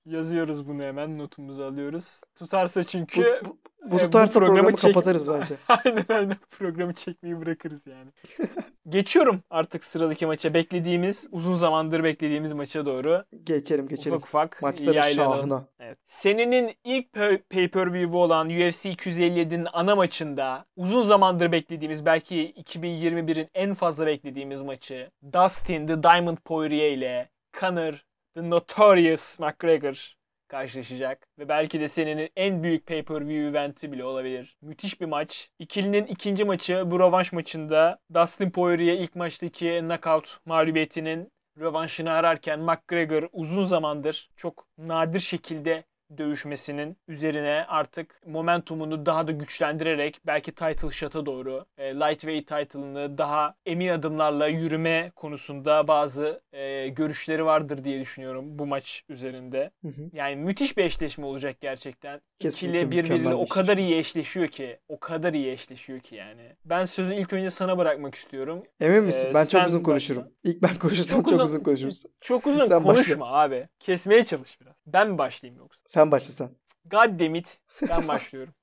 Yazıyoruz 0.06 0.68
bunu 0.68 0.84
hemen 0.84 1.18
notumuzu 1.18 1.64
alıyoruz. 1.64 2.22
Tutarsa 2.36 2.84
çünkü 2.84 3.42
bu, 3.46 3.58
bu, 3.86 3.92
bu 3.92 3.98
tutarsa 3.98 4.42
bu 4.42 4.46
programı, 4.46 4.58
programı 4.58 4.78
çek... 4.78 4.94
kapatırız 4.94 5.30
bence. 5.30 5.56
aynen 5.68 6.06
aynen 6.10 6.38
programı 6.52 6.94
çekmeyi 6.94 7.42
bırakırız 7.42 7.88
yani. 7.88 8.12
Geçiyorum 8.90 9.44
artık 9.50 9.84
sıradaki 9.84 10.26
maça. 10.26 10.54
Beklediğimiz, 10.54 11.28
uzun 11.32 11.56
zamandır 11.56 12.04
beklediğimiz 12.04 12.54
maça 12.54 12.86
doğru. 12.86 13.24
Geçelim 13.44 13.88
geçelim. 13.88 14.18
Ufak 14.18 14.28
ufak 14.28 14.62
Maçların 14.62 15.02
şahına. 15.02 15.68
Evet. 15.80 15.98
Senenin 16.06 16.74
ilk 16.84 17.14
pay-per-view'u 17.50 18.18
olan 18.18 18.48
UFC 18.50 18.90
257'nin 18.90 19.68
ana 19.74 19.96
maçında 19.96 20.66
uzun 20.76 21.04
zamandır 21.04 21.52
beklediğimiz 21.52 22.06
belki 22.06 22.54
2021'in 22.54 23.50
en 23.54 23.74
fazla 23.74 24.06
beklediğimiz 24.06 24.62
maçı 24.62 25.12
Dustin 25.34 25.88
The 25.88 26.04
Diamond 26.04 26.38
Poirier 26.38 26.92
ile 26.92 27.30
Conor 27.60 28.06
The 28.36 28.50
Notorious 28.50 29.40
McGregor 29.40 30.16
karşılaşacak. 30.48 31.28
Ve 31.40 31.50
belki 31.50 31.80
de 31.80 31.88
senenin 31.88 32.30
en 32.36 32.64
büyük 32.64 32.88
pay-per-view 32.88 33.50
eventi 33.50 33.92
bile 33.92 34.06
olabilir. 34.06 34.58
Müthiş 34.62 35.02
bir 35.02 35.06
maç. 35.06 35.50
İkilinin 35.60 36.06
ikinci 36.06 36.46
maçı 36.46 36.92
bu 36.92 37.00
rövanş 37.00 37.34
maçında 37.34 38.00
Dustin 38.14 38.52
Poirier 38.52 38.98
ilk 38.98 39.16
maçtaki 39.16 39.80
knockout 39.80 40.38
mağlubiyetinin 40.46 41.32
rövanşını 41.60 42.12
ararken 42.12 42.60
McGregor 42.60 43.30
uzun 43.32 43.66
zamandır 43.66 44.30
çok 44.36 44.68
nadir 44.78 45.20
şekilde 45.20 45.84
dövüşmesinin 46.18 46.98
üzerine 47.08 47.66
artık 47.68 48.22
momentumunu 48.26 49.06
daha 49.06 49.28
da 49.28 49.32
güçlendirerek 49.32 50.20
belki 50.26 50.52
title 50.52 50.92
shot'a 50.92 51.26
doğru 51.26 51.66
e, 51.78 51.96
lightweight 51.96 52.48
title'ını 52.48 53.18
daha 53.18 53.56
emin 53.66 53.88
adımlarla 53.88 54.48
yürüme 54.48 55.12
konusunda 55.16 55.88
bazı 55.88 56.42
e, 56.54 56.88
görüşleri 56.88 57.46
vardır 57.46 57.84
diye 57.84 58.00
düşünüyorum 58.02 58.60
bu 58.60 58.66
maç 58.66 59.04
üzerinde. 59.10 59.72
Hı 59.82 59.88
hı. 59.88 60.10
Yani 60.14 60.36
müthiş 60.36 60.78
bir 60.78 60.84
eşleşme 60.84 61.26
olacak 61.26 61.58
gerçekten. 61.62 62.22
Kesinlikle 62.40 62.82
İkili 62.82 62.92
birbiriyle 62.92 63.36
o 63.36 63.48
kadar 63.48 63.78
iyi 63.78 63.96
eşleşiyor 63.96 64.48
ki. 64.48 64.80
O 64.88 65.00
kadar 65.00 65.34
iyi 65.34 65.52
eşleşiyor 65.52 66.00
ki 66.00 66.16
yani. 66.16 66.56
Ben 66.66 66.86
sözü 66.86 67.14
ilk 67.16 67.34
önce 67.34 67.50
sana 67.50 67.78
bırakmak 67.78 68.16
istiyorum. 68.16 68.64
Emin 68.82 69.04
misin? 69.04 69.28
Ee, 69.32 69.34
ben 69.34 69.46
çok 69.46 69.68
uzun 69.68 69.84
konuşurum. 69.84 70.24
Başla. 70.24 70.34
İlk 70.44 70.62
ben 70.64 70.76
konuşursam 70.80 71.18
çok, 71.18 71.30
çok 71.30 71.34
uzun, 71.34 71.44
uzun 71.44 71.60
konuşuruz. 71.64 72.04
Çok 72.22 72.48
uzun 72.48 72.66
Sen 72.66 72.84
konuşma 72.84 73.20
başla. 73.26 73.38
abi. 73.40 73.68
Kesmeye 73.80 74.26
çalış 74.26 74.62
biraz. 74.62 74.74
Ben 74.86 75.10
mi 75.10 75.18
başlayayım 75.18 75.60
yoksa? 75.60 75.82
Sen 75.88 76.12
başlasan. 76.12 76.52
God 76.86 77.20
damn 77.20 77.36
it. 77.36 77.58
Ben 77.90 78.08
başlıyorum. 78.08 78.54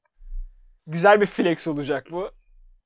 Güzel 0.86 1.20
bir 1.20 1.26
flex 1.26 1.66
olacak 1.66 2.06
bu. 2.10 2.30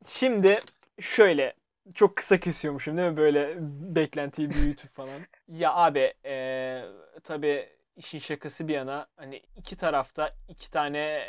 Şimdi 0.09 0.61
şöyle 1.01 1.55
çok 1.95 2.17
kısa 2.17 2.41
kesiyormuşum 2.41 2.97
değil 2.97 3.11
mi 3.11 3.17
böyle 3.17 3.57
beklentiyi 3.95 4.51
büyütüp 4.51 4.95
falan. 4.95 5.21
Ya 5.49 5.75
abi 5.75 6.15
ee, 6.25 6.85
tabii 7.25 7.69
işin 7.97 8.19
şakası 8.19 8.69
bir 8.69 8.75
yana 8.75 9.07
hani 9.17 9.43
iki 9.57 9.77
tarafta 9.77 10.35
iki 10.49 10.71
tane 10.71 11.25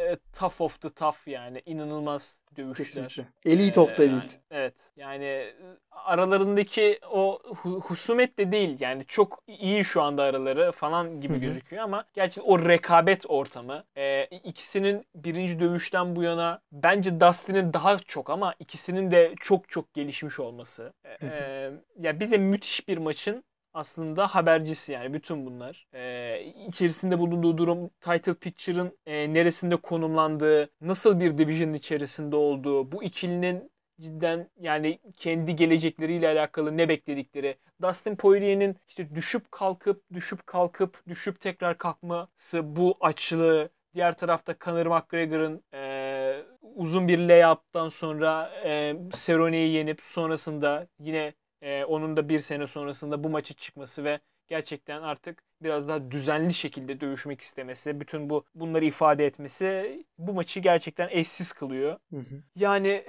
e, 0.00 0.16
tough 0.38 0.60
of 0.60 0.80
the 0.80 0.90
tough 0.90 1.28
yani 1.28 1.62
inanılmaz 1.66 2.40
dövüşler. 2.56 2.86
Kesinlikle. 2.86 3.24
Elite 3.44 3.80
of 3.80 3.96
the 3.96 4.04
elite. 4.04 4.14
Yani, 4.14 4.30
evet. 4.50 4.74
Yani 4.96 5.52
aralarındaki 5.90 6.98
o 7.10 7.42
husumet 7.82 8.38
de 8.38 8.52
değil 8.52 8.76
yani 8.80 9.04
çok 9.08 9.42
iyi 9.46 9.84
şu 9.84 10.02
anda 10.02 10.22
araları 10.22 10.72
falan 10.72 11.20
gibi 11.20 11.32
Hı-hı. 11.32 11.40
gözüküyor 11.40 11.82
ama 11.82 12.04
gerçi 12.14 12.40
o 12.40 12.68
rekabet 12.68 13.24
ortamı 13.28 13.84
e, 13.96 14.24
ikisinin 14.24 15.06
birinci 15.14 15.60
dövüşten 15.60 16.16
bu 16.16 16.22
yana 16.22 16.60
bence 16.72 17.20
Dustin'in 17.20 17.72
daha 17.72 17.98
çok 17.98 18.30
ama 18.30 18.54
ikisinin 18.58 19.10
de 19.10 19.34
çok 19.40 19.68
çok 19.68 19.94
gelişmiş 19.94 20.40
olması. 20.40 20.92
E, 21.22 21.70
ya 21.98 22.20
bize 22.20 22.38
müthiş 22.38 22.88
bir 22.88 22.98
maçın 22.98 23.44
aslında 23.74 24.26
habercisi 24.26 24.92
yani 24.92 25.12
bütün 25.12 25.46
bunlar. 25.46 25.86
Ee, 25.94 26.44
içerisinde 26.68 27.18
bulunduğu 27.18 27.58
durum, 27.58 27.88
title 28.00 28.34
picture'ın 28.34 28.98
e, 29.06 29.34
neresinde 29.34 29.76
konumlandığı, 29.76 30.70
nasıl 30.80 31.20
bir 31.20 31.38
division 31.38 31.72
içerisinde 31.72 32.36
olduğu, 32.36 32.92
bu 32.92 33.02
ikilinin 33.04 33.70
cidden 34.00 34.50
yani 34.60 34.98
kendi 35.16 35.56
gelecekleriyle 35.56 36.28
alakalı 36.28 36.76
ne 36.76 36.88
bekledikleri. 36.88 37.56
Dustin 37.82 38.16
Poirier'in 38.16 38.76
işte 38.88 39.14
düşüp 39.14 39.52
kalkıp, 39.52 40.02
düşüp 40.12 40.46
kalkıp, 40.46 41.02
düşüp 41.08 41.40
tekrar 41.40 41.78
kalkması, 41.78 42.76
bu 42.76 42.96
açlığı, 43.00 43.70
diğer 43.94 44.16
tarafta 44.16 44.54
Conor 44.64 44.86
McGregor'ın 44.86 45.62
e, 45.74 46.42
uzun 46.74 47.08
bir 47.08 47.18
layup'tan 47.18 47.88
sonra 47.88 48.50
e, 48.64 48.96
Cerrone'yi 49.14 49.72
yenip 49.72 50.02
sonrasında 50.02 50.86
yine 50.98 51.32
e, 51.62 51.84
onun 51.84 52.16
da 52.16 52.28
bir 52.28 52.40
sene 52.40 52.66
sonrasında 52.66 53.24
bu 53.24 53.28
maçı 53.28 53.54
çıkması 53.54 54.04
ve 54.04 54.20
gerçekten 54.48 55.02
artık 55.02 55.42
biraz 55.62 55.88
daha 55.88 56.10
düzenli 56.10 56.54
şekilde 56.54 57.00
dövüşmek 57.00 57.40
istemesi, 57.40 58.00
bütün 58.00 58.30
bu 58.30 58.44
bunları 58.54 58.84
ifade 58.84 59.26
etmesi 59.26 60.04
bu 60.18 60.32
maçı 60.32 60.60
gerçekten 60.60 61.08
eşsiz 61.08 61.52
kılıyor. 61.52 61.98
Hı 62.10 62.16
hı. 62.16 62.42
Yani 62.56 63.04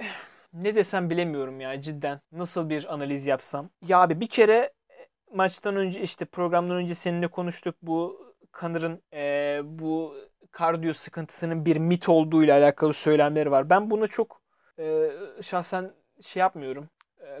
ne 0.52 0.74
desem 0.74 1.10
bilemiyorum 1.10 1.60
ya 1.60 1.80
cidden. 1.80 2.20
Nasıl 2.32 2.68
bir 2.68 2.94
analiz 2.94 3.26
yapsam. 3.26 3.70
Ya 3.86 3.98
abi 4.00 4.20
bir 4.20 4.26
kere 4.26 4.72
e, 4.90 5.08
maçtan 5.34 5.76
önce 5.76 6.00
işte 6.00 6.24
programdan 6.24 6.76
önce 6.76 6.94
seninle 6.94 7.28
konuştuk 7.28 7.74
bu 7.82 8.26
Connor'ın 8.60 9.02
e, 9.12 9.60
bu 9.64 10.14
kardiyo 10.50 10.92
sıkıntısının 10.92 11.66
bir 11.66 11.76
mit 11.76 12.08
olduğu 12.08 12.44
ile 12.44 12.52
alakalı 12.52 12.94
söylemleri 12.94 13.50
var. 13.50 13.70
Ben 13.70 13.90
buna 13.90 14.06
çok 14.06 14.40
e, 14.78 15.10
şahsen 15.42 15.92
şey 16.22 16.40
yapmıyorum. 16.40 16.88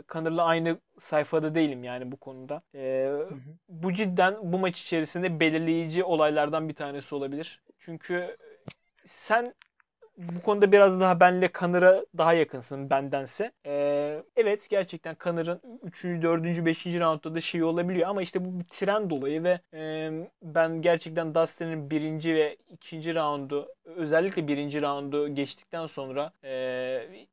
Connor'la 0.08 0.44
aynı 0.44 0.78
sayfada 0.98 1.54
değilim 1.54 1.84
yani 1.84 2.12
bu 2.12 2.16
konuda. 2.16 2.62
Ee, 2.74 3.06
hı 3.08 3.34
hı. 3.34 3.38
Bu 3.68 3.92
cidden 3.92 4.52
bu 4.52 4.58
maç 4.58 4.82
içerisinde 4.82 5.40
belirleyici 5.40 6.04
olaylardan 6.04 6.68
bir 6.68 6.74
tanesi 6.74 7.14
olabilir. 7.14 7.60
Çünkü 7.78 8.36
sen 9.06 9.54
bu 10.18 10.42
konuda 10.42 10.72
biraz 10.72 11.00
daha 11.00 11.20
benle 11.20 11.50
Connor'a 11.58 12.04
daha 12.18 12.32
yakınsın 12.32 12.90
bendense. 12.90 13.52
Ee, 13.66 14.22
evet 14.36 14.66
gerçekten 14.70 15.16
Connor'ın 15.24 15.60
3. 15.82 16.04
4. 16.04 16.66
5. 16.66 16.86
roundda 16.86 17.34
da 17.34 17.40
şey 17.40 17.62
olabiliyor 17.62 18.08
ama 18.08 18.22
işte 18.22 18.44
bu 18.44 18.60
bir 18.60 18.64
trend 18.64 19.10
dolayı 19.10 19.44
ve 19.44 19.60
e, 19.74 20.10
ben 20.42 20.82
gerçekten 20.82 21.34
Dustin'in 21.34 21.90
birinci 21.90 22.34
ve 22.34 22.56
ikinci 22.70 23.14
roundu 23.14 23.68
özellikle 23.84 24.48
birinci 24.48 24.82
roundu 24.82 25.34
geçtikten 25.34 25.86
sonra 25.86 26.32
e, 26.44 26.50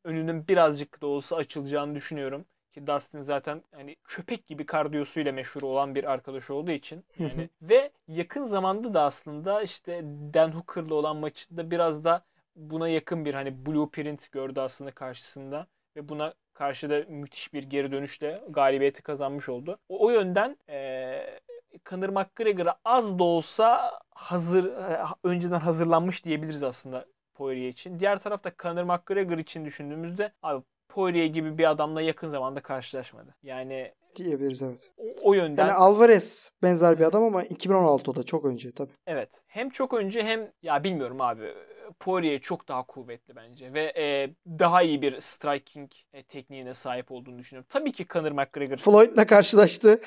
önünün 0.04 0.48
birazcık 0.48 1.02
da 1.02 1.08
olsa 1.08 1.36
açılacağını 1.36 1.96
düşünüyorum 1.96 2.46
ki 2.72 2.88
Dustin 2.88 3.22
zaten 3.22 3.64
hani 3.76 3.96
köpek 4.04 4.48
gibi 4.48 4.66
kardiyosuyla 4.66 5.32
meşhur 5.32 5.62
olan 5.62 5.96
bir 5.96 6.04
arkadaş 6.12 6.50
olduğu 6.50 6.72
için 6.72 7.06
yani 7.20 7.50
ve 7.62 7.92
yakın 8.08 8.44
zamanda 8.44 8.94
da 8.94 9.02
aslında 9.02 9.62
işte 9.62 10.02
Dan 10.34 10.52
Hooker'la 10.52 10.96
olan 10.96 11.18
maçında 11.18 11.72
biraz 11.72 12.04
da 12.04 12.24
buna 12.56 12.90
yakın 12.90 13.26
bir 13.26 13.34
hani 13.34 13.66
blueprint 13.66 14.32
gördü 14.32 14.60
aslında 14.60 14.92
karşısında 14.92 15.68
ve 15.96 16.10
buna 16.10 16.34
karşı 16.54 16.90
da 16.90 17.04
müthiş 17.08 17.54
bir 17.54 17.64
geri 17.64 17.92
dönüşle 17.92 18.44
galibiyeti 18.50 19.02
kazanmış 19.02 19.50
oldu. 19.50 19.78
O, 19.90 20.06
o 20.06 20.10
yönden 20.10 20.58
e, 20.70 21.40
Conor 21.86 22.10
McGregor'a 22.10 22.76
az 22.86 23.20
da 23.20 23.24
olsa 23.24 24.00
hazır 24.12 24.66
e, 24.66 25.04
önceden 25.24 25.60
hazırlanmış 25.60 26.26
diyebiliriz 26.26 26.64
aslında 26.64 27.06
Poirier 27.34 27.70
için. 27.70 28.00
Diğer 28.00 28.20
tarafta 28.20 28.52
Conor 28.60 28.84
McGregor 28.84 29.38
için 29.38 29.66
düşündüğümüzde 29.66 30.32
abi 30.44 30.64
Poirier 30.90 31.26
gibi 31.26 31.58
bir 31.58 31.70
adamla 31.70 32.02
yakın 32.02 32.30
zamanda 32.30 32.62
karşılaşmadı. 32.62 33.36
Yani 33.44 33.94
diyebiliriz 34.16 34.62
evet. 34.62 34.92
O, 34.98 35.30
o 35.30 35.34
yönden. 35.34 35.68
Yani 35.68 35.74
Alvarez 35.74 36.52
benzer 36.64 37.00
bir 37.00 37.04
adam 37.04 37.24
ama 37.24 37.44
2016'da 37.44 38.16
da 38.16 38.24
çok 38.24 38.46
önce 38.46 38.72
tabii. 38.72 38.92
Evet. 39.08 39.42
Hem 39.48 39.70
çok 39.70 39.94
önce 39.94 40.24
hem 40.24 40.52
ya 40.62 40.84
bilmiyorum 40.84 41.22
abi 41.22 41.54
Poirier 42.00 42.42
çok 42.42 42.68
daha 42.68 42.84
kuvvetli 42.84 43.36
bence 43.36 43.74
ve 43.74 43.94
e, 43.98 44.34
daha 44.60 44.82
iyi 44.82 45.02
bir 45.02 45.20
striking 45.20 45.92
e, 46.14 46.24
tekniğine 46.24 46.74
sahip 46.74 47.12
olduğunu 47.12 47.40
düşünüyorum. 47.40 47.68
Tabii 47.70 47.92
ki 47.92 48.06
Conor 48.08 48.32
McGregor. 48.32 48.78
Floyd'la 48.78 49.28
karşılaştı. 49.28 50.02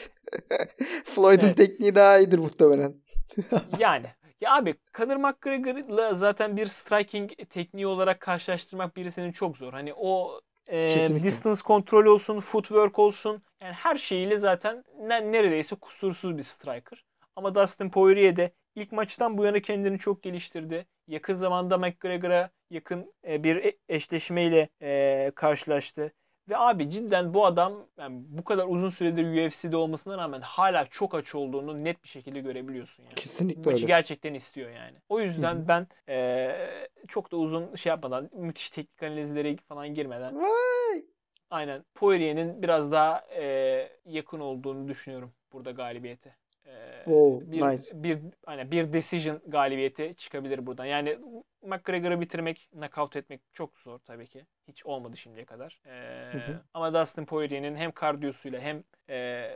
Floyd'un 1.04 1.46
evet. 1.46 1.56
tekniği 1.56 1.94
daha 1.94 2.18
iyidir 2.18 2.38
muhtemelen. 2.38 2.94
yani 3.78 4.06
ya 4.40 4.54
abi 4.54 4.74
Conor 4.94 5.16
McGregor'la 5.16 6.14
zaten 6.14 6.56
bir 6.56 6.66
striking 6.66 7.30
tekniği 7.50 7.86
olarak 7.86 8.20
karşılaştırmak 8.20 8.96
birisinin 8.96 9.32
çok 9.32 9.56
zor. 9.56 9.72
Hani 9.72 9.94
o 9.96 10.40
e, 10.68 11.22
distance 11.22 11.60
kontrol 11.62 12.06
olsun, 12.06 12.40
footwork 12.40 12.98
olsun. 12.98 13.42
Yani 13.62 13.72
her 13.72 13.96
şeyiyle 13.96 14.38
zaten 14.38 14.84
ne, 15.00 15.32
neredeyse 15.32 15.76
kusursuz 15.76 16.38
bir 16.38 16.42
striker. 16.42 17.04
Ama 17.36 17.54
Dustin 17.54 17.90
Poirier 17.90 18.36
de 18.36 18.52
ilk 18.74 18.92
maçtan 18.92 19.38
bu 19.38 19.44
yana 19.44 19.60
kendini 19.60 19.98
çok 19.98 20.22
geliştirdi. 20.22 20.86
Yakın 21.08 21.34
zamanda 21.34 21.78
McGregor'a 21.78 22.50
yakın 22.70 23.12
e, 23.28 23.42
bir 23.44 23.56
e, 23.56 23.76
eşleşmeyle 23.88 24.68
e, 24.82 25.32
karşılaştı. 25.34 26.12
Ve 26.48 26.56
abi 26.56 26.90
cidden 26.90 27.34
bu 27.34 27.46
adam 27.46 27.86
yani 27.98 28.22
bu 28.28 28.44
kadar 28.44 28.66
uzun 28.68 28.88
süredir 28.88 29.46
UFC'de 29.46 29.76
olmasına 29.76 30.18
rağmen 30.18 30.40
hala 30.40 30.86
çok 30.86 31.14
aç 31.14 31.34
olduğunu 31.34 31.84
net 31.84 32.04
bir 32.04 32.08
şekilde 32.08 32.40
görebiliyorsun 32.40 33.02
yani. 33.02 33.14
Kesinlikle 33.14 33.60
Maçı 33.60 33.76
öyle. 33.76 33.86
gerçekten 33.86 34.34
istiyor 34.34 34.70
yani. 34.70 34.98
O 35.08 35.20
yüzden 35.20 35.54
Hı 35.56 35.58
hı. 35.60 35.68
ben 35.68 35.86
eee, 36.08 36.88
çok 37.08 37.32
da 37.32 37.36
uzun 37.36 37.74
şey 37.74 37.90
yapmadan 37.90 38.30
müthiş 38.32 38.70
teknik 38.70 39.02
analizlere 39.02 39.56
falan 39.56 39.94
girmeden 39.94 40.40
Vay! 40.40 41.04
aynen 41.50 41.84
Poirier'in 41.94 42.62
biraz 42.62 42.92
daha 42.92 43.26
eee, 43.36 43.98
yakın 44.04 44.40
olduğunu 44.40 44.88
düşünüyorum 44.88 45.32
burada 45.52 45.70
galibiyete. 45.70 46.36
Wow, 47.04 47.52
bir, 47.52 47.62
nice. 47.62 48.02
bir 48.02 48.18
hani 48.46 48.70
bir 48.70 48.92
decision 48.92 49.40
galibiyeti 49.46 50.14
çıkabilir 50.14 50.66
buradan. 50.66 50.84
Yani 50.84 51.18
McGregor'ı 51.62 52.20
bitirmek, 52.20 52.68
knockout 52.72 53.16
etmek 53.16 53.40
çok 53.52 53.78
zor 53.78 53.98
tabii 53.98 54.26
ki. 54.26 54.46
Hiç 54.68 54.86
olmadı 54.86 55.16
şimdiye 55.16 55.44
kadar. 55.44 55.80
Ee, 55.86 56.32
Hı 56.32 56.38
hı. 56.38 56.60
ama 56.74 56.94
Dustin 56.94 57.24
Poirier'in 57.24 57.76
hem 57.76 57.92
kardiyosuyla 57.92 58.60
hem 58.60 58.84
e, 59.08 59.50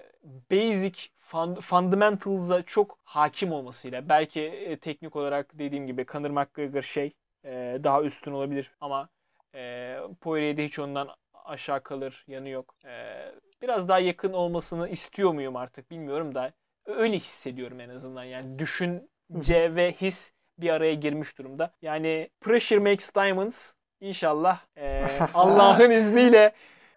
basic 0.50 1.00
fund, 1.20 1.56
fundamentals'a 1.56 2.62
çok 2.62 2.98
hakim 3.04 3.52
olmasıyla 3.52 4.08
belki 4.08 4.40
e, 4.40 4.76
teknik 4.76 5.16
olarak 5.16 5.58
dediğim 5.58 5.86
gibi 5.86 6.06
Conor 6.06 6.30
McGregor 6.30 6.82
şey 6.82 7.12
e, 7.44 7.50
daha 7.84 8.02
üstün 8.02 8.32
olabilir 8.32 8.72
ama 8.80 9.08
e, 9.54 9.96
Poirier'de 10.20 10.64
hiç 10.64 10.78
ondan 10.78 11.08
aşağı 11.44 11.82
kalır 11.82 12.24
yanı 12.28 12.48
yok. 12.48 12.74
E, 12.84 13.22
biraz 13.62 13.88
daha 13.88 13.98
yakın 13.98 14.32
olmasını 14.32 14.88
istiyor 14.88 15.32
muyum 15.32 15.56
artık 15.56 15.90
bilmiyorum 15.90 16.34
da 16.34 16.52
öyle 16.86 17.18
hissediyorum 17.18 17.80
en 17.80 17.88
azından. 17.88 18.24
Yani 18.24 18.58
düşünce 18.58 19.74
ve 19.74 19.92
his 19.92 20.32
bir 20.58 20.70
araya 20.70 20.94
girmiş 20.94 21.38
durumda. 21.38 21.72
Yani 21.82 22.30
pressure 22.40 22.78
makes 22.78 23.14
diamonds. 23.14 23.72
İnşallah 24.00 24.60
e, 24.76 25.06
Allah'ın 25.34 25.90
izniyle 25.90 26.52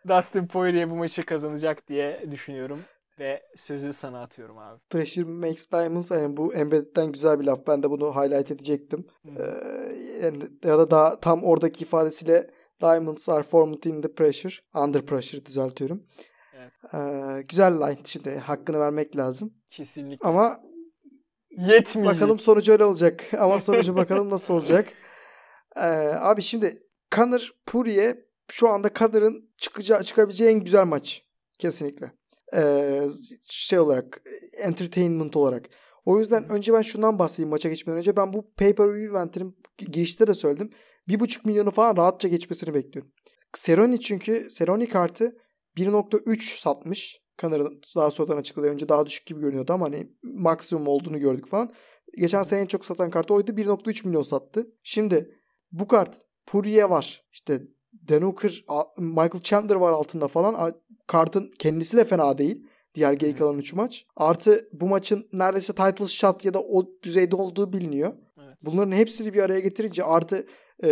Dustin 0.07 0.47
Poirier 0.47 0.89
bu 0.89 0.95
maçı 0.95 1.25
kazanacak 1.25 1.87
diye 1.87 2.25
düşünüyorum. 2.31 2.79
Ve 3.19 3.43
sözü 3.55 3.93
sana 3.93 4.21
atıyorum 4.21 4.57
abi. 4.57 4.79
Pressure 4.89 5.25
makes 5.25 5.71
diamonds. 5.71 6.11
Yani 6.11 6.37
bu 6.37 6.53
Embedded'den 6.53 7.11
güzel 7.11 7.39
bir 7.39 7.45
laf. 7.45 7.67
Ben 7.67 7.83
de 7.83 7.89
bunu 7.89 8.11
highlight 8.15 8.51
edecektim. 8.51 9.07
Hı. 9.25 9.29
Ee, 9.29 10.25
yani 10.25 10.43
ya 10.63 10.77
da 10.79 10.91
daha 10.91 11.19
tam 11.19 11.43
oradaki 11.43 11.83
ifadesiyle 11.83 12.47
Diamonds 12.81 13.29
are 13.29 13.43
formed 13.43 13.85
in 13.85 14.01
the 14.01 14.07
pressure. 14.07 14.53
Under 14.73 15.01
pressure 15.01 15.45
düzeltiyorum. 15.45 16.03
Evet. 16.59 16.71
Ee, 16.93 17.41
güzel 17.41 17.73
line. 17.73 17.97
Şimdi 18.05 18.37
hakkını 18.37 18.79
vermek 18.79 19.17
lazım. 19.17 19.53
Kesinlikle. 19.69 20.27
Ama 20.29 20.59
Yetmeyecek. 21.51 22.05
bakalım 22.05 22.39
sonucu 22.39 22.71
öyle 22.71 22.83
olacak. 22.83 23.25
Ama 23.39 23.59
sonucu 23.59 23.95
bakalım 23.95 24.29
nasıl 24.29 24.53
olacak. 24.53 24.87
Ee, 25.75 25.81
abi 26.19 26.41
şimdi 26.41 26.83
Conor 27.15 27.51
Poirier 27.65 28.17
şu 28.51 28.69
anda 28.69 28.89
Conor'ın 28.93 29.49
çıkacağı, 29.57 30.03
çıkabileceği 30.03 30.49
en 30.49 30.59
güzel 30.59 30.85
maç. 30.85 31.23
Kesinlikle. 31.59 32.11
Ee, 32.55 33.03
şey 33.43 33.79
olarak 33.79 34.21
entertainment 34.57 35.35
olarak. 35.35 35.65
O 36.05 36.19
yüzden 36.19 36.49
önce 36.49 36.73
ben 36.73 36.81
şundan 36.81 37.19
bahsedeyim 37.19 37.49
maça 37.49 37.69
geçmeden 37.69 37.97
önce. 37.97 38.15
Ben 38.15 38.33
bu 38.33 38.51
pay-per-view 38.57 39.09
eventinin 39.09 39.57
girişte 39.77 40.27
de 40.27 40.33
söyledim. 40.33 40.69
Bir 41.07 41.19
buçuk 41.19 41.45
milyonu 41.45 41.71
falan 41.71 41.97
rahatça 41.97 42.27
geçmesini 42.27 42.73
bekliyorum. 42.73 43.11
Cerrone 43.53 43.99
çünkü 43.99 44.49
Cerrone 44.49 44.89
kartı 44.89 45.35
1.3 45.79 46.59
satmış. 46.59 47.21
Connor'ın 47.39 47.81
daha 47.95 48.11
sonradan 48.11 48.37
açıkladığı 48.37 48.67
önce 48.67 48.89
daha 48.89 49.05
düşük 49.05 49.25
gibi 49.25 49.41
görünüyordu 49.41 49.73
ama 49.73 49.85
hani 49.85 50.11
maksimum 50.23 50.87
olduğunu 50.87 51.19
gördük 51.19 51.47
falan. 51.47 51.71
Geçen 52.17 52.43
sene 52.43 52.59
en 52.59 52.65
çok 52.65 52.85
satan 52.85 53.09
kartı 53.09 53.33
oydu. 53.33 53.51
1.3 53.51 54.07
milyon 54.07 54.21
sattı. 54.21 54.67
Şimdi 54.83 55.35
bu 55.71 55.87
kart 55.87 56.21
Poirier 56.45 56.83
var. 56.83 57.25
İşte 57.31 57.61
Dan 58.09 58.21
Hooker, 58.21 58.65
Michael 58.97 59.41
Chandler 59.41 59.75
var 59.75 59.91
altında 59.91 60.27
falan. 60.27 60.73
Kartın 61.07 61.51
kendisi 61.59 61.97
de 61.97 62.05
fena 62.05 62.37
değil. 62.37 62.67
Diğer 62.95 63.13
geri 63.13 63.35
kalan 63.35 63.57
3 63.57 63.73
maç. 63.73 64.05
Artı 64.15 64.69
bu 64.73 64.87
maçın 64.87 65.27
neredeyse 65.33 65.73
title 65.73 66.07
shot 66.07 66.45
ya 66.45 66.53
da 66.53 66.61
o 66.61 66.85
düzeyde 67.03 67.35
olduğu 67.35 67.73
biliniyor. 67.73 68.13
Evet. 68.43 68.57
Bunların 68.61 68.91
hepsini 68.91 69.33
bir 69.33 69.43
araya 69.43 69.59
getirince 69.59 70.03
artı 70.03 70.47
e, 70.83 70.89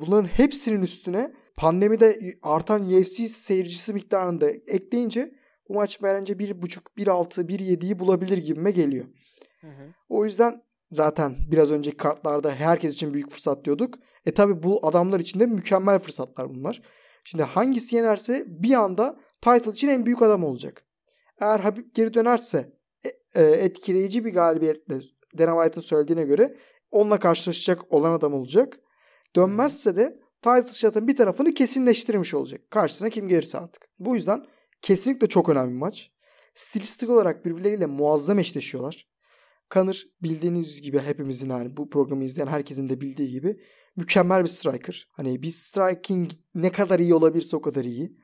bunların 0.00 0.28
hepsinin 0.28 0.82
üstüne 0.82 1.32
pandemide 1.60 2.34
artan 2.42 2.92
UFC 2.92 3.28
seyircisi 3.28 3.92
miktarını 3.92 4.40
da 4.40 4.50
ekleyince 4.50 5.34
bu 5.68 5.74
maç 5.74 6.02
bence 6.02 6.32
1.5, 6.32 6.78
1.6, 6.98 7.46
1.7'yi 7.46 7.98
bulabilir 7.98 8.38
gibime 8.38 8.70
geliyor. 8.70 9.04
Hı 9.60 9.66
hı. 9.66 9.94
O 10.08 10.24
yüzden 10.24 10.62
zaten 10.92 11.34
biraz 11.50 11.70
önceki 11.70 11.96
kartlarda 11.96 12.54
herkes 12.54 12.94
için 12.94 13.14
büyük 13.14 13.30
fırsat 13.30 13.64
diyorduk. 13.64 13.94
E 14.26 14.34
tabi 14.34 14.62
bu 14.62 14.86
adamlar 14.86 15.20
için 15.20 15.40
de 15.40 15.46
mükemmel 15.46 15.98
fırsatlar 15.98 16.54
bunlar. 16.54 16.82
Şimdi 17.24 17.42
hangisi 17.42 17.96
yenerse 17.96 18.44
bir 18.46 18.74
anda 18.74 19.20
title 19.40 19.72
için 19.72 19.88
en 19.88 20.06
büyük 20.06 20.22
adam 20.22 20.44
olacak. 20.44 20.84
Eğer 21.40 21.60
Habib 21.60 21.84
geri 21.94 22.14
dönerse 22.14 22.72
e, 23.04 23.40
e, 23.42 23.44
etkileyici 23.44 24.24
bir 24.24 24.32
galibiyetle 24.32 25.00
Dana 25.38 25.62
White'ın 25.62 25.82
söylediğine 25.82 26.24
göre 26.24 26.56
onunla 26.90 27.18
karşılaşacak 27.18 27.92
olan 27.92 28.12
adam 28.12 28.34
olacak. 28.34 28.80
Dönmezse 29.36 29.96
de 29.96 30.20
title 30.42 30.72
shot'ın 30.72 31.08
bir 31.08 31.16
tarafını 31.16 31.54
kesinleştirmiş 31.54 32.34
olacak. 32.34 32.70
Karşısına 32.70 33.10
kim 33.10 33.28
gelirse 33.28 33.58
artık. 33.58 33.88
Bu 33.98 34.14
yüzden 34.14 34.46
kesinlikle 34.82 35.28
çok 35.28 35.48
önemli 35.48 35.72
bir 35.72 35.78
maç. 35.78 36.10
Stilistik 36.54 37.10
olarak 37.10 37.44
birbirleriyle 37.44 37.86
muazzam 37.86 38.38
eşleşiyorlar. 38.38 39.10
Conor 39.70 40.02
bildiğiniz 40.22 40.82
gibi 40.82 40.98
hepimizin 40.98 41.50
hani 41.50 41.76
bu 41.76 41.90
programı 41.90 42.24
izleyen 42.24 42.46
herkesin 42.46 42.88
de 42.88 43.00
bildiği 43.00 43.30
gibi 43.30 43.60
mükemmel 43.96 44.42
bir 44.42 44.48
striker. 44.48 45.08
Hani 45.12 45.42
bir 45.42 45.50
striking 45.50 46.30
ne 46.54 46.72
kadar 46.72 47.00
iyi 47.00 47.14
olabilirse 47.14 47.56
o 47.56 47.60
kadar 47.60 47.84
iyi. 47.84 48.16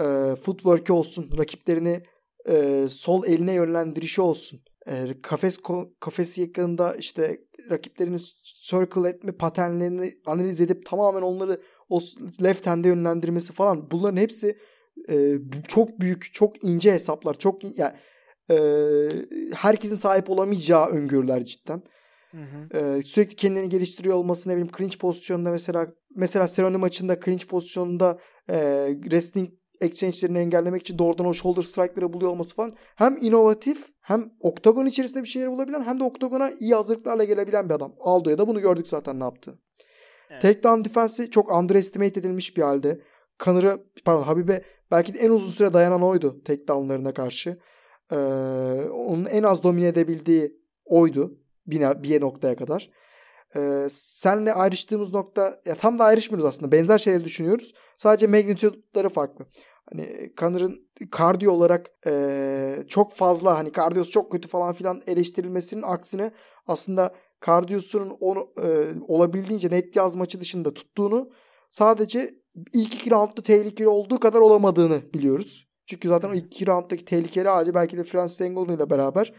E, 0.00 0.36
footwork'ü 0.42 0.92
olsun, 0.92 1.30
rakiplerini 1.38 2.02
e, 2.48 2.86
sol 2.90 3.24
eline 3.26 3.52
yönlendirişi 3.52 4.20
olsun. 4.20 4.60
E, 4.88 5.22
kafes 5.22 5.58
kafes 6.00 6.38
yakınında 6.38 6.94
işte 6.94 7.40
rakiplerini 7.70 8.18
circle 8.42 9.08
etme 9.08 9.32
paternlerini 9.32 10.12
analiz 10.26 10.60
edip 10.60 10.86
tamamen 10.86 11.22
onları 11.22 11.60
o 11.88 12.00
left 12.42 12.66
hand'e 12.66 12.88
yönlendirmesi 12.88 13.52
falan 13.52 13.90
bunların 13.90 14.16
hepsi 14.16 14.58
e, 15.08 15.34
çok 15.68 16.00
büyük, 16.00 16.34
çok 16.34 16.64
ince 16.64 16.92
hesaplar. 16.92 17.34
Çok 17.38 17.78
yani 17.78 17.92
e, 18.50 18.58
herkesin 19.54 19.96
sahip 19.96 20.30
olamayacağı 20.30 20.86
öngörüler 20.86 21.44
cidden. 21.44 21.82
Hı 22.30 22.36
hı. 22.38 22.78
Ee, 22.78 23.02
sürekli 23.02 23.36
kendini 23.36 23.68
geliştiriyor 23.68 24.16
olması 24.16 24.48
ne 24.48 24.52
bileyim 24.52 24.72
clinch 24.78 24.98
pozisyonunda 24.98 25.50
mesela 25.50 25.86
mesela 26.16 26.48
Cerrone 26.48 26.76
maçında 26.76 27.20
clinch 27.20 27.46
pozisyonunda 27.46 28.18
e, 28.50 28.88
wrestling 29.02 29.50
exchange'lerini 29.80 30.38
engellemek 30.38 30.80
için 30.80 30.98
doğrudan 30.98 31.26
o 31.26 31.34
shoulder 31.34 31.62
strike'ları 31.62 32.12
buluyor 32.12 32.30
olması 32.30 32.56
falan 32.56 32.72
hem 32.96 33.18
inovatif 33.20 33.86
hem 34.00 34.30
oktagon 34.40 34.86
içerisinde 34.86 35.22
bir 35.22 35.28
şeyler 35.28 35.50
bulabilen 35.50 35.82
hem 35.82 36.00
de 36.00 36.04
oktagona 36.04 36.50
iyi 36.60 36.74
hazırlıklarla 36.74 37.24
gelebilen 37.24 37.68
bir 37.68 37.74
adam. 37.74 37.94
Aldo'ya 38.00 38.38
da 38.38 38.48
bunu 38.48 38.60
gördük 38.60 38.88
zaten 38.88 39.20
ne 39.20 39.24
yaptı. 39.24 39.58
Evet. 40.30 40.42
Takedown 40.42 40.84
defense'i 40.84 41.30
çok 41.30 41.52
underestimate 41.52 42.20
edilmiş 42.20 42.56
bir 42.56 42.62
halde. 42.62 43.00
Connor'ı 43.44 43.84
pardon 44.04 44.22
Habib'e 44.22 44.62
belki 44.90 45.14
de 45.14 45.18
en 45.18 45.30
uzun 45.30 45.50
süre 45.50 45.72
dayanan 45.72 46.02
oydu 46.02 46.44
takedownlarına 46.44 47.14
karşı. 47.14 47.58
Ee, 48.12 48.16
onun 48.92 49.24
en 49.24 49.42
az 49.42 49.62
domine 49.62 49.86
edebildiği 49.86 50.56
oydu 50.84 51.38
bir, 51.66 52.02
bir 52.02 52.20
noktaya 52.20 52.56
kadar. 52.56 52.90
Ee, 53.56 53.88
senle 53.90 54.52
ayrıştığımız 54.52 55.12
nokta 55.12 55.60
ya 55.64 55.74
tam 55.74 55.98
da 55.98 56.04
ayrışmıyoruz 56.04 56.46
aslında. 56.46 56.72
Benzer 56.72 56.98
şeyleri 56.98 57.24
düşünüyoruz. 57.24 57.74
Sadece 57.96 58.26
magnitude'ları 58.26 59.08
farklı. 59.08 59.46
Hani 59.90 60.32
Connor'ın 60.36 60.88
kardiyo 61.10 61.52
olarak 61.52 61.90
e, 62.06 62.84
çok 62.88 63.14
fazla 63.14 63.58
hani 63.58 63.72
kardiyosu 63.72 64.10
çok 64.10 64.32
kötü 64.32 64.48
falan 64.48 64.72
filan 64.72 65.00
eleştirilmesinin 65.06 65.82
aksine 65.82 66.32
aslında 66.66 67.14
kardiyosunun 67.40 68.16
onu 68.20 68.48
e, 68.62 68.86
olabildiğince 69.08 69.70
net 69.70 69.96
yaz 69.96 70.14
maçı 70.14 70.40
dışında 70.40 70.74
tuttuğunu 70.74 71.30
sadece 71.70 72.30
ilk 72.72 72.94
iki 72.94 73.10
roundda 73.10 73.42
tehlikeli 73.42 73.88
olduğu 73.88 74.20
kadar 74.20 74.40
olamadığını 74.40 75.12
biliyoruz. 75.14 75.68
Çünkü 75.86 76.08
zaten 76.08 76.28
o 76.28 76.34
ilk 76.34 76.46
iki 76.46 76.66
rounddaki 76.66 77.04
tehlikeli 77.04 77.48
hali 77.48 77.74
belki 77.74 77.98
de 77.98 78.04
Francis 78.04 78.40
Ngannou 78.40 78.74
ile 78.74 78.90
beraber 78.90 79.32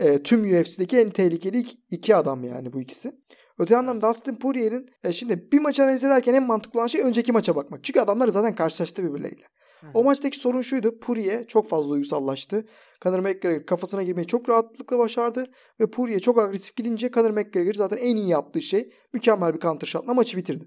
e, 0.00 0.22
tüm 0.22 0.60
UFC'deki 0.60 0.98
en 0.98 1.10
tehlikeli 1.10 1.58
iki, 1.58 1.76
iki 1.90 2.16
adam 2.16 2.44
yani 2.44 2.72
bu 2.72 2.80
ikisi. 2.80 3.12
Öte 3.58 3.74
yandan 3.74 4.00
Dustin 4.00 4.36
Poirier'in 4.36 4.90
e, 5.04 5.12
şimdi 5.12 5.52
bir 5.52 5.60
maçı 5.60 5.82
analiz 5.82 6.04
ederken 6.04 6.34
en 6.34 6.42
mantıklı 6.42 6.80
olan 6.80 6.86
şey 6.86 7.02
önceki 7.02 7.32
maça 7.32 7.56
bakmak. 7.56 7.84
Çünkü 7.84 8.00
adamlar 8.00 8.28
zaten 8.28 8.54
karşılaştı 8.54 9.04
birbirleriyle. 9.04 9.46
Hı. 9.80 9.86
O 9.94 10.04
maçtaki 10.04 10.38
sorun 10.38 10.60
şuydu. 10.60 10.98
Poirier 10.98 11.46
çok 11.46 11.68
fazla 11.68 11.90
uygusallaştı. 11.90 12.66
Conor 13.02 13.18
McGregor 13.18 13.66
kafasına 13.66 14.02
girmeyi 14.02 14.26
çok 14.26 14.48
rahatlıkla 14.48 14.98
başardı. 14.98 15.46
Ve 15.80 15.90
Poirier 15.90 16.20
çok 16.20 16.38
agresif 16.38 16.76
gidince 16.76 17.10
Conor 17.10 17.30
McGregor 17.30 17.74
zaten 17.74 17.96
en 17.96 18.16
iyi 18.16 18.28
yaptığı 18.28 18.62
şey 18.62 18.90
mükemmel 19.12 19.54
bir 19.54 19.60
counter 19.60 19.86
shotla 19.86 20.14
maçı 20.14 20.36
bitirdi. 20.36 20.64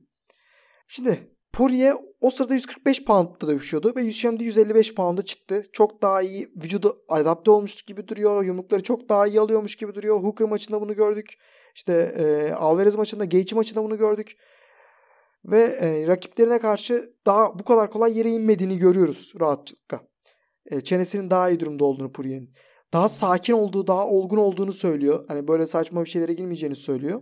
Şimdi 0.87 1.35
Poirier 1.53 1.95
o 2.21 2.29
sırada 2.29 2.53
145 2.53 3.05
poundda 3.05 3.47
dövüşüyordu 3.47 3.93
ve 3.95 4.11
şimdi 4.11 4.43
155 4.43 4.95
pound'a 4.95 5.21
çıktı. 5.21 5.63
Çok 5.73 6.01
daha 6.01 6.21
iyi 6.21 6.47
vücudu 6.63 7.03
adapte 7.07 7.51
olmuş 7.51 7.81
gibi 7.81 8.07
duruyor. 8.07 8.43
Yumrukları 8.43 8.83
çok 8.83 9.09
daha 9.09 9.27
iyi 9.27 9.39
alıyormuş 9.39 9.75
gibi 9.75 9.95
duruyor. 9.95 10.23
Hooker 10.23 10.47
maçında 10.47 10.81
bunu 10.81 10.95
gördük. 10.95 11.33
İşte 11.75 11.93
e, 11.93 12.51
Alvarez 12.51 12.95
maçında, 12.95 13.25
Gaethje 13.25 13.55
maçında 13.55 13.83
bunu 13.83 13.97
gördük. 13.97 14.37
Ve 15.45 15.61
e, 15.61 16.07
rakiplerine 16.07 16.59
karşı 16.59 17.13
daha 17.25 17.59
bu 17.59 17.63
kadar 17.63 17.91
kolay 17.91 18.17
yere 18.17 18.29
inmediğini 18.29 18.77
görüyoruz 18.77 19.33
rahatlıkla. 19.39 20.01
E, 20.65 20.81
çenesinin 20.81 21.29
daha 21.29 21.49
iyi 21.49 21.59
durumda 21.59 21.85
olduğunu 21.85 22.11
Puriye'nin. 22.11 22.53
Daha 22.93 23.09
sakin 23.09 23.53
olduğu, 23.53 23.87
daha 23.87 24.07
olgun 24.07 24.37
olduğunu 24.37 24.73
söylüyor. 24.73 25.25
Hani 25.27 25.47
böyle 25.47 25.67
saçma 25.67 26.03
bir 26.03 26.09
şeylere 26.09 26.33
girmeyeceğini 26.33 26.75
söylüyor. 26.75 27.21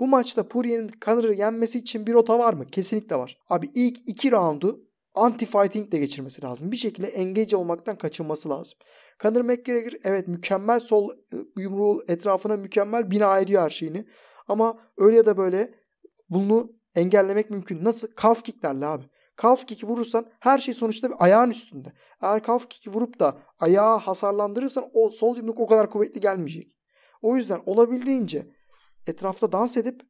Bu 0.00 0.06
maçta 0.06 0.48
Poirier'in 0.48 0.90
Connor'ı 1.04 1.34
yenmesi 1.34 1.78
için 1.78 2.06
bir 2.06 2.12
rota 2.12 2.38
var 2.38 2.54
mı? 2.54 2.66
Kesinlikle 2.66 3.16
var. 3.16 3.38
Abi 3.50 3.66
ilk 3.74 3.98
iki 4.06 4.32
roundu 4.32 4.80
anti-fighting 5.14 5.92
de 5.92 5.98
geçirmesi 5.98 6.42
lazım. 6.42 6.72
Bir 6.72 6.76
şekilde 6.76 7.06
engage 7.06 7.56
olmaktan 7.56 7.98
kaçınması 7.98 8.48
lazım. 8.48 8.78
Conor 9.22 9.40
McGregor 9.40 9.92
evet 10.04 10.28
mükemmel 10.28 10.80
sol 10.80 11.10
e, 11.10 11.36
yumruğu 11.56 12.02
etrafına 12.08 12.56
mükemmel 12.56 13.10
bina 13.10 13.38
ediyor 13.38 13.62
her 13.62 13.70
şeyini. 13.70 14.06
Ama 14.48 14.78
öyle 14.96 15.16
ya 15.16 15.26
da 15.26 15.36
böyle 15.36 15.74
bunu 16.30 16.72
engellemek 16.94 17.50
mümkün. 17.50 17.84
Nasıl? 17.84 18.08
Calf 18.22 18.42
kicklerle 18.42 18.86
abi. 18.86 19.04
Calf 19.42 19.66
kick'i 19.66 19.86
vurursan 19.86 20.26
her 20.40 20.58
şey 20.58 20.74
sonuçta 20.74 21.08
bir 21.08 21.14
ayağın 21.18 21.50
üstünde. 21.50 21.92
Eğer 22.22 22.42
calf 22.42 22.68
kick'i 22.68 22.90
vurup 22.90 23.20
da 23.20 23.38
ayağı 23.58 23.98
hasarlandırırsan 23.98 24.84
o 24.92 25.10
sol 25.10 25.36
yumruk 25.36 25.60
o 25.60 25.66
kadar 25.66 25.90
kuvvetli 25.90 26.20
gelmeyecek. 26.20 26.76
O 27.22 27.36
yüzden 27.36 27.60
olabildiğince 27.66 28.46
etrafta 29.06 29.52
dans 29.52 29.76
edip 29.76 30.00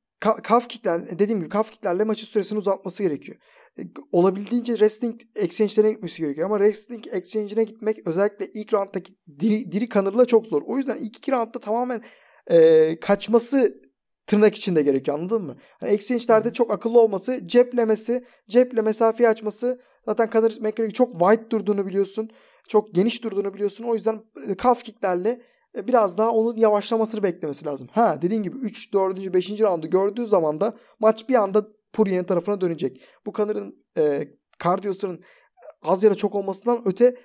calf 0.48 0.68
kickler 0.68 1.18
dediğim 1.18 1.40
gibi 1.40 1.50
calf 1.50 1.70
kicklerle 1.70 2.04
maçın 2.04 2.26
süresini 2.26 2.58
uzatması 2.58 3.02
gerekiyor. 3.02 3.38
E, 3.78 3.82
olabildiğince 4.12 4.72
wrestling 4.72 5.20
exchange'lerine 5.34 5.92
gitmesi 5.92 6.22
gerekiyor. 6.22 6.46
Ama 6.46 6.58
wrestling 6.58 7.06
exchange'ine 7.12 7.64
gitmek 7.64 8.06
özellikle 8.06 8.46
ilk 8.54 8.74
rounddaki 8.74 9.14
diri, 9.40 9.72
diri 9.72 9.88
kanırla 9.88 10.24
çok 10.24 10.46
zor. 10.46 10.62
O 10.66 10.78
yüzden 10.78 10.96
ilk 10.96 11.16
iki 11.16 11.32
roundda 11.32 11.58
tamamen 11.60 12.02
e, 12.50 13.00
kaçması 13.00 13.82
tırnak 14.26 14.54
içinde 14.54 14.82
gerekiyor 14.82 15.18
anladın 15.18 15.42
mı? 15.42 15.56
Hani 15.80 15.90
exchange'lerde 15.90 16.52
çok 16.52 16.70
akıllı 16.70 17.00
olması, 17.00 17.46
ceplemesi, 17.46 18.24
ceple 18.48 18.82
mesafeyi 18.82 19.28
açması. 19.28 19.80
Zaten 20.06 20.30
Conor 20.32 20.50
McGregor 20.60 20.90
çok 20.90 21.12
wide 21.12 21.50
durduğunu 21.50 21.86
biliyorsun. 21.86 22.30
Çok 22.68 22.94
geniş 22.94 23.24
durduğunu 23.24 23.54
biliyorsun. 23.54 23.84
O 23.84 23.94
yüzden 23.94 24.22
e, 24.48 24.56
calf 24.62 24.82
kicklerle 24.82 25.40
e, 25.76 25.88
biraz 25.88 26.18
daha 26.18 26.30
onun 26.30 26.56
yavaşlamasını 26.56 27.22
beklemesi 27.22 27.66
lazım. 27.66 27.88
Ha 27.92 28.22
dediğin 28.22 28.42
gibi 28.42 28.56
3, 28.58 28.92
4. 28.92 29.34
5. 29.34 29.60
roundu 29.60 29.90
gördüğü 29.90 30.26
zaman 30.26 30.60
da 30.60 30.76
maç 31.00 31.28
bir 31.28 31.34
anda 31.34 31.66
Poirier'in 31.94 32.24
tarafına 32.24 32.60
dönecek. 32.60 33.02
Bu 33.26 33.32
Connor'ın 33.32 33.84
e, 33.98 34.28
kardiyosunun 34.58 35.22
az 35.82 36.02
ya 36.02 36.10
da 36.10 36.14
çok 36.14 36.34
olmasından 36.34 36.82
öte 36.86 37.16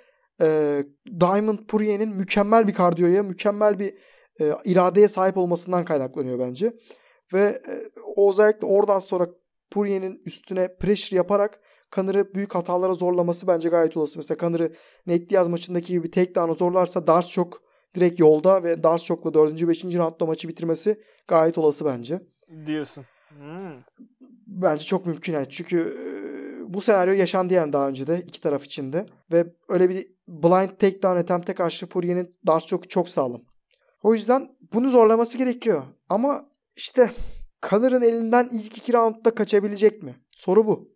e, 0.42 0.80
Diamond 1.20 1.60
Poirier'in 1.60 2.10
mükemmel 2.10 2.68
bir 2.68 2.74
kardiyoya, 2.74 3.24
mükemmel 3.24 3.80
bir 3.80 3.94
e, 4.42 4.54
iradeye 4.66 5.08
sahip 5.08 5.38
olmasından 5.38 5.86
kaynaklanıyor 5.86 6.40
bence. 6.40 6.74
Ve 7.34 7.42
e, 7.42 7.74
özellikle 8.30 8.68
oradan 8.68 9.00
sonra 9.00 9.28
Poirier'in 9.72 10.22
üstüne 10.26 10.76
pressure 10.76 11.18
yaparak 11.18 11.62
Connor'ı 11.96 12.34
büyük 12.34 12.56
hatalara 12.56 12.94
zorlaması 12.94 13.48
bence 13.48 13.70
gayet 13.70 13.98
olası. 13.98 14.20
Mesela 14.20 14.38
Connor'ı 14.38 14.74
Nate 15.08 15.30
Diaz 15.30 15.48
maçındaki 15.48 15.94
gibi 15.94 16.12
takedown'a 16.12 16.54
zorlarsa 16.54 17.08
Dars 17.08 17.30
çok 17.30 17.62
direkt 17.96 18.20
yolda 18.20 18.64
ve 18.64 18.84
Dars 18.84 19.04
çokla 19.04 19.34
4. 19.34 19.68
5. 19.68 19.84
roundda 19.84 20.26
maçı 20.26 20.48
bitirmesi 20.48 21.02
gayet 21.28 21.58
olası 21.58 21.86
bence. 21.86 22.22
Diyorsun. 22.66 23.06
Hmm. 23.30 23.74
Bence 24.50 24.86
çok 24.86 25.06
mümkün 25.06 25.34
yani. 25.34 25.50
Çünkü 25.50 25.94
bu 26.68 26.82
senaryo 26.82 27.14
yaşandı 27.14 27.54
yani 27.54 27.74
daha 27.74 27.88
önce 27.88 28.08
de 28.08 28.24
iki 28.28 28.42
taraf 28.42 28.66
için 28.66 28.94
de. 28.94 29.06
Ve 29.32 29.54
öyle 29.70 29.90
bir 29.90 30.08
blind 30.28 30.70
takedown 30.70 31.18
attempt'e 31.18 31.54
karşı 31.54 31.88
Poirier'in 31.88 32.36
Dars 32.48 32.66
çok 32.66 32.90
çok 32.90 33.10
sağlam. 33.10 33.42
O 34.04 34.14
yüzden 34.14 34.48
bunu 34.74 34.90
zorlaması 34.90 35.38
gerekiyor. 35.38 35.84
Ama 36.10 36.50
işte 36.76 37.12
Connor'ın 37.70 38.02
elinden 38.02 38.50
ilk 38.52 38.78
iki 38.78 38.94
roundda 38.94 39.36
kaçabilecek 39.36 40.04
mi? 40.04 40.16
Soru 40.32 40.68
bu. 40.68 40.96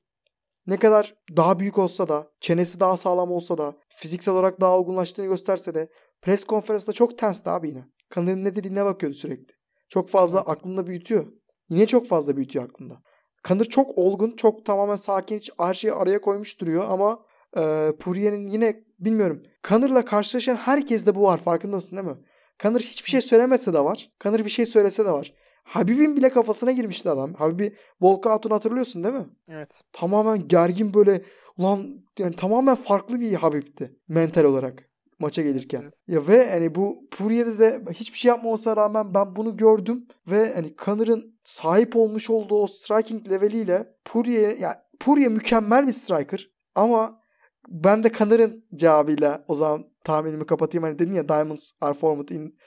Ne 0.68 0.78
kadar 0.78 1.16
daha 1.38 1.60
büyük 1.60 1.78
olsa 1.78 2.08
da, 2.08 2.32
çenesi 2.40 2.80
daha 2.80 2.98
sağlam 2.98 3.32
olsa 3.32 3.58
da, 3.58 3.76
fiziksel 3.90 4.34
olarak 4.34 4.62
daha 4.62 4.78
olgunlaştığını 4.78 5.26
gösterse 5.26 5.76
de 5.76 5.90
pres 6.22 6.44
konferansında 6.44 6.94
çok 6.94 7.18
tensti 7.18 7.50
abi 7.50 7.70
yine. 7.70 7.86
Connor'ın 8.12 8.44
ne 8.44 8.56
dediğine 8.56 8.86
bakıyordu 8.86 9.16
sürekli. 9.16 9.54
Çok 9.90 10.10
fazla 10.10 10.42
aklında 10.42 10.88
büyütüyor. 10.88 11.26
Yine 11.70 11.86
çok 11.86 12.08
fazla 12.08 12.36
büyütüyor 12.36 12.66
aklında. 12.66 13.02
Conor 13.48 13.66
çok 13.66 13.98
olgun, 13.98 14.36
çok 14.36 14.66
tamamen 14.66 14.96
sakin, 14.96 15.38
hiç 15.38 15.52
her 15.60 15.74
şeyi 15.74 15.94
araya 15.94 16.22
koymuş 16.22 16.62
duruyor 16.62 16.86
ama 16.90 17.20
e, 17.58 17.94
Poirier'in 18.00 18.50
yine 18.50 18.84
bilmiyorum. 19.00 19.44
Connor'la 19.68 20.06
karşılaşan 20.06 20.56
herkes 20.56 21.06
de 21.06 21.16
bu 21.16 21.24
var 21.24 21.38
farkındasın 21.38 21.98
değil 21.98 22.08
mi? 22.08 22.18
Conor 22.60 22.80
hiçbir 22.80 23.10
şey 23.10 23.22
söylemese 23.22 23.74
de 23.74 23.80
var. 23.80 24.12
Conor 24.24 24.40
bir 24.40 24.50
şey 24.50 24.66
söylese 24.66 25.06
de 25.06 25.12
var. 25.12 25.34
Habib'in 25.64 26.16
bile 26.16 26.30
kafasına 26.30 26.72
girmişti 26.72 27.10
adam. 27.10 27.34
Habib'i 27.34 27.76
Volkaut'un 28.02 28.50
hatırlıyorsun 28.50 29.04
değil 29.04 29.16
mi? 29.16 29.26
Evet. 29.48 29.82
Tamamen 29.94 30.48
gergin 30.48 30.94
böyle 30.94 31.22
ulan 31.58 32.04
yani 32.20 32.36
tamamen 32.36 32.76
farklı 32.76 33.20
bir 33.20 33.34
Habib'ti 33.34 33.96
mental 34.08 34.44
olarak 34.44 34.90
maça 35.24 35.42
gelirken. 35.42 35.82
Evet. 35.82 35.94
Ya 36.08 36.28
ve 36.28 36.52
hani 36.52 36.76
bu 36.76 37.08
Poirier'de 37.12 37.60
de 37.60 37.82
hiçbir 37.94 38.18
şey 38.18 38.30
yapmamasına 38.30 38.78
rağmen 38.78 39.14
ben 39.14 39.36
bunu 39.36 39.58
gördüm 39.58 40.08
ve 40.28 40.54
hani 40.54 40.76
Connor'ın 40.86 41.40
sahip 41.44 41.96
olmuş 41.96 42.30
olduğu 42.30 42.64
o 42.64 42.68
striking 42.68 43.30
leveliyle 43.30 43.94
Poirier 44.06 44.58
yani 44.58 44.76
Poirier 45.00 45.32
mükemmel 45.32 45.88
bir 45.88 45.92
striker 45.92 46.50
ama 46.76 47.20
ben 47.68 48.04
de 48.04 48.12
Connor'ın 48.12 48.66
cevabıyla 48.76 49.46
o 49.48 49.56
zaman 49.56 49.86
tahminimi 50.04 50.46
kapatayım. 50.46 50.84
Hani 50.84 51.00
dedin 51.00 51.14
ya 51.14 51.30
Diamonds 51.30 51.72
are 51.82 51.94
formed 51.94 52.30
in 52.30 52.58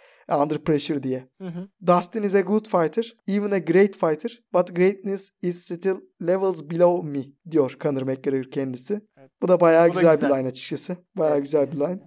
under 0.43 0.59
pressure 0.59 1.03
diye. 1.03 1.29
Hı 1.39 1.49
hı. 1.49 1.69
Dustin 1.87 2.23
is 2.23 2.35
a 2.35 2.41
good 2.41 2.67
fighter, 2.67 3.17
even 3.29 3.51
a 3.51 3.59
great 3.59 3.97
fighter, 3.97 4.43
but 4.55 4.77
greatness 4.77 5.31
is 5.43 5.65
still 5.65 5.97
levels 6.23 6.71
below 6.71 7.09
me 7.09 7.25
diyor 7.51 7.77
Conor 7.81 8.03
McGregor 8.03 8.51
kendisi. 8.51 9.01
Evet. 9.17 9.31
Bu 9.43 9.49
da 9.49 9.61
bayağı 9.61 9.89
Bu 9.89 9.93
güzel, 9.93 10.15
güzel 10.15 10.31
bir 10.31 10.37
line 10.37 10.49
açıkçası. 10.49 10.97
Bayağı 11.17 11.35
evet. 11.35 11.45
güzel 11.45 11.67
bir 11.73 11.77
line. 11.77 12.01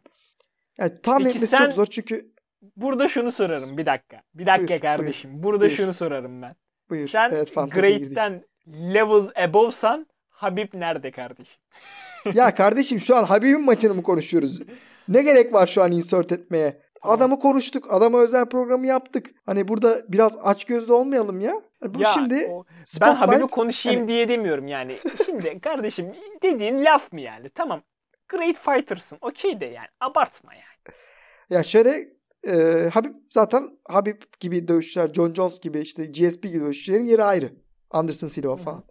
Yani 0.80 1.02
tahmin 1.04 1.26
Peki 1.26 1.38
etmesi 1.38 1.58
sen... 1.58 1.64
çok 1.66 1.74
zor 1.74 1.86
çünkü 1.86 2.32
Burada 2.76 3.08
şunu 3.08 3.32
sorarım 3.32 3.78
bir 3.78 3.86
dakika. 3.86 4.22
Bir 4.34 4.46
dakika 4.46 4.70
buyur, 4.70 4.82
kardeşim. 4.82 5.32
Buyur, 5.32 5.44
Burada 5.44 5.66
buyur. 5.66 5.72
şunu 5.72 5.94
sorarım 5.94 6.42
ben. 6.42 6.56
Buyur. 6.90 7.08
Sen 7.08 7.30
evet, 7.30 7.56
Great'ten 7.56 8.44
levels 8.68 9.30
above'san 9.36 10.08
Habib 10.30 10.74
nerede 10.74 11.12
kardeşim? 11.12 11.62
ya 12.34 12.56
kardeşim 12.56 13.00
şu 13.00 13.16
an 13.16 13.24
Habib'in 13.24 13.66
maçını 13.66 13.94
mı 13.94 14.04
konuşuyoruz? 14.04 14.62
Ne 15.08 15.22
gerek 15.22 15.54
var 15.54 15.68
şu 15.68 15.84
an 15.84 15.92
insert 15.92 16.32
etmeye? 16.32 16.82
Adamı 17.02 17.40
konuştuk. 17.40 17.94
Adama 17.94 18.20
özel 18.20 18.46
programı 18.46 18.88
yaptık. 18.88 19.30
Hani 19.46 19.68
burada 19.68 19.96
biraz 20.10 20.38
aç 20.44 20.66
gözlü 20.66 20.94
olmayalım 20.94 21.40
ya. 21.40 21.54
Bu 21.86 22.02
ya, 22.02 22.08
şimdi 22.08 22.48
o, 22.52 22.64
ben 23.02 23.16
Habib'i 23.16 23.48
konuşayım 23.48 24.00
hani... 24.00 24.08
diye 24.08 24.28
demiyorum 24.28 24.68
yani. 24.68 25.00
Şimdi 25.26 25.60
kardeşim 25.60 26.16
dediğin 26.44 26.86
laf 26.86 27.12
mı 27.12 27.22
yani? 27.22 27.50
Tamam. 27.50 27.82
Great 28.30 28.58
fighter'sın. 28.58 29.18
Okey 29.22 29.60
de 29.60 29.66
yani. 29.66 29.88
Abartma 30.00 30.54
yani. 30.54 30.69
Ya 31.50 31.64
şöyle 31.64 32.20
e, 32.48 32.90
Habib 32.94 33.16
zaten 33.30 33.80
Habib 33.88 34.22
gibi 34.40 34.68
dövüşçüler, 34.68 35.14
John 35.14 35.34
Jones 35.34 35.60
gibi 35.60 35.80
işte 35.80 36.06
GSP 36.06 36.44
gibi 36.44 36.60
dövüşçülerin 36.60 37.06
yeri 37.06 37.24
ayrı. 37.24 37.54
Anderson 37.92 38.28
Silva 38.28 38.58
falan. 38.58 38.78
Hı. 38.78 38.84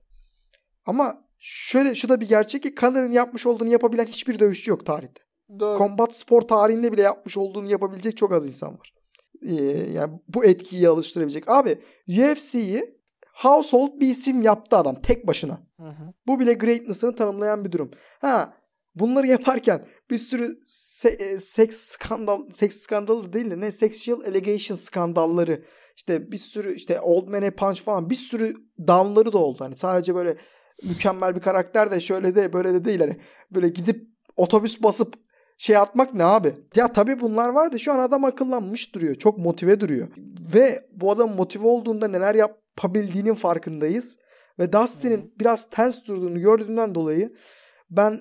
Ama 0.86 1.24
şöyle 1.38 1.94
şu 1.94 2.08
da 2.08 2.20
bir 2.20 2.28
gerçek 2.28 2.62
ki 2.62 2.74
Connor'ın 2.74 3.12
yapmış 3.12 3.46
olduğunu 3.46 3.68
yapabilen 3.68 4.04
hiçbir 4.04 4.38
dövüşçü 4.38 4.70
yok 4.70 4.86
tarihte. 4.86 5.22
Doğru. 5.60 5.78
Combat 5.78 6.16
spor 6.16 6.42
tarihinde 6.42 6.92
bile 6.92 7.02
yapmış 7.02 7.36
olduğunu 7.36 7.70
yapabilecek 7.70 8.16
çok 8.16 8.32
az 8.32 8.46
insan 8.46 8.78
var. 8.78 8.94
Ee, 9.42 9.54
yani 9.92 10.20
bu 10.28 10.44
etkiyi 10.44 10.88
alıştırabilecek. 10.88 11.48
Abi 11.48 11.78
UFC'yi 12.08 12.98
household 13.34 14.00
bir 14.00 14.08
isim 14.08 14.42
yaptı 14.42 14.76
adam 14.76 15.02
tek 15.02 15.26
başına. 15.26 15.60
Hı 15.76 15.88
hı. 15.88 16.12
Bu 16.26 16.40
bile 16.40 16.52
greatness'ını 16.52 17.14
tanımlayan 17.14 17.64
bir 17.64 17.72
durum. 17.72 17.90
Ha 18.20 18.54
bunları 18.94 19.26
yaparken 19.26 19.86
bir 20.10 20.18
sürü 20.18 20.58
se- 20.66 21.22
e, 21.22 21.38
seks 21.38 21.76
skandal 21.76 22.50
seks 22.52 22.76
skandalı 22.76 23.32
değil 23.32 23.50
de 23.50 23.60
ne 23.60 23.72
sexual 23.72 24.20
allegation 24.20 24.76
skandalları 24.76 25.62
işte 25.96 26.32
bir 26.32 26.36
sürü 26.36 26.74
işte 26.74 27.00
old 27.00 27.28
man'e 27.28 27.50
punch 27.50 27.82
falan 27.82 28.10
bir 28.10 28.14
sürü 28.14 28.54
down'ları 28.86 29.32
da 29.32 29.38
oldu. 29.38 29.56
Hani 29.60 29.76
sadece 29.76 30.14
böyle 30.14 30.36
mükemmel 30.82 31.36
bir 31.36 31.40
karakter 31.40 31.90
de 31.90 32.00
şöyle 32.00 32.34
de 32.34 32.52
böyle 32.52 32.74
de 32.74 32.84
değil 32.84 33.00
hani 33.00 33.16
böyle 33.50 33.68
gidip 33.68 34.08
otobüs 34.36 34.82
basıp 34.82 35.14
şey 35.58 35.76
atmak 35.76 36.14
ne 36.14 36.24
abi? 36.24 36.54
Ya 36.76 36.92
tabii 36.92 37.20
bunlar 37.20 37.48
var 37.48 37.72
da 37.72 37.78
şu 37.78 37.92
an 37.92 37.98
adam 37.98 38.24
akıllanmış 38.24 38.94
duruyor. 38.94 39.14
Çok 39.14 39.38
motive 39.38 39.80
duruyor. 39.80 40.08
Ve 40.54 40.88
bu 40.92 41.10
adam 41.10 41.34
motive 41.36 41.66
olduğunda 41.66 42.08
neler 42.08 42.34
yapabildiğinin 42.34 43.34
farkındayız. 43.34 44.18
Ve 44.58 44.72
Dustin'in 44.72 45.34
biraz 45.40 45.70
tens 45.70 46.04
durduğunu 46.04 46.40
gördüğümden 46.40 46.94
dolayı 46.94 47.34
ben 47.90 48.20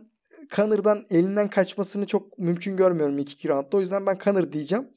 Connor'dan 0.55 1.05
elinden 1.09 1.47
kaçmasını 1.47 2.05
çok 2.05 2.37
mümkün 2.37 2.77
görmüyorum 2.77 3.17
ilk 3.17 3.31
iki 3.31 3.49
roundda. 3.49 3.77
O 3.77 3.81
yüzden 3.81 4.05
ben 4.05 4.17
Connor 4.23 4.51
diyeceğim. 4.51 4.87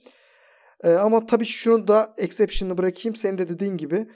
Ee, 0.85 0.91
ama 0.91 1.27
tabii 1.27 1.47
şunu 1.47 1.89
da 1.89 2.15
exception'ı 2.17 2.79
bırakayım. 2.79 3.17
Senin 3.17 3.39
de 3.39 3.49
dediğin 3.49 3.77
gibi 3.77 4.07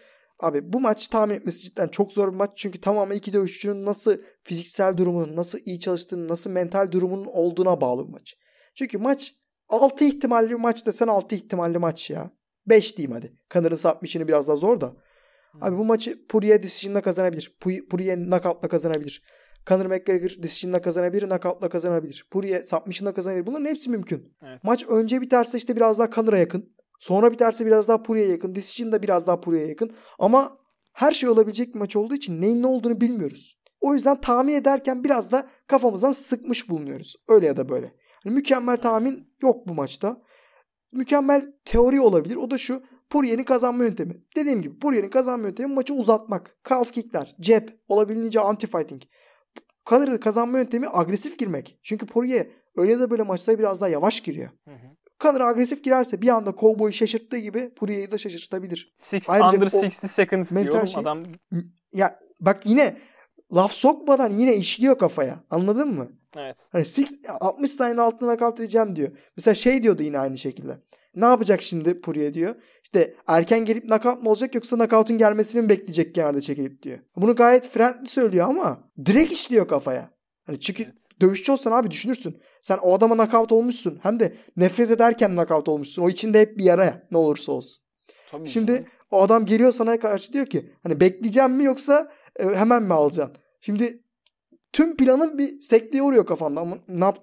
Abi 0.41 0.73
bu 0.73 0.81
maç 0.81 1.09
tahmin 1.09 1.35
etmesi 1.35 1.63
cidden 1.63 1.89
çok 1.89 2.13
zor 2.13 2.33
bir 2.33 2.37
maç. 2.37 2.51
Çünkü 2.57 2.81
tamamen 2.81 3.17
iki 3.17 3.33
dövüşçünün 3.33 3.85
nasıl 3.85 4.17
fiziksel 4.43 4.97
durumunun, 4.97 5.37
nasıl 5.37 5.59
iyi 5.65 5.81
çalıştığını, 5.81 6.29
nasıl 6.29 6.51
mental 6.51 6.93
durumunun 6.93 7.25
olduğuna 7.25 7.81
bağlı 7.81 8.07
bir 8.07 8.13
maç. 8.13 8.35
Çünkü 8.75 8.99
maç 8.99 9.35
6 9.69 10.05
ihtimalli 10.05 10.57
maç 10.57 10.87
desen 10.87 11.09
6 11.09 11.35
ihtimalli 11.35 11.79
maç 11.79 12.11
ya. 12.11 12.31
5 12.67 12.97
diyeyim 12.97 13.13
hadi. 13.13 13.37
Kanır'ın 13.49 13.77
submission'ı 13.77 14.29
biraz 14.29 14.49
daha 14.49 14.57
zor 14.57 14.81
da. 14.81 14.97
Abi 15.61 15.79
bu 15.79 15.85
maçı 15.85 16.27
Poirier 16.27 16.63
decision'la 16.63 17.01
kazanabilir. 17.01 17.57
Poirier 17.61 18.19
knockout'la 18.19 18.69
kazanabilir. 18.69 19.23
Conor 19.67 19.87
McGregor 19.87 20.43
decision'la 20.43 20.83
kazanabilir, 20.83 21.29
knockout'la 21.29 21.69
kazanabilir. 21.69 22.27
Poirier 22.31 22.63
submission'la 22.63 23.15
kazanabilir. 23.15 23.47
Bunların 23.47 23.67
hepsi 23.67 23.91
mümkün. 23.91 24.37
Evet. 24.43 24.65
Maç 24.65 24.85
önce 24.89 25.21
biterse 25.21 25.59
işte 25.59 25.77
biraz 25.77 25.99
daha 25.99 26.11
Conor'a 26.11 26.39
yakın. 26.39 26.75
Sonra 27.01 27.33
biterse 27.33 27.67
biraz 27.67 27.89
daha 27.89 28.03
Poirier'e 28.03 28.31
yakın. 28.31 28.55
Decision 28.55 28.93
da 28.93 29.03
biraz 29.03 29.27
daha 29.27 29.41
Poirier'e 29.41 29.69
yakın. 29.69 29.91
Ama 30.19 30.59
her 30.93 31.13
şey 31.13 31.29
olabilecek 31.29 31.75
bir 31.75 31.79
maç 31.79 31.97
olduğu 31.97 32.15
için 32.15 32.41
neyin 32.41 32.63
ne 32.63 32.67
olduğunu 32.67 33.01
bilmiyoruz. 33.01 33.59
O 33.81 33.95
yüzden 33.95 34.21
tahmin 34.21 34.55
ederken 34.55 35.05
biraz 35.05 35.33
da 35.33 35.49
kafamızdan 35.67 36.13
sıkmış 36.13 36.69
bulunuyoruz. 36.69 37.17
Öyle 37.29 37.47
ya 37.47 37.57
da 37.57 37.69
böyle. 37.69 37.95
Yani 38.25 38.35
mükemmel 38.35 38.77
tahmin 38.77 39.35
yok 39.43 39.69
bu 39.69 39.75
maçta. 39.75 40.23
Mükemmel 40.93 41.53
teori 41.65 42.01
olabilir. 42.01 42.37
O 42.37 42.51
da 42.51 42.59
şu. 42.59 42.83
Poirier'in 43.11 43.45
kazanma 43.45 43.85
yöntemi. 43.85 44.23
Dediğim 44.37 44.63
gibi 44.63 44.79
Poirier'in 44.79 45.11
kazanma 45.11 45.47
yöntemi 45.47 45.75
maçı 45.75 45.95
uzatmak. 45.95 46.57
Calf 46.69 46.93
kickler, 46.93 47.37
jab, 47.41 47.69
olabildiğince 47.89 48.39
anti-fighting. 48.39 49.03
Conor'ın 49.87 50.19
kazanma 50.19 50.59
yöntemi 50.59 50.87
agresif 50.93 51.39
girmek. 51.39 51.79
Çünkü 51.83 52.07
Poirier 52.07 52.47
öyle 52.77 52.93
ya 52.93 53.01
da 53.01 53.11
böyle 53.11 53.23
maçlara 53.23 53.59
biraz 53.59 53.81
daha 53.81 53.89
yavaş 53.89 54.21
giriyor. 54.21 54.49
Hı 54.65 54.71
hı. 54.75 54.87
Conor 55.21 55.41
agresif 55.41 55.85
girerse 55.85 56.23
bir 56.23 56.29
anda 56.29 56.53
kovboyu 56.55 56.93
şaşırttığı 56.93 57.39
gibi 57.39 57.75
Poirier'i 57.75 58.11
de 58.11 58.19
şaşırtabilir. 58.19 58.95
Six, 58.99 59.31
Ayrıca 59.31 59.49
under 59.57 59.71
o 59.73 59.77
60 59.77 59.95
seconds 59.95 60.53
diyorum. 60.53 60.89
şey- 60.89 61.01
Adam 61.01 61.25
Ya 61.93 62.19
bak 62.41 62.67
yine 62.67 62.97
laf 63.55 63.73
sokmadan 63.73 64.31
yine 64.31 64.57
işliyor 64.57 64.99
kafaya. 64.99 65.45
Anladın 65.51 65.89
mı? 65.95 66.09
evet. 66.37 66.57
Hani 66.73 66.85
six, 66.85 67.13
60 67.41 67.71
saniyenin 67.71 68.01
altına 68.01 68.29
nakavt 68.29 68.61
edeceğim 68.61 68.97
diyor. 68.97 69.09
Mesela 69.37 69.55
şey 69.55 69.83
diyordu 69.83 70.03
yine 70.03 70.19
aynı 70.19 70.39
şekilde. 70.39 70.79
Ne 71.17 71.25
yapacak 71.25 71.63
şimdi 71.63 72.01
Poirier 72.01 72.35
diyor. 72.35 72.55
İşte 72.83 73.15
erken 73.27 73.65
gelip 73.65 73.85
nakavt 73.85 74.23
mı 74.23 74.31
olacak 74.31 74.55
yoksa 74.55 74.79
nakavtın 74.79 75.19
gelmesini 75.19 75.63
mi 75.63 75.69
bekleyecek 75.69 76.15
kenarda 76.15 76.41
çekilip 76.41 76.83
diyor. 76.83 76.99
Bunu 77.17 77.37
gayet 77.37 77.69
friendly 77.69 78.07
söylüyor 78.09 78.47
ama 78.49 78.91
direkt 79.07 79.33
işliyor 79.33 79.69
kafaya. 79.69 80.09
Hani 80.47 80.61
çünkü 80.61 80.83
Evet. 80.83 80.95
dövüşçü 81.21 81.53
olsan 81.53 81.73
abi 81.73 81.91
düşünürsün. 81.91 82.41
Sen 82.63 82.79
o 82.83 82.95
adama 82.95 83.17
nakavt 83.17 83.53
olmuşsun. 83.53 83.99
Hem 84.03 84.21
de 84.21 84.35
nefret 84.57 84.91
ederken 84.91 85.37
nakavt 85.37 85.69
olmuşsun. 85.69 86.03
O 86.03 86.09
içinde 86.09 86.41
hep 86.41 86.59
bir 86.59 86.65
yara 86.65 87.07
ne 87.11 87.19
olursa 87.19 87.53
olsun. 87.53 87.83
Tabii 88.31 88.49
Şimdi 88.49 88.73
canım. 88.73 88.85
o 89.11 89.23
adam 89.23 89.47
geliyor 89.47 89.73
sana 89.73 89.99
karşı 90.01 90.33
diyor 90.33 90.47
ki 90.47 90.73
hani 90.83 91.01
bekleyeceğim 91.01 91.53
mi 91.53 91.65
yoksa 91.65 92.13
e, 92.37 92.45
hemen 92.45 92.83
mi 92.83 92.95
alacaksın? 92.95 93.37
Şimdi 93.61 94.01
tüm 94.73 94.97
planın 94.97 95.39
bir 95.39 95.61
sekteye 95.61 96.03
uğruyor 96.03 96.27
kafanda 96.27 96.61
ama 96.61 96.77
ne 96.89 97.05
yap 97.05 97.19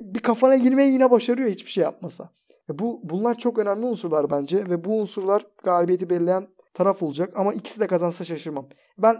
bir 0.00 0.20
kafana 0.20 0.56
girmeyi 0.56 0.92
yine 0.92 1.10
başarıyor 1.10 1.50
hiçbir 1.50 1.70
şey 1.70 1.84
yapmasa. 1.84 2.30
E 2.70 2.78
Bu 2.78 3.00
bunlar 3.02 3.38
çok 3.38 3.58
önemli 3.58 3.86
unsurlar 3.86 4.30
bence 4.30 4.56
ve 4.56 4.84
bu 4.84 5.00
unsurlar 5.00 5.46
galibiyeti 5.62 6.10
belirleyen 6.10 6.48
taraf 6.74 7.02
olacak 7.02 7.32
ama 7.36 7.54
ikisi 7.54 7.80
de 7.80 7.86
kazansa 7.86 8.24
şaşırmam. 8.24 8.68
Ben 8.98 9.16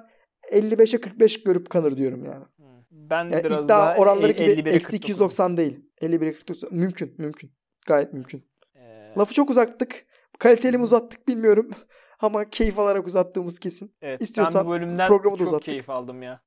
55'e 0.52 1.00
45 1.00 1.42
görüp 1.42 1.70
kanır 1.70 1.96
diyorum 1.96 2.24
yani. 2.24 2.44
Hı. 2.44 2.64
Ben 2.90 3.24
yani 3.24 3.44
biraz 3.44 3.68
daha 3.68 3.96
oranları 3.96 4.32
gibi 4.32 4.50
51'e 4.50 4.74
eksi 4.74 4.96
49'um. 4.96 4.96
290 4.96 5.56
değil. 5.56 5.80
51'e 6.00 6.32
49 6.32 6.72
mümkün 6.72 7.14
mümkün. 7.18 7.52
Gayet 7.86 8.12
mümkün. 8.12 8.44
Ee, 8.74 9.12
Lafı 9.18 9.34
çok 9.34 9.50
uzattık. 9.50 10.06
Kaliteli 10.38 10.78
mi 10.78 10.84
uzattık 10.84 11.28
bilmiyorum. 11.28 11.70
Ama 12.20 12.50
keyif 12.50 12.78
alarak 12.78 13.06
uzattığımız 13.06 13.58
kesin. 13.58 13.94
evet, 14.02 14.22
istiyorsan 14.22 14.60
ben 14.60 14.66
bu 14.66 14.70
bölümden 14.70 15.08
programı 15.08 15.34
da 15.34 15.38
çok 15.38 15.48
uzattık. 15.48 15.64
keyif 15.64 15.90
aldım 15.90 16.22
ya. 16.22 16.40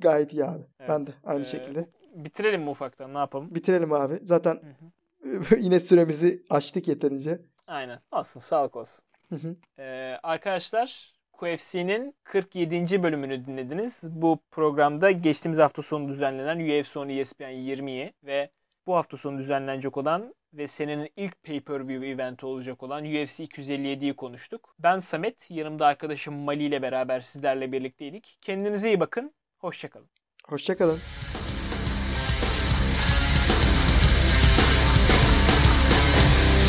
Gayet 0.00 0.32
iyi 0.32 0.44
abi. 0.44 0.62
Evet, 0.80 0.90
Ben 0.90 1.06
de 1.06 1.10
aynı 1.24 1.40
ee, 1.40 1.44
şekilde. 1.44 1.90
Bitirelim 2.14 2.62
mi 2.62 2.70
ufaktan 2.70 3.14
ne 3.14 3.18
yapalım? 3.18 3.54
Bitirelim 3.54 3.92
abi. 3.92 4.18
Zaten 4.22 4.54
Hı 4.54 4.58
hı. 4.58 4.90
yine 5.58 5.80
süremizi 5.80 6.42
açtık 6.50 6.88
yeterince. 6.88 7.40
Aynen. 7.66 8.00
Olsun 8.12 8.40
sağlık 8.40 8.76
olsun. 8.76 9.04
Hı 9.28 9.36
hı. 9.36 9.56
Ee, 9.78 10.18
arkadaşlar 10.22 11.12
QFC'nin 11.32 12.14
47. 12.24 13.02
bölümünü 13.02 13.46
dinlediniz. 13.46 14.00
Bu 14.02 14.38
programda 14.50 15.10
geçtiğimiz 15.10 15.58
hafta 15.58 15.82
sonu 15.82 16.08
düzenlenen 16.08 16.80
UFC 16.80 17.00
10 17.00 17.08
ESPN 17.08 17.44
20'yi 17.44 18.12
ve 18.24 18.50
bu 18.86 18.94
hafta 18.94 19.16
sonu 19.16 19.38
düzenlenecek 19.38 19.96
olan 19.96 20.34
ve 20.54 20.68
senenin 20.68 21.08
ilk 21.16 21.42
pay-per-view 21.42 22.08
eventi 22.08 22.46
olacak 22.46 22.82
olan 22.82 23.04
UFC 23.04 23.44
257'yi 23.44 24.16
konuştuk. 24.16 24.74
Ben 24.78 24.98
Samet, 24.98 25.50
yanımda 25.50 25.86
arkadaşım 25.86 26.34
Mali 26.34 26.64
ile 26.64 26.82
beraber 26.82 27.20
sizlerle 27.20 27.72
birlikteydik. 27.72 28.38
Kendinize 28.40 28.88
iyi 28.88 29.00
bakın, 29.00 29.34
hoşçakalın. 29.58 30.08
Hoşçakalın. 30.48 30.98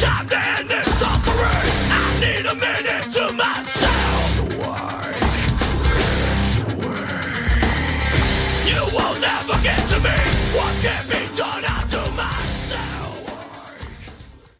time 0.02 0.28
to 0.28 0.36
end 0.36 0.68
this 0.68 0.98
suffering. 0.98 1.72
I 1.92 2.20
need 2.20 2.46
a 2.48 2.56
minute 2.56 3.12
to 3.14 3.32
myself. 3.34 4.01